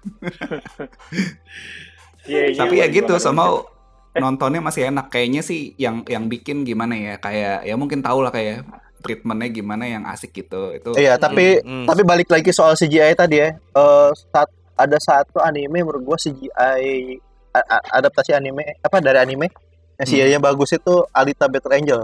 Tapi 2.55 2.76
ya 2.76 2.88
gitu 2.88 3.13
sama 3.17 3.45
suka. 3.47 3.78
Eh. 4.09 4.20
nontonnya 4.20 4.57
masih 4.59 4.89
enak 4.89 5.07
kayaknya 5.07 5.39
sih 5.39 5.78
yang 5.78 6.01
yang 6.03 6.26
bikin 6.26 6.65
gimana 6.65 6.93
ya 6.93 7.13
kayak 7.15 7.61
ya 7.61 7.78
mungkin 7.78 8.01
tahu 8.01 8.20
lah 8.20 8.30
kayak 8.30 8.65
treatmentnya 9.00 9.50
gimana 9.50 9.84
yang 9.84 10.04
asik 10.06 10.32
gitu 10.34 10.72
itu 10.72 10.91
Iya, 10.93 11.16
tapi 11.16 11.60
Hmm, 11.60 11.84
hmm. 11.84 11.86
tapi 11.86 12.02
balik 12.04 12.28
lagi 12.28 12.50
soal 12.50 12.74
CGI 12.74 13.14
tadi 13.14 13.38
ya. 13.38 13.50
Eh 13.56 14.10
saat 14.28 14.47
ada 14.74 14.97
satu 14.97 15.39
anime 15.39 15.80
menurut 15.80 16.04
gua 16.04 16.18
CGI 16.18 17.18
a- 17.50 17.68
a- 17.70 17.86
adaptasi 17.95 18.32
anime 18.32 18.78
apa 18.78 19.00
dari 19.00 19.18
anime 19.18 19.47
yang 19.95 20.00
Hmm. 20.00 20.06
CGI-nya 20.06 20.39
bagus 20.39 20.70
itu 20.72 20.93
Alita 21.10 21.45
Battle 21.45 21.74
Angel. 21.74 22.02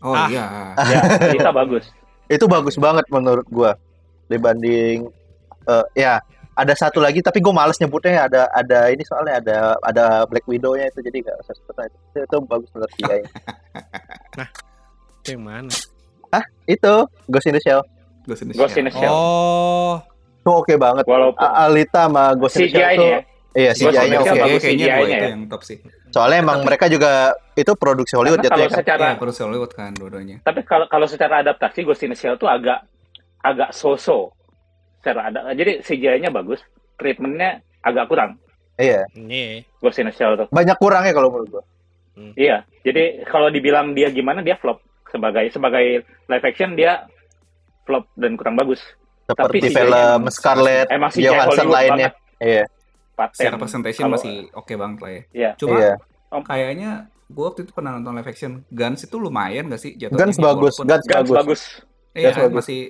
Oh 0.00 0.12
Ah. 0.12 0.26
iya. 0.26 0.44
Ya, 0.78 1.00
Alita 1.26 1.50
bagus. 1.50 1.84
itu 2.30 2.44
bagus 2.46 2.76
banget 2.76 3.04
menurut 3.08 3.44
gua 3.46 3.74
dibanding 4.26 5.10
eh, 5.62 5.84
ya 5.94 6.22
ada 6.52 6.74
satu 6.74 6.98
lagi 6.98 7.18
tapi 7.18 7.38
gue 7.38 7.50
males 7.50 7.76
nyebutnya 7.76 8.22
ada 8.22 8.46
ada 8.50 8.86
ini 8.86 9.00
soalnya 9.02 9.40
ada 9.40 9.56
ada 9.80 10.04
Black 10.24 10.44
Widow-nya 10.44 10.86
itu 10.86 11.00
jadi 11.00 11.22
gak 11.22 11.36
usah 11.38 11.54
sebut 11.54 11.76
aja. 11.78 11.88
itu, 11.88 12.18
itu 12.20 12.36
bagus 12.42 12.68
menurut 12.70 12.92
dia 12.94 13.16
Itu 15.20 15.28
yang 15.30 15.42
mana? 15.42 15.72
Itu? 16.66 16.94
Ghost 17.26 17.46
in 17.46 17.54
the 17.54 17.62
Shell. 17.62 17.82
Ghost 18.22 18.42
in 18.42 18.48
the 18.48 18.54
Ghost 18.54 18.76
in 18.76 18.86
Shell. 18.86 18.92
the 18.92 18.92
Shell. 18.96 19.10
Oh, 19.10 19.94
itu 20.36 20.50
oke 20.50 20.74
banget. 20.76 21.04
Walaupun 21.04 21.42
Alita 21.42 22.06
sama 22.06 22.34
Ghost 22.34 22.56
in 22.56 22.66
the 22.66 22.70
Shell 22.70 22.90
itu 22.90 23.02
CGI-nya 23.02 23.18
iya 23.50 23.72
CGI-nya 23.74 24.18
Shell 24.20 24.30
oke. 24.30 24.42
bagus 24.46 24.62
kayaknya 24.62 24.86
dua 24.86 25.02
itu 25.02 25.10
ya. 25.10 25.28
yang 25.28 25.42
top 25.50 25.62
sih. 25.66 25.78
soalnya 26.10 26.38
emang 26.38 26.58
mereka 26.62 26.86
juga 26.86 27.10
itu 27.54 27.70
produksi 27.74 28.14
Hollywood 28.14 28.38
jatuhnya 28.38 28.66
kalau 28.66 28.70
kan. 28.70 28.78
secara 28.82 29.06
Iya, 29.06 29.18
produksi 29.18 29.40
Hollywood 29.42 29.72
kan 29.72 29.90
dua-duanya. 29.94 30.36
tapi 30.42 30.60
kalau 30.62 30.86
kalau 30.86 31.06
secara 31.06 31.42
adaptasi 31.42 31.82
Ghost 31.82 32.02
in 32.02 32.14
the 32.14 32.18
Shell 32.18 32.34
tuh 32.34 32.46
agak 32.46 32.86
agak 33.42 33.70
so-so. 33.70 34.30
Secara 34.98 35.30
ada 35.30 35.50
jadi 35.50 35.82
CGI-nya 35.82 36.30
bagus 36.30 36.62
treatmentnya 36.94 37.58
agak 37.80 38.06
kurang. 38.06 38.38
Iya. 38.74 39.02
Iya. 39.12 39.66
Ghost 39.78 39.98
in 39.98 40.06
the 40.06 40.14
Shell 40.14 40.34
tuh. 40.36 40.46
Banyak 40.50 40.76
kurangnya 40.76 41.10
kalau 41.10 41.30
menurut 41.30 41.48
gua. 41.50 41.62
Iya. 42.34 42.62
Jadi 42.82 43.22
kalau 43.24 43.48
dibilang 43.48 43.94
dia 43.94 44.10
gimana 44.10 44.42
dia 44.42 44.54
flop 44.54 44.78
sebagai 45.10 45.44
sebagai 45.50 45.86
live 46.06 46.44
action 46.46 46.74
dia 46.74 47.06
flop 47.84 48.06
dan 48.14 48.38
kurang 48.38 48.54
bagus. 48.56 48.80
Seperti 49.26 49.58
Tapi 49.62 49.68
film 49.70 50.20
CGI-nya 50.26 50.32
Scarlett 50.34 50.86
emang 50.90 51.10
CGI 51.10 51.22
Johansson 51.26 51.66
Hollywood 51.66 51.74
lainnya. 51.74 52.10
iya. 52.42 52.64
Paten 53.14 53.36
Secara 53.36 53.56
presentation 53.60 54.04
Kalau- 54.08 54.14
masih 54.16 54.34
oke 54.56 54.72
banget 54.74 54.98
lah 54.98 55.10
ya. 55.10 55.22
Iya. 55.30 55.50
Cuma 55.58 55.76
iya. 55.78 55.94
Kayaknya 56.30 56.90
gue 57.30 57.44
waktu 57.46 57.60
itu 57.66 57.72
pernah 57.74 57.90
nonton 57.98 58.14
live 58.14 58.30
action. 58.30 58.52
Guns 58.70 59.00
itu 59.06 59.16
lumayan 59.18 59.70
gak 59.70 59.80
sih 59.82 59.94
jatuhnya? 59.94 60.18
Guns 60.18 60.36
bagus 60.38 60.74
Guns 60.78 61.04
Guns 61.06 61.28
bagus. 61.30 61.36
bagus. 61.36 61.62
Iya, 62.10 62.34
Guns 62.34 62.38
bagus. 62.42 62.56
masih 62.66 62.80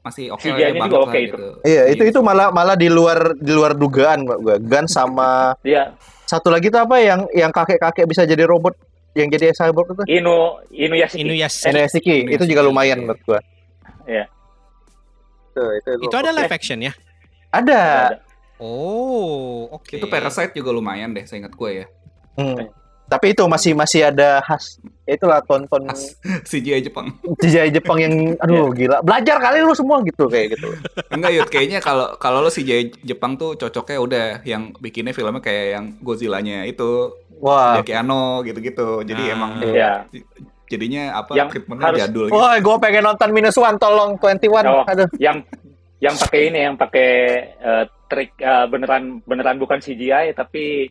masih 0.00 0.24
oke 0.32 0.40
CGI-nya 0.40 0.56
lah 0.56 0.64
ya, 0.64 0.68
juga 0.72 0.80
banget 0.80 0.96
oke 0.96 1.04
lah 1.04 1.20
itu. 1.20 1.28
gitu. 1.28 1.48
iya 1.68 1.82
itu 1.92 2.02
itu 2.08 2.20
malah 2.24 2.48
malah 2.48 2.72
di 2.72 2.88
luar 2.88 3.36
di 3.36 3.52
luar 3.52 3.76
dugaan 3.76 4.24
gua 4.24 4.56
Guns 4.56 4.96
sama 4.96 5.52
dia 5.60 5.92
satu 6.24 6.48
lagi 6.48 6.72
tuh 6.72 6.80
apa 6.80 6.96
yang 7.04 7.28
yang 7.36 7.52
kakek-kakek 7.52 8.08
bisa 8.08 8.24
jadi 8.24 8.48
robot 8.48 8.72
yang 9.14 9.28
jadi 9.28 9.50
cyborg 9.50 9.94
itu 9.98 10.04
Inu 10.06 10.62
Inuyashiki 10.70 11.22
Inuyasha. 11.26 11.66
Inuyashiki 11.70 12.16
itu 12.30 12.44
juga 12.46 12.62
lumayan 12.62 13.02
menurut 13.02 13.20
gua 13.26 13.40
Iya. 14.06 14.26
itu 15.50 15.62
itu, 15.82 15.90
Itu 16.06 16.16
ada 16.16 16.30
live 16.30 16.50
action 16.54 16.78
ya? 16.82 16.92
ada 17.50 18.14
Ada. 18.14 18.30
Oh, 18.60 19.72
oke. 19.72 19.96
Itu 19.96 20.04
Parasite 20.04 20.52
juga 20.52 20.68
lumayan 20.68 21.16
deh, 21.16 21.24
saya 21.24 21.40
ingat 21.40 21.56
gue 21.56 21.70
ya. 21.80 21.86
Hmm. 22.36 22.68
Tapi 23.10 23.34
itu 23.34 23.42
masih 23.44 23.74
masih 23.74 24.06
ada 24.06 24.38
khas 24.40 24.78
itulah 25.04 25.42
tonton 25.42 25.82
Khas. 25.84 26.14
CGI 26.44 26.80
Jepang. 26.80 27.10
CGI 27.36 27.68
Jepang 27.72 27.98
yang 27.98 28.14
aduh 28.38 28.70
gila 28.70 29.02
belajar 29.02 29.36
kali 29.36 29.58
lu 29.58 29.74
semua 29.74 29.98
gitu 30.00 30.24
kayak 30.24 30.54
gitu 30.54 30.70
Enggak 31.10 31.30
Yud, 31.32 31.48
kayaknya 31.50 31.78
kalau 31.80 32.14
kalau 32.14 32.38
lo 32.38 32.48
CGI 32.48 33.02
Jepang 33.02 33.34
tuh 33.34 33.58
cocoknya 33.58 33.98
udah 33.98 34.24
yang 34.44 34.70
bikinnya 34.76 35.10
filmnya 35.10 35.42
kayak 35.42 35.66
yang 35.72 35.84
Godzilla-nya 35.98 36.62
itu 36.64 37.10
wah 37.36 37.74
Jackie 37.76 37.92
Ano 37.92 38.40
gitu-gitu. 38.40 39.02
Jadi 39.02 39.22
Ah. 39.24 39.34
emang 39.34 39.50
Iya. 39.60 39.92
jadinya 40.64 41.02
apa 41.16 41.34
Yang 41.34 41.48
treatmentnya 41.50 41.86
harus- 41.88 42.00
jadul 42.00 42.24
gitu. 42.24 42.36
wah 42.36 42.54
gue 42.54 42.76
pengen 42.78 43.02
nonton 43.04 43.30
minus 43.30 43.58
one 43.58 43.74
tolong 43.76 44.10
21 44.14 44.62
Oh. 44.62 44.86
aduh 44.86 45.10
yang 45.18 45.42
yang 45.98 46.14
pakai 46.14 46.40
ini 46.46 46.58
yang 46.62 46.76
pakai 46.78 47.10
eh, 47.58 47.84
trik 48.06 48.38
eh, 48.38 48.66
beneran 48.66 49.18
beneran 49.20 49.58
bukan 49.58 49.76
CGI 49.76 50.30
tapi 50.32 50.86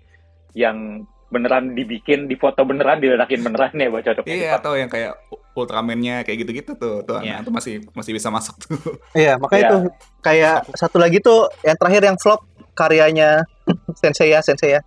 yang 0.51 1.07
beneran 1.29 1.71
dibikin 1.71 2.25
di 2.25 2.33
foto 2.33 2.61
beneran 2.61 2.97
diledakin 2.97 3.39
beneran 3.39 3.69
ya 3.71 3.87
buat 3.87 4.01
cocok 4.01 4.25
Iya, 4.25 4.57
atau 4.57 4.73
yang 4.73 4.87
kayak 4.87 5.13
Ultraman-nya 5.53 6.23
kayak 6.23 6.37
gitu-gitu 6.39 6.71
tuh. 6.73 7.03
Tuh 7.03 7.19
Iya. 7.19 7.37
anak 7.37 7.43
tuh 7.43 7.53
masih 7.53 7.73
masih 7.91 8.11
bisa 8.13 8.29
masuk 8.29 8.55
tuh. 8.57 8.79
iya 9.13 9.35
makanya 9.35 9.61
Iya. 9.61 9.69
tuh 9.69 9.81
kayak 10.19 10.57
satu 10.73 10.97
lagi 10.97 11.19
tuh 11.19 11.51
yang 11.61 11.75
terakhir 11.75 12.01
yang 12.01 12.17
flop 12.17 12.41
karyanya 12.73 13.43
Sensei 13.99 14.31
ya 14.31 14.39
Sensei 14.39 14.75
ya 14.75 14.81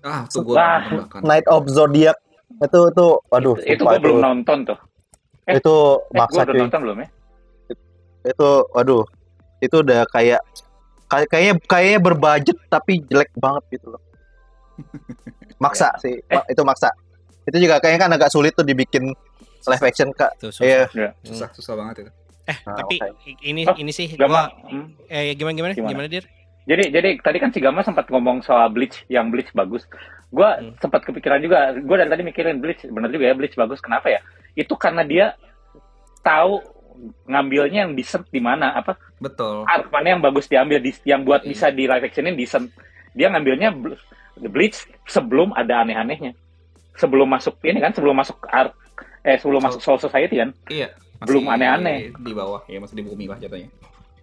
Ah, 0.00 0.22
tuh 0.24 0.46
Wah. 0.46 0.86
bahkan. 0.86 1.20
Night 1.20 1.46
of 1.46 1.66
Zodiac 1.66 2.14
itu 2.56 2.80
tuh 2.90 3.18
waduh 3.26 3.58
itu, 3.58 3.74
itu 3.74 3.82
gue 3.82 3.98
belum 3.98 4.22
nonton 4.22 4.62
tuh 4.64 4.78
eh, 5.44 5.58
itu 5.58 5.74
eh, 5.74 6.14
maksa 6.14 6.46
udah 6.46 6.54
nonton 6.56 6.80
belum 6.80 6.96
ya 6.98 7.08
itu 8.24 8.48
waduh 8.70 9.04
itu 9.58 9.76
udah 9.76 10.02
kayak 10.08 10.40
kayak- 11.06 11.28
kayaknya 11.28 11.54
kayaknya 11.64 11.98
berbudget 11.98 12.58
tapi 12.66 13.02
jelek 13.04 13.30
banget 13.34 13.62
gitu 13.72 13.90
loh 13.90 14.02
maksa 15.62 15.88
Ya. 15.88 16.00
sih 16.00 16.14
Ma- 16.26 16.46
itu 16.46 16.62
maksa 16.62 16.88
itu 17.44 17.56
juga 17.58 17.78
kayaknya 17.78 18.00
kan 18.00 18.12
agak 18.12 18.28
sulit 18.28 18.52
tuh 18.52 18.62
dibikin 18.62 19.14
live 19.62 19.84
action 19.84 20.10
kak 20.10 20.34
Tuh, 20.36 20.50
susah. 20.50 20.86
iya 20.88 21.10
Susah, 21.22 21.48
susah 21.50 21.74
banget 21.74 21.94
itu. 22.00 22.12
Eh, 22.44 22.58
Nah, 22.62 22.76
tapi 22.76 22.96
oke. 22.96 23.26
i- 23.26 23.40
ini 23.44 23.62
Oh, 23.64 23.74
ini 23.74 23.90
sih 23.90 24.06
Gama, 24.12 24.46
gua 24.46 24.70
hmm. 24.70 24.86
eh 25.08 25.34
gimana 25.34 25.54
gimana 25.54 25.72
Gimana? 25.72 25.90
gimana, 25.90 26.06
Dir? 26.06 26.24
jadi 26.64 26.84
jadi 26.90 27.08
tadi 27.20 27.38
kan 27.38 27.50
si 27.50 27.58
Gama 27.58 27.80
sempat 27.80 28.06
ngomong 28.06 28.40
soal 28.40 28.66
Bleach 28.68 29.02
yang 29.06 29.30
Bleach 29.30 29.50
bagus 29.52 29.86
gue 30.28 30.42
Hmm. 30.42 30.74
sempat 30.76 31.02
kepikiran 31.02 31.38
juga 31.38 31.70
gue 31.72 31.96
dari 31.96 32.06
tadi 32.08 32.22
mikirin 32.22 32.58
Bleach 32.58 32.82
bener 32.84 33.06
juga 33.08 33.24
ya 33.24 33.34
Bleach 33.34 33.54
bagus 33.54 33.78
kenapa 33.78 34.06
ya 34.08 34.18
itu 34.54 34.74
karena 34.74 35.02
dia 35.02 35.34
tahu 36.20 36.58
ngambilnya 37.24 37.84
yang 37.84 37.92
decent 37.92 38.26
di 38.26 38.38
mana 38.38 38.72
apa 38.72 38.98
Betul. 39.16 39.62
art 39.64 39.86
mana 39.88 40.06
yang 40.08 40.20
bagus 40.20 40.46
diambil 40.46 40.78
di, 40.78 40.90
yang 41.04 41.22
buat 41.22 41.42
Iya. 41.42 41.48
bisa 41.48 41.66
di 41.68 41.84
live 41.84 42.04
actionin 42.04 42.34
decent 42.34 42.66
dia 43.12 43.28
ngambilnya 43.28 43.70
Bl- 44.36 44.48
Bleach 44.48 44.78
sebelum 45.04 45.52
ada 45.52 45.80
aneh-anehnya 45.80 46.32
sebelum 46.94 47.26
masuk 47.26 47.60
ini 47.62 47.76
kan 47.78 47.90
sebelum 47.90 48.14
masuk 48.14 48.36
art 48.46 48.72
eh 49.20 49.36
sebelum 49.36 49.60
masuk 49.60 49.80
Soul 49.80 49.98
Society 49.98 50.36
kan 50.36 50.50
Iya. 50.66 50.88
masih 51.16 51.26
Belum 51.26 51.44
aneh-aneh. 51.46 52.12
Di 52.14 52.32
bawah, 52.32 52.60
ya 52.64 52.76
masih 52.76 52.94
di 52.94 53.04
bumi 53.04 53.26
lah 53.26 53.36
jatuhnya. 53.36 53.68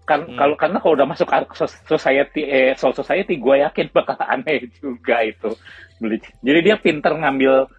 kan 0.04 0.20
Hmm. 0.22 0.36
kalau 0.36 0.56
karena 0.56 0.78
kalau 0.78 0.94
udah 0.94 1.08
masuk 1.08 1.32
art 1.32 1.48
so- 1.54 1.64
society 1.88 2.44
eh 2.44 2.76
Soul 2.76 2.92
Society 2.92 3.36
gue 3.36 3.56
yakin 3.58 3.88
bakal 3.90 4.20
aneh 4.28 4.68
juga 4.76 5.24
itu 5.24 5.56
Bleach 5.98 6.28
jadi 6.40 6.60
dia 6.62 6.76
pinter 6.76 7.14
ngambil 7.14 7.72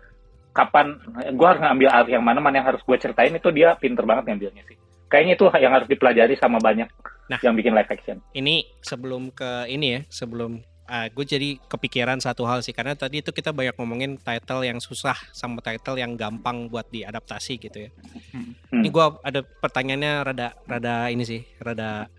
kapan 0.50 0.96
gue 1.28 1.46
harus 1.46 1.60
ngambil 1.60 1.88
art 1.90 2.08
yang 2.08 2.22
mana 2.22 2.38
mana 2.38 2.56
yang 2.56 2.66
harus 2.66 2.80
gue 2.80 2.96
ceritain 2.96 3.28
itu 3.28 3.50
dia 3.50 3.74
pinter 3.74 4.02
banget 4.02 4.24
ngambilnya 4.26 4.64
sih 4.64 4.76
kayaknya 5.04 5.34
itu 5.34 5.44
yang 5.54 5.72
harus 5.72 5.84
dipelajari 5.84 6.34
sama 6.34 6.56
banyak 6.58 6.88
Nah. 7.24 7.40
yang 7.40 7.52
bikin 7.52 7.72
live 7.72 7.88
action 7.88 8.20
Ini 8.30 8.68
sebelum 8.80 9.28
ke 9.28 9.64
ini 9.66 9.86
ya, 9.90 10.00
sebelum 10.08 10.60
gue 10.84 11.24
jadi 11.24 11.56
kepikiran 11.64 12.20
satu 12.20 12.44
hal 12.44 12.60
sih 12.60 12.76
karena 12.76 12.92
tadi 12.92 13.24
itu 13.24 13.32
kita 13.32 13.56
banyak 13.56 13.72
ngomongin 13.80 14.20
title 14.20 14.60
yang 14.64 14.78
susah 14.84 15.16
sama 15.32 15.64
title 15.64 15.96
yang 15.96 16.12
gampang 16.14 16.68
buat 16.68 16.84
diadaptasi 16.92 17.56
gitu 17.56 17.88
ya. 17.88 17.90
Hmm. 18.36 18.52
Ini 18.84 18.88
gue 18.92 19.06
ada 19.24 19.40
pertanyaannya 19.40 20.12
rada 20.20 20.48
rada 20.68 21.08
ini 21.08 21.24
sih, 21.24 21.42
rada 21.56 22.12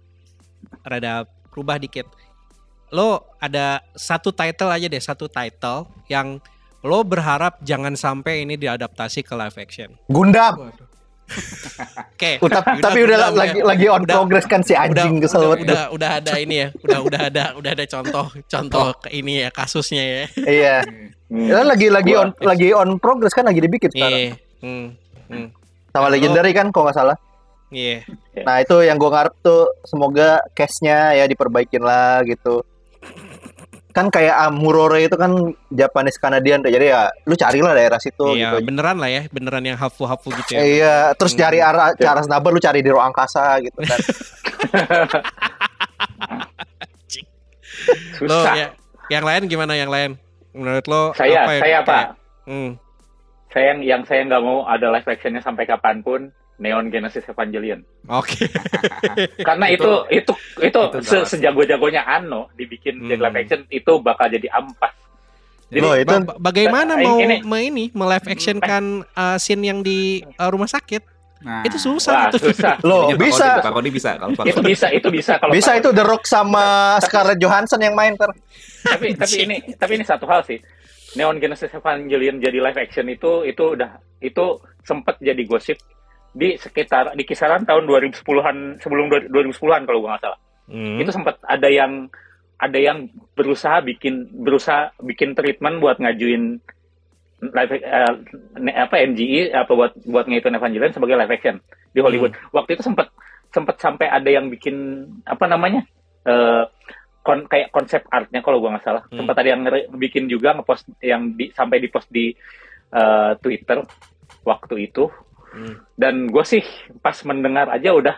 rada 0.82 1.30
berubah 1.54 1.78
dikit. 1.78 2.10
Lo 2.90 3.38
ada 3.38 3.86
satu 3.94 4.34
title 4.34 4.74
aja 4.74 4.88
deh, 4.90 5.02
satu 5.02 5.30
title 5.30 5.86
yang 6.10 6.42
lo 6.86 7.02
berharap 7.02 7.62
jangan 7.66 7.94
sampai 7.94 8.46
ini 8.46 8.58
diadaptasi 8.58 9.26
ke 9.26 9.34
live 9.34 9.58
action. 9.58 9.94
Gundam 10.10 10.70
Waduh. 10.70 10.95
Oke. 12.16 12.38
Uh, 12.40 12.50
tapi, 12.50 12.70
tapi 12.80 13.00
udah, 13.04 13.34
lagi 13.34 13.60
lagi 13.60 13.86
on 13.90 14.06
udah- 14.06 14.16
progress 14.16 14.46
kan 14.46 14.62
si 14.62 14.78
anjing 14.78 15.20
udah, 15.20 15.24
kesel 15.26 15.42
udah, 15.42 15.58
udah, 15.60 15.84
udah 15.92 16.10
ada 16.22 16.34
ini 16.38 16.56
ya 16.64 16.68
udah 16.86 17.00
udah 17.02 17.22
ada 17.34 17.44
udah 17.58 17.72
ada 17.74 17.86
contoh 17.90 18.26
contoh 18.46 18.88
ke 19.02 19.10
ini 19.12 19.44
ya 19.46 19.50
kasusnya 19.50 20.04
ya. 20.04 20.24
Iya. 20.38 20.76
Hmm. 21.26 21.48
Ya, 21.50 21.66
lagi 21.66 21.88
lagi 21.90 22.14
Gua- 22.14 22.22
on 22.22 22.30
lagi 22.46 22.68
on 22.72 22.90
progress 23.02 23.34
kan 23.34 23.50
lagi 23.50 23.58
dibikin 23.58 23.90
sekarang. 23.90 24.14
iya 24.14 24.34
hmm, 24.62 24.86
hmm, 25.34 25.48
sama 25.90 26.08
legendary 26.14 26.54
kan 26.54 26.70
kalau 26.70 26.86
nggak 26.90 26.98
salah. 26.98 27.18
Iya. 27.74 28.06
Nah 28.46 28.62
itu 28.62 28.78
yang 28.86 29.02
gue 29.02 29.10
ngarep 29.10 29.34
tuh 29.42 29.74
semoga 29.84 30.40
case-nya 30.54 31.18
ya 31.18 31.26
diperbaikin 31.26 31.82
lah 31.82 32.22
gitu 32.24 32.62
kan 33.96 34.12
kayak 34.12 34.36
Amurore 34.36 35.08
itu 35.08 35.16
kan 35.16 35.32
Japanese 35.72 36.20
Canadian 36.20 36.60
tuh. 36.60 36.68
jadi 36.68 36.92
ya 36.92 37.02
lu 37.24 37.40
carilah 37.40 37.72
daerah 37.72 37.96
situ 37.96 38.36
iya 38.36 38.52
gitu. 38.60 38.68
beneran 38.68 39.00
lah 39.00 39.08
ya. 39.08 39.24
Beneran 39.32 39.64
yang 39.64 39.80
hafu 39.80 40.04
hafu 40.04 40.36
gitu 40.36 40.52
ya. 40.52 40.60
Iya 40.60 40.96
terus 41.16 41.32
Hmm. 41.32 41.40
cari 41.48 41.64
arah 41.64 41.96
cara 41.96 42.20
snubber 42.20 42.52
lu 42.52 42.60
cari 42.60 42.84
di 42.84 42.92
ruang 42.92 43.16
angkasa 43.16 43.64
gitu 43.64 43.80
kan. 43.80 44.00
Lo 48.26 48.42
susah. 48.44 48.54
ya 48.56 48.68
yang 49.14 49.24
lain 49.24 49.44
gimana? 49.46 49.78
Yang 49.78 49.92
lain? 49.92 50.12
Menurut 50.56 50.86
lo 50.88 51.02
saya 51.16 51.48
apa 51.48 51.52
yang 51.56 51.64
saya 51.64 51.76
apa 51.84 51.98
hmm, 52.48 52.70
saya 53.52 53.66
yang 53.76 53.80
yang 53.84 54.02
saya 54.08 54.22
nggak 54.24 54.44
mau 54.44 54.64
ada 54.64 54.88
live 54.92 55.08
actionnya 55.08 55.44
sampai 55.44 55.68
kapan 55.68 56.00
pun 56.00 56.32
Neon 56.56 56.88
Genesis 56.88 57.26
Evangelion. 57.26 57.84
Oke. 58.08 58.48
Karena 59.48 59.68
itu 59.68 60.08
itu 60.10 60.32
itu, 60.58 60.80
itu 60.80 60.98
se- 61.02 61.20
gawat. 61.20 61.28
sejago-jagonya 61.28 62.02
Ano 62.02 62.48
dibikin 62.54 63.02
jadi 63.02 63.18
Hmm. 63.18 63.26
live 63.26 63.38
action 63.38 63.62
itu 63.68 63.94
bakal 64.00 64.28
jadi 64.28 64.48
ampas. 64.50 64.96
Jadi, 65.66 65.82
Loh, 65.82 65.94
itu 65.94 66.08
Ba- 66.08 66.24
ba- 66.24 66.38
bagaimana 66.40 66.94
Ini- 66.94 67.04
mau 67.04 67.18
ini- 67.18 67.42
me 67.42 67.58
ini 67.62 67.84
me 67.92 68.06
live 68.06 68.24
action 68.26 68.58
kan 68.58 68.84
uh, 69.12 69.36
scene 69.36 69.62
yang 69.62 69.82
di 69.82 70.24
uh, 70.38 70.48
rumah 70.48 70.66
sakit? 70.66 71.04
Nah, 71.42 71.62
itu 71.62 71.76
susah 71.76 72.14
wah 72.16 72.30
itu. 72.32 72.38
susah. 72.40 72.80
Loh 72.88 73.12
bisa. 73.14 73.60
Parodi, 73.60 73.66
parodi 73.66 73.90
bisa 73.92 74.10
kalau 74.16 74.32
itu 74.32 74.62
bisa 74.64 74.88
itu 74.90 75.08
bisa 75.12 75.34
kalau 75.36 75.52
bisa 75.52 75.72
itu 75.76 75.90
The 75.92 76.02
Rock 76.02 76.24
sama 76.24 76.96
Scarlett 77.00 77.38
Johansson 77.38 77.78
yang 77.78 77.94
main 77.94 78.16
ter. 78.16 78.32
Tapi 78.82 79.14
tapi 79.14 79.36
ini 79.46 79.56
tapi 79.76 80.00
ini 80.00 80.06
satu 80.06 80.26
hal 80.26 80.42
sih. 80.42 80.58
Neon 81.16 81.38
Genesis 81.38 81.70
Evangelion 81.70 82.40
jadi 82.40 82.58
live 82.58 82.76
action 82.78 83.08
itu 83.08 83.44
itu 83.44 83.64
udah 83.72 83.92
itu 84.20 84.46
sempet 84.82 85.16
jadi 85.18 85.44
gosip 85.44 85.80
di 86.36 86.60
sekitar 86.60 87.16
di 87.16 87.24
kisaran 87.24 87.64
tahun 87.64 87.88
2010-an 87.88 88.84
sebelum 88.84 89.08
2010-an 89.32 89.88
kalau 89.88 90.04
gue 90.04 90.10
nggak 90.12 90.24
salah. 90.28 90.40
Hmm. 90.68 91.00
Itu 91.00 91.16
sempat 91.16 91.40
ada 91.48 91.72
yang 91.72 92.12
ada 92.60 92.80
yang 92.80 93.08
berusaha 93.36 93.80
bikin 93.80 94.32
berusaha 94.44 94.92
bikin 95.00 95.32
treatment 95.32 95.80
buat 95.80 96.00
ngajuin 96.00 96.60
live 97.40 97.74
ne- 98.60 98.76
apa 98.76 98.96
MGE 99.04 99.52
apa 99.56 99.72
buat 99.72 99.92
buat 100.08 100.26
ngaitin 100.28 100.56
Evangelion 100.56 100.92
sebagai 100.92 101.16
live 101.16 101.32
action 101.32 101.56
di 101.96 102.00
Hollywood. 102.04 102.36
Waktu 102.52 102.76
itu 102.76 102.84
sempat 102.84 103.12
sempat 103.56 103.80
sampai 103.80 104.12
ada 104.12 104.28
yang 104.28 104.52
bikin 104.52 105.08
apa 105.24 105.48
namanya? 105.48 105.88
eh 106.26 106.64
kon, 107.26 107.50
kayak 107.50 107.74
konsep 107.74 108.06
artnya 108.12 108.44
kalau 108.44 108.60
gua 108.60 108.76
nggak 108.76 108.86
salah. 108.86 109.04
Hmm. 109.08 109.24
Sempat 109.24 109.36
ada 109.40 109.50
yang 109.56 109.64
bikin 109.96 110.28
juga 110.28 110.52
ngepost 110.52 110.92
yang 111.00 111.34
di, 111.34 111.50
sampai 111.56 111.80
di 111.80 111.88
post 111.88 112.12
di 112.12 112.36
eh, 112.92 113.32
Twitter 113.40 113.84
waktu 114.46 114.76
itu 114.90 115.10
Hmm. 115.56 115.80
dan 115.96 116.28
gue 116.28 116.44
sih 116.44 116.60
pas 117.00 117.16
mendengar 117.24 117.72
aja 117.72 117.96
udah 117.96 118.16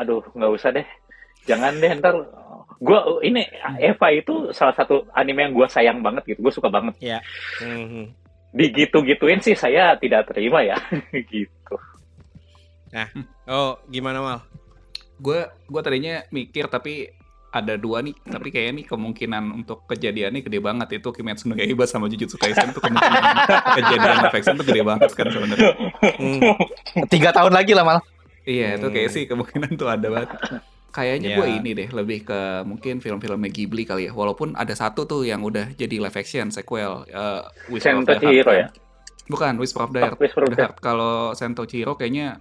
aduh 0.00 0.24
nggak 0.32 0.52
usah 0.56 0.72
deh 0.72 0.88
jangan 1.44 1.76
deh 1.76 1.92
ntar 2.00 2.16
gue 2.80 2.98
ini 3.28 3.44
Eva 3.76 4.08
itu 4.10 4.48
salah 4.56 4.72
satu 4.72 5.04
anime 5.12 5.44
yang 5.46 5.52
gue 5.52 5.68
sayang 5.68 6.00
banget 6.00 6.32
gitu 6.32 6.48
gue 6.48 6.52
suka 6.52 6.72
banget 6.72 6.96
Ya. 6.98 7.20
Hmm. 7.60 8.08
digitu-gituin 8.56 9.44
sih 9.44 9.52
saya 9.52 10.00
tidak 10.00 10.32
terima 10.32 10.64
ya 10.64 10.80
gitu 11.32 11.76
Oh, 13.48 13.80
gimana 13.88 14.20
mal? 14.20 14.38
Gue 15.16 15.48
gue 15.64 15.80
tadinya 15.80 16.20
mikir 16.28 16.68
tapi 16.68 17.08
ada 17.52 17.76
dua 17.76 18.00
nih, 18.00 18.16
tapi 18.24 18.48
kayaknya 18.48 18.72
nih 18.80 18.86
kemungkinan 18.88 19.44
untuk 19.52 19.84
kejadiannya 19.84 20.40
gede 20.40 20.58
banget 20.58 20.88
itu 20.96 21.08
Kimetsu 21.12 21.46
no 21.46 21.54
Yaiba 21.54 21.84
sama 21.84 22.08
Jujutsu 22.08 22.40
Kaisen 22.40 22.72
itu 22.72 22.80
kemungkinan 22.80 23.22
kejadian 23.76 24.16
live 24.24 24.32
action 24.34 24.54
tuh 24.56 24.64
gede 24.64 24.80
banget 24.80 25.10
kan 25.12 25.26
sebenarnya. 25.28 25.70
Hmm. 26.16 26.40
Tiga 27.06 27.28
tahun 27.30 27.52
lagi 27.52 27.76
lah 27.76 27.84
malah. 27.84 28.04
Iya, 28.42 28.74
itu 28.74 28.88
kayak 28.88 29.06
Hmm. 29.06 29.14
sih 29.14 29.22
kemungkinan 29.28 29.70
tuh 29.76 29.86
ada 29.86 30.08
banget. 30.08 30.32
Kayaknya 30.92 31.28
Ya. 31.32 31.36
gue 31.40 31.48
ini 31.48 31.70
deh 31.72 31.88
lebih 31.88 32.18
ke 32.24 32.40
mungkin 32.64 33.00
film-filmnya 33.00 33.48
Ghibli 33.48 33.84
kali 33.84 34.08
ya. 34.08 34.12
Walaupun 34.12 34.52
ada 34.52 34.72
satu 34.72 35.04
tuh 35.04 35.22
yang 35.22 35.40
udah 35.40 35.72
jadi 35.72 35.96
live 36.00 36.12
action 36.12 36.48
sequel 36.48 37.04
uh, 37.08 37.48
Whisper 37.68 37.92
of 37.92 38.04
Sento 38.04 38.08
the 38.08 38.16
Heart. 38.16 38.24
Chihiro 38.24 38.50
kan. 38.50 38.60
ya? 38.60 38.68
Bukan 39.24 39.52
Whisper 39.56 39.82
of 39.82 39.92
the 39.92 40.00
Heart. 40.00 40.16
Whisper 40.20 40.42
of 40.42 40.50
the 40.50 40.58
Heart. 40.58 40.76
Kalau 40.80 41.32
Sento 41.32 41.64
Chihiro 41.64 41.96
kayaknya 41.96 42.40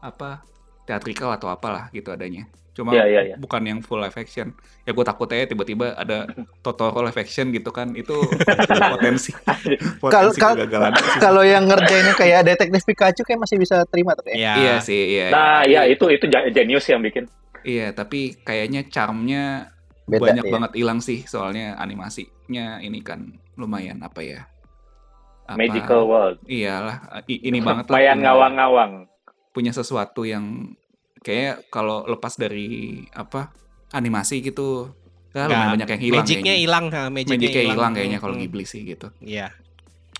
apa 0.00 0.40
teatrikal 0.88 1.28
atau 1.30 1.46
apalah 1.46 1.92
gitu 1.92 2.08
adanya. 2.08 2.48
Cuma 2.72 2.94
Iya, 2.94 3.04
iya, 3.04 3.20
iya. 3.24 3.36
bukan 3.36 3.58
yang 3.60 3.78
full 3.78 3.98
live 3.98 4.14
action. 4.14 4.54
Ya 4.82 4.94
gue 4.94 5.02
takut 5.02 5.26
aja 5.28 5.44
tiba-tiba 5.44 5.92
ada 5.92 6.30
Totoro 6.64 7.02
live 7.02 7.18
action 7.18 7.50
gitu 7.50 7.68
kan. 7.68 7.92
Itu 7.92 8.14
potensi 8.94 9.34
Kalau- 9.34 9.98
potensi 10.00 10.38
kalau- 10.38 10.56
kegagalan. 10.56 10.90
sih. 10.94 11.18
Kalau 11.18 11.42
yang 11.42 11.66
ngerjainnya 11.66 12.14
kayak 12.14 12.40
detektif 12.46 12.86
Pikachu 12.86 13.22
kayak 13.22 13.40
masih 13.40 13.58
bisa 13.58 13.82
terima 13.84 14.14
tuh 14.14 14.30
ya. 14.30 14.36
Ya. 14.38 14.52
Iya 14.56 14.74
sih, 14.80 15.02
iya. 15.12 15.26
nah 15.28 15.60
ya 15.62 15.84
itu 15.84 16.06
itu 16.06 16.24
genius 16.48 16.86
yang 16.86 17.02
bikin 17.02 17.26
Iya, 17.60 17.90
tapi 17.90 18.38
kayaknya 18.38 18.86
charmnya 18.86 19.74
Beda 20.06 20.24
banyak 20.24 20.44
ya. 20.46 20.52
banget 20.54 20.72
hilang 20.72 21.02
sih 21.02 21.26
soalnya 21.26 21.74
animasinya 21.76 22.78
ini 22.78 23.02
kan 23.02 23.28
lumayan 23.54 24.00
apa 24.00 24.22
ya? 24.22 24.46
Apa- 25.44 25.58
magical 25.58 26.06
world 26.06 26.38
Iyalah, 26.44 27.24
ini 27.26 27.58
banget 27.58 27.84
lah. 27.84 27.92
lumayan 27.92 28.18
ngawang-ngawang 28.22 28.92
Punya 29.58 29.74
sesuatu 29.74 30.22
yang 30.22 30.70
kayak 31.18 31.66
kalau 31.66 32.06
lepas 32.06 32.38
dari 32.38 32.70
apa 33.10 33.50
animasi 33.90 34.38
gitu, 34.40 34.94
ya 35.28 35.44
Nggak, 35.44 35.50
lumayan 35.50 35.70
banyak 35.74 35.88
yang 35.88 36.02
hilang. 36.04 36.22
Magicnya 36.22 36.54
hilang, 36.54 36.84
magicnya 37.10 37.62
hilang 37.66 37.92
kayaknya 37.92 38.18
kalau 38.18 38.34
Hmm. 38.34 38.42
Ghibli 38.44 38.62
sih 38.62 38.86
gitu. 38.86 39.10
Iya. 39.18 39.50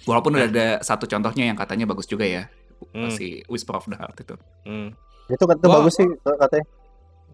Walaupun 0.05 0.35
udah 0.35 0.49
ada 0.49 0.69
satu 0.81 1.07
contohnya 1.07 1.47
yang 1.47 1.55
katanya 1.55 1.87
bagus 1.87 2.05
juga 2.05 2.27
ya, 2.27 2.51
Hmm. 2.91 3.09
si 3.09 3.47
Whisper 3.47 3.79
of 3.79 3.87
the 3.87 3.95
Heart 3.95 4.17
itu. 4.19 4.35
Hmm. 4.65 4.91
Itu 5.29 5.45
kan 5.45 5.57
bagus 5.61 5.95
sih 5.95 6.09
katanya. 6.19 6.67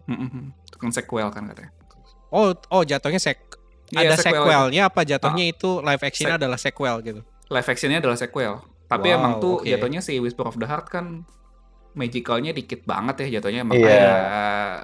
Mm-mm. 0.05 0.53
Itu 0.61 0.77
kan 0.77 0.93
sequel 0.93 1.29
kan 1.31 1.49
katanya. 1.49 1.73
Oh, 2.29 2.53
oh 2.69 2.83
jatuhnya 2.83 3.17
sek 3.17 3.41
Iya, 3.87 4.13
ada 4.13 4.15
sequel. 4.15 4.43
sequelnya 4.43 4.81
apa 4.85 5.01
jatuhnya 5.01 5.45
itu 5.47 5.79
live 5.79 6.03
actionnya 6.03 6.35
Sek- 6.35 6.41
adalah 6.43 6.59
sequel 6.59 6.95
gitu. 7.01 7.21
live 7.47 7.65
actionnya 7.67 7.97
adalah 7.97 8.13
sequel. 8.15 8.53
Tapi 8.85 9.07
Wow, 9.07 9.15
emang 9.15 9.33
tuh 9.39 9.55
oke. 9.57 9.65
jatuhnya 9.65 9.97
si 9.99 10.17
Whisper 10.17 10.45
of 10.45 10.53
the 10.55 10.65
Heart 10.65 10.87
kan 10.87 11.05
magicalnya 11.95 12.51
dikit 12.51 12.83
banget 12.83 13.25
ya 13.25 13.39
jatuhnya 13.39 13.63
emang 13.63 13.79
Iya. 13.79 13.87
kayak 13.87 14.19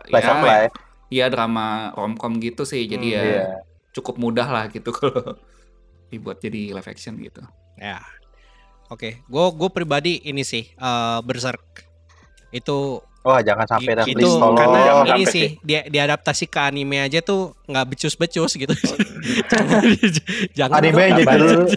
Slice 0.08 0.28
of 0.28 0.38
ya, 0.38 0.48
life. 0.48 0.76
iya 1.12 1.26
drama 1.28 1.66
romcom 1.94 2.40
gitu 2.40 2.64
sih. 2.64 2.88
Jadi 2.88 3.08
Hmm, 3.12 3.18
ya 3.20 3.24
Iya. 3.24 3.46
cukup 3.92 4.16
mudah 4.18 4.48
lah 4.48 4.66
gitu 4.72 4.90
kalau 4.98 5.36
dibuat 6.08 6.40
jadi 6.40 6.72
live 6.72 6.88
action 6.88 7.20
gitu. 7.20 7.44
Ya. 7.76 8.00
Oke, 8.88 9.24
gue 9.24 9.46
gue 9.56 9.70
pribadi 9.70 10.20
ini 10.24 10.44
sih 10.44 10.68
eh, 10.68 11.20
Berserk 11.24 11.88
itu 12.52 13.00
Wah, 13.22 13.38
jangan 13.46 13.70
sampai 13.70 13.94
dah 13.94 14.06
itu 14.10 14.18
please 14.18 14.34
tolong. 14.34 14.58
karena 14.58 14.80
Jangan 14.82 15.06
ini 15.06 15.10
sampai 15.14 15.34
sih 15.34 15.48
dia 15.62 15.82
diadaptasi 15.86 16.46
ke 16.50 16.58
anime 16.58 16.98
aja 17.06 17.22
tuh 17.22 17.54
nggak 17.70 17.86
becus-becus 17.94 18.52
gitu. 18.58 18.74
jangan 20.58 20.82
Anime 20.82 21.02
aja 21.14 21.24
dulu. 21.38 21.70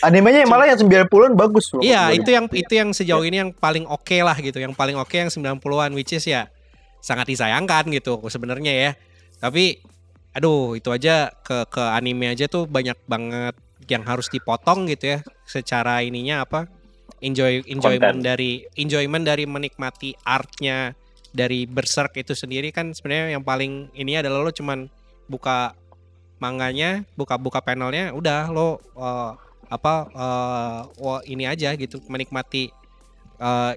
Animenya 0.00 0.48
malah 0.48 0.72
yang 0.72 0.80
90-an 0.80 1.36
bagus 1.36 1.68
loh. 1.76 1.84
Iya, 1.84 2.16
itu 2.16 2.30
yang 2.32 2.48
itu 2.48 2.72
yang 2.72 2.88
sejauh 2.96 3.20
ini 3.20 3.36
yang 3.44 3.50
paling 3.52 3.84
oke 3.84 4.16
lah 4.24 4.36
gitu. 4.40 4.56
Yang 4.56 4.72
paling 4.80 4.96
oke 4.96 5.12
yang 5.12 5.28
90-an 5.28 5.92
which 5.92 6.16
is 6.16 6.24
ya 6.24 6.48
sangat 7.04 7.28
disayangkan 7.28 7.92
gitu 7.92 8.24
sebenarnya 8.32 8.72
ya. 8.72 8.90
Tapi 9.44 9.84
aduh, 10.32 10.72
itu 10.72 10.88
aja 10.88 11.28
ke 11.44 11.68
ke 11.68 11.82
anime 11.84 12.32
aja 12.32 12.48
tuh 12.48 12.64
banyak 12.64 12.96
banget 13.04 13.54
yang 13.88 14.04
harus 14.08 14.32
dipotong 14.32 14.88
gitu 14.88 15.16
ya 15.16 15.18
secara 15.44 16.00
ininya 16.00 16.48
apa? 16.48 16.77
Enjoy 17.18 17.66
enjoyment 17.66 18.20
Konten. 18.20 18.26
dari 18.26 18.62
enjoyment 18.78 19.24
dari 19.26 19.42
menikmati 19.44 20.14
artnya 20.22 20.94
dari 21.34 21.66
Berserk 21.66 22.14
itu 22.16 22.32
sendiri 22.32 22.70
kan 22.70 22.94
sebenarnya 22.94 23.36
yang 23.36 23.44
paling 23.44 23.90
ini 23.92 24.16
adalah 24.16 24.40
lo 24.44 24.52
cuman 24.54 24.86
buka 25.28 25.74
manganya, 26.38 27.02
buka-buka 27.18 27.58
panelnya, 27.60 28.14
udah 28.14 28.46
lo 28.48 28.78
uh, 28.94 29.34
apa 29.68 29.94
eh, 30.08 30.80
wah, 30.96 31.20
ini 31.28 31.44
aja 31.44 31.76
gitu 31.76 32.00
menikmati 32.08 32.72
eh, 33.36 33.72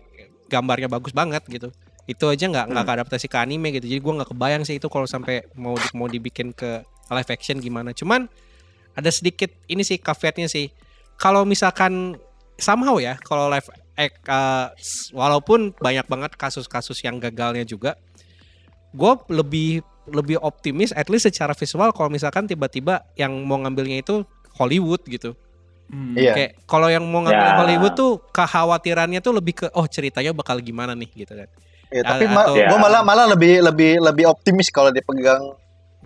gambarnya 0.48 0.88
bagus 0.88 1.12
banget 1.12 1.44
gitu 1.52 1.68
itu 2.08 2.26
aja 2.28 2.46
nggak 2.48 2.66
nggak 2.72 2.86
Hmm. 2.88 2.96
adaptasi 3.04 3.28
ke 3.28 3.38
anime 3.38 3.76
gitu 3.76 3.88
jadi 3.88 4.00
gua 4.00 4.14
nggak 4.24 4.30
kebayang 4.32 4.64
sih 4.64 4.80
itu 4.80 4.88
kalau 4.88 5.04
sampai 5.04 5.44
mau 5.54 5.76
di- 5.76 5.92
mau 5.92 6.08
dibikin 6.08 6.56
ke 6.56 6.82
live 7.12 7.30
action 7.30 7.60
gimana 7.60 7.92
cuman 7.92 8.32
ada 8.96 9.12
sedikit 9.12 9.52
ini 9.68 9.84
sih 9.84 10.00
caveatnya 10.00 10.48
sih 10.48 10.72
kalau 11.16 11.44
misalkan 11.44 12.16
somehow 12.62 12.96
ya 12.96 13.18
kalau 13.20 13.50
live 13.50 13.66
eh, 13.98 14.10
s- 14.78 15.10
walaupun 15.12 15.74
banyak 15.76 16.06
banget 16.06 16.32
kasus-kasus 16.34 17.02
yang 17.02 17.18
gagalnya 17.18 17.62
juga 17.64 17.98
gue 18.92 19.14
lebih 19.30 19.82
lebih 20.08 20.38
optimis 20.38 20.92
at 20.92 21.08
least 21.08 21.26
secara 21.26 21.52
visual 21.52 21.90
kalau 21.90 22.08
misalkan 22.08 22.44
tiba-tiba 22.44 23.06
yang 23.16 23.32
mau 23.42 23.58
ngambilnya 23.58 24.00
itu 24.00 24.22
Hollywood 24.54 25.02
gitu 25.06 25.34
Hmm. 25.88 26.16
Iya. 26.16 26.32
Kayak 26.32 26.52
kalau 26.64 26.88
yang 26.88 27.04
mau 27.04 27.20
ngambil 27.20 27.36
Ya. 27.46 27.58
Hollywood 27.58 27.94
tuh 27.94 28.12
kekhawatirannya 28.32 29.20
tuh 29.20 29.36
lebih 29.36 29.54
ke 29.54 29.68
oh 29.72 29.84
ceritanya 29.86 30.32
bakal 30.32 30.56
gimana 30.58 30.96
nih 30.96 31.12
gitu 31.14 31.36
kan. 31.36 31.52
Iya, 31.92 32.08
tapi 32.08 32.32
ma- 32.32 32.48
atau- 32.48 32.56
gua 32.56 32.78
malah 32.80 33.02
malah 33.04 33.26
lebih 33.28 33.60
lebih 33.60 34.00
lebih 34.00 34.24
optimis 34.26 34.72
kalau 34.72 34.88
dipegang 34.88 35.52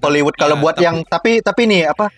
Hollywood 0.02 0.34
kalau 0.34 0.58
Ya, 0.58 0.62
buat 0.66 0.74
tapi- 0.74 0.86
yang 0.86 0.98
tapi 1.06 1.32
tapi 1.40 1.70
nih 1.70 1.86
apa 1.86 2.10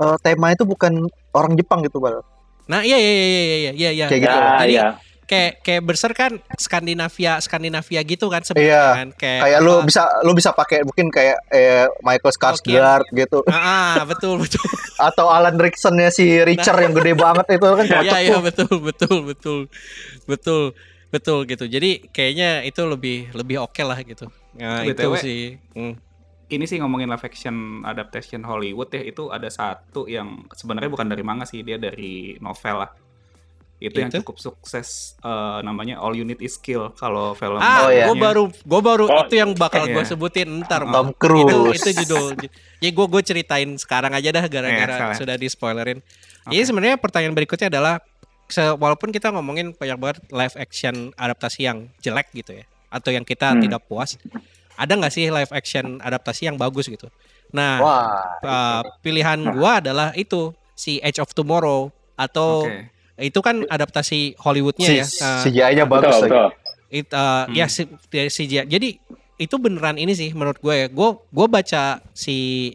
eh, 0.00 0.16
tema 0.24 0.48
itu 0.48 0.64
bukan 0.64 0.96
orang 1.30 1.52
Jepang 1.54 1.84
gitu 1.84 2.00
bal 2.00 2.24
Nah, 2.70 2.80
iya 2.80 2.94
iya 2.94 3.10
iya 3.10 3.26
iya 3.26 3.34
iya 3.34 3.70
iya 3.74 3.90
iya. 3.90 4.06
Kayak 4.06 4.22
gitu. 4.22 4.30
ya 4.32 4.50
Jadi 4.56 4.74
ya 4.74 4.88
kayak 5.26 5.52
kayak 5.62 5.82
Berserk 5.82 6.16
kan 6.16 6.32
Skandinavia 6.56 7.38
Skandinavia 7.38 8.02
gitu 8.02 8.26
kan 8.26 8.42
Iya. 8.42 8.48
sebenarnya 8.48 8.90
kan 8.96 9.08
kayak 9.12 9.40
kayak 9.40 9.58
lu 9.60 9.72
apa- 9.72 9.86
bisa 9.86 10.02
lu 10.22 10.32
bisa 10.32 10.50
pakai 10.50 10.78
mungkin 10.82 11.06
kayak 11.08 11.38
eh, 11.48 11.86
Michael 12.00 12.32
Skarsgård 12.32 13.06
gitu 13.12 13.38
Ah, 13.46 13.94
ah, 13.94 14.04
betul 14.04 14.38
betul. 14.38 14.66
atau 15.08 15.26
Alan 15.28 15.54
Rickson-nya 15.54 16.10
si 16.10 16.26
Richard 16.40 16.78
yang 16.80 16.90
gede 16.92 17.14
banget 17.16 17.46
itu 17.48 17.62
kan 17.64 17.86
cocok 17.88 18.04
Iya 18.06 18.18
iya 18.20 18.36
betul 18.38 18.74
betul 18.80 19.16
betul 19.24 19.58
betul 20.26 20.62
betul 21.10 21.38
gitu. 21.44 21.64
Jadi 21.64 22.10
kayaknya 22.10 22.62
itu 22.62 22.82
lebih 22.84 23.30
lebih 23.30 23.58
oke 23.60 23.82
lah 23.82 23.98
gitu. 24.00 24.30
Nah, 24.54 24.82
itu 24.82 25.08
sih. 25.16 25.42
Hmm. 25.74 25.94
Ini 26.50 26.64
sih 26.64 26.76
ngomongin 26.76 27.06
live 27.06 27.22
action 27.22 27.54
adaptation 27.82 28.42
Hollywood 28.42 28.90
ya 28.90 29.02
itu 29.02 29.30
ada 29.30 29.46
satu 29.46 30.04
yang 30.04 30.50
sebenarnya 30.50 30.90
bukan 30.90 31.06
dari 31.06 31.22
manga 31.22 31.44
sih 31.44 31.62
dia 31.62 31.78
dari 31.78 32.34
novel 32.36 32.76
lah. 32.76 32.90
Itu, 33.80 33.96
yang 33.96 34.12
cukup 34.12 34.36
sukses 34.36 35.16
eh, 35.16 35.58
namanya 35.62 35.96
All 35.96 36.12
You 36.12 36.20
Need 36.22 36.38
Is 36.38 36.58
Kill 36.58 36.92
kalau 36.92 37.32
film. 37.32 37.56
Ah, 37.56 37.86
Oh, 37.86 37.88
iya. 37.88 38.04
gue 38.04 38.16
baru 38.18 38.44
gue 38.50 38.80
baru 38.82 39.08
Oh, 39.08 39.24
itu 39.24 39.34
yang 39.34 39.56
bakal 39.56 39.88
gue 39.88 39.96
iya. 39.96 40.04
sebutin 40.04 40.60
ntar. 40.60 40.84
Tom 40.84 41.14
Cruise 41.14 41.48
itu 41.80 41.88
itu 41.88 42.04
judul 42.04 42.36
ya 42.76 42.90
gue 42.90 43.06
gue 43.08 43.22
ceritain 43.22 43.70
sekarang 43.74 44.12
aja 44.12 44.28
dah 44.30 44.44
gara-gara 44.44 44.84
Eh, 44.90 45.00
salah. 45.00 45.16
sudah 45.16 45.34
di 45.34 45.46
spoilerin 45.46 45.96
Oke. 45.96 46.50
jadi 46.50 46.60
sebenarnya 46.62 46.96
pertanyaan 46.96 47.32
berikutnya 47.32 47.68
adalah 47.70 48.04
walaupun 48.74 49.08
kita 49.08 49.30
ngomongin 49.30 49.72
banyak 49.72 49.96
banget 49.96 50.18
live 50.28 50.56
action 50.56 50.94
adaptasi 51.14 51.64
yang 51.64 51.88
jelek 52.00 52.28
gitu 52.34 52.52
ya 52.52 52.64
atau 52.90 53.08
yang 53.08 53.22
kita 53.22 53.54
Hmm. 53.54 53.62
tidak 53.62 53.80
puas 53.82 54.20
ada 54.80 54.96
nggak 54.96 55.12
sih 55.12 55.28
live 55.28 55.52
action 55.52 56.00
adaptasi 56.00 56.48
yang 56.48 56.56
bagus 56.56 56.88
gitu 56.88 57.12
nah 57.52 57.72
wah 57.78 58.08
uh, 58.40 58.82
pilihan 59.00 59.36
gua 59.52 59.76
adalah 59.84 60.16
itu 60.16 60.50
si 60.72 60.96
Edge 60.98 61.20
of 61.20 61.28
Tomorrow 61.30 61.92
atau 62.16 62.64
Oke. 62.64 62.88
itu 63.20 63.36
kan 63.38 63.68
adaptasi 63.68 64.40
Hollywoodnya 64.40 64.88
si, 64.88 64.96
ya 64.96 65.06
Nah, 65.20 65.40
CGI-nya 65.44 65.84
bagus 65.84 66.16
betul 66.18 66.48
It, 66.90 67.06
uh, 67.14 67.46
Hmm. 67.46 67.54
ya 67.54 67.70
CGI. 68.26 68.66
Jadi 68.66 68.98
itu 69.38 69.54
beneran 69.56 69.94
ini 69.94 70.10
sih 70.10 70.34
menurut 70.34 70.58
gue 70.58 70.74
ya. 70.74 70.86
Gue 70.90 71.22
gue 71.22 71.46
baca 71.46 72.02
si 72.10 72.74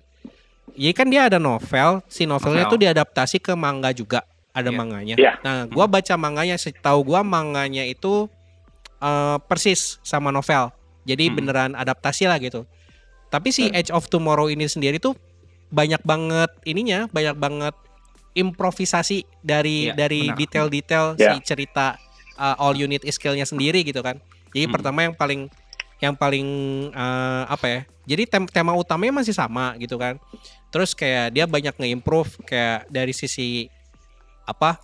Jadi 0.72 0.94
kan 0.94 1.08
dia 1.08 1.28
ada 1.28 1.36
novel, 1.36 2.00
si 2.08 2.24
novelnya 2.24 2.64
Novel. 2.64 2.72
tuh 2.72 2.80
diadaptasi 2.80 3.38
ke 3.40 3.52
manga 3.56 3.92
juga, 3.92 4.24
ada 4.52 4.68
Iya. 4.68 4.76
manganya. 4.76 5.16
Iya. 5.16 5.34
Nah, 5.40 5.64
gua 5.68 5.88
baca 5.88 6.16
manganya, 6.16 6.56
setahu 6.56 7.00
gua 7.06 7.24
manganya 7.24 7.84
itu 7.84 8.28
eh, 8.98 9.38
persis 9.46 10.00
sama 10.02 10.32
novel. 10.32 10.72
Jadi 11.06 11.30
Hmm. 11.30 11.36
beneran 11.38 11.72
adaptasi 11.74 12.26
lah 12.26 12.38
gitu. 12.38 12.66
Tapi 13.30 13.50
si. 13.50 13.70
Edge 13.70 13.90
of 13.90 14.10
Tomorrow 14.10 14.50
ini 14.50 14.66
sendiri 14.66 14.98
tuh 14.98 15.14
banyak 15.70 16.02
banget 16.02 16.50
ininya, 16.64 17.06
banyak 17.08 17.36
banget 17.36 17.76
improvisasi 18.34 19.24
dari 19.40 19.90
Iya, 19.90 19.94
dari 19.96 20.22
benar. 20.28 20.38
detail-detail 20.38 21.06
Iya. 21.16 21.32
si 21.32 21.46
cerita 21.46 21.96
uh, 22.36 22.56
all 22.60 22.76
unit 22.76 23.00
skill-nya 23.06 23.48
sendiri 23.48 23.82
gitu 23.82 24.02
kan. 24.02 24.20
Jadi 24.52 24.66
Hmm. 24.68 24.74
pertama 24.74 25.00
yang 25.04 25.16
paling 25.16 25.48
yang 25.96 26.12
paling 26.14 26.48
eh, 26.92 27.44
apa 27.48 27.66
ya? 27.66 27.80
Jadi 28.06 28.24
tem- 28.28 28.52
tema 28.52 28.76
utamanya 28.76 29.24
masih 29.24 29.32
sama 29.32 29.74
gitu 29.80 29.96
kan. 29.96 30.20
Terus 30.68 30.92
kayak 30.92 31.32
dia 31.32 31.48
banyak 31.48 31.72
nge-improve 31.74 32.44
kayak 32.44 32.86
dari 32.88 33.16
sisi 33.16 33.72
apa? 34.44 34.78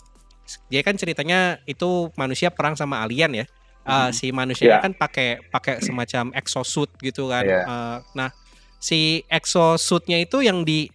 Dia 0.68 0.82
kan 0.82 0.96
ceritanya 0.96 1.60
itu 1.66 2.10
manusia 2.16 2.48
perang 2.50 2.74
sama 2.74 3.04
alien 3.04 3.44
ya. 3.44 3.46
Uh, 3.82 4.14
si 4.14 4.30
manusianya 4.30 4.78
Iya. 4.78 4.86
kan 4.86 4.94
pakai 4.94 5.42
pakai 5.44 5.82
semacam 5.82 6.30
exosuit 6.34 6.94
gitu 7.02 7.26
kan. 7.28 7.42
Iya. 7.42 7.62
Uh, 7.66 7.98
nah, 8.14 8.30
si 8.78 9.26
exosuitnya 9.26 10.22
itu 10.22 10.40
yang 10.40 10.62
di 10.62 10.86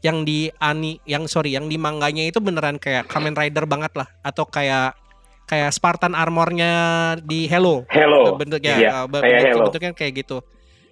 yang 0.00 0.24
di 0.24 0.48
ani 0.56 0.96
yang 1.04 1.28
sorry 1.28 1.52
yang 1.52 1.68
di 1.68 1.76
mangganya 1.76 2.24
itu 2.24 2.40
beneran 2.40 2.80
kayak 2.80 3.04
Kamen 3.06 3.36
Rider 3.36 3.68
banget 3.68 3.92
lah 3.92 4.08
atau 4.24 4.48
kayak 4.48 4.96
kayak 5.44 5.68
Spartan 5.68 6.16
armornya 6.16 6.72
di 7.20 7.44
Hello 7.44 7.84
Hello. 7.92 8.32
bentuknya 8.34 8.72
Iya, 8.72 8.88
uh, 8.88 9.04
kayak 9.04 9.08
bentuk- 9.12 9.44
Hello. 9.44 9.64
bentuknya 9.68 9.92
kayak 9.92 10.12
gitu. 10.24 10.38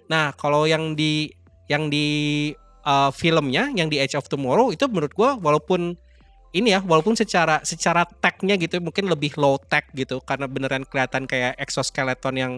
Nah, 0.05 0.29
kalau 0.37 0.69
yang 0.69 0.93
di 0.93 1.33
yang 1.65 1.89
di 1.89 2.07
uh, 2.81 3.09
filmnya 3.09 3.73
yang 3.73 3.89
di 3.89 3.97
Edge 3.97 4.13
of 4.13 4.29
Tomorrow 4.29 4.69
itu 4.69 4.85
menurut 4.85 5.13
gua 5.13 5.33
walaupun 5.33 5.97
ini 6.51 6.73
ya 6.73 6.81
walaupun 6.81 7.13
secara 7.13 7.61
secara 7.61 8.05
tech-nya 8.05 8.57
gitu 8.57 8.81
mungkin 8.81 9.05
lebih 9.05 9.37
low 9.37 9.61
tech 9.61 9.85
gitu 9.93 10.17
karena 10.21 10.49
beneran 10.49 10.81
kelihatan 10.81 11.29
kayak 11.29 11.53
exoskeleton 11.57 12.35
yang 12.35 12.53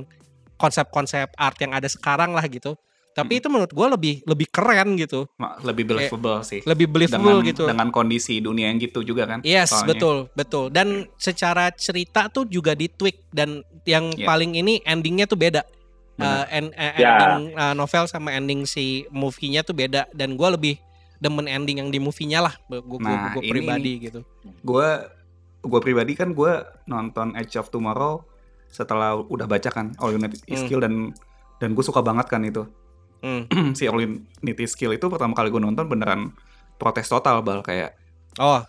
konsep-konsep 0.55 1.33
art 1.35 1.57
yang 1.57 1.73
ada 1.73 1.89
sekarang 1.89 2.31
lah 2.31 2.45
gitu. 2.45 2.77
Tapi 3.11 3.35
Hmm. 3.35 3.39
itu 3.43 3.47
menurut 3.51 3.71
gua 3.75 3.91
lebih 3.91 4.23
lebih 4.23 4.47
keren 4.47 4.95
gitu. 4.95 5.27
Lebih 5.67 5.83
believable 5.83 6.39
sih 6.47 6.63
Lebih 6.63 6.87
believable 6.87 7.43
dengan 7.43 7.49
gitu. 7.51 7.63
dengan 7.67 7.91
kondisi 7.91 8.39
dunia 8.39 8.71
yang 8.71 8.79
gitu 8.79 9.03
juga 9.03 9.27
kan 9.27 9.43
Yes, 9.43 9.75
soalnya. 9.75 9.89
betul, 9.91 10.17
betul. 10.31 10.65
Dan 10.71 10.87
secara 11.19 11.75
cerita 11.75 12.31
tuh 12.31 12.47
juga 12.47 12.71
di 12.71 12.87
tweak 12.87 13.27
dan 13.35 13.67
yang 13.83 14.15
Iya. 14.15 14.23
paling 14.23 14.55
ini 14.55 14.79
endingnya 14.81 15.27
tuh 15.27 15.35
beda. 15.35 15.67
Uh, 16.15 16.45
en- 16.53 16.71
eh, 16.71 17.01
Ya. 17.01 17.17
ending 17.17 17.57
uh, 17.57 17.73
novel 17.73 18.05
sama 18.05 18.29
ending 18.31 18.63
si 18.63 19.03
movie-nya 19.09 19.65
tuh 19.65 19.73
beda 19.73 20.05
dan 20.13 20.37
gua 20.37 20.53
lebih 20.53 20.77
demen 21.21 21.45
ending 21.45 21.77
yang 21.77 21.87
di 21.87 21.97
movie-nya 21.97 22.41
lah 22.41 22.53
gue 22.67 22.97
Nah, 22.97 23.37
ini 23.37 23.47
pribadi 23.47 23.91
gitu. 24.01 24.19
gue 24.43 24.89
gue 25.61 25.79
pribadi 25.79 26.13
kan 26.13 26.33
gue 26.33 26.51
nonton 26.85 27.37
Edge 27.37 27.53
of 27.55 27.69
Tomorrow 27.69 28.25
setelah 28.67 29.13
udah 29.15 29.45
baca 29.45 29.69
kan 29.69 29.93
All 29.97 30.09
You 30.09 30.19
Need 30.19 30.41
Is 30.41 30.57
Hmm. 30.57 30.65
Skill 30.65 30.81
dan 30.81 30.93
dan 31.57 31.69
gue 31.71 31.83
suka 31.83 32.01
banget 32.01 32.25
kan 32.25 32.41
itu 32.41 32.65
Hmm. 33.21 33.45
si 33.77 33.85
All 33.85 34.01
You 34.01 34.09
Need 34.41 34.57
Is 34.57 34.73
Skill 34.73 34.91
itu 34.91 35.05
pertama 35.05 35.31
kali 35.31 35.47
gue 35.47 35.61
nonton 35.61 35.85
beneran 35.85 36.33
protes 36.75 37.05
total 37.05 37.39
bal 37.39 37.61
kayak 37.61 37.93
Oh, 38.35 38.63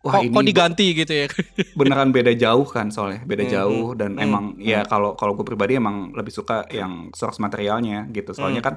wah 0.00 0.12
kok, 0.12 0.24
ini 0.24 0.32
kok 0.32 0.44
diganti 0.44 0.86
gitu 0.96 1.12
ya? 1.14 1.26
beneran 1.78 2.08
beda 2.08 2.32
jauh 2.32 2.64
kan 2.64 2.88
soalnya 2.88 3.22
beda 3.22 3.44
Hmm, 3.44 3.52
jauh 3.52 3.86
dan 3.92 4.10
hmm, 4.12 4.24
emang 4.24 4.44
ya 4.56 4.82
kalau 4.82 5.12
kalau 5.12 5.36
gue 5.36 5.44
pribadi 5.44 5.76
emang 5.76 6.10
lebih 6.10 6.32
suka 6.32 6.66
yang 6.68 7.12
source 7.12 7.38
materialnya 7.38 8.10
gitu 8.10 8.32
soalnya 8.32 8.58
Hmm. 8.58 8.68
kan 8.68 8.76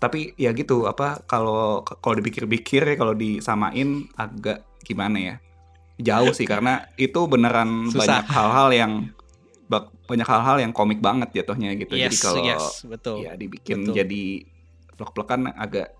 tapi 0.00 0.32
ya 0.40 0.50
gitu 0.56 0.88
apa 0.88 1.20
kalau 1.28 1.84
kalau 1.84 2.14
dipikir-pikir 2.16 2.82
ya 2.88 2.96
kalau 2.96 3.12
disamain 3.12 4.08
agak 4.16 4.64
gimana 4.80 5.16
ya 5.20 5.34
jauh 6.00 6.32
sih 6.32 6.48
karena 6.48 6.88
itu 6.96 7.20
beneran 7.28 7.92
Susah. 7.92 8.00
banyak 8.00 8.24
hal-hal 8.32 8.68
yang 8.72 8.92
bak- 9.68 9.92
banyak 10.08 10.24
hal-hal 10.24 10.56
yang 10.56 10.72
komik 10.72 11.04
banget 11.04 11.44
jatuhnya 11.44 11.76
gitu 11.76 11.94
jadi 12.00 12.08
yes, 12.16 12.24
kalau 12.24 12.42
yes, 12.42 12.64
betul. 12.88 13.20
ya 13.20 13.36
dibikin 13.36 13.84
Betul. 13.84 13.94
jadi 14.00 14.22
plek-plekan 14.96 15.52
agak 15.52 15.92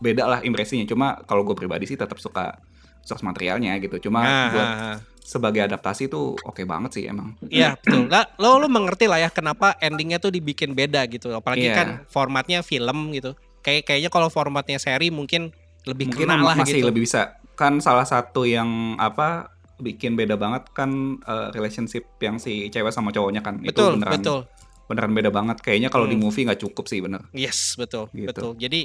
beda 0.00 0.24
lah 0.24 0.40
impresinya 0.40 0.88
cuma 0.88 1.20
kalau 1.28 1.44
gue 1.44 1.54
pribadi 1.54 1.84
sih 1.84 2.00
tetap 2.00 2.16
suka 2.16 2.56
source 3.04 3.22
materialnya 3.22 3.76
gitu 3.78 4.08
cuma 4.08 4.24
Nah, 4.24 4.48
buat 4.50 4.64
ah, 4.66 4.80
ah. 4.80 4.96
Sebagai 5.24 5.64
adaptasi 5.64 6.06
tuh 6.06 6.36
oke 6.38 6.60
banget 6.62 6.90
sih 6.92 7.04
emang 7.08 7.32
Iya 7.42 7.74
betul. 7.74 8.06
Lah, 8.06 8.28
lo 8.36 8.60
lo 8.60 8.68
mengerti 8.68 9.08
lah 9.08 9.16
ya 9.18 9.32
kenapa 9.32 9.72
endingnya 9.78 10.20
tuh 10.20 10.28
dibikin 10.28 10.76
beda 10.76 11.00
gitu. 11.08 11.32
Apalagi 11.32 11.64
Iya. 11.64 11.74
kan 11.74 11.88
formatnya 12.06 12.60
film 12.60 13.08
gitu. 13.10 13.32
Kayak 13.58 13.88
kayaknya 13.88 14.10
kalau 14.10 14.28
formatnya 14.28 14.76
seri 14.76 15.08
mungkin 15.08 15.48
lebih 15.82 16.12
mungkin 16.12 16.28
kena 16.28 16.36
lah 16.38 16.52
masih 16.54 16.78
gitu. 16.78 16.88
lebih 16.88 17.02
bisa 17.02 17.40
kan 17.54 17.76
salah 17.78 18.04
satu 18.04 18.44
yang 18.44 18.68
apa 18.94 19.48
bikin 19.76 20.12
beda 20.12 20.36
banget 20.36 20.68
kan 20.70 20.90
eh, 21.18 21.48
relationship 21.50 22.04
yang 22.18 22.36
si 22.36 22.68
cewek 22.68 22.90
sama 22.90 23.08
cowoknya 23.08 23.40
kan 23.40 23.58
betul 23.58 23.96
itu 23.96 23.96
beneran 23.96 24.12
betul. 24.14 24.38
beneran 24.84 25.12
beda 25.12 25.30
banget 25.30 25.56
kayaknya 25.58 25.88
kalau 25.88 26.04
di 26.04 26.14
Hmm. 26.14 26.22
movie 26.22 26.44
nggak 26.44 26.60
cukup 26.60 26.84
sih 26.84 27.00
bener 27.00 27.24
Yes 27.32 27.74
betul 27.74 28.12
Gitu. 28.12 28.28
betul. 28.28 28.50
Jadi 28.54 28.80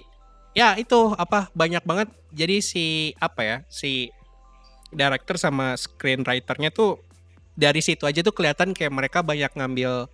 ya 0.51 0.75
itu 0.75 0.99
apa 1.13 1.51
banyak 1.53 1.83
banget. 1.83 2.07
Jadi 2.31 2.55
si 2.59 2.85
apa 3.15 3.41
ya 3.41 3.57
si 3.67 4.07
director 4.89 5.35
sama 5.35 5.73
screenwriternya 5.73 6.69
tuh 6.69 6.99
dari 7.53 7.79
situ 7.79 8.03
aja 8.03 8.19
tuh 8.19 8.31
kelihatan 8.31 8.71
kayak 8.71 8.89
mereka 8.89 9.19
banyak 9.19 9.51
ngambil 9.51 10.07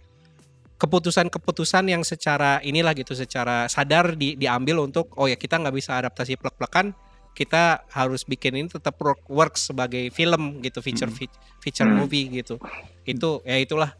keputusan-keputusan 0.75 1.87
yang 1.87 2.03
secara 2.03 2.59
inilah 2.59 2.91
gitu 2.91 3.15
secara 3.15 3.65
sadar 3.65 4.13
di, 4.13 4.35
diambil 4.35 4.83
untuk 4.83 5.15
oh 5.15 5.25
ya 5.25 5.39
kita 5.39 5.55
nggak 5.55 5.71
bisa 5.71 5.95
adaptasi 5.95 6.35
plek-plekan 6.35 6.91
kita 7.31 7.83
harus 7.91 8.23
bikin 8.23 8.55
ini 8.55 8.67
tetap 8.67 8.95
work, 8.97 9.23
works 9.27 9.71
sebagai 9.71 10.07
film 10.09 10.59
gitu 10.59 10.79
feature 10.79 11.07
Hmm. 11.07 11.15
fe- 11.17 11.35
feature 11.61 11.87
Hmm. 11.87 11.99
movie 11.99 12.27
gitu 12.29 12.59
itu 13.03 13.39
ya 13.43 13.55
itulah 13.55 13.91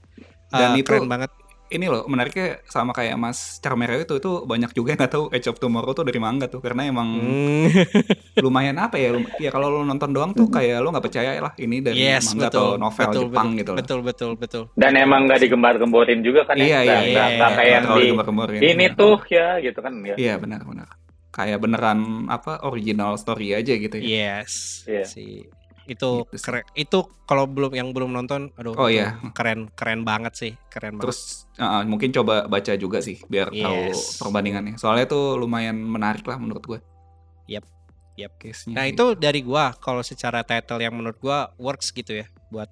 Dan 0.51 0.75
uh, 0.75 0.79
itu- 0.79 0.87
keren 0.87 1.07
banget 1.07 1.31
ini 1.67 1.85
loh 1.85 2.05
menariknya 2.05 2.61
sama 2.63 2.91
kayak 2.91 3.15
Mas 3.15 3.57
Carmero 3.57 3.95
itu 3.95 4.15
itu 4.15 4.31
banyak 4.41 4.71
juga 4.71 4.91
yang 4.91 4.99
nggak 4.99 5.11
tahu 5.11 5.25
Edge 5.29 5.47
of 5.47 5.57
Tomorrow 5.57 5.91
tuh 5.91 6.03
dari 6.03 6.17
manga 6.17 6.45
tuh 6.45 6.59
karena 6.59 6.85
emang 6.85 7.09
Hmm. 7.15 7.65
lumayan 8.45 8.77
apa 8.77 8.95
ya 8.95 9.09
lum- 9.11 9.31
ya 9.35 9.49
kalau 9.49 9.69
lo 9.69 9.81
nonton 9.81 10.09
doang 10.09 10.31
tuh 10.31 10.45
kayak 10.47 10.77
lo 10.77 10.89
nggak 10.89 11.01
percaya 11.03 11.37
lah 11.37 11.53
ini 11.57 11.79
dari 11.79 11.97
yes 11.97 12.31
manga 12.31 12.47
betul 12.47 12.59
atau 12.61 12.67
novel 12.77 13.05
betul, 13.05 13.21
Jepang 13.23 13.47
betul, 13.47 13.57
gitu 13.57 13.69
loh 13.69 13.77
betul 13.77 13.99
betul 14.01 14.31
betul 14.35 14.63
Dan 14.73 14.93
emang 14.95 15.25
nggak 15.25 15.39
digembar-gemborin 15.41 16.19
juga 16.19 16.41
kan 16.43 16.55
iya 16.55 16.79
ya? 16.79 16.81
iya 16.81 16.83
Nggak- 16.83 17.01
iya 17.01 17.01
nggak- 17.07 17.29
iya, 17.29 17.35
iya. 17.41 17.55
kayak 17.55 17.71
yang 17.71 17.85
di 17.85 18.05
ini 18.63 18.85
Benar. 18.85 18.95
tuh 18.95 19.17
ya 19.27 19.47
gitu 19.59 19.79
kan 19.79 19.93
ya. 20.03 20.15
iya 20.15 20.33
benar-benar 20.35 20.87
kayak 21.31 21.59
beneran 21.59 21.99
apa 22.27 22.63
original 22.63 23.11
story 23.15 23.51
aja 23.51 23.73
gitu 23.73 23.95
ya 23.95 24.07
Yes. 24.39 24.85
Iya. 24.85 25.03
Si 25.03 25.25
itu 25.85 26.25
Gitu 26.29 26.41
keren. 26.41 26.63
Itu 26.73 27.09
kalau 27.25 27.49
belum 27.49 27.73
yang 27.73 27.89
belum 27.93 28.13
nonton, 28.13 28.53
aduh. 28.57 28.73
Oh, 28.77 28.89
itu 28.89 29.01
iya. 29.01 29.17
Keren 29.33 29.69
keren 29.73 30.05
banget 30.05 30.33
sih, 30.37 30.51
keren 30.69 30.97
banget. 30.99 31.09
Terus 31.09 31.49
uh, 31.57 31.81
mungkin 31.85 32.13
coba 32.13 32.45
baca 32.45 32.73
juga 32.77 33.01
sih 33.01 33.21
biar 33.29 33.49
tahu 33.53 33.93
Yes. 33.93 34.19
perbandingannya. 34.21 34.75
Soalnya 34.77 35.05
tuh 35.09 35.37
lumayan 35.37 35.77
menarik 35.77 36.25
lah 36.25 36.37
menurut 36.37 36.63
gue. 36.65 36.79
Yap, 37.49 37.65
yap. 38.17 38.33
Case-nya. 38.41 38.75
Nah, 38.77 38.85
sih. 38.89 38.97
itu 38.97 39.05
dari 39.17 39.45
gua 39.45 39.73
kalau 39.77 40.01
secara 40.01 40.41
title 40.41 40.81
yang 40.81 40.93
menurut 40.97 41.17
gua 41.21 41.53
works 41.61 41.93
gitu 41.93 42.21
ya 42.21 42.25
buat. 42.49 42.69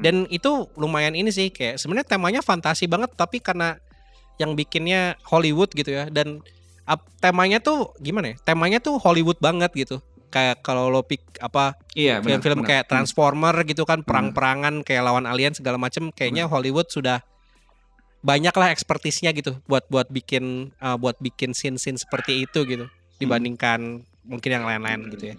Dan 0.00 0.26
itu 0.30 0.70
lumayan 0.74 1.14
ini 1.14 1.30
sih 1.30 1.50
kayak 1.50 1.78
sebenarnya 1.78 2.08
temanya 2.08 2.40
fantasi 2.42 2.86
banget 2.90 3.14
tapi 3.14 3.38
karena 3.38 3.78
yang 4.36 4.52
bikinnya 4.52 5.16
Hollywood 5.24 5.72
gitu 5.72 5.96
ya 5.96 6.12
dan 6.12 6.44
temanya 7.18 7.58
tuh 7.58 7.92
gimana 7.98 8.32
ya? 8.32 8.36
Temanya 8.46 8.78
tuh 8.78 8.96
Hollywood 9.02 9.38
banget 9.42 9.74
gitu. 9.74 9.98
Kayak 10.36 10.60
kalau 10.60 10.92
lo 10.92 11.00
pick 11.00 11.24
apa 11.40 11.80
iya 11.96 12.20
benar. 12.20 12.36
film-film 12.44 12.58
benar. 12.60 12.68
kayak 12.68 12.84
Transformer 12.92 13.56
gitu 13.64 13.88
kan 13.88 14.04
perang-perangan 14.04 14.84
kayak 14.84 15.00
lawan 15.00 15.24
alien 15.24 15.56
segala 15.56 15.80
macem 15.80 16.12
kayaknya 16.12 16.44
Hollywood 16.44 16.92
sudah 16.92 17.24
banyak 18.20 18.52
lah 18.52 18.68
ekspertisnya 18.68 19.32
gitu 19.32 19.56
buat 19.64 19.88
buat 19.88 20.12
bikin 20.12 20.76
uh, 20.76 21.00
buat 21.00 21.16
bikin 21.16 21.56
scene-scene 21.56 21.96
seperti 21.96 22.44
itu 22.44 22.68
gitu 22.68 22.84
dibandingkan 23.16 24.04
mungkin 24.28 24.50
yang 24.52 24.68
lain-lain 24.68 25.08
gitu 25.08 25.32
ya. 25.32 25.36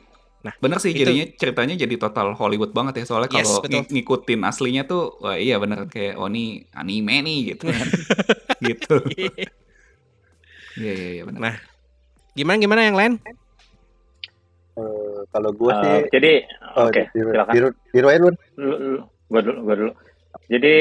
Bener 0.58 0.80
sih 0.80 0.96
Itu- 0.96 1.06
jadinya 1.06 1.26
ceritanya 1.36 1.76
jadi 1.76 1.96
total 2.00 2.32
Hollywood 2.34 2.72
banget 2.72 3.04
ya 3.04 3.06
soalnya 3.06 3.30
Yes, 3.36 3.46
kalau 3.46 3.60
betul. 3.62 3.78
ng- 3.84 3.90
ngikutin 3.94 4.42
aslinya 4.48 4.84
tuh 4.88 5.14
wah 5.20 5.36
iya 5.36 5.60
bener 5.60 5.86
kayak 5.86 6.16
oh 6.16 6.26
ini 6.26 6.66
anime 6.74 7.22
nih 7.22 7.40
gitu 7.54 7.70
kan. 7.70 7.88
gitu. 8.72 8.96
Iya 10.80 10.92
iya 10.94 11.10
iya 11.20 11.24
benar. 11.28 11.40
Nah, 11.44 11.56
gimana 12.34 12.58
gimana 12.58 12.82
yang 12.82 12.98
lain? 12.98 13.14
Eh, 14.78 15.20
kalau 15.28 15.50
gue 15.52 15.72
sih 15.74 15.90
Eh, 15.90 16.02
jadi 16.14 16.34
oh, 16.78 16.86
oke 16.86 17.02
di, 17.10 17.20
silakan. 17.20 17.54
lu, 17.58 17.70
gua 19.26 19.42
dulu, 19.42 19.60
gua 19.64 19.76
dulu. 19.76 19.92
Jadi 20.48 20.76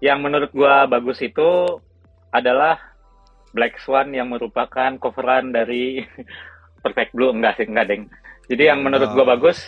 yang 0.00 0.18
menurut 0.18 0.50
gua 0.50 0.86
bagus 0.86 1.18
itu 1.20 1.78
adalah 2.28 2.78
Black 3.50 3.78
Swan 3.78 4.10
yang 4.10 4.28
merupakan 4.28 4.90
coveran 4.98 5.50
dari 5.50 6.02
Perfect 6.82 7.14
Blue 7.14 7.30
enggak 7.30 7.56
sih, 7.56 7.66
enggak 7.66 7.86
deng. 7.86 8.02
Jadi 8.46 8.62
yang 8.64 8.82
menurut 8.82 9.10
gua 9.12 9.22
Oh. 9.22 9.30
bagus, 9.30 9.58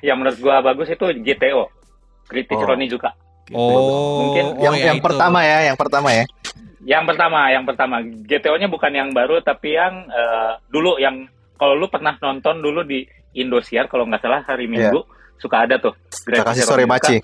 yang 0.00 0.20
menurut 0.20 0.36
gua 0.36 0.60
bagus 0.60 0.88
itu 0.88 1.04
GTO, 1.16 1.72
Critic 2.26 2.54
Oh. 2.54 2.66
Roni 2.66 2.86
juga. 2.86 3.16
Gitu. 3.46 3.56
Oh, 3.56 4.26
Mungkin 4.26 4.44
oh, 4.52 4.62
yang 4.62 4.74
ya 4.74 4.84
yang 4.86 4.98
itu. 4.98 5.06
pertama 5.06 5.38
ya, 5.40 5.58
yang 5.64 5.78
pertama 5.78 6.08
ya. 6.10 6.24
Yang 6.82 7.04
pertama, 7.08 7.38
yang 7.48 7.64
pertama 7.64 7.96
GTO-nya 8.02 8.68
bukan 8.68 8.92
yang 8.92 9.10
baru 9.10 9.40
tapi 9.40 9.72
yang 9.72 10.04
eh, 10.06 10.52
dulu 10.68 10.98
yang 10.98 11.26
kalau 11.56 11.74
lu 11.74 11.86
pernah 11.86 12.16
nonton 12.16 12.60
dulu 12.60 12.80
di 12.80 13.04
Indosiar 13.32 13.84
kalau 13.86 14.04
nggak 14.04 14.20
salah 14.20 14.40
hari 14.42 14.64
Minggu 14.66 15.04
suka 15.36 15.64
ada 15.64 15.76
tuh. 15.76 15.92
Grafisnya 16.24 16.64
sorry 16.64 16.84
Onizuka. 16.84 17.12
Maci. 17.12 17.16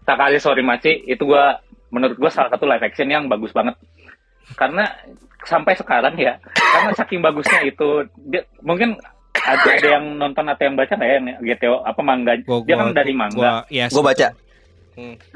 Takari 0.00 0.38
Sorry 0.38 0.62
Maci 0.62 0.92
itu 1.04 1.22
gua 1.22 1.60
menurut 1.88 2.16
gua 2.16 2.26
salah 2.26 2.50
satu 2.50 2.66
live 2.66 2.82
action 2.82 3.06
yang 3.06 3.26
bagus 3.26 3.50
banget. 3.50 3.78
Karena 4.52 4.82
sampai 5.40 5.72
sekarang 5.72 6.18
ya, 6.18 6.42
karena 6.50 6.90
saking 6.92 7.22
bagusnya 7.22 7.62
itu 7.62 8.02
dia, 8.26 8.42
mungkin 8.60 8.98
ada, 9.36 9.62
ada 9.70 9.88
yang 9.88 10.18
nonton 10.18 10.42
atau 10.44 10.62
yang 10.62 10.74
baca 10.74 10.90
nggak 10.90 11.06
ya 11.06 11.14
yang 11.16 11.26
GTO 11.38 11.76
apa 11.80 12.00
manga 12.02 12.34
Gua- 12.42 12.66
dia 12.66 12.74
gua- 12.74 12.82
kan 12.82 12.88
dari 12.92 13.12
manga 13.14 13.38
Gua, 13.38 13.52
yes, 13.70 13.88
Gue 13.88 14.02
baca. 14.02 14.28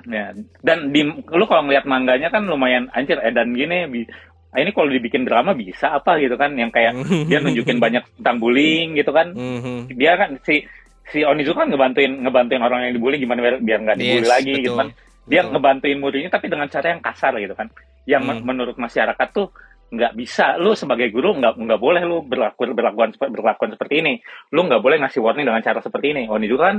ya 0.04 0.26
dan 0.60 0.92
di 0.92 1.00
lu 1.06 1.44
kalau 1.46 1.64
ngeliat 1.64 1.86
mangganya 1.86 2.28
kan 2.28 2.44
lumayan 2.44 2.90
anjir 2.92 3.16
eh 3.16 3.32
dan 3.32 3.54
gini 3.54 3.86
bi- 3.86 4.10
ah, 4.54 4.62
ini 4.62 4.70
kalau 4.70 4.86
dibikin 4.88 5.26
drama 5.26 5.50
bisa 5.52 5.90
apa? 5.92 6.16
Gitu 6.16 6.38
kan 6.38 6.54
yang 6.54 6.70
kayak 6.70 6.94
dia 7.28 7.42
nunjukin 7.42 7.82
banyak 7.82 8.06
tentang 8.22 8.38
bullying 8.38 8.94
gitu 8.94 9.10
kan. 9.10 9.34
Mhm. 9.34 9.90
dia 9.92 10.14
kan 10.14 10.38
si 10.46 10.62
si 11.04 11.20
Onizuka 11.20 11.66
kan 11.66 11.68
ngebantuin 11.68 12.22
ngebantuin 12.22 12.62
orang 12.62 12.88
yang 12.88 12.92
dibully 12.96 13.20
gimana 13.20 13.44
biar, 13.44 13.56
biar 13.60 13.78
nggak 13.84 13.96
dibully 13.98 14.24
Yes, 14.24 14.30
lagi 14.30 14.52
gitu 14.56 14.72
betul. 14.72 14.78
kan. 14.80 14.88
Dia 15.24 15.40
Betul. 15.40 15.52
ngebantuin 15.56 15.98
muridnya 16.00 16.30
tapi 16.30 16.46
dengan 16.48 16.68
cara 16.68 16.86
yang 16.92 17.00
kasar 17.00 17.32
gitu 17.36 17.52
kan. 17.52 17.68
Yang 18.04 18.22
Hmm. 18.24 18.40
menurut 18.44 18.76
masyarakat 18.76 19.28
tuh 19.32 19.48
nggak 19.88 20.12
bisa. 20.16 20.56
Lu 20.56 20.72
sebagai 20.72 21.08
guru 21.08 21.32
nggak 21.34 21.56
nggak 21.56 21.80
boleh 21.80 22.02
lu 22.04 22.20
berlaku 22.22 22.72
berlakuan 22.72 23.12
berlakuan 23.16 23.70
seperti 23.72 24.00
ini. 24.00 24.12
Lu 24.52 24.64
nggak 24.64 24.80
boleh 24.80 25.00
ngasih 25.00 25.20
warning 25.20 25.44
dengan 25.44 25.60
cara 25.60 25.80
seperti 25.80 26.12
ini. 26.12 26.22
Onizuka 26.28 26.72
kan 26.72 26.78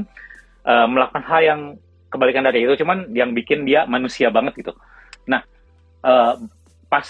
eh, 0.65 0.87
melakukan 0.89 1.23
hal 1.25 1.41
yang 1.41 1.61
kebalikan 2.09 2.45
dari 2.45 2.65
itu. 2.65 2.73
Cuman 2.81 3.09
yang 3.13 3.33
bikin 3.33 3.65
dia 3.65 3.85
manusia 3.85 4.29
banget 4.29 4.57
gitu. 4.57 4.73
Nah 5.25 5.41
eh, 6.01 6.33
pas 6.85 7.05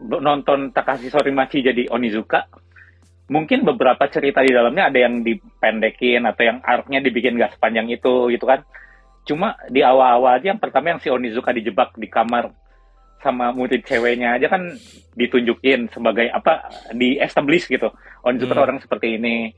nonton 0.00 0.72
Takashi 0.72 1.12
Sorimachi 1.12 1.60
jadi 1.60 1.86
Onizuka 1.92 2.48
mungkin 3.30 3.62
beberapa 3.62 4.10
cerita 4.10 4.42
di 4.42 4.50
dalamnya 4.50 4.90
ada 4.90 4.98
yang 4.98 5.22
dipendekin 5.22 6.26
atau 6.26 6.42
yang 6.42 6.58
arc-nya 6.66 6.98
dibikin 6.98 7.38
gak 7.38 7.54
sepanjang 7.54 7.86
itu 7.86 8.26
gitu 8.34 8.42
kan. 8.42 8.66
Cuma 9.22 9.54
di 9.70 9.84
awal-awal 9.86 10.42
aja 10.42 10.50
yang 10.50 10.58
pertama 10.58 10.96
yang 10.96 11.00
si 11.00 11.12
Onizuka 11.12 11.54
dijebak 11.54 11.94
di 11.94 12.10
kamar 12.10 12.50
sama 13.20 13.52
murid 13.52 13.84
ceweknya 13.84 14.40
aja 14.40 14.48
kan 14.48 14.74
ditunjukin 15.14 15.92
sebagai 15.92 16.32
apa 16.32 16.72
di 16.96 17.20
establish 17.20 17.68
gitu. 17.70 17.92
Onizuka 18.26 18.56
Hmm. 18.58 18.64
orang 18.66 18.78
seperti 18.82 19.20
ini. 19.20 19.52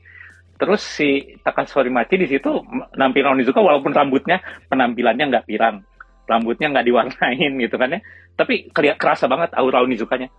Terus 0.59 0.85
si 0.85 1.39
Takashi 1.41 1.73
Sorimachi 1.73 2.19
di 2.19 2.27
situ 2.29 2.61
nampilin 2.93 3.33
Onizuka 3.39 3.57
walaupun 3.57 3.89
rambutnya 3.89 4.37
penampilannya 4.69 5.33
nggak 5.33 5.47
pirang 5.49 5.81
rambutnya 6.25 6.71
nggak 6.71 6.85
diwarnain 6.87 7.51
gitu 7.63 7.75
kan 7.75 7.95
ya 7.95 7.99
tapi 8.33 8.67
kelihatan 8.71 8.99
kerasa 8.99 9.25
banget 9.27 9.51
aura 9.53 9.83
Onizukanya 9.83 10.29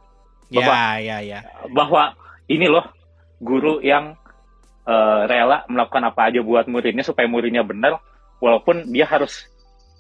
Ya, 0.52 1.00
ya, 1.00 1.18
ya. 1.24 1.40
bahwa 1.72 2.14
ini 2.46 2.68
loh 2.68 2.84
guru 3.40 3.80
yang 3.80 4.14
eh, 4.84 5.20
rela 5.26 5.64
melakukan 5.66 6.04
apa 6.12 6.28
aja 6.30 6.44
buat 6.44 6.68
muridnya 6.68 7.02
supaya 7.02 7.24
muridnya 7.26 7.64
benar 7.64 7.98
walaupun 8.38 8.86
dia 8.92 9.08
harus 9.08 9.48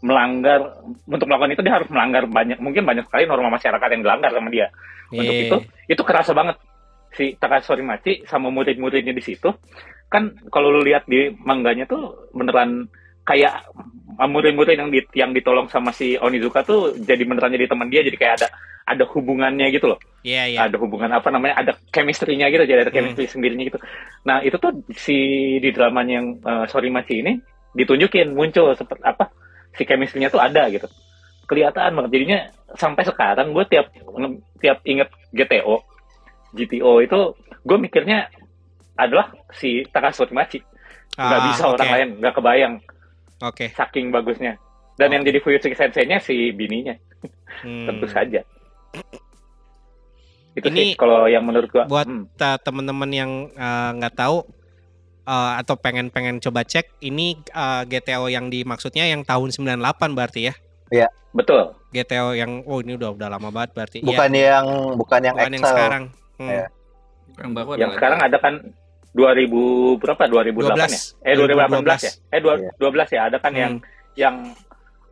melanggar 0.04 0.84
untuk 1.08 1.24
melakukan 1.26 1.56
itu 1.56 1.62
dia 1.64 1.74
harus 1.80 1.88
melanggar 1.88 2.28
banyak 2.28 2.60
mungkin 2.60 2.84
banyak 2.84 3.08
sekali 3.08 3.24
norma 3.24 3.56
masyarakat 3.56 3.88
yang 3.96 4.02
dilanggar 4.04 4.30
sama 4.36 4.48
dia 4.52 4.68
untuk 5.08 5.32
Iya. 5.32 5.42
itu 5.48 5.56
itu 5.96 6.02
kerasa 6.04 6.36
banget 6.36 6.60
si 7.16 7.34
Takashi 7.40 7.66
Sorimachi 7.66 8.12
sama 8.28 8.52
murid-muridnya 8.52 9.16
di 9.16 9.24
situ 9.24 9.48
kan 10.12 10.28
kalau 10.52 10.68
lu 10.70 10.84
lihat 10.84 11.08
di 11.08 11.32
mangganya 11.40 11.88
tuh 11.88 12.28
beneran 12.36 12.84
kayak 13.24 13.64
murid-murid 14.16 14.78
yang 14.78 14.88
di, 14.88 15.00
yang 15.12 15.30
ditolong 15.32 15.66
sama 15.66 15.90
si 15.90 16.14
Onizuka 16.14 16.62
tuh 16.62 16.94
jadi 16.94 17.24
beneran 17.24 17.50
jadi 17.50 17.66
teman 17.66 17.88
dia 17.88 18.00
jadi 18.00 18.14
kayak 18.14 18.34
ada 18.38 18.48
ada 18.84 19.04
hubungannya 19.08 19.72
gitu 19.72 19.88
loh 19.88 19.98
Iya, 20.22 20.44
iya. 20.46 20.58
ada 20.64 20.76
hubungan 20.76 21.08
apa 21.10 21.28
namanya 21.28 21.58
ada 21.58 21.72
chemistry-nya 21.90 22.48
gitu 22.48 22.62
jadi 22.62 22.80
ada 22.80 22.92
Hmm. 22.92 23.00
chemistry 23.00 23.26
sendirinya 23.26 23.64
gitu 23.66 23.78
nah 24.22 24.38
itu 24.40 24.54
tuh 24.54 24.70
si 24.92 25.16
di 25.58 25.70
dramanya 25.70 26.12
yang 26.14 26.28
uh, 26.40 26.64
Sorimachi 26.64 27.20
ini 27.20 27.32
ditunjukin 27.72 28.30
muncul 28.30 28.70
seperti 28.72 29.02
apa 29.02 29.32
si 29.72 29.82
chemistry-nya 29.82 30.28
tuh 30.28 30.38
ada 30.38 30.68
gitu 30.68 30.86
kelihatan 31.44 31.92
banget 31.92 32.10
jadinya 32.12 32.38
sampai 32.72 33.02
sekarang 33.02 33.50
gue 33.50 33.64
tiap 33.66 33.90
tiap 34.58 34.78
inget 34.84 35.08
GTO 35.30 35.82
GTO 36.52 36.92
itu 37.00 37.18
gue 37.60 37.78
mikirnya 37.78 38.30
adalah 38.94 39.34
si 39.50 39.82
Takashi 39.84 40.22
Sorimachi 40.22 40.58
nggak 41.14 41.40
Ah, 41.40 41.46
bisa 41.50 41.62
oke. 41.66 41.74
orang 41.74 41.90
lain 41.90 42.08
nggak 42.18 42.34
kebayang 42.34 42.74
Oke. 43.42 43.74
saking 43.74 44.10
bagusnya 44.10 44.60
dan 44.94 45.10
yang 45.10 45.26
jadi 45.26 45.42
Fuyutsuki 45.42 45.74
Sensei-nya 45.74 46.22
si 46.22 46.52
bininya 46.54 46.94
Hmm. 47.62 47.86
tentu 47.86 48.06
saja 48.10 48.42
itu 50.54 50.66
Ini 50.70 50.74
sih 50.74 50.88
kalau 50.94 51.26
yang 51.26 51.42
menurut 51.42 51.66
gua 51.70 51.86
buat 51.86 52.06
hmm. 52.06 52.38
Ta- 52.38 52.58
teman-teman 52.62 53.10
yang 53.10 53.30
eh, 53.50 53.90
nggak 53.98 54.14
tahu 54.14 54.46
eh, 55.26 55.52
atau 55.58 55.74
pengen-pengen 55.74 56.38
coba 56.38 56.62
cek 56.62 57.02
ini 57.02 57.38
eh, 57.38 57.82
GTO 57.86 58.30
yang 58.30 58.50
dimaksudnya 58.50 59.06
yang 59.06 59.26
tahun 59.26 59.50
98 59.50 60.14
berarti 60.14 60.50
ya. 60.50 60.54
betul 61.34 61.74
GTO 61.90 62.38
yang 62.38 62.62
oh 62.62 62.78
ini 62.78 62.94
udah 62.94 63.10
udah 63.14 63.26
lama 63.26 63.50
banget 63.50 63.70
berarti. 63.74 63.98
Iya, 64.02 64.06
Bukan 64.06 64.30
yang 64.34 64.66
bukan 64.94 65.20
yang 65.22 65.34
bukan 65.34 65.50
yang 65.50 65.62
Excel. 65.62 65.72
sekarang. 65.74 66.02
Hmm. 66.38 66.50
Iya. 66.50 66.66
Yang 67.34 67.50
baru 67.50 67.68
yang 67.74 67.90
sekarang 67.94 68.18
ada 68.22 68.36
kan 68.38 68.54
2000 69.14 69.96
berapa 69.96 70.22
2008 70.26 70.90
ya 70.90 71.00
12. 71.22 71.22
eh 71.22 71.34
2018 71.38 72.02
ya 72.02 72.12
eh 72.30 72.40
dua- 72.42 72.58
Iya. 72.58 72.70
12 72.76 73.08
ya 73.08 73.20
ada 73.24 73.38
kan 73.38 73.52
Hmm. 73.52 73.62
yang 73.62 73.72
yang 74.14 74.34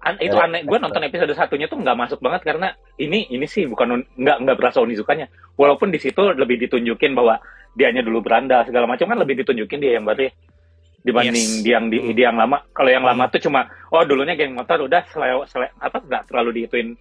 an- 0.03 0.19
itu 0.19 0.35
Iya, 0.35 0.45
aneh 0.45 0.61
gue 0.67 0.79
nonton 0.79 1.03
episode 1.03 1.31
satunya 1.33 1.71
tuh 1.71 1.79
nggak 1.79 1.95
masuk 1.95 2.19
banget 2.19 2.43
karena 2.43 2.69
ini 2.97 3.31
ini 3.31 3.47
sih 3.47 3.65
bukan 3.65 4.03
nggak 4.13 4.37
nggak 4.43 4.57
berasa 4.59 4.83
Onizukanya 4.83 5.31
walaupun 5.55 5.89
di 5.89 6.03
situ 6.03 6.35
lebih 6.35 6.59
ditunjukin 6.61 7.15
bahwa 7.15 7.39
dianya 7.73 8.03
dulu 8.03 8.21
beranda 8.21 8.67
segala 8.67 8.85
macam 8.85 9.07
kan 9.07 9.17
lebih 9.17 9.39
ditunjukin 9.41 9.79
dia 9.79 9.97
yang 9.97 10.05
baru 10.05 10.27
ya 10.27 10.33
dibanding 11.03 11.35
Yes. 11.35 11.63
dia 11.63 11.73
yang 11.79 11.87
di, 11.87 11.99
Hmm. 11.99 12.15
dia 12.15 12.25
yang 12.31 12.39
lama 12.39 12.63
kalau 12.71 12.91
yang 12.91 13.03
lama 13.03 13.25
Hmm. 13.27 13.33
tuh 13.33 13.41
cuma 13.43 13.61
oh 13.91 14.03
dulunya 14.03 14.35
geng 14.35 14.55
motor 14.55 14.83
udah 14.83 15.03
sele, 15.11 15.31
sele- 15.47 15.75
apa 15.79 15.99
nggak 15.99 16.23
terlalu 16.27 16.51
diituin 16.63 16.95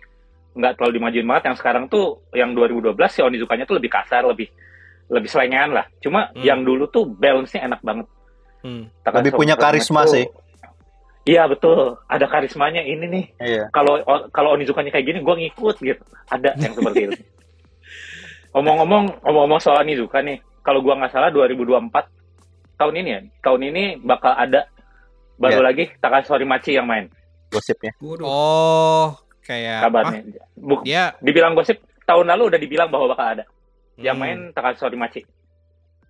nggak 0.51 0.73
terlalu 0.77 0.93
dimajuin 0.97 1.25
banget 1.25 1.43
yang 1.49 1.57
sekarang 1.57 1.83
tuh 1.87 2.05
yang 2.33 2.51
2012 2.51 3.09
si 3.09 3.21
Onizukanya 3.21 3.63
tuh 3.63 3.77
lebih 3.77 3.89
kasar 3.89 4.25
lebih 4.25 4.49
lebih 5.11 5.27
selengean 5.27 5.75
lah 5.75 5.85
cuma 5.99 6.31
Hmm. 6.31 6.39
yang 6.41 6.63
dulu 6.63 6.87
tuh 6.87 7.03
balance-nya 7.05 7.67
enak 7.67 7.83
banget 7.83 8.07
Hmm. 8.61 8.93
Lebih 9.01 9.33
punya 9.33 9.57
karisma 9.57 10.05
tuh- 10.05 10.13
sih. 10.13 10.25
Iya 11.25 11.49
betul, 11.49 11.97
ada 12.05 12.25
karismanya 12.25 12.81
ini 12.81 13.05
nih. 13.05 13.25
Iya. 13.37 13.63
Kalau 13.69 13.97
kalau 14.29 14.53
Onizukanya 14.53 14.89
kayak 14.89 15.01
gini, 15.01 15.19
gue 15.19 15.35
ngikut 15.35 15.75
gitu. 15.77 15.97
Ada 16.29 16.53
yang 16.55 16.69
seperti 16.71 17.09
itu. 17.09 17.17
Omong-omong, 18.57 19.21
omong-omong 19.23 19.57
soal 19.57 19.81
Onizuka 19.81 20.19
nih, 20.19 20.43
kalau 20.59 20.81
gua 20.81 20.93
nggak 20.93 21.09
salah 21.09 21.31
2024 21.31 22.05
tahun 22.75 22.93
ini 22.97 23.09
ya, 23.09 23.19
tahun 23.41 23.61
ini 23.65 23.83
bakal 23.97 24.29
ada 24.29 24.69
baru 25.37 25.61
Iya. 25.61 25.65
lagi 25.65 25.83
Takashi 25.97 26.27
Sorimachi 26.27 26.71
yang 26.75 26.85
main 26.85 27.09
Gosipnya. 27.49 27.91
Oh, 28.21 29.17
kayak 29.41 29.83
kabarnya. 29.83 30.21
ah, 30.37 30.45
Bu- 30.53 30.83
dia 30.83 31.17
dibilang 31.17 31.51
gosip 31.51 31.79
tahun 32.03 32.29
lalu 32.29 32.53
udah 32.53 32.59
dibilang 32.59 32.87
bahwa 32.87 33.09
bakal 33.09 33.27
ada. 33.27 33.43
Yang 34.01 34.17
hmm, 34.17 34.23
main 34.25 34.39
Takashi 34.51 34.79
Sorimachi. 34.81 35.21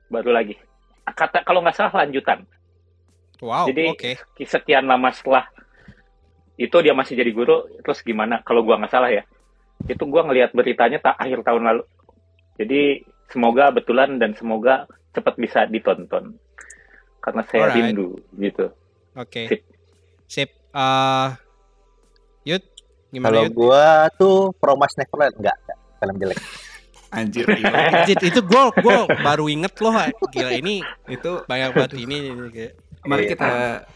Baru 0.07 0.31
lagi. 0.31 0.55
Kata 1.03 1.43
kalau 1.43 1.59
nggak 1.59 1.75
salah 1.75 2.07
lanjutan. 2.07 2.47
Wow, 3.41 3.65
Jadi 3.67 3.85
oke. 3.89 4.11
sekian 4.45 4.85
lama 4.85 5.09
setelah 5.09 5.49
itu 6.61 6.77
dia 6.77 6.93
masih 6.93 7.17
jadi 7.17 7.33
guru, 7.33 7.65
terus 7.81 8.05
gimana? 8.05 8.45
Kalau 8.45 8.61
gua 8.61 8.77
nggak 8.77 8.93
salah 8.93 9.09
ya, 9.09 9.25
itu 9.89 10.03
gua 10.05 10.21
ngelihat 10.29 10.53
beritanya 10.53 11.01
tak 11.01 11.17
akhir 11.17 11.41
tahun 11.41 11.65
lalu. 11.65 11.83
Jadi 12.61 13.01
semoga 13.33 13.73
betulan 13.73 14.21
dan 14.21 14.37
semoga 14.37 14.85
cepat 15.17 15.41
bisa 15.41 15.65
ditonton. 15.65 16.37
Karena 17.17 17.41
saya 17.49 17.73
Alright. 17.73 17.97
rindu 17.97 18.21
gitu. 18.37 18.69
Oke. 19.17 19.49
Sip. 19.49 19.61
Sip. 20.29 20.49
Eh 20.71 21.29
Yud, 22.45 22.63
gimana 23.09 23.41
Kalau 23.41 23.43
gua 23.53 23.85
tuh 24.17 24.53
Promise 24.57 24.97
Neverland 25.01 25.35
enggak, 25.41 25.57
enggak. 25.65 25.77
film 25.97 26.15
jelek. 26.21 26.39
Anjir. 27.11 27.43
Anjir, 27.91 28.17
itu 28.17 28.39
gue 28.39 28.63
gua 28.79 28.97
baru 29.19 29.45
inget 29.45 29.75
loh 29.77 29.91
gila 30.27 30.51
ini 30.53 30.79
itu 31.05 31.31
banyak 31.43 31.69
banget 31.71 31.91
ini 31.97 32.17
kayak 32.49 32.71
mari 33.01 33.23
Iya. 33.23 33.29
kita 33.29 33.49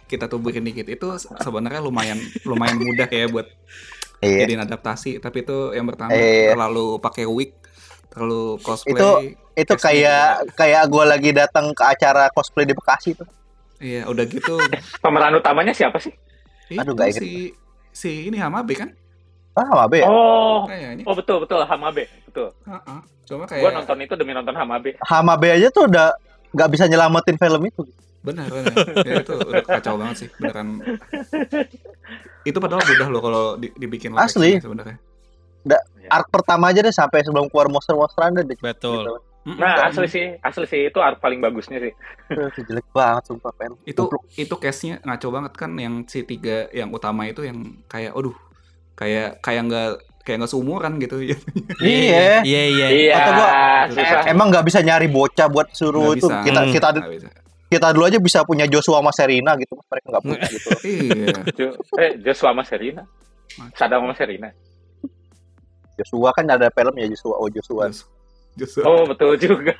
kita 0.06 0.26
tubuhin 0.26 0.62
dikit 0.62 0.86
itu 0.86 1.08
sebenarnya 1.18 1.80
lumayan 1.80 2.18
lumayan 2.44 2.76
mudah 2.76 3.06
ya 3.06 3.28
buat 3.28 3.48
Iya. 4.18 4.44
jadiin 4.44 4.62
adaptasi 4.62 5.18
tapi 5.18 5.42
itu 5.42 5.72
yang 5.72 5.86
pertama 5.86 6.12
Iya. 6.12 6.54
terlalu 6.54 7.00
pakai 7.00 7.24
wig 7.24 7.56
terlalu 8.08 8.60
cosplay 8.60 8.94
Itu- 8.94 9.20
Itu 9.56 9.72
SD 9.72 9.82
kayak 9.82 10.24
kayak 10.52 10.84
gua 10.86 11.08
lagi 11.08 11.32
datang 11.32 11.72
ke 11.72 11.80
acara 11.82 12.28
cosplay 12.30 12.68
di 12.68 12.76
Bekasi 12.76 13.16
tuh. 13.16 13.28
iya 13.78 14.04
udah 14.04 14.24
gitu 14.24 14.60
Pemeran 15.04 15.32
utamanya 15.34 15.72
siapa 15.72 15.96
sih? 15.96 16.12
Aduh, 16.74 16.82
itu 16.82 16.92
nggak 16.92 17.08
inget. 17.10 17.22
si 17.22 17.32
si 17.90 18.12
ini 18.26 18.36
Hamabe 18.36 18.76
kan 18.76 18.92
Ah, 19.56 19.72
Mabe 19.72 20.04
ya? 20.04 20.08
Oh, 20.08 20.68
kayaknya 20.68 21.08
oh 21.08 21.16
betul 21.16 21.38
betul 21.40 21.64
Hamabe, 21.64 22.12
betul. 22.28 22.52
Heeh. 22.68 23.00
cuma 23.26 23.48
Gua 23.48 23.50
kayak 23.50 23.74
nonton 23.74 23.98
itu 24.04 24.14
demi 24.14 24.32
nonton 24.36 24.54
Hamabe. 24.54 25.00
Hamabe 25.02 25.48
aja 25.56 25.72
tuh 25.72 25.88
udah 25.88 26.12
nggak 26.52 26.70
bisa 26.70 26.86
nyelamatin 26.86 27.40
film 27.40 27.62
itu. 27.64 27.82
Benar, 28.20 28.50
benar. 28.52 28.76
Ya, 29.06 29.14
itu 29.22 29.34
udah 29.38 29.64
kacau 29.64 29.96
banget 29.96 30.16
sih, 30.26 30.30
beneran. 30.36 30.82
Itu 32.44 32.58
padahal 32.60 32.82
mudah 32.84 33.08
loh 33.10 33.22
kalau 33.22 33.44
di- 33.56 33.74
dibikin 33.74 34.14
live 34.14 34.26
Asli. 34.26 34.60
sebenarnya. 34.60 34.98
Arc 36.06 36.30
pertama 36.30 36.70
aja 36.70 36.86
deh 36.86 36.94
sampai 36.94 37.26
sebelum 37.26 37.50
keluar 37.50 37.66
Monster 37.66 37.98
Monster 37.98 38.22
Hunter 38.30 38.46
deh. 38.46 38.58
Betul. 38.62 39.02
Gitu. 39.02 39.14
Nah, 39.46 39.86
asli 39.86 40.10
sih, 40.10 40.26
asli 40.42 40.66
sih 40.66 40.82
itu 40.90 40.98
art 40.98 41.22
paling 41.22 41.38
bagusnya 41.38 41.78
sih. 41.78 41.94
Itu 42.30 42.66
jelek 42.66 42.86
banget 42.90 43.30
sumpah 43.30 43.54
pen. 43.54 43.78
itu 43.86 44.10
itu 44.38 44.56
case-nya 44.58 44.98
ngaco 45.06 45.28
banget 45.30 45.54
kan 45.54 45.70
yang 45.78 46.02
si 46.06 46.26
tiga 46.26 46.66
yang 46.74 46.90
utama 46.90 47.30
itu 47.30 47.46
yang 47.46 47.78
kayak 47.86 48.18
aduh 48.18 48.34
kayak 48.96 49.40
kayak 49.40 49.62
nggak 49.64 49.90
kayak 50.22 50.38
nggak 50.40 50.50
seumuran 50.50 50.94
gitu 50.98 51.22
ya 51.22 51.38
Iya. 51.78 52.42
Iya 52.42 52.64
iya. 52.66 52.88
Iya, 52.90 53.14
Kata 53.14 53.30
gua, 53.32 53.48
susah. 53.90 54.20
Eh, 54.22 54.32
Emang 54.32 54.48
nggak 54.50 54.66
bisa 54.66 54.80
nyari 54.80 55.06
bocah 55.06 55.48
buat 55.48 55.70
suruh 55.70 56.02
Nggak 56.10 56.18
itu 56.18 56.28
bisa. 56.28 56.42
kita 56.42 56.60
Hmm. 56.60 56.72
kita 56.72 56.88
bisa. 57.06 57.28
kita 57.66 57.88
dulu 57.92 58.04
aja 58.04 58.20
bisa 58.20 58.40
punya 58.42 58.66
Joshua 58.66 58.98
sama 58.98 59.12
Serena 59.12 59.54
gitu 59.54 59.74
mereka 59.76 60.08
nggak 60.08 60.24
punya 60.24 60.40
gitu 60.48 60.70
iya 61.04 61.28
eh, 62.00 62.12
Joshua 62.20 62.50
sama 62.50 62.64
Serena. 62.64 63.04
Sadam 63.74 64.02
sama 64.02 64.14
Serena. 64.14 64.50
Joshua 65.96 66.30
kan 66.32 66.46
ada 66.46 66.68
filmnya 66.70 67.06
Joshua 67.06 67.36
oh 67.36 67.48
Joshua 67.48 67.88
Jos- 67.88 68.08
Joshua. 68.56 68.84
Oh, 68.84 69.04
betul 69.06 69.36
juga. 69.38 69.76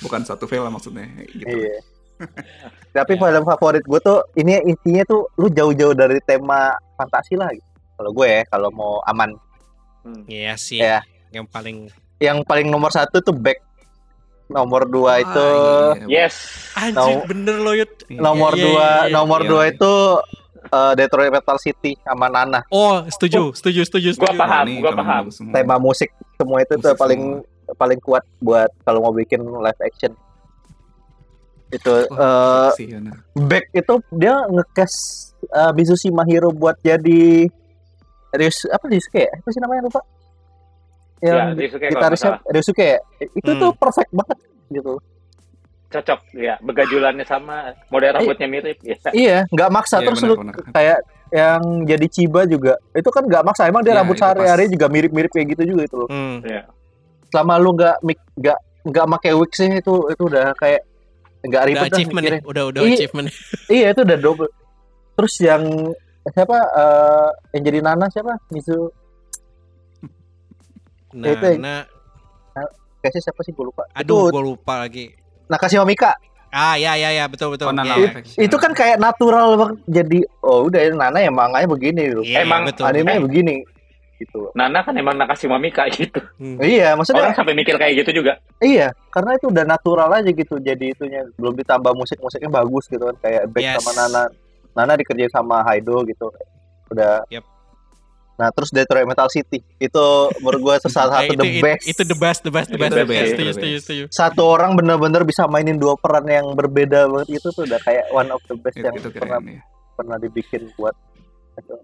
bukan 0.00 0.22
satu 0.22 0.44
film 0.44 0.66
maksudnya 0.66 1.06
gitu 1.28 1.44
iya 1.46 1.76
tapi 2.90 3.14
film 3.14 3.44
favorit 3.44 3.80
gue 3.82 3.96
tuh 3.98 4.20
ini 4.34 4.60
intinya 4.62 5.04
tuh 5.06 5.24
lu 5.36 5.48
jauh-jauh 5.48 5.92
dari 5.92 6.20
tema 6.20 6.68
fantasi 6.94 7.32
lah 7.34 7.48
gitu. 7.48 7.64
Kalau 8.00 8.10
gue 8.10 8.26
ya 8.26 8.42
kalau 8.46 8.68
mau 8.70 9.04
aman 9.04 9.36
Hmm. 10.00 10.24
Iya 10.24 10.56
sih. 10.56 10.80
Iya. 10.80 11.04
Yang 11.28 11.46
paling 11.52 11.76
yang 12.16 12.40
paling 12.40 12.66
nomor 12.66 12.88
satu 12.88 13.20
tuh 13.20 13.36
back 13.36 13.60
nomor 14.48 14.88
dua 14.88 15.12
Ah, 15.12 15.16
itu 15.20 15.46
iya. 16.08 16.24
Yes. 16.24 16.56
anjir 16.72 16.96
Tahu. 16.96 17.28
bener 17.28 17.56
loh 17.56 17.74
Yud. 17.76 17.92
nomor 18.10 18.52
Iya, 18.52 18.64
dua 18.64 18.80
iya, 18.80 18.96
iya, 19.04 19.12
nomor 19.12 19.40
iya. 19.40 19.48
dua 19.48 19.62
itu 19.68 19.92
eh, 20.64 20.92
Detroit 20.96 21.28
Metal 21.28 21.58
City 21.58 21.92
sama 22.00 22.26
Nana 22.26 22.64
Oh, 22.66 23.04
setuju, 23.06 23.52
setuju, 23.52 23.84
setuju, 23.84 24.08
Gua 24.16 24.24
setuju. 24.26 24.40
paham. 24.40 24.64
Ini 24.64 24.80
gua 24.80 24.88
film 24.88 25.00
paham. 25.04 25.24
semua. 25.28 25.52
tema 25.52 25.76
musik 25.76 26.10
semua 26.34 26.58
itu 26.58 26.72
tuh 26.72 26.80
Musik 26.80 26.96
paling 26.96 27.22
paling 27.70 27.98
kuat 28.00 28.24
buat 28.40 28.72
kalau 28.80 28.98
mau 29.00 29.12
bikin 29.12 29.38
live 29.38 29.80
action 29.80 30.16
itu 31.70 31.92
eh, 32.08 32.68
sih, 32.74 32.88
benar. 32.88 33.20
back 33.36 33.68
itu 33.70 33.94
dia 34.10 34.34
ngecast 34.44 34.96
uh, 35.46 35.70
Mizushi 35.70 36.08
Mahiro 36.08 36.50
buat 36.50 36.80
jadi 36.80 37.46
Ryus 38.32 38.66
apa 38.66 38.84
Ryusuke 38.86 39.20
ya? 39.20 39.32
Apa 39.32 39.48
sih 39.48 39.60
namanya 39.60 39.82
lupa? 39.84 40.00
Ya, 41.20 41.32
Yang 41.36 41.48
Ryusuke 41.52 41.76
kalau 41.76 41.90
nggak 41.90 42.00
gitarisnya. 42.00 42.32
Ryusuke 42.46 42.84
ya? 42.86 42.98
Itu 43.30 43.50
Hmm. 43.50 43.60
tuh 43.60 43.70
perfect 43.74 44.10
banget 44.10 44.38
gitu. 44.70 44.94
Cocok 45.90 46.20
ya, 46.32 46.54
begajulannya 46.60 47.24
sama, 47.24 47.56
model 47.88 48.14
rambutnya 48.14 48.46
mirip 48.46 48.78
ya. 48.80 48.94
Iya, 49.10 49.38
nggak 49.50 49.70
maksa 49.70 49.98
Iya, 49.98 50.06
terus 50.06 50.20
benar, 50.20 50.30
lu 50.30 50.34
benar. 50.38 50.54
kayak 50.70 50.98
yang 51.30 51.60
jadi 51.82 52.06
Chiba 52.06 52.40
juga. 52.46 52.78
Itu 52.92 53.10
kan 53.10 53.26
nggak 53.26 53.42
maksa, 53.42 53.66
emang 53.66 53.82
dia 53.82 53.92
Iya, 53.92 53.98
rambut 53.98 54.14
sehari-hari 54.14 54.70
juga 54.70 54.86
mirip-mirip 54.86 55.28
kayak 55.28 55.46
gitu 55.50 55.62
juga 55.68 55.82
itu 55.84 55.96
loh. 55.96 56.06
Hmm. 56.06 56.38
Selama 57.26 57.58
lu 57.58 57.74
nggak 57.74 57.96
mik- 58.00 58.28
nggak 58.36 58.58
nggak 58.80 59.06
pakai 59.12 59.32
wig 59.34 59.52
sih 59.52 59.70
itu 59.72 59.94
itu 60.08 60.22
udah 60.24 60.54
kayak 60.56 60.80
nggak 61.42 61.58
Udah 61.58 61.68
ribet 61.68 61.82
dah 61.82 61.90
achievement 61.90 62.24
ya, 62.24 62.32
udah 62.40 62.62
udah 62.70 62.80
Iya. 62.80 62.94
achievement. 62.94 63.26
Iya 63.66 63.86
itu 63.90 64.00
udah 64.00 64.16
double. 64.16 64.50
Terus 65.12 65.34
yang 65.40 65.62
siapa 66.26 66.52
eh, 66.54 67.28
yang 67.52 67.62
jadi 67.64 67.78
Nana 67.80 68.06
siapa? 68.06 68.36
Mizu 68.50 68.92
Nah, 71.10 71.26
Itu 71.26 71.42
yang- 71.42 71.58
nah, 71.58 71.82
kayaknya 73.02 73.20
siapa 73.20 73.40
sih 73.42 73.50
gue 73.50 73.66
lupa. 73.66 73.82
aduh, 73.90 74.30
itu 74.30 74.30
gue 74.30 74.44
lupa 74.46 74.78
lagi. 74.78 75.10
Nakashima 75.50 75.82
Mika. 75.82 76.14
Ah, 76.50 76.74
ya, 76.74 76.94
ya, 76.94 77.10
ya, 77.10 77.26
betul, 77.26 77.50
betul. 77.50 77.66
Oh, 77.66 77.74
Nana 77.74 77.94
Iya, 77.94 78.06
live 78.06 78.18
action. 78.22 78.38
Itu 78.38 78.56
kan 78.58 78.70
kayak 78.70 78.98
natural 78.98 79.54
banget 79.54 79.78
jadi 79.86 80.18
oh 80.40 80.66
udah 80.66 80.80
Nana 80.92 81.18
ya 81.18 81.30
manganya 81.30 81.66
begini 81.66 82.10
loh. 82.10 82.22
Iya, 82.22 82.42
Emang 82.42 82.62
betul. 82.62 82.86
Animenya 82.86 83.22
begini 83.22 83.62
gitu. 84.18 84.50
Nana 84.52 84.82
kan 84.82 84.94
emang 84.94 85.14
Nakashima 85.16 85.56
Mika 85.56 85.86
gitu. 85.90 86.22
Hmm. 86.36 86.58
Iya, 86.60 86.94
maksudnya 86.94 87.26
Orang 87.26 87.34
sampai 87.34 87.54
mikir 87.54 87.74
kayak 87.74 88.04
gitu 88.04 88.22
juga. 88.22 88.38
iya, 88.60 88.90
karena 89.08 89.34
itu 89.34 89.46
udah 89.46 89.64
natural 89.64 90.10
aja 90.12 90.28
gitu 90.28 90.58
jadi 90.58 90.84
itunya 90.90 91.26
belum 91.34 91.54
ditambah 91.56 91.90
musik-musiknya 91.90 92.50
bagus 92.52 92.84
gitu 92.86 93.00
kan 93.00 93.16
kayak 93.18 93.42
Beck 93.48 93.64
Yes. 93.64 93.74
sama 93.78 93.92
Nana. 93.96 94.22
Nana 94.72 94.94
dikerjain 94.94 95.28
sama 95.28 95.62
Haido 95.62 96.02
gitu. 96.04 96.30
Udah. 96.88 97.22
Yep. 97.28 97.44
Nah, 98.34 98.48
terus 98.50 98.70
Detroit 98.70 99.04
Metal 99.04 99.28
City 99.28 99.60
itu 99.76 100.06
menurut 100.40 100.60
gue 100.62 100.74
itu 100.78 100.88
salah 100.88 101.20
Eh, 101.20 101.28
satu 101.28 101.32
itu, 101.34 101.42
the 101.42 101.50
itu, 101.50 101.60
best. 101.60 101.82
itu 101.84 102.02
the 102.02 102.16
best, 102.16 102.40
the 102.40 102.48
best, 102.48 102.68
the 102.68 102.74
Itu 102.74 102.82
best. 102.82 102.96
the 102.96 103.04
best, 103.04 103.28
setuju, 103.28 103.44
the 103.44 103.52
setuju, 103.52 103.68
best. 103.70 103.84
setuju. 103.84 104.02
Satu 104.08 104.42
orang 104.48 104.70
bener-bener 104.72 105.22
bisa 105.22 105.44
mainin 105.44 105.76
dua 105.76 105.92
peran 105.94 106.24
yang 106.24 106.46
berbeda 106.50 107.04
banget 107.06 107.36
itu 107.36 107.48
tuh 107.50 107.62
udah 107.62 107.76
kayak 107.78 108.08
one 108.10 108.28
of 108.28 108.40
the 108.46 108.56
best 108.56 108.74
Itu, 108.74 108.86
yang 108.86 108.96
itu 108.96 109.08
pernah 109.10 109.36
keren 109.36 109.44
ya. 109.50 109.60
pernah 109.92 110.16
dibikin 110.16 110.62
buat 110.74 110.96
itu. 111.54 111.74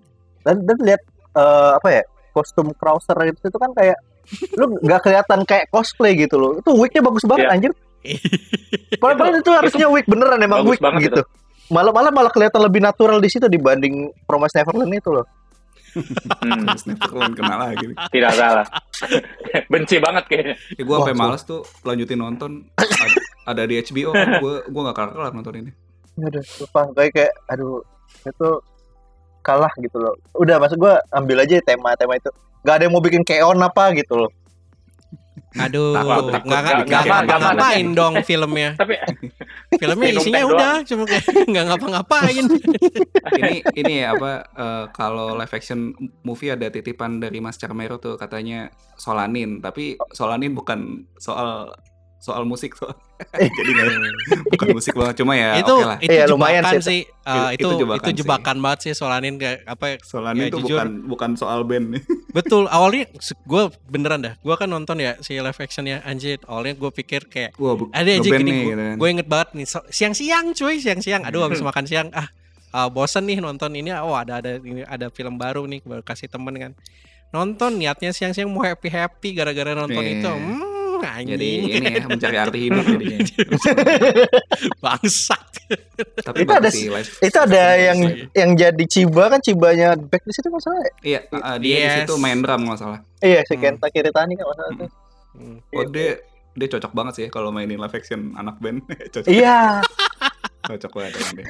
dan 0.40 0.56
dan 0.62 0.76
lihat 0.80 1.02
eh, 1.36 1.70
apa 1.74 1.88
ya 1.90 2.02
kostum 2.32 2.72
Krauser 2.72 3.18
itu 3.26 3.40
itu 3.42 3.58
kan 3.58 3.70
kayak 3.72 3.98
lu 4.56 4.80
nggak 4.80 5.00
kelihatan 5.02 5.40
kayak 5.44 5.68
cosplay 5.68 6.16
gitu 6.16 6.34
loh 6.34 6.56
itu 6.56 6.70
wignya 6.72 7.04
bagus 7.04 7.22
banget 7.22 7.44
Iya. 7.44 7.52
anjir 7.52 7.72
padahal 8.96 9.12
padahal 9.20 9.34
itu 9.36 9.50
harusnya 9.52 9.86
wig 9.86 10.06
beneran 10.06 10.40
emang 10.40 10.64
wig 10.64 10.80
gitu 11.02 11.20
malah 11.68 11.90
malah 11.90 12.10
malah 12.10 12.28
kelihatan 12.28 12.60
lebih 12.60 12.78
natural 12.78 13.18
di 13.18 13.28
situ 13.28 13.46
dibanding 13.46 13.94
Promise 14.22 14.54
Neverland 14.56 14.92
itu 14.94 15.10
loh 15.12 15.26
Hmm, 15.96 16.68
Neverland 16.68 17.32
kena 17.32 17.56
lagi. 17.58 17.88
tidak 18.12 18.36
salah. 18.36 18.68
Benci 19.64 19.96
banget 19.96 20.28
kayaknya. 20.28 20.54
Ya 20.70 20.82
gue 20.82 20.92
sampai 20.94 21.14
Wah, 21.14 21.20
males 21.24 21.40
tuh 21.42 21.64
lanjutin 21.82 22.18
nonton 22.18 22.68
Ad- 22.76 23.16
ada 23.48 23.62
di 23.64 23.80
HBO 23.80 24.12
gue 24.44 24.54
gue 24.62 24.82
gak 24.82 24.92
kelar 24.94 25.32
nonton 25.32 25.54
ini. 25.56 25.70
udah 26.14 26.40
lupa 26.58 26.80
kayak 26.92 27.12
kayak 27.12 27.32
aduh 27.46 27.80
itu 28.22 28.48
kalah 29.40 29.72
gitu 29.78 29.96
loh 29.96 30.12
udah 30.32 30.56
maksud 30.58 30.76
gua 30.76 30.96
ambil 31.10 31.40
aja 31.40 31.60
tema-tema 31.62 32.16
itu 32.16 32.28
nggak 32.60 32.72
ada 32.72 32.82
yang 32.82 32.92
mau 32.92 33.00
bikin 33.00 33.20
keon 33.20 33.56
apa 33.58 33.92
gitu 33.92 34.16
loh 34.18 34.32
Aduh, 35.56 35.92
Takut, 35.94 36.24
takut. 36.30 36.44
nggak 36.44 36.60
nggak 36.60 36.76
Nggak, 36.76 36.84
nggak 36.84 37.02
nggak, 37.06 37.20
nggak, 37.24 37.40
ngapain 37.56 37.86
dong 37.92 38.14
filmnya. 38.20 38.70
Tapi 38.76 38.94
Filmnya 39.76 40.08
Minum 40.12 40.22
isinya 40.24 40.42
udah, 40.48 40.74
cuma 40.84 41.04
kayak 41.04 41.24
nggak 41.50 41.64
ngapa-ngapain. 41.68 42.46
ini 43.40 43.56
ini 43.76 43.94
ya 44.04 44.16
apa 44.16 44.32
eh, 44.56 44.84
kalau 44.92 45.36
live 45.36 45.52
action 45.52 45.92
movie 46.24 46.52
ada 46.52 46.68
titipan 46.72 47.20
dari 47.20 47.38
Mas 47.38 47.60
Carmero 47.60 48.00
tuh 48.00 48.16
katanya 48.16 48.72
Solanin 48.96 49.60
tapi 49.60 49.96
Solanin 50.12 50.56
bukan 50.56 51.04
soal 51.20 51.74
soal 52.26 52.42
musik 52.42 52.74
soal 52.74 52.98
jadi 53.56 53.70
bukan 54.52 54.68
musik 54.74 54.92
banget 54.92 55.22
cuma 55.22 55.32
ya 55.32 55.62
itu 55.62 55.70
oke 55.70 55.86
lah 55.86 55.98
itu 56.02 56.10
jebakan 56.10 56.30
lumayan 56.34 56.62
sih. 56.66 56.82
sih. 56.82 57.00
Uh, 57.22 57.50
Itu 57.54 57.66
itu 57.70 57.86
jebakan 57.86 58.02
itu 58.02 58.10
sih. 58.10 58.18
jebakan 58.20 58.56
banget 58.58 58.78
sih 58.82 58.92
Solanin 58.92 59.34
kayak 59.34 59.58
apa 59.64 59.84
ya, 59.86 59.96
Solanin 60.02 60.42
ya, 60.42 60.50
tuh 60.50 60.60
jujur. 60.60 60.74
bukan 60.74 60.88
bukan 61.06 61.30
soal 61.34 61.60
band 61.62 61.86
nih 61.94 62.02
betul 62.36 62.66
awalnya 62.66 63.06
gue 63.42 63.62
beneran 63.86 64.20
dah 64.20 64.34
gue 64.36 64.54
kan 64.54 64.66
nonton 64.66 64.98
ya 64.98 65.14
si 65.18 65.38
live 65.38 65.54
actionnya 65.56 66.02
anjir 66.02 66.42
awalnya 66.44 66.74
gue 66.74 66.90
pikir 66.92 67.26
kayak 67.26 67.54
wah 67.56 67.78
ada 67.90 68.10
aja 68.10 68.22
gini 68.22 68.50
gue, 68.66 68.74
gitu 68.74 68.82
kan. 68.98 69.06
inget 69.06 69.26
banget 69.30 69.48
nih 69.54 69.66
so- 69.66 69.86
siang-siang 69.88 70.50
cuy 70.50 70.76
siang-siang 70.76 71.22
aduh 71.22 71.46
habis 71.46 71.62
makan 71.62 71.86
siang 71.86 72.10
ah 72.10 72.26
ah, 72.70 72.90
bosen 72.90 73.24
nih 73.24 73.38
nonton 73.38 73.72
ini 73.72 73.94
oh 73.94 74.12
ada 74.12 74.42
ada 74.42 74.58
ini 74.58 74.82
ada 74.82 75.08
film 75.08 75.38
baru 75.38 75.64
nih 75.64 75.80
baru 75.82 76.02
kasih 76.02 76.28
temen 76.28 76.52
kan 76.54 76.72
nonton 77.34 77.74
niatnya 77.74 78.14
siang-siang 78.14 78.46
mau 78.46 78.62
happy 78.62 78.86
happy 78.86 79.34
gara-gara 79.34 79.74
nonton 79.74 79.98
Iya. 79.98 80.12
itu 80.20 80.30
hmm, 80.30 80.75
anjing 80.98 81.28
jadi 81.30 81.48
ini 81.68 81.86
ya 81.90 82.04
mencari 82.04 82.36
arti 82.38 82.58
hidup 82.62 82.84
jadinya. 82.92 83.18
Bangsat. 84.78 85.44
Tapi 86.18 86.36
Itu 86.40 86.52
ada 86.52 86.70
live 86.70 87.10
itu 87.18 87.38
ada 87.40 87.62
yang 87.74 87.98
sih. 87.98 88.30
yang 88.32 88.50
jadi 88.54 88.84
ciba 88.86 89.24
kan 89.26 89.40
cibanya 89.40 89.88
back 89.94 90.22
di 90.22 90.30
situ 90.30 90.46
masalah 90.46 90.78
iya 91.02 91.26
uh, 91.28 91.56
dia 91.56 91.74
di 91.74 91.82
Yes. 91.82 91.94
situ 92.04 92.14
main 92.16 92.38
drum 92.38 92.62
nggak 92.62 92.78
salah. 92.78 93.00
Iya 93.18 93.42
si 93.42 93.54
Hmm. 93.54 93.62
Kenta 93.66 93.86
Kiritani 93.88 94.34
kan 94.34 94.46
masalah 94.46 94.70
itu 94.72 94.86
Hmm. 95.32 95.58
oh 95.68 95.84
dia 95.84 96.16
dia 96.52 96.68
cocok 96.70 96.88
banget 96.90 97.12
sih 97.14 97.26
kalau 97.26 97.50
mainin 97.50 97.76
live 97.76 97.92
action 97.92 98.32
anak 98.32 98.56
band. 98.56 98.80
Cocok. 99.12 99.26
Iya. 99.26 99.84
Cocok 100.62 100.92
banget 100.94 101.12
emang 101.14 101.34
dia. 101.34 101.46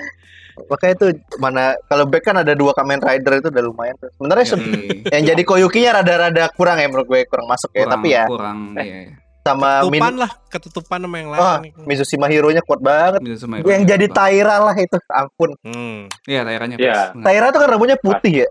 Makanya 0.59 0.93
itu 0.95 1.07
mana 1.37 1.65
kalau 1.85 2.05
back 2.05 2.25
kan 2.25 2.37
ada 2.37 2.53
dua 2.53 2.73
Kamen 2.73 2.99
Rider 2.99 3.33
itu 3.37 3.49
udah 3.49 3.63
lumayan 3.63 3.95
tuh. 3.97 4.09
Sebenarnya 4.11 4.47
se- 4.47 4.57
Yoi. 4.57 5.07
yang 5.07 5.23
jadi 5.27 5.43
Koyuki-nya 5.43 5.91
rada-rada 5.95 6.49
kurang 6.51 6.77
ya 6.77 6.87
menurut 6.87 7.07
gue 7.07 7.21
kurang 7.25 7.47
masuk 7.47 7.71
ya 7.71 7.85
kurang 7.85 7.93
tapi 7.93 8.09
ya. 8.11 8.25
kurang 8.25 8.59
iya 8.75 9.13
sama 9.47 9.87
Min 9.87 10.03
ketutupan 10.03 10.15
lah 10.19 10.31
ketutupan 10.51 10.99
sama 11.01 11.17
yang 11.17 11.31
lain 11.31 11.41
oh, 11.41 11.57
nih. 11.63 11.73
Mizushi 11.87 12.17
Mahiro-nya 12.17 12.61
kuat 12.61 12.83
banget 12.83 13.23
Bisa 13.23 13.47
semua 13.47 13.63
yang 13.63 13.87
jadi 13.87 14.07
Taira 14.11 14.59
lah 14.59 14.75
itu 14.75 14.99
ampun 15.09 15.55
Hmm. 15.63 16.11
Iya, 16.27 16.43
daerahnya 16.43 16.77
Iya. 16.77 17.15
pas. 17.15 17.23
Taira 17.23 17.47
tuh 17.49 17.61
kan 17.63 17.69
rambutnya 17.71 17.95
putih 17.97 18.43
ya 18.43 18.49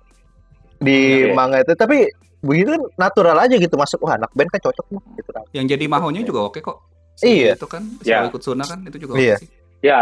di 0.78 1.28
Iya. 1.28 1.34
manga 1.34 1.60
itu 1.60 1.72
tapi 1.74 2.08
begitu 2.40 2.72
kan 2.72 2.84
natural 2.96 3.38
aja 3.38 3.56
gitu 3.56 3.76
masuk 3.76 4.00
wah 4.02 4.16
anak 4.16 4.32
band 4.32 4.48
kan 4.48 4.62
cocok 4.62 4.86
nih 4.88 5.02
gitu 5.18 5.30
kan 5.30 5.44
Yang 5.52 5.66
jadi 5.76 5.86
mahonya 5.86 6.22
juga 6.24 6.40
oke 6.46 6.60
kok. 6.60 6.78
Iya. 7.20 7.56
Itu 7.56 7.66
kan, 7.66 7.84
si 8.00 8.08
Iya. 8.08 8.28
ikut 8.28 8.40
Suna 8.40 8.64
kan 8.64 8.80
itu 8.84 8.98
juga 8.98 9.16
Iya. 9.16 9.36
oke 9.36 9.42
sih. 9.42 9.50
ya 9.82 10.02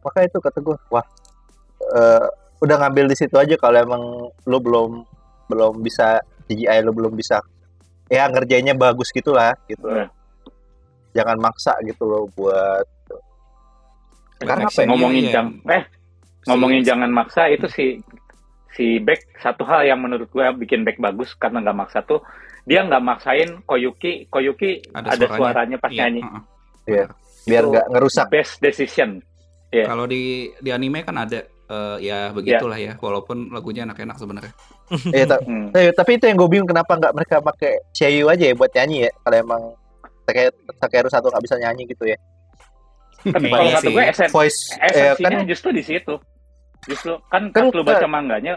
makanya 0.00 0.26
itu 0.26 0.38
kata 0.38 0.58
gue 0.58 0.76
wah 0.88 1.04
eh, 1.92 2.26
udah 2.58 2.76
ngambil 2.78 3.04
di 3.06 3.16
situ 3.16 3.36
aja 3.36 3.52
kalau 3.56 3.78
emang 3.78 4.02
lo 4.44 4.58
belum 4.58 4.90
belum 5.46 5.80
bisa 5.80 6.20
CGI 6.44 6.80
lo 6.80 6.92
belum 6.92 7.12
bisa 7.12 7.40
ya 8.10 8.26
ngerjainnya 8.26 8.74
bagus 8.74 9.08
gitulah 9.10 9.54
gitu 9.64 9.86
Iya. 9.86 10.06
jangan 11.14 11.38
maksa 11.38 11.78
gitu 11.82 12.02
loh 12.04 12.26
buat 12.34 12.84
Karena 14.40 14.66
Perfection, 14.66 14.88
ngomongin 14.88 15.22
iya. 15.22 15.32
jang 15.36 15.48
eh 15.68 15.82
ngomongin 16.48 16.80
jangan 16.82 17.10
maksa 17.12 17.42
itu 17.46 17.66
si 17.68 17.86
si 18.72 18.96
back 18.98 19.36
satu 19.36 19.62
hal 19.62 19.84
yang 19.84 20.00
menurut 20.00 20.26
gue 20.26 20.46
bikin 20.58 20.80
back 20.82 20.96
bagus 20.96 21.36
karena 21.36 21.60
nggak 21.60 21.76
maksa 21.76 22.00
tuh 22.02 22.24
dia 22.64 22.80
nggak 22.80 23.04
maksain 23.04 23.60
Koyuki 23.62 24.24
Koyuki 24.26 24.80
Ada 24.90 25.12
ada, 25.12 25.26
suaranya. 25.28 25.36
suaranya 25.36 25.76
pas 25.76 25.90
Iya. 25.92 25.98
nyanyi. 26.02 26.20
Iya. 26.88 27.04
biar 27.40 27.62
nggak 27.68 27.86
ngerusak 27.88 28.26
best 28.28 28.54
decision 28.58 29.20
Iya. 29.70 29.86
Kalau 29.86 30.02
di 30.02 30.50
di 30.58 30.70
anime 30.74 31.06
kan 31.06 31.14
ada 31.14 31.46
eh, 31.46 31.96
ya 32.02 32.34
begitulah 32.34 32.74
ya, 32.74 32.98
walaupun 32.98 33.54
lagunya 33.54 33.86
enak-enak 33.86 34.18
sebenarnya. 34.18 34.50
Iya, 34.90 35.24
ta- 35.30 35.42
Hmm. 35.42 35.70
eh, 35.70 35.90
tapi 35.90 36.16
itu 36.16 36.24
yang 36.24 36.36
gue 36.36 36.48
bingung 36.48 36.66
kenapa 36.66 36.92
nggak 36.92 37.12
mereka 37.12 37.36
pakai 37.40 37.78
Xiaoyu 37.90 38.26
aja 38.26 38.44
ya 38.44 38.54
buat 38.54 38.70
nyanyi 38.70 39.06
ya 39.06 39.10
kalau 39.20 39.36
emang 39.38 39.62
Take- 40.22 40.54
Takeru 40.76 41.08
satu 41.08 41.26
nggak 41.28 41.42
bisa 41.42 41.56
nyanyi 41.56 41.82
gitu 41.86 42.04
ya. 42.04 42.18
Tapi 43.20 43.46
kalau 43.46 43.70
kata 43.70 43.88
gue 43.88 44.04
esen 44.06 44.28
voice 44.30 44.58
eh, 44.74 44.88
esensinya 44.88 45.36
kan 45.36 45.46
justru 45.46 45.68
di 45.70 45.82
situ. 45.82 46.14
Justru 46.82 47.20
kan 47.26 47.50
Kan 47.50 47.68
lu 47.68 47.82
baca 47.82 48.06
manganya 48.06 48.56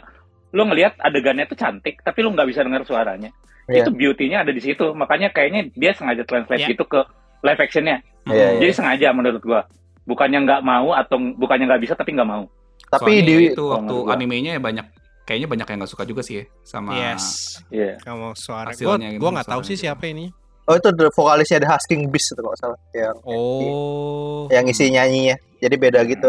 lu 0.50 0.64
ngelihat 0.64 0.96
adegannya 0.98 1.44
tuh 1.44 1.56
cantik 1.56 1.98
tapi 2.00 2.22
lu 2.22 2.30
nggak 2.30 2.48
bisa 2.48 2.62
dengar 2.62 2.82
suaranya. 2.84 3.30
Iya. 3.64 3.88
itu 3.88 3.96
beauty-nya 3.96 4.44
ada 4.44 4.52
di 4.52 4.60
situ 4.60 4.92
makanya 4.92 5.32
kayaknya 5.32 5.72
dia 5.72 5.96
sengaja 5.96 6.28
translate 6.28 6.62
Iya. 6.62 6.70
gitu 6.70 6.84
ke 6.84 7.00
live 7.42 7.58
actionnya. 7.58 8.04
Iya, 8.26 8.36
iya. 8.54 8.60
jadi 8.60 8.72
sengaja 8.74 9.08
menurut 9.12 9.40
gua. 9.40 9.64
Bukannya 10.04 10.44
nggak 10.44 10.62
mau 10.62 10.92
atau 10.92 11.16
bukannya 11.34 11.66
nggak 11.66 11.82
bisa 11.82 11.94
tapi 11.96 12.12
nggak 12.12 12.28
mau. 12.28 12.44
Tapi 12.88 13.08
Soalnya 13.16 13.24
di 13.24 13.34
itu 13.50 13.64
waktu 13.66 13.96
animenya 14.12 14.52
ya 14.56 14.62
banyak 14.62 14.84
kayaknya 15.24 15.48
banyak 15.48 15.66
yang 15.66 15.78
nggak 15.80 15.92
suka 15.92 16.04
juga 16.04 16.22
sih 16.22 16.40
ya 16.40 16.46
sama 16.62 16.92
Yes. 16.94 17.58
Iya. 17.68 17.96
Kamu 17.98 18.34
suara. 18.34 18.70
Gue 18.70 18.84
Hasilnya 18.86 19.10
gitu, 19.10 19.20
gua 19.20 19.30
nggak 19.34 19.50
tahu 19.50 19.62
sih 19.64 19.74
gitu. 19.74 19.84
siapa 19.88 20.06
ini. 20.06 20.28
oh 20.64 20.74
itu 20.74 20.90
the 20.90 21.08
vokalisnya 21.10 21.60
ada 21.60 21.68
Husking 21.70 22.08
Beast 22.08 22.32
itu 22.32 22.40
kalau 22.40 22.56
salah 22.56 22.80
yang 22.92 23.16
Oh. 23.24 24.48
yang 24.48 24.64
isi 24.64 24.88
nyanyinya 24.88 25.36
jadi 25.58 25.76
beda 25.76 26.00
gitu 26.06 26.28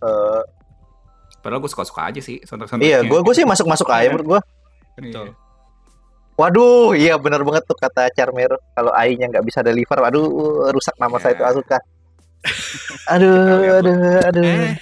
Eh, 0.00 0.42
Padahal 1.40 1.60
gue 1.60 1.68
suka-suka 1.68 2.08
aja 2.08 2.20
sih 2.20 2.40
sontak 2.42 2.68
iya 2.78 3.00
gue 3.00 3.18
gue 3.18 3.34
sih 3.34 3.44
masuk 3.44 3.64
masuk 3.64 3.88
aja 3.88 4.08
menurut 4.08 4.36
gue 4.36 4.40
Betul. 4.98 5.32
waduh 6.34 6.92
iya 6.92 7.16
benar 7.16 7.40
banget 7.40 7.64
tuh 7.64 7.72
kata 7.74 8.08
Charmer 8.10 8.52
kalau 8.70 8.92
AI-nya 8.92 9.28
nggak 9.28 9.44
bisa 9.44 9.60
deliver 9.60 9.96
waduh 9.96 10.28
rusak 10.68 10.92
nama 10.96 11.16
Ya. 11.16 11.22
saya 11.22 11.32
itu 11.32 11.44
Asuka 11.46 11.78
aduh 13.12 13.80
aduh 13.80 13.96
aduh 14.22 14.44
Eh, 14.44 14.72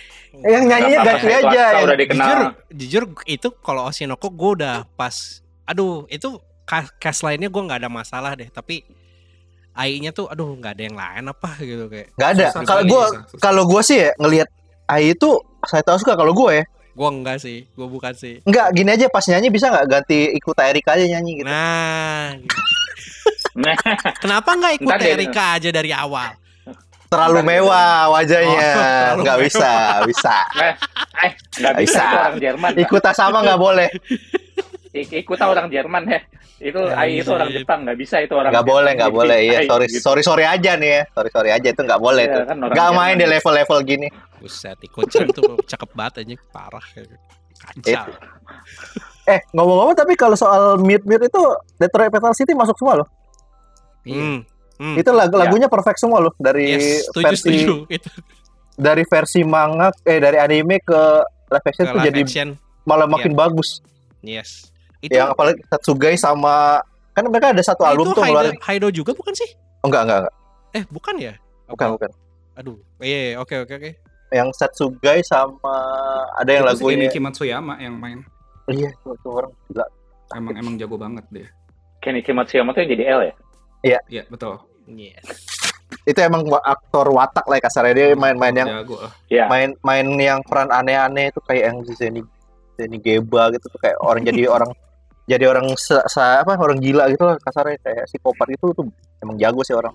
yang 0.45 0.65
nyanyinya 0.65 0.99
apa-apa, 1.01 1.29
aja 1.29 1.63
yang- 1.73 1.85
udah 1.85 1.97
dikenal 1.97 2.27
jujur, 2.27 2.41
jujur 2.73 3.03
itu 3.25 3.49
kalau 3.59 3.83
Oshinoko 3.85 4.29
gue 4.29 4.51
udah 4.57 4.87
pas. 4.93 5.15
Aduh, 5.63 6.05
itu 6.07 6.37
ca- 6.63 6.93
cast 6.97 7.23
lainnya 7.23 7.47
gue 7.47 7.63
nggak 7.63 7.79
ada 7.79 7.89
masalah 7.89 8.33
deh. 8.33 8.47
Tapi 8.47 8.83
AI-nya 9.73 10.11
tuh, 10.11 10.27
aduh 10.27 10.53
nggak 10.53 10.73
ada 10.73 10.83
yang 10.83 10.95
lain 10.95 11.25
apa 11.27 11.51
gitu 11.59 11.87
kayak. 11.87 12.13
nggak 12.13 12.31
ada 12.31 12.47
kalau 12.53 12.65
sekali, 12.79 12.91
gue 12.91 13.05
kalau 13.39 13.63
gue 13.65 13.83
sih 13.83 13.99
ya 13.99 14.11
ngelihat 14.17 14.49
AI 14.87 15.13
itu 15.13 15.31
saya 15.63 15.81
tahu 15.81 15.97
suka 15.97 16.13
kalau 16.13 16.33
gue 16.33 16.53
ya 16.55 16.65
Gue 16.93 17.09
enggak 17.09 17.41
sih, 17.41 17.65
gue 17.67 17.89
bukan 17.89 18.13
sih. 18.13 18.45
nggak 18.45 18.67
gini 18.71 18.91
aja 18.91 19.09
pas 19.09 19.25
nyanyi 19.25 19.49
bisa 19.49 19.67
nggak 19.67 19.87
ganti 19.87 20.29
ikut 20.31 20.53
Erika 20.59 20.93
aja 20.93 21.09
nyanyi 21.09 21.33
gitu 21.35 21.49
Nah, 21.49 22.37
Nah, 23.55 23.77
kenapa 24.17 24.51
nggak 24.51 24.73
ikut 24.77 24.93
Erika 24.99 25.57
aja 25.57 25.69
dari 25.71 25.89
awal? 25.89 26.37
Terlalu 27.13 27.39
mewah 27.45 28.09
wajahnya. 28.11 28.71
Oh, 29.13 29.21
nggak 29.21 29.39
bisa 29.45 29.71
bisa. 30.09 30.37
Eh 30.57 30.75
nggak 31.61 31.75
bisa, 31.77 32.01
Bisa. 32.01 32.05
orang 32.17 32.37
Jerman 32.41 32.71
ikut 32.81 33.03
sama 33.13 33.39
nggak 33.45 33.61
boleh. 33.61 33.89
Ik- 34.93 35.13
ikut 35.13 35.39
orang 35.39 35.69
Jerman 35.69 36.05
ya 36.09 36.21
itu 36.63 36.79
Ya, 36.79 36.95
AI 36.95 37.19
itu 37.19 37.27
bisa, 37.27 37.35
orang 37.35 37.49
iya. 37.51 37.57
Jepang 37.59 37.79
nggak 37.83 37.99
bisa 37.99 38.17
itu 38.23 38.35
orang 38.39 38.51
nggak 38.55 38.67
boleh 38.67 38.91
nggak 38.95 39.13
boleh. 39.13 39.39
Iya 39.43 39.59
sorry 39.67 39.87
gitu. 39.91 39.99
sorry 40.01 40.23
sorry 40.23 40.45
aja 40.47 40.73
nih 40.79 40.91
ya. 40.95 41.03
Sorry 41.11 41.31
sorry 41.35 41.51
aja 41.51 41.69
itu 41.69 41.81
nggak 41.83 42.01
boleh 42.01 42.25
Iya, 42.25 42.35
tuh. 42.39 42.45
kan 42.47 42.57
nggak 42.71 42.91
main 42.95 43.15
di 43.19 43.27
level-level 43.27 43.79
gini. 43.83 44.09
Buset, 44.39 44.79
Iko-chan 44.79 45.27
tuh 45.31 45.59
cakep 45.67 45.91
banget 45.93 46.15
aja, 46.23 46.35
parah. 46.51 46.85
Kacau. 47.63 48.07
eh 49.23 49.39
ngomong-ngomong 49.55 49.95
tapi 49.95 50.19
kalau 50.19 50.35
soal 50.35 50.83
mute 50.83 51.07
mute 51.07 51.31
itu 51.31 51.43
Detroit 51.79 52.11
Metal 52.11 52.35
City 52.35 52.55
masuk 52.55 52.75
semua 52.79 53.03
loh. 53.03 53.09
Iya. 54.03 54.19
Hmm. 54.19 54.39
Hmm. 54.83 54.99
itu 54.99 55.11
lagu 55.15 55.39
lagunya 55.39 55.71
perfect 55.71 56.03
semua 56.03 56.19
loh 56.19 56.35
dari 56.35 56.75
Yes, 56.75 57.07
setuju, 57.07 57.25
versi 57.31 57.39
setuju. 57.47 57.75
Itu 57.97 58.11
dari 58.73 59.05
versi 59.07 59.41
manga 59.47 59.95
eh 60.03 60.19
dari 60.19 60.41
anime 60.41 60.83
ke 60.83 61.01
live 61.53 61.67
action 61.69 61.85
ke 61.87 61.93
tuh 61.93 61.99
live 62.01 62.09
jadi 62.11 62.21
action. 62.27 62.49
malah 62.83 63.07
makin 63.07 63.33
bagus 63.33 63.79
Yes. 64.23 64.71
Itu, 65.03 65.19
yang 65.19 65.35
apalagi 65.35 65.59
Tatsugai 65.67 66.15
sama 66.15 66.79
kan 67.13 67.27
mereka 67.27 67.51
ada 67.51 67.59
satu 67.61 67.83
eh, 67.83 67.91
album 67.91 68.11
itu 68.11 68.17
tuh 68.17 68.23
Haido, 68.23 68.33
ngeluarin 68.33 68.57
Haido 68.63 68.89
juga 68.91 69.13
bukan 69.13 69.35
sih? 69.35 69.51
oh, 69.83 69.91
enggak 69.91 70.03
enggak 70.07 70.19
enggak 70.25 70.35
Eh, 70.73 70.85
bukan 70.89 71.15
ya? 71.21 71.35
bukan 71.69 71.89
bukan 71.99 72.11
Aduh. 72.53 72.77
Iya, 73.01 73.19
iya, 73.19 73.33
oke 73.41 73.65
oke 73.65 73.75
oke. 73.77 73.91
yang 74.33 74.49
Satsugai 74.53 75.21
sama 75.21 75.77
ada 76.33 76.49
yang 76.49 76.65
Itu 76.65 76.73
si 76.73 76.75
lagunya 76.81 76.97
Kenichi 77.05 77.21
Matsuyama 77.21 77.75
yang 77.77 77.95
main. 78.01 78.25
iya 78.73 78.89
itu, 78.89 79.29
orang 79.29 79.53
gila 79.69 79.85
Emang 80.33 80.55
emang 80.57 80.75
jago 80.81 80.97
banget 80.97 81.25
dia. 81.29 81.49
Kenichi 82.01 82.33
Matsuyama 82.33 82.73
tuh 82.73 82.81
yang 82.87 82.91
jadi 82.97 83.05
L 83.13 83.21
ya 83.29 83.35
Iya 84.09 84.23
betul. 84.31 84.57
Yes. 84.87 85.23
itu 86.03 86.19
emang 86.19 86.43
aktor 86.59 87.07
watak 87.09 87.45
lah 87.45 87.57
ya 87.57 87.63
kasarnya. 87.63 87.93
Dia 87.93 88.07
main-main 88.15 88.55
yang 88.55 88.69
ya 89.29 89.45
main 89.47 89.77
main 89.81 90.07
yang 90.17 90.41
peran 90.43 90.69
aneh-aneh 90.69 91.29
itu 91.29 91.41
kayak 91.45 91.63
yang 91.69 91.77
Zeni 91.87 92.23
Zeni 92.75 92.97
Geba 92.97 93.53
gitu 93.53 93.69
tuh 93.69 93.79
kayak 93.79 94.01
orang 94.01 94.25
jadi 94.25 94.49
orang 94.57 94.71
jadi 95.23 95.45
orang 95.47 95.71
se, 95.77 95.95
se- 96.03 96.19
apa 96.41 96.57
orang 96.57 96.81
gila 96.81 97.07
gitu 97.09 97.23
lah 97.23 97.37
kasarnya. 97.39 97.79
Kayak 97.79 98.05
psikopat 98.09 98.49
itu 98.51 98.65
tuh 98.73 98.87
emang 99.21 99.37
jago 99.37 99.61
sih 99.63 99.77
orang. 99.77 99.95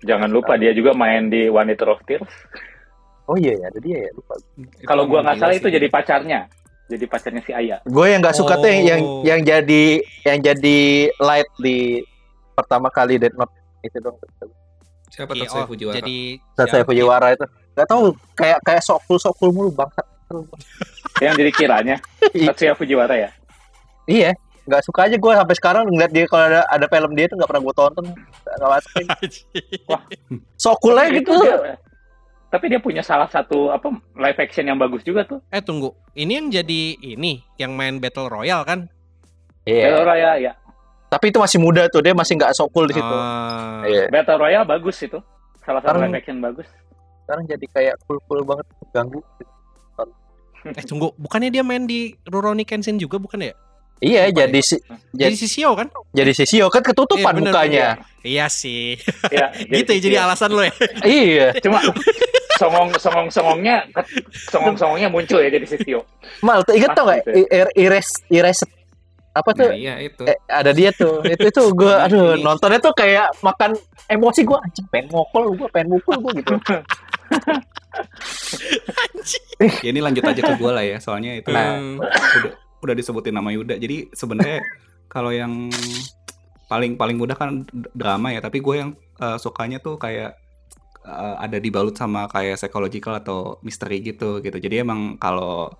Jangan 0.00 0.30
lupa 0.30 0.54
dia 0.54 0.70
juga 0.72 0.90
main 0.92 1.26
di 1.26 1.46
One 1.46 1.68
Liter 1.68 1.88
of 1.88 2.00
Tears. 2.02 2.26
Oh 3.28 3.36
iya 3.36 3.52
ya 3.54 3.66
ada 3.68 3.78
dia 3.78 3.98
ya 3.98 4.10
lupa. 4.10 4.34
Kalau 4.82 5.04
gua 5.04 5.20
nggak 5.20 5.36
salah 5.36 5.52
sih. 5.52 5.60
itu 5.60 5.68
jadi 5.68 5.86
pacarnya. 5.86 6.40
Jadi 6.88 7.04
pacarnya 7.04 7.42
si 7.44 7.52
Aya. 7.52 7.76
Gue 7.84 8.08
yang 8.08 8.18
nggak 8.18 8.32
suka 8.32 8.56
tuh 8.56 8.64
yang, 8.64 8.80
yang 8.82 9.00
Oh. 9.02 9.20
yang 9.20 9.40
jadi 9.44 9.84
yang 10.24 10.38
jadi 10.40 10.78
light 11.14 11.50
di 11.60 12.00
pertama 12.54 12.88
kali 12.88 13.20
Death 13.20 13.36
Note 13.36 13.52
itu 13.80 13.98
dong 13.98 14.16
siapa 15.08 15.32
Iya, 15.32 15.48
Tatsuya 15.48 15.64
oh, 15.64 15.68
Fujiwara. 15.68 15.94
jadi 15.96 16.16
saya? 16.52 16.84
Fujiwara 16.84 17.26
itu. 17.32 17.46
Nggak 17.72 17.88
tahu 17.88 18.02
kayak 18.34 18.58
kayak 18.60 18.82
sokul 18.84 19.16
sokul 19.16 19.48
mulu 19.50 19.70
bangsat 19.72 20.04
yang 21.24 21.34
jadi 21.34 21.50
kiranya. 21.50 21.96
Tatsuya 22.20 22.76
Fujiwara 22.76 23.14
ya? 23.16 23.30
Iya 24.04 24.32
nggak 24.68 24.84
suka 24.84 25.08
aja 25.08 25.16
gue 25.16 25.32
sampai 25.32 25.56
sekarang 25.56 25.88
ngeliat 25.88 26.12
dia 26.12 26.28
kalau 26.28 26.44
ada 26.44 26.60
ada 26.68 26.84
film 26.86 27.16
dia 27.16 27.24
tuh 27.24 27.40
nggak 27.40 27.48
pernah 27.48 27.62
gue 27.64 27.74
tonton. 27.74 28.04
Nggak 28.44 28.68
masuk 28.68 28.92
sokulnya 30.60 31.08
Tapi 31.08 31.16
gitu. 31.18 31.32
itu 31.32 31.42
dia- 31.42 31.78
tapi 32.48 32.64
dia 32.68 32.80
punya 32.80 33.00
salah 33.00 33.28
satu 33.28 33.68
apa 33.68 33.88
live 34.16 34.38
action 34.40 34.64
yang 34.64 34.76
bagus 34.76 35.04
juga 35.04 35.24
tuh. 35.24 35.40
Eh 35.48 35.60
tunggu, 35.60 35.92
ini 36.12 36.32
yang 36.32 36.48
jadi 36.48 36.80
ini 36.96 37.44
yang 37.56 37.76
main 37.76 37.96
Battle 37.96 38.28
Royale 38.28 38.64
kan? 38.64 38.88
iya. 39.64 39.92
Battle 39.92 40.04
Royale 40.06 40.40
ya 40.42 40.52
tapi 41.08 41.28
itu 41.28 41.38
masih 41.38 41.58
muda 41.58 41.88
tuh 41.88 42.00
dia 42.00 42.12
masih 42.12 42.36
nggak 42.36 42.52
sokul 42.52 42.84
di 42.84 42.94
situ. 42.94 43.14
Ah, 43.14 43.82
iya. 43.84 44.06
Battle 44.08 44.38
Royale 44.38 44.64
bagus 44.64 44.96
itu. 45.00 45.18
Salah 45.60 45.80
satu 45.80 45.98
live 45.98 46.14
action 46.14 46.38
bagus. 46.38 46.68
Sekarang 47.22 47.44
jadi 47.44 47.66
kayak 47.68 47.94
cool 48.04 48.20
cool 48.24 48.40
banget 48.42 48.64
ganggu. 48.90 49.20
Eh 50.68 50.82
tunggu, 50.82 51.14
bukannya 51.14 51.48
dia 51.48 51.62
main 51.62 51.84
di 51.84 52.12
Rurouni 52.24 52.62
Kenshin 52.62 52.96
juga 52.96 53.16
bukan 53.16 53.40
ya? 53.42 53.54
iya 53.98 54.30
Lupa 54.30 54.46
jadi 54.46 54.60
si 54.62 54.76
Jadi 54.78 54.94
jadi 55.10 55.34
si 55.34 55.46
Shio 55.50 55.74
kan? 55.74 55.90
jadi 56.14 56.30
si 56.30 56.46
Shio 56.46 56.70
kan 56.70 56.86
ketutupan 56.86 57.34
Iya, 57.34 57.38
bener, 57.42 57.50
mukanya. 57.50 57.86
Iya. 58.22 58.46
Sih. 58.46 58.94
ya 59.34 59.50
gitu 59.58 59.90
ya 59.90 59.98
jadi 59.98 60.16
alasan 60.22 60.54
lo 60.54 60.62
ya. 60.62 60.70
iya. 61.02 61.50
Cuma 61.58 61.82
songong 62.54 62.94
songong 62.94 63.26
songongnya 63.26 63.82
songong 64.46 64.74
songongnya 64.74 65.10
muncul 65.10 65.38
ya 65.38 65.46
jadi 65.48 65.62
si 65.62 65.78
Tio 65.78 66.02
mal 66.42 66.62
inget 66.68 66.90
tau 66.90 67.06
nggak 67.06 67.22
Pas 67.22 67.26
gitu 67.26 67.30
I- 67.38 67.50
Ir- 67.50 67.74
ires 67.76 68.08
ires 68.30 68.58
apa 69.38 69.50
tuh 69.52 69.68
Nah, 69.68 69.76
iya 69.76 69.94
itu. 69.98 70.22
eh, 70.22 70.36
ada 70.46 70.70
dia 70.70 70.90
tuh 70.90 71.22
itu 71.22 71.44
itu 71.44 71.62
gue 71.78 71.88
Nah, 71.88 72.04
aduh 72.04 72.34
ini- 72.34 72.42
nontonnya 72.42 72.78
tuh 72.78 72.92
kayak 72.92 73.30
makan 73.40 73.72
emosi 74.06 74.40
gue 74.42 74.58
anjing 74.58 74.86
pengen 74.88 75.06
ngokol 75.10 75.54
gue 75.54 75.68
pengen 75.68 75.88
mukul 75.92 76.16
gue 76.18 76.32
gitu 76.38 76.52
Ya, 79.58 79.90
ini 79.90 79.98
lanjut 79.98 80.22
aja 80.22 80.40
ke 80.40 80.54
gue 80.54 80.70
lah 80.70 80.80
ya, 80.80 80.98
soalnya 80.98 81.34
itu 81.34 81.50
Hmm. 81.50 81.98
udah 81.98 82.52
udah 82.80 82.94
disebutin 82.94 83.34
nama 83.34 83.50
Yuda. 83.50 83.74
Jadi 83.74 84.08
sebenarnya 84.12 84.62
kalau 85.06 85.28
yang 85.28 85.66
paling 86.66 86.94
paling 86.94 87.16
mudah 87.16 87.34
kan 87.34 87.66
drama 87.90 88.30
ya, 88.30 88.38
tapi 88.38 88.58
gue 88.58 88.74
yang 88.76 88.90
eh, 89.18 89.36
sukanya 89.36 89.78
tuh 89.78 89.98
kayak 89.98 90.38
eh, 91.02 91.34
ada 91.36 91.58
dibalut 91.58 91.92
sama 91.92 92.28
kayak 92.28 92.54
psychological 92.56 93.12
atau 93.12 93.38
misteri 93.60 93.98
gitu 94.00 94.38
gitu. 94.38 94.56
Jadi 94.56 94.80
emang 94.80 95.18
kalau 95.18 95.74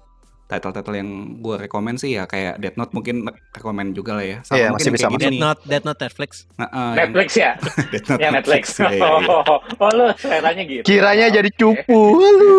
title-title 0.48 0.96
yang 0.96 1.08
gue 1.38 1.54
rekomend 1.60 1.96
sih 1.96 2.10
ya 2.10 2.24
kayak 2.24 2.56
Death 2.56 2.74
Note 2.74 2.90
mungkin 2.90 3.22
rekomend 3.50 3.92
juga 3.92 4.16
lah 4.16 4.24
ya. 4.24 4.38
Iya, 4.48 4.72
mungkin 4.72 4.74
masih 4.74 4.88
yang 4.98 5.12
bisa 5.12 5.20
Dead 5.20 5.30
nih. 5.30 5.38
Note, 5.38 5.60
Dead 5.62 5.84
Note 5.84 6.00
Netflix. 6.00 6.30
Nah, 6.56 6.68
yang 6.90 6.96
Netflix 7.06 7.28
ya 7.34 7.50
Death 7.92 8.06
Note 8.08 8.18
yang 8.18 8.32
Netflix 8.32 8.64
Iya, 8.74 8.88
iya, 8.88 8.96
iya. 8.96 9.28
oh, 9.28 9.60
oh 9.78 9.90
lu 9.92 10.06
seleranya 10.16 10.62
gitu 10.64 10.82
kiranya 10.82 11.26
jadi 11.30 11.50
cupu 11.52 12.00
Halo. 12.16 12.52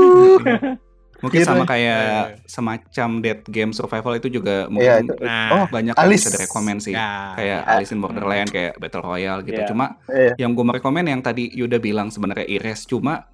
Mungkin 1.20 1.36
Kira- 1.36 1.52
sama 1.52 1.64
kayak 1.66 2.08
semacam 2.48 3.10
Dead 3.20 3.40
Game 3.46 3.76
Survival 3.76 4.16
itu 4.16 4.32
juga 4.32 4.72
Iya, 4.72 4.72
mungkin 4.72 5.04
itu. 5.04 5.14
Nah, 5.20 5.50
Oh, 5.52 5.66
banyak 5.68 5.92
yang 5.92 6.00
Alice. 6.00 6.24
bisa 6.24 6.32
direkomend 6.32 6.80
sih. 6.80 6.94
ya. 6.94 7.36
Kayak 7.36 7.60
Ah. 7.60 7.72
Alice 7.76 7.92
in 7.92 8.00
Borderland, 8.00 8.48
kayak 8.48 8.74
Battle 8.78 9.04
Royale 9.04 9.44
gitu. 9.44 9.58
Iya. 9.58 9.68
Cuma 9.68 10.00
Iya. 10.06 10.40
yang 10.40 10.56
gue 10.56 10.64
merekomen 10.64 11.04
yang 11.04 11.20
tadi 11.20 11.52
Yuda 11.52 11.76
bilang 11.78 12.08
sebenarnya 12.08 12.48
Ires 12.48 12.86
cuma 12.86 13.28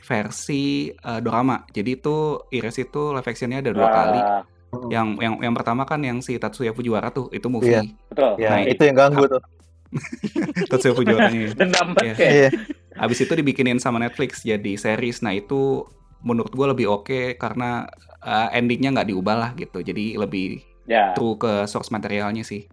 versi 0.00 0.62
eh, 0.88 1.20
dorama. 1.20 1.64
Jadi 1.68 1.90
itu 1.94 2.16
Iris 2.50 2.76
itu 2.76 3.12
live 3.12 3.24
actionnya 3.24 3.60
ada 3.60 3.70
dua 3.70 3.88
kali. 3.88 4.20
Ah, 4.20 4.42
Yang 4.86 5.08
yang 5.18 5.34
yang 5.42 5.54
pertama 5.54 5.82
kan 5.82 5.98
yang 5.98 6.22
si 6.22 6.38
Tatsuya 6.38 6.70
Fujiwara 6.70 7.10
tuh 7.10 7.26
itu 7.30 7.46
movie. 7.46 7.74
Iya. 7.74 7.82
betul. 8.06 8.32
Ya, 8.38 8.48
Nah, 8.50 8.60
itu 8.64 8.82
yang 8.82 8.96
ganggu 8.96 9.24
tuh. 9.26 9.42
Tatsuya 10.70 10.94
Fujiwara 10.94 11.26
Dendam 11.58 11.92
banget 11.94 12.16
Iya. 12.16 12.30
Iya. 12.46 12.50
Habis 12.94 13.18
itu 13.22 13.32
dibikinin 13.32 13.78
sama 13.78 13.98
Netflix 13.98 14.42
jadi 14.42 14.76
series. 14.76 15.22
Nah 15.22 15.34
itu 15.34 15.86
menurut 16.20 16.52
gue 16.52 16.66
lebih 16.68 16.86
oke 16.86 17.20
karena 17.34 17.88
eh, 18.20 18.48
endingnya 18.54 18.94
nggak 18.94 19.08
diubah 19.10 19.36
lah 19.36 19.50
gitu. 19.54 19.80
Jadi 19.80 20.14
lebih 20.14 20.62
Ya. 20.86 21.14
true 21.14 21.38
ke 21.38 21.70
source 21.70 21.90
materialnya 21.90 22.42
sih. 22.42 22.66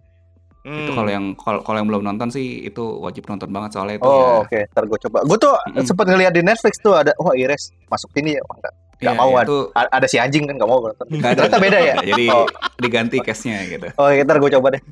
Itu 0.68 0.90
Hmm. 0.90 0.96
kalau 0.96 1.08
yang 1.08 1.24
kalau 1.34 1.76
yang 1.76 1.88
belum 1.88 2.02
nonton 2.04 2.28
sih 2.28 2.46
itu 2.62 2.84
wajib 3.00 3.24
nonton 3.24 3.48
banget 3.48 3.72
soalnya 3.72 3.96
itu 3.96 4.04
Oh, 4.04 4.44
ya. 4.44 4.44
oke. 4.44 4.60
Ntar 4.68 4.84
gue 4.84 4.98
coba. 5.02 5.18
Gue 5.24 5.38
tuh 5.38 5.54
Mm-mm. 5.56 5.80
sempet 5.82 6.06
ngeliat 6.06 6.30
di 6.30 6.42
Netflix 6.42 6.74
tuh 6.78 6.92
ada, 6.92 7.16
wah 7.16 7.32
Ires 7.32 7.72
masuk 7.86 8.12
sini 8.12 8.36
ya. 8.36 8.42
Wah, 8.44 8.56
nggak 8.58 8.72
nggak 8.98 9.08
Iya, 9.08 9.16
mau 9.16 9.30
kan. 9.32 9.44
itu 9.44 9.56
A- 9.72 9.92
Ada 9.92 10.06
si 10.06 10.16
anjing 10.16 10.44
kan 10.44 10.54
nggak 10.54 10.68
mau 10.68 10.80
nonton. 10.82 11.06
ada. 11.14 11.32
Ternyata 11.38 11.58
beda 11.58 11.78
ya? 11.80 11.94
Jadi 12.04 12.24
Oh. 12.28 12.46
diganti 12.76 13.16
case-nya 13.18 13.58
gitu. 13.66 13.88
Oh, 13.94 14.08
iya, 14.08 14.22
ntar 14.22 14.36
gue 14.36 14.50
coba 14.52 14.68
deh. 14.74 14.82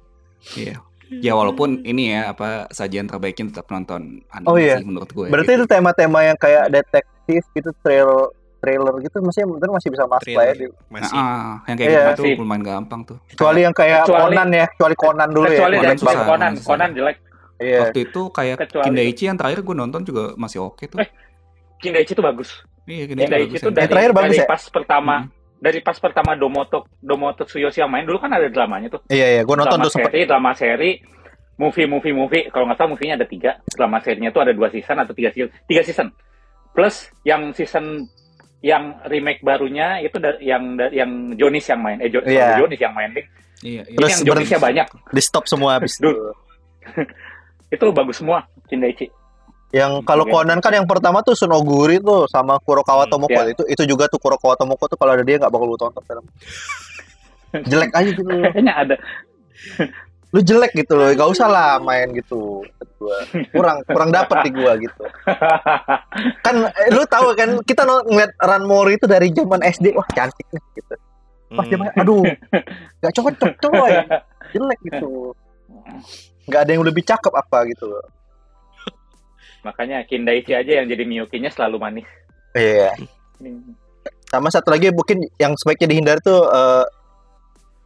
Iya. 0.54 0.76
Ya 1.08 1.32
walaupun 1.32 1.82
ini 1.82 2.10
ya 2.10 2.30
apa 2.30 2.66
sajian 2.68 3.04
terbaiknya 3.04 3.52
tetap 3.52 3.68
nonton 3.68 4.26
anime 4.26 4.46
Oh, 4.46 4.56
iya. 4.56 4.80
menurut 4.80 5.06
gue. 5.08 5.26
Berarti 5.28 5.52
gitu. 5.52 5.60
itu 5.60 5.66
tema-tema 5.68 6.24
yang 6.24 6.34
kayak 6.34 6.66
detektif 6.68 7.42
gitu, 7.52 7.70
trail 7.78 8.30
trailer 8.66 8.94
gitu 8.98 9.16
masih 9.22 9.47
mungkin 9.47 9.70
masih 9.70 9.88
bisa 9.88 10.05
masuk 10.05 10.34
lah 10.34 10.44
ya. 10.44 10.55
Di- 10.59 10.74
masih 10.90 11.14
Ah, 11.14 11.62
yang 11.70 11.76
kayak 11.78 11.86
Iya. 11.88 12.02
gitu 12.02 12.10
tuh 12.18 12.43
lumayan 12.43 12.62
gampang 12.66 13.01
tuh. 13.06 13.18
Kecuali 13.30 13.60
yang 13.62 13.70
kayak 13.70 14.01
Kecuali- 14.02 14.34
Conan 14.34 14.48
ya, 14.51 14.64
kecuali 14.66 14.94
Conan 14.98 15.28
dulu 15.30 15.47
Kecuali 15.47 15.55
ya. 15.55 15.78
Conan 15.78 15.86
dari 15.86 15.98
susah, 16.02 16.12
Conan, 16.12 16.26
Conan 16.26 16.52
Conan, 16.66 16.88
jelek. 16.93 17.16
Iya. 17.56 17.78
Waktu 17.80 17.98
itu 18.05 18.22
kayak 18.28 18.56
Kecuali- 18.60 18.84
Kindaichi 18.84 19.24
yang 19.24 19.36
terakhir 19.38 19.60
gue 19.62 19.74
nonton 19.74 20.01
juga 20.02 20.22
masih 20.34 20.59
oke 20.60 20.84
tuh. 20.84 20.98
Eh, 20.98 21.09
Kindaichi 21.78 22.12
itu 22.12 22.20
bagus. 22.20 22.51
Iya, 22.84 23.05
Kindaichi 23.06 23.24
Kindaichi 23.24 23.47
bagus 23.48 23.62
itu 23.62 23.70
ya. 23.70 23.76
dari, 23.78 23.88
terakhir 23.88 24.12
bagus 24.12 24.28
dari 24.28 24.43
ya? 24.43 24.47
pas 24.47 24.62
pertama 24.66 25.14
Mm. 25.16 25.28
dari 25.56 25.78
pas 25.80 25.97
pertama 25.97 26.30
Domoto 26.34 26.78
Domoto 26.98 27.43
Tsuyoshi 27.43 27.80
yang 27.80 27.88
main 27.88 28.05
dulu 28.05 28.18
kan 28.18 28.28
ada 28.28 28.44
dramanya 28.47 28.93
tuh. 28.93 29.01
Iya, 29.09 29.26
iya, 29.30 29.43
gue 29.43 29.56
nonton 29.56 29.78
drama 29.78 29.86
tuh 29.86 29.93
seri, 29.94 30.20
drama 30.24 30.51
seri, 30.52 30.90
movie, 31.56 31.88
movie, 31.88 32.12
movie. 32.12 32.44
Kalau 32.48 32.68
nggak 32.68 32.76
salah 32.76 32.90
movie-nya 32.93 33.16
ada 33.16 33.24
tiga. 33.24 33.56
Drama 33.66 33.97
serinya 33.98 34.28
tuh 34.28 34.44
ada 34.44 34.52
dua 34.52 34.68
season 34.68 34.97
atau 35.01 35.16
tiga 35.16 35.32
season. 35.32 35.48
Tiga 35.64 35.80
season. 35.80 36.09
Plus 36.70 36.94
yang 37.24 37.56
season 37.56 38.05
yang 38.66 38.98
remake 39.06 39.38
barunya 39.40 40.02
itu 40.02 40.18
da- 40.18 40.43
yang 40.43 40.74
da- 40.74 40.90
yang 40.90 41.10
Jonis 41.32 41.70
yang 41.70 41.78
main. 41.78 42.02
Eh, 42.02 42.10
Jo- 42.10 42.26
Iya. 42.26 42.59
Jonis 42.59 42.80
yang 42.80 42.90
main. 42.90 43.14
Ini 43.14 43.22
Iya, 43.62 43.82
iya. 43.86 43.97
Terus 43.97 44.10
yang 44.10 44.22
Jonisnya 44.26 44.59
banyak. 44.59 44.86
Di 45.09 45.22
stop 45.22 45.47
semua 45.47 45.78
habis 45.78 45.94
itu. 45.97 46.10
Duh. 46.10 46.34
Itu 47.74 47.86
bagus 47.90 48.18
semua. 48.18 48.43
Kindaichi. 48.66 49.06
Yang 49.70 50.02
kalau. 50.02 50.26
Conan 50.26 50.59
kan 50.59 50.72
yang 50.72 50.84
pertama 50.84 51.22
tuh 51.22 51.34
Sunoguri 51.34 51.98
tuh 51.98 52.26
sama 52.26 52.59
Kurokawa 52.59 53.06
Hmm, 53.06 53.12
Tomoko. 53.12 53.34
iya. 53.38 53.51
Itu 53.51 53.62
itu 53.66 53.82
juga 53.86 54.06
tuh 54.06 54.18
Kurokawa 54.18 54.55
Tomoko 54.55 54.86
tuh 54.86 54.94
kalau 54.94 55.14
ada 55.14 55.22
dia 55.22 55.38
nggak 55.38 55.48
bakal 55.48 55.66
lu 55.66 55.74
tonton 55.74 56.02
film. 56.02 56.24
Jelek 57.70 57.90
aja 57.90 58.10
gitu. 58.10 58.22
Kayaknya 58.26 58.74
ada. 58.76 58.97
Lu 60.34 60.40
jelek 60.42 60.74
gitu 60.74 60.98
loh. 60.98 61.08
Gak 61.12 61.28
usah 61.30 61.46
lah 61.46 61.70
main 61.78 62.10
gitu. 62.10 62.64
Gua. 62.98 63.16
Kurang 63.52 63.78
kurang 63.86 64.10
dapet 64.10 64.36
di 64.46 64.50
gua 64.50 64.74
gitu. 64.80 65.04
Kan 66.46 66.66
eh, 66.66 66.88
lu 66.90 67.04
tahu 67.06 67.36
kan 67.36 67.60
kita 67.62 67.84
ngeliat 67.84 68.32
Ranmori 68.40 68.96
itu 68.96 69.06
dari 69.06 69.30
zaman 69.30 69.60
SD. 69.62 69.92
Wah, 69.94 70.08
cantik 70.10 70.46
nih 70.50 70.64
gitu. 70.80 70.94
Pas 71.54 71.62
Hmm. 71.62 71.72
zaman 71.72 71.88
aduh. 71.94 72.24
Gak 73.04 73.12
cocok 73.14 73.52
coy. 73.62 73.92
Jelek 74.50 74.78
gitu. 74.90 75.36
Gak 76.50 76.60
ada 76.66 76.70
yang 76.74 76.82
lebih 76.82 77.06
cakep 77.06 77.30
apa 77.30 77.58
gitu 77.70 77.86
loh. 77.86 78.04
Makanya 79.62 80.06
Kindaichi 80.06 80.54
aja 80.54 80.78
yang 80.82 80.86
jadi 80.86 81.02
Miyuki-nya 81.02 81.50
selalu 81.50 81.76
manis. 81.78 82.08
Iya. 82.54 82.94
Sama 84.26 84.50
satu 84.50 84.70
lagi 84.74 84.90
mungkin 84.90 85.22
yang 85.38 85.54
sebaiknya 85.58 85.90
dihindari 85.90 86.20
tuh 86.22 86.46
eh, 86.46 86.84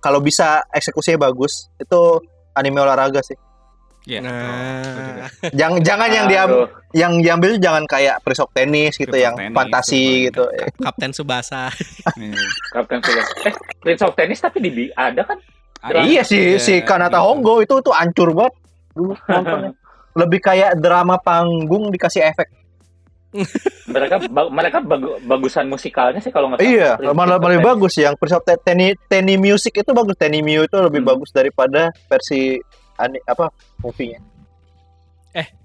kalau 0.01 0.18
bisa 0.18 0.64
eksekusinya 0.68 1.20
bagus 1.22 1.68
itu 1.77 2.01
anime 2.52 2.81
olahraga 2.81 3.20
sih. 3.20 3.36
Iya, 4.01 4.24
Nah. 4.24 5.28
Jangan 5.52 5.85
jangan 5.85 6.09
yang 6.09 6.24
diambil 6.24 6.64
Aduh. 6.64 6.68
yang 6.97 7.12
diambil 7.20 7.51
jangan 7.60 7.85
kayak 7.85 8.16
Prince 8.24 8.40
of 8.40 8.48
Tennis 8.51 8.97
gitu 8.97 9.06
Prince 9.06 9.20
of 9.20 9.24
yang 9.28 9.35
Tennis, 9.36 9.55
fantasi 9.55 10.02
itu 10.24 10.40
gitu. 10.40 10.44
Kapten 10.89 11.12
Subasa. 11.12 11.68
Iya. 12.16 12.40
Kapten 12.72 12.98
Sulu. 12.98 13.20
Eh, 13.44 13.55
Prince 13.78 14.02
of 14.02 14.16
Tennis 14.16 14.40
tapi 14.40 14.59
di 14.59 14.89
ada 14.90 15.20
kan? 15.22 15.36
Ada- 15.81 16.01
iya 16.02 16.24
sih 16.24 16.56
Iya, 16.56 16.59
si 16.59 16.74
Kanata 16.81 17.16
gitu. 17.16 17.27
Hongo 17.27 17.60
itu 17.60 17.74
tuh 17.81 17.93
hancur 17.93 18.32
banget. 18.32 18.55
Dulu 18.97 19.12
nontonnya. 19.20 19.70
Lebih 20.20 20.40
kayak 20.43 20.70
drama 20.77 21.20
panggung 21.20 21.93
dikasih 21.93 22.24
efek. 22.24 22.48
Mereka 23.86 24.27
ba- 24.27 24.51
mereka 24.51 24.78
bagu- 24.81 25.19
bagusan 25.23 25.66
musikalnya 25.66 26.19
sih 26.19 26.28
kalau 26.28 26.51
nggak 26.51 26.59
salah. 26.59 26.70
Iya, 26.70 26.90
malah 27.11 27.39
Tennis. 27.39 27.62
bagus 27.62 27.94
yang 27.94 28.15
Prince 28.15 28.35
of 28.35 28.43
Ten- 28.43 28.59
Tenny 28.61 28.86
Tenny 29.05 29.35
Music 29.35 29.73
itu 29.73 29.90
bagus. 29.90 30.15
Tenny 30.15 30.40
Mew 30.40 30.62
itu 30.62 30.77
lebih 30.77 31.01
Hmm. 31.01 31.11
bagus 31.15 31.31
daripada 31.31 31.90
versi 32.07 32.59
ani, 32.97 33.23
apa 33.24 33.48
movie-nya. 33.78 34.19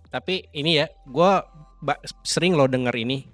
Tapi 0.07 0.47
ini 0.49 0.79
ya, 0.79 0.87
gue 1.03 1.31
sering 2.21 2.55
lo 2.55 2.65
denger 2.65 2.95
ini 2.95 3.27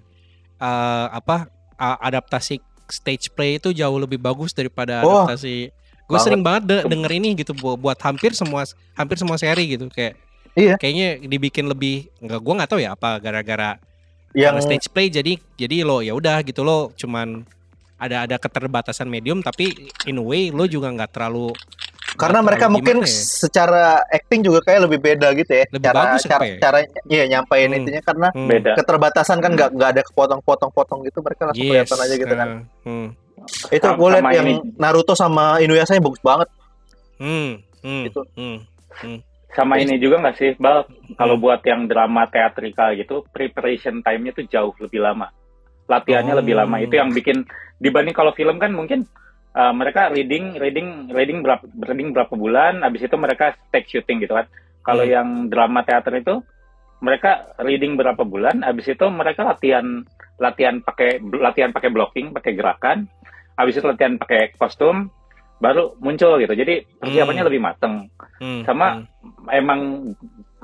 eh, 0.58 1.06
apa 1.08 1.46
a- 1.74 2.00
adaptasi 2.02 2.58
stage 2.84 3.30
play 3.30 3.56
itu 3.56 3.70
jauh 3.70 3.94
lebih 3.96 4.16
bagus 4.16 4.50
daripada 4.50 5.02
Oh, 5.02 5.22
adaptasi. 5.22 5.70
Gue 6.04 6.18
sering 6.18 6.42
banget 6.42 6.62
de- 6.66 6.86
denger 6.86 7.12
ini 7.12 7.34
gitu 7.34 7.50
bu- 7.52 7.74
buat 7.76 7.94
hampir 7.98 8.30
semua 8.32 8.66
hampir 8.92 9.14
semua 9.14 9.34
seri 9.36 9.64
gitu 9.70 9.86
kayak. 9.88 10.18
Iya. 10.52 10.74
Kayaknya 10.76 11.08
dibikin 11.22 11.64
lebih 11.64 12.10
nggak 12.18 12.36
gue 12.36 12.54
nggak 12.54 12.68
tahu 12.68 12.80
ya 12.80 12.92
apa 12.92 13.16
gara-gara 13.16 13.78
Yang 14.32 14.54
karena 14.54 14.66
stage 14.66 14.88
play 14.88 15.08
jadi 15.08 15.32
jadi 15.54 15.76
lo 15.84 16.00
ya 16.00 16.12
udah 16.12 16.40
gitu 16.40 16.62
lo 16.62 16.90
cuman 16.94 17.44
ada 17.96 18.24
ada 18.24 18.36
keterbatasan 18.36 19.06
medium 19.06 19.38
tapi 19.38 19.70
in 20.04 20.16
a 20.16 20.24
way 20.24 20.48
lo 20.48 20.64
juga 20.64 20.88
nggak 20.88 21.12
terlalu 21.12 21.52
karena 22.12 22.40
nggak 22.40 22.44
mereka 22.44 22.64
terlalu 22.66 22.76
mungkin 22.76 22.96
ya. 22.98 23.08
secara 23.08 23.84
acting 24.04 24.40
juga 24.42 24.60
kayak 24.60 24.84
lebih 24.84 24.98
beda 25.00 25.32
gitu 25.32 25.52
ya. 25.52 25.64
Lebih 25.70 25.86
cara 25.86 25.96
bagus 25.96 26.22
cara 26.26 26.44
ya? 26.44 26.56
cara 26.60 26.78
iya 27.06 27.24
nyampein 27.26 27.68
Hmm. 27.68 27.78
intinya 27.78 28.02
karena 28.02 28.28
Hmm. 28.32 28.48
Beda. 28.48 28.72
keterbatasan 28.76 29.38
kan 29.40 29.50
nggak 29.52 29.70
nggak 29.72 29.90
ada 29.96 30.02
kepotong-potong-potong 30.04 31.08
gitu 31.08 31.18
mereka 31.20 31.48
langsung 31.48 31.64
Yes. 31.64 31.88
kelihatan 31.88 31.98
aja 32.02 32.14
gitu 32.20 32.34
kan. 32.34 32.48
eh, 32.48 32.60
hmm. 32.84 33.08
Itu 33.70 33.86
gue 33.88 34.08
liat 34.08 34.20
sama 34.20 34.30
yang 34.32 34.46
ini. 34.46 34.54
Naruto 34.76 35.14
sama 35.16 35.44
Inuyasha 35.58 35.96
bagus 35.98 36.20
banget. 36.20 36.48
Hmm. 37.16 37.50
Hmm. 37.80 38.02
Gitu. 38.06 38.20
Hmm. 38.36 38.58
Sama 39.52 39.76
ini 39.76 40.00
juga 40.00 40.16
nggak 40.24 40.36
sih, 40.40 40.50
Bal? 40.56 40.88
Kalau 41.20 41.36
Hmm. 41.36 41.44
buat 41.44 41.60
yang 41.68 41.84
drama 41.84 42.24
teatrikal 42.32 42.96
gitu, 42.96 43.28
preparation 43.28 44.00
time-nya 44.00 44.32
tuh 44.32 44.48
jauh 44.48 44.72
lebih 44.80 45.04
lama. 45.04 45.28
Latihannya 45.92 46.32
Oh. 46.32 46.40
lebih 46.40 46.56
lama. 46.56 46.80
Itu 46.80 46.96
yang 46.96 47.12
bikin 47.12 47.44
dibanding 47.76 48.16
kalau 48.16 48.32
film 48.32 48.56
kan 48.56 48.72
mungkin 48.72 49.04
uh, 49.52 49.72
mereka 49.76 50.08
reading, 50.08 50.56
reading, 50.56 51.12
reading 51.12 51.44
berapa, 51.44 51.68
reading 51.68 52.16
berapa 52.16 52.32
bulan, 52.32 52.80
habis 52.80 53.04
itu 53.04 53.12
mereka 53.20 53.52
take 53.68 53.84
shooting 53.92 54.24
gitu 54.24 54.32
kan. 54.32 54.48
Kalau 54.80 55.04
Hmm. 55.04 55.12
yang 55.12 55.28
drama 55.52 55.84
teater 55.84 56.16
itu 56.16 56.40
mereka 57.04 57.52
reading 57.60 58.00
berapa 58.00 58.24
bulan, 58.24 58.64
habis 58.64 58.88
itu 58.88 59.04
mereka 59.12 59.44
latihan 59.44 60.06
latihan 60.40 60.80
pakai 60.80 61.20
latihan 61.20 61.70
pakai 61.76 61.90
blocking, 61.92 62.32
pakai 62.32 62.56
gerakan, 62.56 63.04
habis 63.58 63.76
itu 63.76 63.84
latihan 63.84 64.16
pakai 64.16 64.56
kostum, 64.56 65.12
baru 65.62 65.94
muncul 66.02 66.36
gitu. 66.36 66.50
Jadi 66.52 66.82
persiapannya 66.98 67.46
Hmm. 67.46 67.50
lebih 67.50 67.62
mateng 67.62 67.94
Hmm. 68.42 68.66
Sama- 68.66 68.98
Hmm. 68.98 69.06
emang 69.48 69.80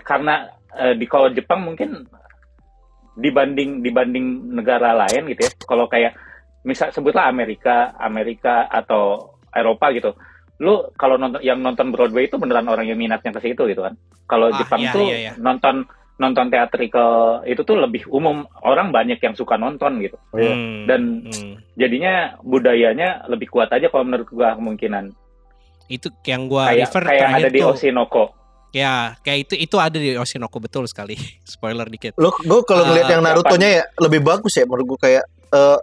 karena 0.03 0.35
eh, 0.75 0.99
di 0.99 1.07
kalau 1.07 1.31
Jepang 1.31 1.63
mungkin 1.63 2.03
dibanding 3.15 3.83
dibanding 3.83 4.27
negara 4.53 4.95
lain 4.95 5.27
gitu 5.27 5.43
ya 5.43 5.53
kalau 5.65 5.87
kayak 5.87 6.15
misal 6.63 6.91
sebutlah 6.91 7.27
Amerika 7.27 7.95
Amerika 7.99 8.67
atau 8.67 9.35
Eropa 9.51 9.91
gitu 9.91 10.15
lu 10.59 10.87
kalau 10.95 11.15
nonton 11.17 11.39
yang 11.41 11.59
nonton 11.59 11.91
Broadway 11.91 12.27
itu 12.27 12.39
beneran 12.39 12.67
orang 12.67 12.87
yang 12.87 12.99
minatnya 12.99 13.31
ke 13.31 13.43
situ 13.43 13.63
gitu 13.65 13.83
kan 13.83 13.95
kalau 14.27 14.51
Ah, 14.51 14.55
Jepang 14.55 14.83
iya, 14.83 14.93
tuh 14.93 15.03
iya, 15.05 15.19
iya. 15.21 15.33
nonton 15.35 15.87
nonton 16.19 16.47
teatrikal 16.49 17.41
itu 17.43 17.63
tuh 17.63 17.79
lebih 17.79 18.07
umum 18.07 18.43
orang 18.61 18.91
banyak 18.91 19.17
yang 19.17 19.33
suka 19.33 19.55
nonton 19.55 19.99
gitu 20.01 20.19
Hmm. 20.31 20.85
Dan- 20.85 21.23
Hmm. 21.25 21.55
jadinya 21.75 22.15
budayanya 22.41 23.25
lebih 23.27 23.47
kuat 23.49 23.71
aja 23.71 23.87
kalau 23.87 24.03
menurut 24.03 24.27
gua 24.29 24.53
kemungkinan 24.53 25.15
itu 25.87 26.11
yang 26.25 26.47
gua 26.47 26.69
kayak 26.69 26.85
refer 26.85 27.03
kayak 27.03 27.21
terakhir 27.23 27.39
ada 27.39 27.49
di 27.49 27.59
tuh 27.59 27.71
Oshinoko 27.71 28.25
ya 28.69 28.95
kayak 29.19 29.39
itu 29.41 29.55
itu 29.57 29.77
ada 29.79 29.97
di 29.97 30.11
Oshinoko 30.13 30.59
betul 30.59 30.85
sekali 30.85 31.15
spoiler 31.49 31.87
dikit 31.87 32.13
Lo 32.17 32.35
gue 32.35 32.61
kalau 32.63 32.83
Ah, 32.83 32.89
ngeliat 32.89 33.09
yang 33.09 33.23
siapa? 33.23 33.31
Naruto-nya 33.33 33.69
ya 33.73 33.85
lebih 33.97 34.21
bagus 34.21 34.53
ya 34.53 34.67
menurut 34.67 34.87
gue 34.87 35.01
kayak 35.01 35.25
eh, 35.49 35.79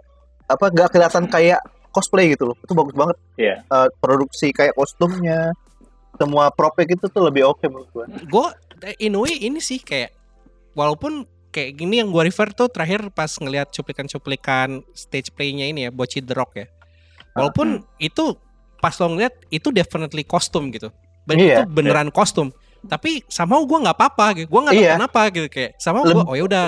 apa 0.46 0.64
gak 0.70 0.88
kelihatan 0.90 1.26
kayak 1.26 1.58
cosplay 1.90 2.30
gitu 2.30 2.46
loh. 2.46 2.56
Itu 2.60 2.70
bagus 2.70 2.92
banget. 2.92 3.16
Iya. 3.34 3.64
Eh, 3.64 3.88
produksi 3.98 4.52
kayak 4.52 4.76
kostumnya 4.76 5.50
semua 6.14 6.48
propnya 6.48 6.86
gitu 6.86 7.08
tuh 7.08 7.24
lebih 7.24 7.44
oke 7.46 7.64
menurut 7.64 7.90
gue. 7.90 8.04
gue 8.24 8.46
in 8.98 9.12
a 9.12 9.18
way 9.18 9.34
ini 9.34 9.58
sih 9.58 9.76
kayak 9.78 10.12
walaupun 10.76 11.24
kayak 11.48 11.74
gini 11.74 11.98
yang 11.98 12.12
gue 12.12 12.22
refer 12.22 12.52
tuh 12.52 12.68
terakhir 12.68 13.08
pas 13.10 13.32
ngelihat 13.32 13.72
cuplikan-cuplikan 13.72 14.84
stage 14.92 15.32
play-nya 15.32 15.66
ini 15.66 15.80
ya 15.82 15.90
Bochi 15.90 16.20
The 16.20 16.36
Rock 16.36 16.52
ya 16.54 16.66
walaupun 17.32 17.80
itu 17.96 18.36
pas 18.76 18.92
lo 18.94 19.08
ngeliat 19.08 19.32
itu 19.48 19.72
definitely 19.72 20.20
kostum 20.22 20.68
gitu 20.68 20.92
dan 21.24 21.36
Iya. 21.36 21.64
itu 21.64 21.72
beneran 21.72 22.12
kostum 22.12 22.52
tapi 22.84 23.24
sama 23.26 23.56
gue 23.58 23.78
nggak 23.82 23.96
apa-apa 23.96 24.26
gitu 24.36 24.46
gue 24.46 24.60
nggak 24.62 24.74
tahu 24.76 24.84
Iya. 24.84 24.92
kenapa 24.94 25.20
gitu 25.32 25.48
kayak 25.48 25.72
sama 25.80 26.04
gue 26.04 26.12
oh 26.14 26.36
ya 26.36 26.44
udah 26.44 26.64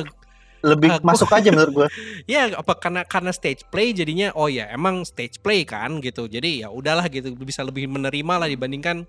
lebih 0.59 0.91
Aku- 0.91 1.07
masuk 1.07 1.31
aja 1.31 1.55
menurut 1.55 1.71
gue. 1.71 1.89
Ya 2.35 2.51
apa 2.51 2.75
karena 2.75 3.07
karena 3.07 3.31
stage 3.31 3.63
play 3.71 3.95
jadinya 3.95 4.35
oh 4.35 4.51
ya 4.51 4.67
emang 4.75 5.07
stage 5.07 5.39
play 5.39 5.63
kan 5.63 6.03
gitu. 6.03 6.27
Jadi 6.27 6.67
ya 6.67 6.69
udahlah 6.69 7.07
gitu 7.07 7.31
bisa 7.39 7.63
lebih 7.63 7.87
menerima 7.87 8.35
lah 8.43 8.51
dibandingkan 8.51 9.07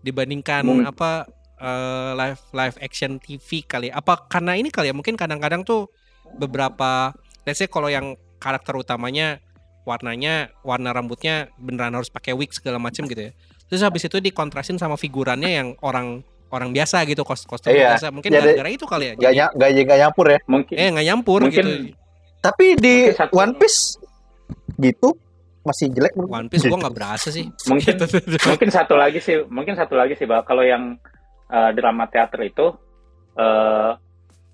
dibandingkan 0.00 0.64
apa 0.88 1.28
eh, 1.62 2.10
live 2.12 2.42
live 2.50 2.76
action 2.82 3.16
TV 3.16 3.62
kali. 3.62 3.88
Apa 3.88 4.26
karena 4.26 4.58
ini 4.58 4.68
kali 4.68 4.90
ya 4.90 4.94
mungkin 4.94 5.14
kadang-kadang 5.14 5.62
tuh 5.62 5.86
beberapa 6.36 7.14
let's 7.44 7.58
say 7.58 7.70
kalau 7.70 7.86
yang 7.86 8.14
karakter 8.36 8.74
utamanya 8.74 9.38
warnanya 9.82 10.50
warna 10.62 10.90
rambutnya 10.90 11.50
beneran 11.58 11.94
harus 11.94 12.06
pakai 12.06 12.34
wig 12.34 12.50
segala 12.50 12.78
macam 12.78 13.06
gitu 13.06 13.30
ya. 13.30 13.32
Terus 13.66 13.82
habis 13.82 14.02
itu 14.02 14.18
dikontrasin 14.18 14.76
sama 14.76 14.94
figurannya 14.94 15.50
yang 15.50 15.68
orang 15.82 16.22
orang 16.52 16.70
biasa 16.70 17.02
gitu 17.08 17.24
kos 17.24 17.48
kostum 17.48 17.72
Iya. 17.72 17.96
biasa. 17.96 18.06
Mungkin 18.12 18.30
Jadi- 18.30 18.44
gara-gara 18.44 18.68
itu 18.68 18.84
kali 18.84 19.04
ya. 19.08 19.14
Gak, 19.16 19.22
Jadi, 19.24 19.38
ny- 19.38 19.52
gak, 19.56 19.70
gak 19.88 19.98
nyampur 20.04 20.26
ya. 20.28 20.38
Mungkin 20.44 20.74
eh 20.76 20.88
nggak 20.92 21.06
nyampur 21.08 21.40
Mungkin- 21.42 21.66
gitu. 21.66 21.96
Tapi 22.42 22.66
di 22.76 22.94
Mungkin 23.08 23.16
satu- 23.16 23.34
One 23.38 23.54
Piece 23.56 23.80
gitu 24.76 25.08
masih 25.62 25.86
jelek 25.94 26.12
One 26.18 26.46
Piece 26.50 26.66
Gitu. 26.66 26.70
gua 26.74 26.78
nggak 26.84 26.94
berasa 26.94 27.28
sih. 27.30 27.46
Mungkin- 27.66 27.96
mungkin 28.50 28.68
satu 28.70 28.94
lagi 28.94 29.18
sih 29.18 29.46
mungkin 29.48 29.74
satu 29.74 29.94
lagi 29.96 30.14
sih 30.14 30.26
kalau 30.44 30.62
yang 30.62 30.98
eh, 31.52 31.70
drama 31.72 32.04
teater 32.06 32.40
itu 32.42 32.66
eh 33.34 33.90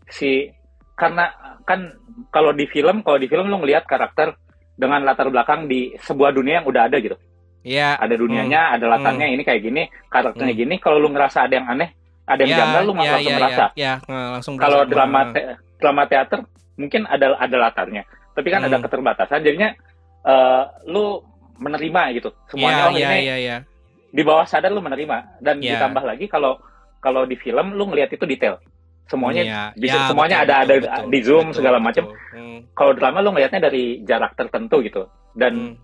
si 0.08 0.50
karena 0.92 1.30
kan 1.62 1.94
kalau 2.28 2.50
di 2.50 2.66
film 2.66 3.00
kalau 3.00 3.16
di 3.16 3.26
film 3.26 3.46
lu 3.46 3.58
ngelihat 3.58 3.84
karakter 3.84 4.34
dengan 4.72 5.02
latar 5.02 5.28
belakang 5.28 5.66
di 5.66 5.94
sebuah 5.96 6.30
dunia 6.30 6.58
yang 6.58 6.66
udah 6.66 6.86
ada 6.86 6.98
gitu 6.98 7.14
Iya. 7.60 7.98
ada 7.98 8.14
dunianya 8.14 8.72
ada 8.72 8.86
latarnya 8.88 9.26
ini 9.28 9.42
kayak 9.42 9.60
gini 9.60 9.82
karakternya 10.06 10.54
Hmm. 10.54 10.62
gini 10.62 10.74
kalau 10.78 10.98
lu 10.98 11.08
ngerasa 11.08 11.44
ada 11.44 11.54
yang 11.54 11.66
aneh 11.68 11.90
ada 12.24 12.40
yang 12.40 12.54
janggal 12.56 12.82
lu 12.82 12.92
ya, 12.94 12.98
langsung 13.10 13.22
ya, 13.24 13.36
merasa 13.36 13.64
Ya, 13.68 13.72
ya, 13.74 13.92
nge- 14.00 14.30
langsung 14.32 14.54
kalau 14.56 14.78
berasa. 14.78 14.90
drama 14.90 15.20
te- 15.28 15.48
drama 15.76 16.02
teater 16.06 16.38
mungkin 16.74 17.02
ada 17.04 17.26
ada 17.36 17.56
latarnya 17.58 18.02
tapi 18.32 18.48
kan 18.48 18.62
ada 18.62 18.72
Hmm. 18.72 18.84
keterbatasan 18.84 19.40
jadinya 19.40 19.70
eh, 20.24 20.62
lu 20.86 21.18
menerima 21.58 22.02
gitu 22.14 22.30
semuanya 22.46 22.78
Iya, 22.78 22.86
oh 22.86 22.94
iya, 22.94 23.08
ini 23.08 23.18
iya, 23.20 23.36
iya. 23.36 23.56
di 24.08 24.22
bawah 24.22 24.46
sadar 24.46 24.70
lu 24.70 24.78
menerima 24.78 25.42
dan 25.42 25.58
Iya. 25.58 25.76
ditambah 25.76 26.02
lagi 26.04 26.26
kalau 26.26 26.62
kalau 26.98 27.24
di 27.24 27.36
film 27.38 27.74
lu 27.74 27.90
ngelihat 27.90 28.10
itu 28.14 28.24
detail 28.26 28.58
semuanya 29.08 29.42
Iya, 29.42 29.62
bisa 29.78 29.98
ya, 29.98 30.08
semuanya 30.12 30.36
betul, 30.44 30.46
ada 30.48 30.54
betul, 30.54 30.68
ada 30.68 30.76
betul, 30.84 31.10
di 31.10 31.20
zoom 31.24 31.46
betul, 31.48 31.56
segala 31.56 31.78
macam 31.80 32.04
Hmm, 32.28 32.58
kalau 32.76 32.92
drama 32.92 33.18
lu 33.24 33.30
ngelihatnya 33.32 33.60
dari 33.72 34.04
jarak 34.04 34.36
tertentu 34.36 34.84
gitu 34.84 35.08
dan 35.32 35.54
hmm. 35.54 35.74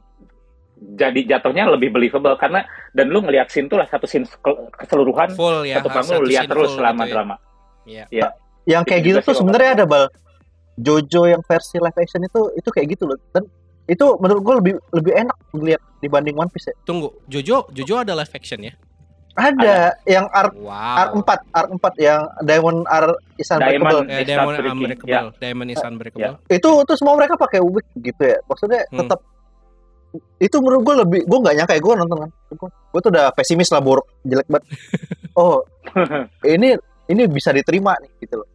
jadi 0.99 1.21
jatuhnya 1.37 1.71
lebih 1.73 1.89
believable 1.89 2.37
karena 2.37 2.69
dan 2.93 3.09
lu 3.09 3.25
ngelihat 3.25 3.49
scene 3.49 3.67
tuh 3.67 3.81
lah 3.81 3.89
satu 3.89 4.05
scene 4.05 4.29
ke- 4.29 4.61
keseluruhan 4.77 5.33
full 5.33 5.65
ya. 5.65 5.81
satu 5.81 5.89
panggung 5.89 6.21
lu 6.21 6.29
lihat 6.29 6.47
terus 6.47 6.77
selama 6.77 7.03
gitu 7.05 7.09
ya. 7.09 7.15
drama 7.17 7.37
Iya. 7.85 8.29
Yang 8.65 8.83
kayak 8.89 9.01
Itu 9.01 9.09
gitu 9.09 9.19
tuh 9.29 9.35
sebenarnya 9.45 9.71
ada 9.81 9.85
bal. 9.85 10.05
Jojo 10.75 11.31
yang 11.31 11.43
versi 11.45 11.77
live 11.79 11.99
action 12.01 12.25
itu 12.25 12.41
itu 12.59 12.69
kayak 12.73 12.87
gitu 12.97 13.05
loh. 13.07 13.19
Dan 13.31 13.47
itu 13.85 14.07
menurut 14.19 14.43
gue 14.43 14.55
lebih 14.65 14.75
lebih 14.91 15.13
enak 15.15 15.37
dilihat 15.55 15.83
dibanding 16.01 16.35
One 16.35 16.51
Piece 16.51 16.73
ya. 16.73 16.75
Tunggu, 16.83 17.13
Jojo, 17.29 17.69
Jojo 17.71 17.95
ada 18.01 18.17
live 18.17 18.33
action 18.33 18.65
ya? 18.65 18.73
Ada 19.35 19.77
yang 20.05 20.27
arc 20.27 20.55
Wow. 20.55 20.71
arc 20.71 21.11
4, 21.17 21.41
arc 21.53 21.69
4 21.73 21.95
yang 21.99 22.21
Diamond 22.41 22.81
R 22.85 23.07
is 23.35 23.49
Unbreakable. 23.49 23.83
Diamond. 24.01 24.07
Eh, 24.07 24.15
It's 24.17 24.29
Diamond 24.29 24.47
not 24.47 24.55
breaking, 24.57 24.79
Unbreakable. 24.79 25.29
Diamond 25.37 25.69
is 25.69 25.81
Unbreakable. 25.81 26.35
Itu 26.49 26.69
itu 26.81 26.93
semua 26.95 27.15
mereka 27.15 27.35
pakai 27.35 27.59
wig 27.59 27.87
gitu 27.97 28.23
ya. 28.25 28.39
Maksudnya 28.45 28.81
Hmm. 28.89 28.99
tetap 29.01 29.21
itu 30.39 30.57
menurut 30.57 30.83
gue 30.85 30.95
lebih 30.97 31.21
gue 31.25 31.39
nggak 31.41 31.55
nyangka 31.57 31.75
ya 31.75 31.83
gue 31.83 31.95
nonton 31.97 32.19
kan 32.21 32.31
gue 32.87 33.01
tuh 33.03 33.11
udah 33.11 33.35
pesimis 33.35 33.67
lah 33.69 33.83
buruk 33.83 34.07
jelek 34.23 34.47
banget 34.47 34.63
oh 35.35 35.59
ini 36.47 36.79
ini 37.05 37.23
bisa 37.27 37.51
diterima 37.51 37.99
nih 37.99 38.11
gitu 38.21 38.39
loh 38.39 38.49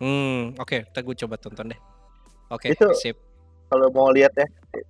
Hmm, 0.00 0.56
oke, 0.56 0.82
kita 0.82 0.98
gue 0.98 1.14
coba 1.14 1.38
tonton 1.38 1.70
deh. 1.70 1.80
Oke, 2.48 2.72
Itu- 2.72 2.90
sip. 2.92 3.14
kalau 3.68 3.86
mau 3.88 4.10
lihat 4.10 4.32
ya 4.32 4.42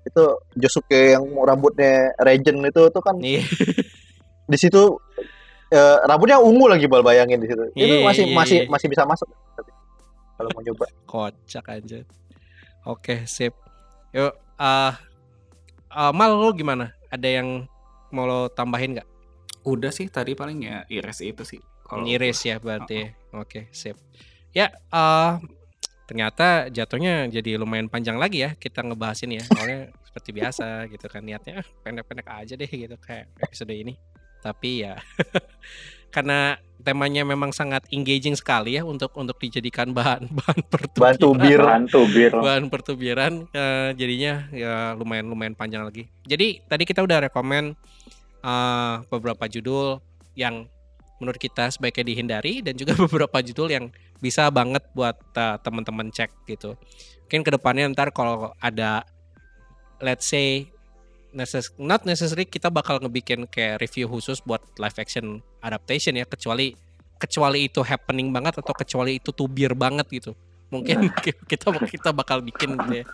itu 0.03 0.25
Josuke 0.57 1.13
yang 1.13 1.21
rambutnya 1.37 2.15
Regen 2.17 2.63
itu 2.63 2.89
tuh 2.89 2.99
kan 2.99 3.15
Nih, 3.15 3.43
di 4.53 4.59
situ 4.61 5.01
eh, 5.73 5.97
rambutnya 6.05 6.37
ungu 6.37 6.69
lagi 6.69 6.85
bal 6.85 7.01
bayangin 7.01 7.41
di 7.41 7.49
situ 7.49 7.65
itu 7.73 7.97
Iya, 7.97 8.05
masih 8.05 8.25
iya, 8.29 8.37
masih 8.37 8.59
iya. 8.61 8.69
masih 8.69 8.87
bisa 8.93 9.03
masuk 9.09 9.29
kalau 10.43 10.51
mau 10.59 10.63
coba 10.67 10.87
kocak 11.11 11.65
aja. 11.71 11.99
Oke, 12.83 13.23
sip. 13.31 13.55
Yuk, 14.11 14.35
ah 14.59 14.99
ah, 15.87 16.11
Mal 16.11 16.35
lu 16.35 16.51
gimana? 16.51 16.91
Ada 17.15 17.29
yang 17.41 17.71
mau 18.11 18.27
lo 18.27 18.51
tambahin 18.51 18.99
nggak? 18.99 19.09
Udah 19.63 19.95
sih 19.95 20.11
tadi 20.11 20.35
paling 20.35 20.67
ya 20.67 20.83
iris 20.91 21.23
itu 21.23 21.47
sih. 21.47 21.63
Kalau 21.87 22.03
Iris 22.03 22.43
ya 22.43 22.59
berarti. 22.59 23.07
Oke, 23.39 23.71
sip. 23.71 23.95
Ya, 24.51 24.75
eh 24.91 25.33
ternyata 26.11 26.69
jatuhnya 26.69 27.31
jadi 27.31 27.57
lumayan 27.57 27.89
panjang 27.89 28.19
lagi 28.19 28.43
ya 28.43 28.59
kita 28.59 28.83
ngebahas 28.83 29.23
ini 29.23 29.39
ya. 29.39 29.45
Soalnya 29.47 29.95
seperti 30.03 30.31
biasa 30.35 30.91
gitu 30.91 31.07
kan 31.07 31.23
niatnya 31.23 31.63
ah, 31.63 31.67
pendek-pendek 31.87 32.27
aja 32.27 32.55
deh 32.59 32.67
gitu 32.67 32.99
kayak 32.99 33.31
episode 33.39 33.71
ini. 33.71 33.95
Tapi 34.43 34.83
ya 34.83 34.99
karena 36.15 36.59
temanya 36.83 37.23
memang 37.23 37.55
sangat 37.55 37.87
engaging 37.95 38.35
sekali 38.35 38.75
ya 38.77 38.83
untuk 38.83 39.15
untuk 39.15 39.39
dijadikan 39.39 39.95
bahan 39.95 40.27
bahan 40.39 40.61
pertubiran. 40.67 41.03
bantu 41.15 41.29
bir 41.39 41.61
bantu 41.63 42.01
bir 42.11 42.33
bahan 42.35 42.65
pertubiran 42.69 43.33
eh, 43.55 43.91
jadinya 43.95 44.51
ya 44.51 44.75
lumayan 44.99 45.31
lumayan 45.31 45.55
panjang 45.55 45.87
lagi. 45.87 46.11
Jadi 46.27 46.61
tadi 46.67 46.83
kita 46.85 47.01
udah 47.01 47.31
rekomen 47.31 47.73
eh, 48.43 48.95
beberapa 49.09 49.47
judul 49.47 50.03
yang 50.35 50.67
menurut 51.23 51.39
kita 51.39 51.71
sebaiknya 51.71 52.05
dihindari 52.11 52.67
dan 52.67 52.75
juga 52.75 52.99
beberapa 53.07 53.39
judul 53.39 53.71
yang 53.71 53.87
bisa 54.19 54.51
banget 54.51 54.83
buat 54.93 55.17
eh, 55.39 55.57
teman-teman 55.63 56.11
cek 56.11 56.51
gitu. 56.51 56.75
Mungkin 57.31 57.49
ke 57.49 57.51
depannya 57.55 57.89
ntar 57.95 58.13
kalau 58.13 58.53
ada 58.61 59.07
let's 60.03 60.27
say 60.29 60.69
necess- 61.33 61.73
not 61.81 62.05
necessary 62.05 62.45
kita 62.45 62.69
bakal 62.69 63.01
ngebikin 63.01 63.49
kayak 63.49 63.81
review 63.81 64.07
khusus 64.09 64.39
buat 64.45 64.61
live 64.79 64.97
action 65.01 65.41
adaptation 65.65 66.17
ya 66.17 66.29
kecuali 66.29 66.77
kecuali 67.17 67.71
itu 67.71 67.81
happening 67.87 68.35
banget 68.35 68.59
atau 68.59 68.75
kecuali 68.75 69.19
itu 69.23 69.31
tubir 69.31 69.73
banget 69.79 70.07
gitu. 70.11 70.33
Mungkin 70.75 71.13
kita 71.51 71.71
kita 71.87 72.11
bakal 72.11 72.43
bikin 72.43 72.75
gitu 72.83 73.03
ya. 73.03 73.05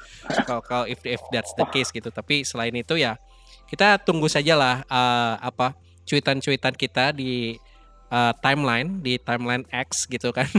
Kalau 0.44 0.62
kalau 0.64 0.84
if 0.88 1.00
if 1.04 1.20
that's 1.28 1.52
the 1.54 1.66
case 1.68 1.92
gitu. 1.92 2.08
Tapi 2.08 2.42
selain 2.42 2.72
itu 2.72 2.96
ya 2.96 3.20
kita 3.68 4.00
tunggu 4.00 4.26
saja 4.32 4.56
lah 4.56 4.74
eh, 4.88 5.34
apa 5.44 5.76
cuitan-cuitan 6.08 6.72
kita 6.72 7.12
di 7.12 7.60
eh, 8.08 8.32
timeline 8.40 9.04
di 9.04 9.20
timeline 9.20 9.64
X 9.68 10.08
gitu 10.08 10.32
kan. 10.32 10.48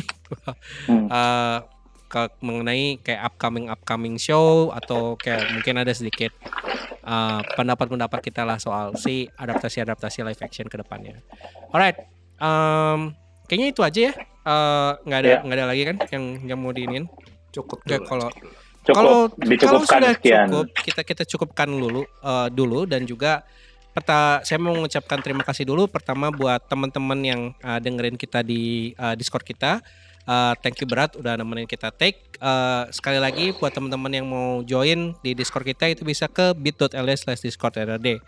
Hmm. 0.85 1.09
Eh, 1.09 1.57
ke- 2.09 2.33
mengenai 2.39 2.97
kayak 2.99 3.21
upcoming 3.23 3.69
upcoming 3.69 4.17
show 4.17 4.73
atau 4.73 5.13
kayak 5.15 5.45
mungkin 5.47 5.77
ada 5.77 5.93
sedikit 5.93 6.33
eh, 6.99 7.41
pendapat-pendapat 7.53 8.19
kita 8.19 8.43
lah 8.43 8.57
soal 8.57 8.93
si 8.93 9.29
adaptasi-adaptasi 9.31 10.21
live 10.23 10.41
action 10.41 10.65
ke 10.65 10.75
depannya. 10.75 11.21
Alright, 11.69 11.95
em, 12.35 13.13
kayaknya 13.45 13.67
itu 13.69 13.81
aja 13.81 13.99
ya. 14.01 14.13
Eh, 14.41 14.91
nggak 15.03 15.19
ada 15.19 15.29
Ya. 15.29 15.37
nggak 15.39 15.57
ada 15.57 15.67
lagi 15.67 15.83
kan 15.85 15.97
yang 16.09 16.23
yang 16.45 16.59
mau 16.59 16.71
diinin. 16.71 17.05
cukup 17.49 17.81
Ya, 17.83 17.97
dulu. 17.97 18.05
kalau 18.05 18.29
kalau 18.83 19.13
kalau 19.25 19.41
dicukupkan 19.41 19.89
sudah 19.99 20.13
sekian 20.13 20.47
cukup, 20.47 20.65
kita 20.79 21.01
kita 21.03 21.23
cukupkan 21.25 21.65
dulu 21.65 22.01
eh, 22.03 22.47
dulu 22.49 22.85
dan 22.85 23.01
juga 23.03 23.41
perta 23.89 24.37
saya 24.43 24.61
mau 24.61 24.71
mengucapkan 24.71 25.17
terima 25.17 25.41
kasih 25.41 25.65
dulu 25.65 25.89
pertama 25.89 26.29
buat 26.29 26.61
teman-teman 26.65 27.19
yang 27.19 27.41
eh, 27.55 27.79
dengerin 27.79 28.15
kita 28.15 28.41
di 28.41 28.93
eh, 28.93 29.15
Discord 29.15 29.41
kita. 29.41 29.81
Eh, 30.29 30.53
thank 30.61 30.77
you 30.77 30.85
berat 30.85 31.17
udah 31.17 31.33
nemenin 31.41 31.65
kita 31.65 31.89
take. 31.89 32.37
Eh, 32.37 32.83
sekali 32.93 33.17
lagi 33.17 33.49
buat 33.57 33.73
teman-teman 33.73 34.13
yang 34.13 34.29
mau 34.29 34.61
join 34.61 35.17
di 35.25 35.33
Discord 35.33 35.65
kita 35.65 35.89
itu 35.89 36.05
bisa 36.05 36.29
ke 36.29 36.53
bit.ly 36.53 37.17
slash 37.17 37.41
discord 37.41 37.73
RRD. 37.73 38.21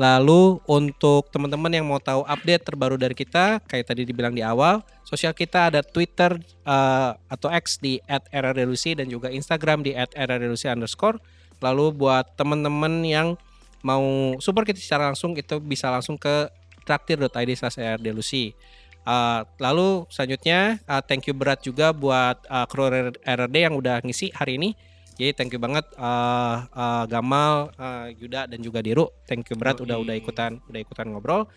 Lalu 0.00 0.64
untuk 0.64 1.28
teman-teman 1.28 1.68
yang 1.68 1.84
mau 1.84 2.00
tahu 2.00 2.24
update 2.24 2.64
terbaru 2.64 2.96
dari 2.96 3.12
kita, 3.12 3.60
kayak 3.68 3.84
tadi 3.84 4.08
dibilang 4.08 4.32
di 4.32 4.40
awal, 4.40 4.80
sosial 5.04 5.36
kita 5.36 5.68
ada 5.68 5.84
Twitter 5.84 6.40
eh, 6.64 7.10
atau 7.28 7.52
X 7.52 7.76
di 7.76 8.00
@rrdelusi 8.32 8.96
dan 8.96 9.12
juga 9.12 9.28
Instagram 9.28 9.84
di 9.84 9.92
@rrdelusi 9.92 10.72
underscore. 10.72 11.20
Lalu 11.60 11.92
buat 11.92 12.32
teman-teman 12.32 13.04
yang 13.04 13.36
mau 13.84 14.00
support 14.40 14.64
kita 14.64 14.80
secara 14.80 15.12
langsung 15.12 15.36
itu 15.36 15.60
bisa 15.60 15.92
langsung 15.92 16.16
ke 16.16 16.48
traktir.id 16.88 17.50
slash 17.60 17.76
rrdelusi. 17.76 18.56
Uh, 19.02 19.42
lalu 19.58 20.06
selanjutnya 20.14 20.78
uh, 20.86 21.02
thank 21.02 21.26
you 21.26 21.34
berat 21.34 21.58
juga 21.58 21.90
buat 21.90 22.38
uh, 22.46 22.66
kru 22.70 22.86
RRD 23.18 23.56
yang 23.56 23.74
udah 23.74 23.98
ngisi 24.02 24.30
hari 24.30 24.58
ini. 24.58 24.78
Jadi 25.18 25.30
thank 25.36 25.52
you 25.52 25.60
banget 25.60 25.84
uh, 25.98 26.64
uh, 26.72 27.04
Gamal, 27.10 27.74
uh, 27.76 28.08
Yuda 28.14 28.48
dan 28.48 28.62
juga 28.62 28.80
Diru. 28.80 29.10
Thank 29.28 29.52
you 29.52 29.56
berat 29.58 29.82
udah 29.82 29.98
Yoi. 30.00 30.04
udah 30.06 30.14
ikutan 30.16 30.52
udah 30.70 30.80
ikutan 30.80 31.06
ngobrol. 31.10 31.50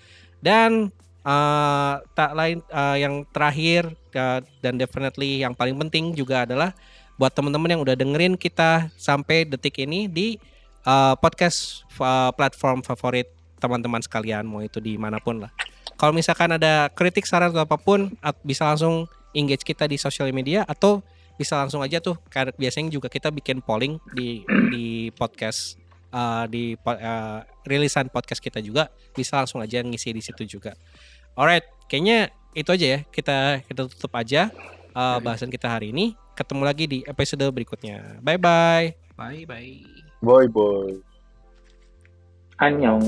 Dan 0.44 0.92
uh, 1.26 1.94
tak 2.14 2.32
lain 2.38 2.62
uh, 2.70 2.98
yang 2.98 3.26
terakhir 3.32 3.90
uh, 4.18 4.40
dan 4.62 4.78
definitely 4.78 5.42
yang 5.42 5.58
paling 5.58 5.78
penting 5.88 6.14
juga 6.14 6.46
adalah 6.46 6.76
buat 7.16 7.32
teman-teman 7.32 7.78
yang 7.78 7.82
udah 7.82 7.96
dengerin 7.96 8.36
kita 8.36 8.92
sampai 9.00 9.48
detik 9.48 9.80
ini 9.80 10.06
di 10.12 10.36
uh, 10.84 11.16
podcast 11.16 11.88
uh, 11.98 12.30
platform 12.36 12.84
favorit 12.84 13.32
teman-teman 13.58 14.04
sekalian 14.04 14.44
mau 14.44 14.60
itu 14.62 14.84
di 14.84 15.00
mana 15.00 15.18
pun 15.18 15.42
lah. 15.42 15.52
Kalau 16.06 16.14
misalkan 16.14 16.54
ada 16.54 16.86
kritik 16.94 17.26
saran 17.26 17.50
atau 17.50 17.66
apa 17.66 17.82
pun 17.82 18.14
bisa 18.46 18.70
langsung 18.70 19.10
engage 19.34 19.66
kita 19.66 19.90
di 19.90 19.98
sosial 19.98 20.30
media 20.30 20.62
atau 20.70 21.02
bisa 21.34 21.58
langsung 21.58 21.82
aja 21.82 21.98
tuh 21.98 22.14
karena 22.30 22.54
biasanya 22.54 22.94
juga 22.94 23.10
kita 23.10 23.34
bikin 23.34 23.58
polling 23.66 23.98
di 24.14 24.46
di 24.70 25.10
podcast 25.18 25.82
uh, 26.14 26.46
di 26.46 26.78
uh, 26.78 27.42
rilisan 27.66 28.14
podcast 28.14 28.38
kita 28.38 28.62
juga 28.62 28.94
bisa 29.18 29.42
langsung 29.42 29.66
aja 29.66 29.82
ngisi 29.82 30.14
di 30.14 30.22
situ 30.22 30.46
juga. 30.46 30.78
Alright, 31.34 31.66
kayaknya 31.90 32.30
itu 32.54 32.70
aja 32.70 32.86
ya. 32.86 33.00
Kita 33.10 33.66
kita 33.66 33.90
tutup 33.90 34.14
aja 34.14 34.54
uh, 34.94 35.18
bahasan 35.18 35.50
kita 35.50 35.74
hari 35.74 35.90
ini. 35.90 36.14
Ketemu 36.38 36.62
lagi 36.70 36.86
di 36.86 37.02
episode 37.02 37.50
berikutnya. 37.50 38.22
Bye 38.22 38.38
bye. 38.38 38.94
Bye 39.18 39.50
bye. 39.50 39.82
Boy 40.22 40.46
boy. 40.54 41.02
Annyeong. 42.62 43.02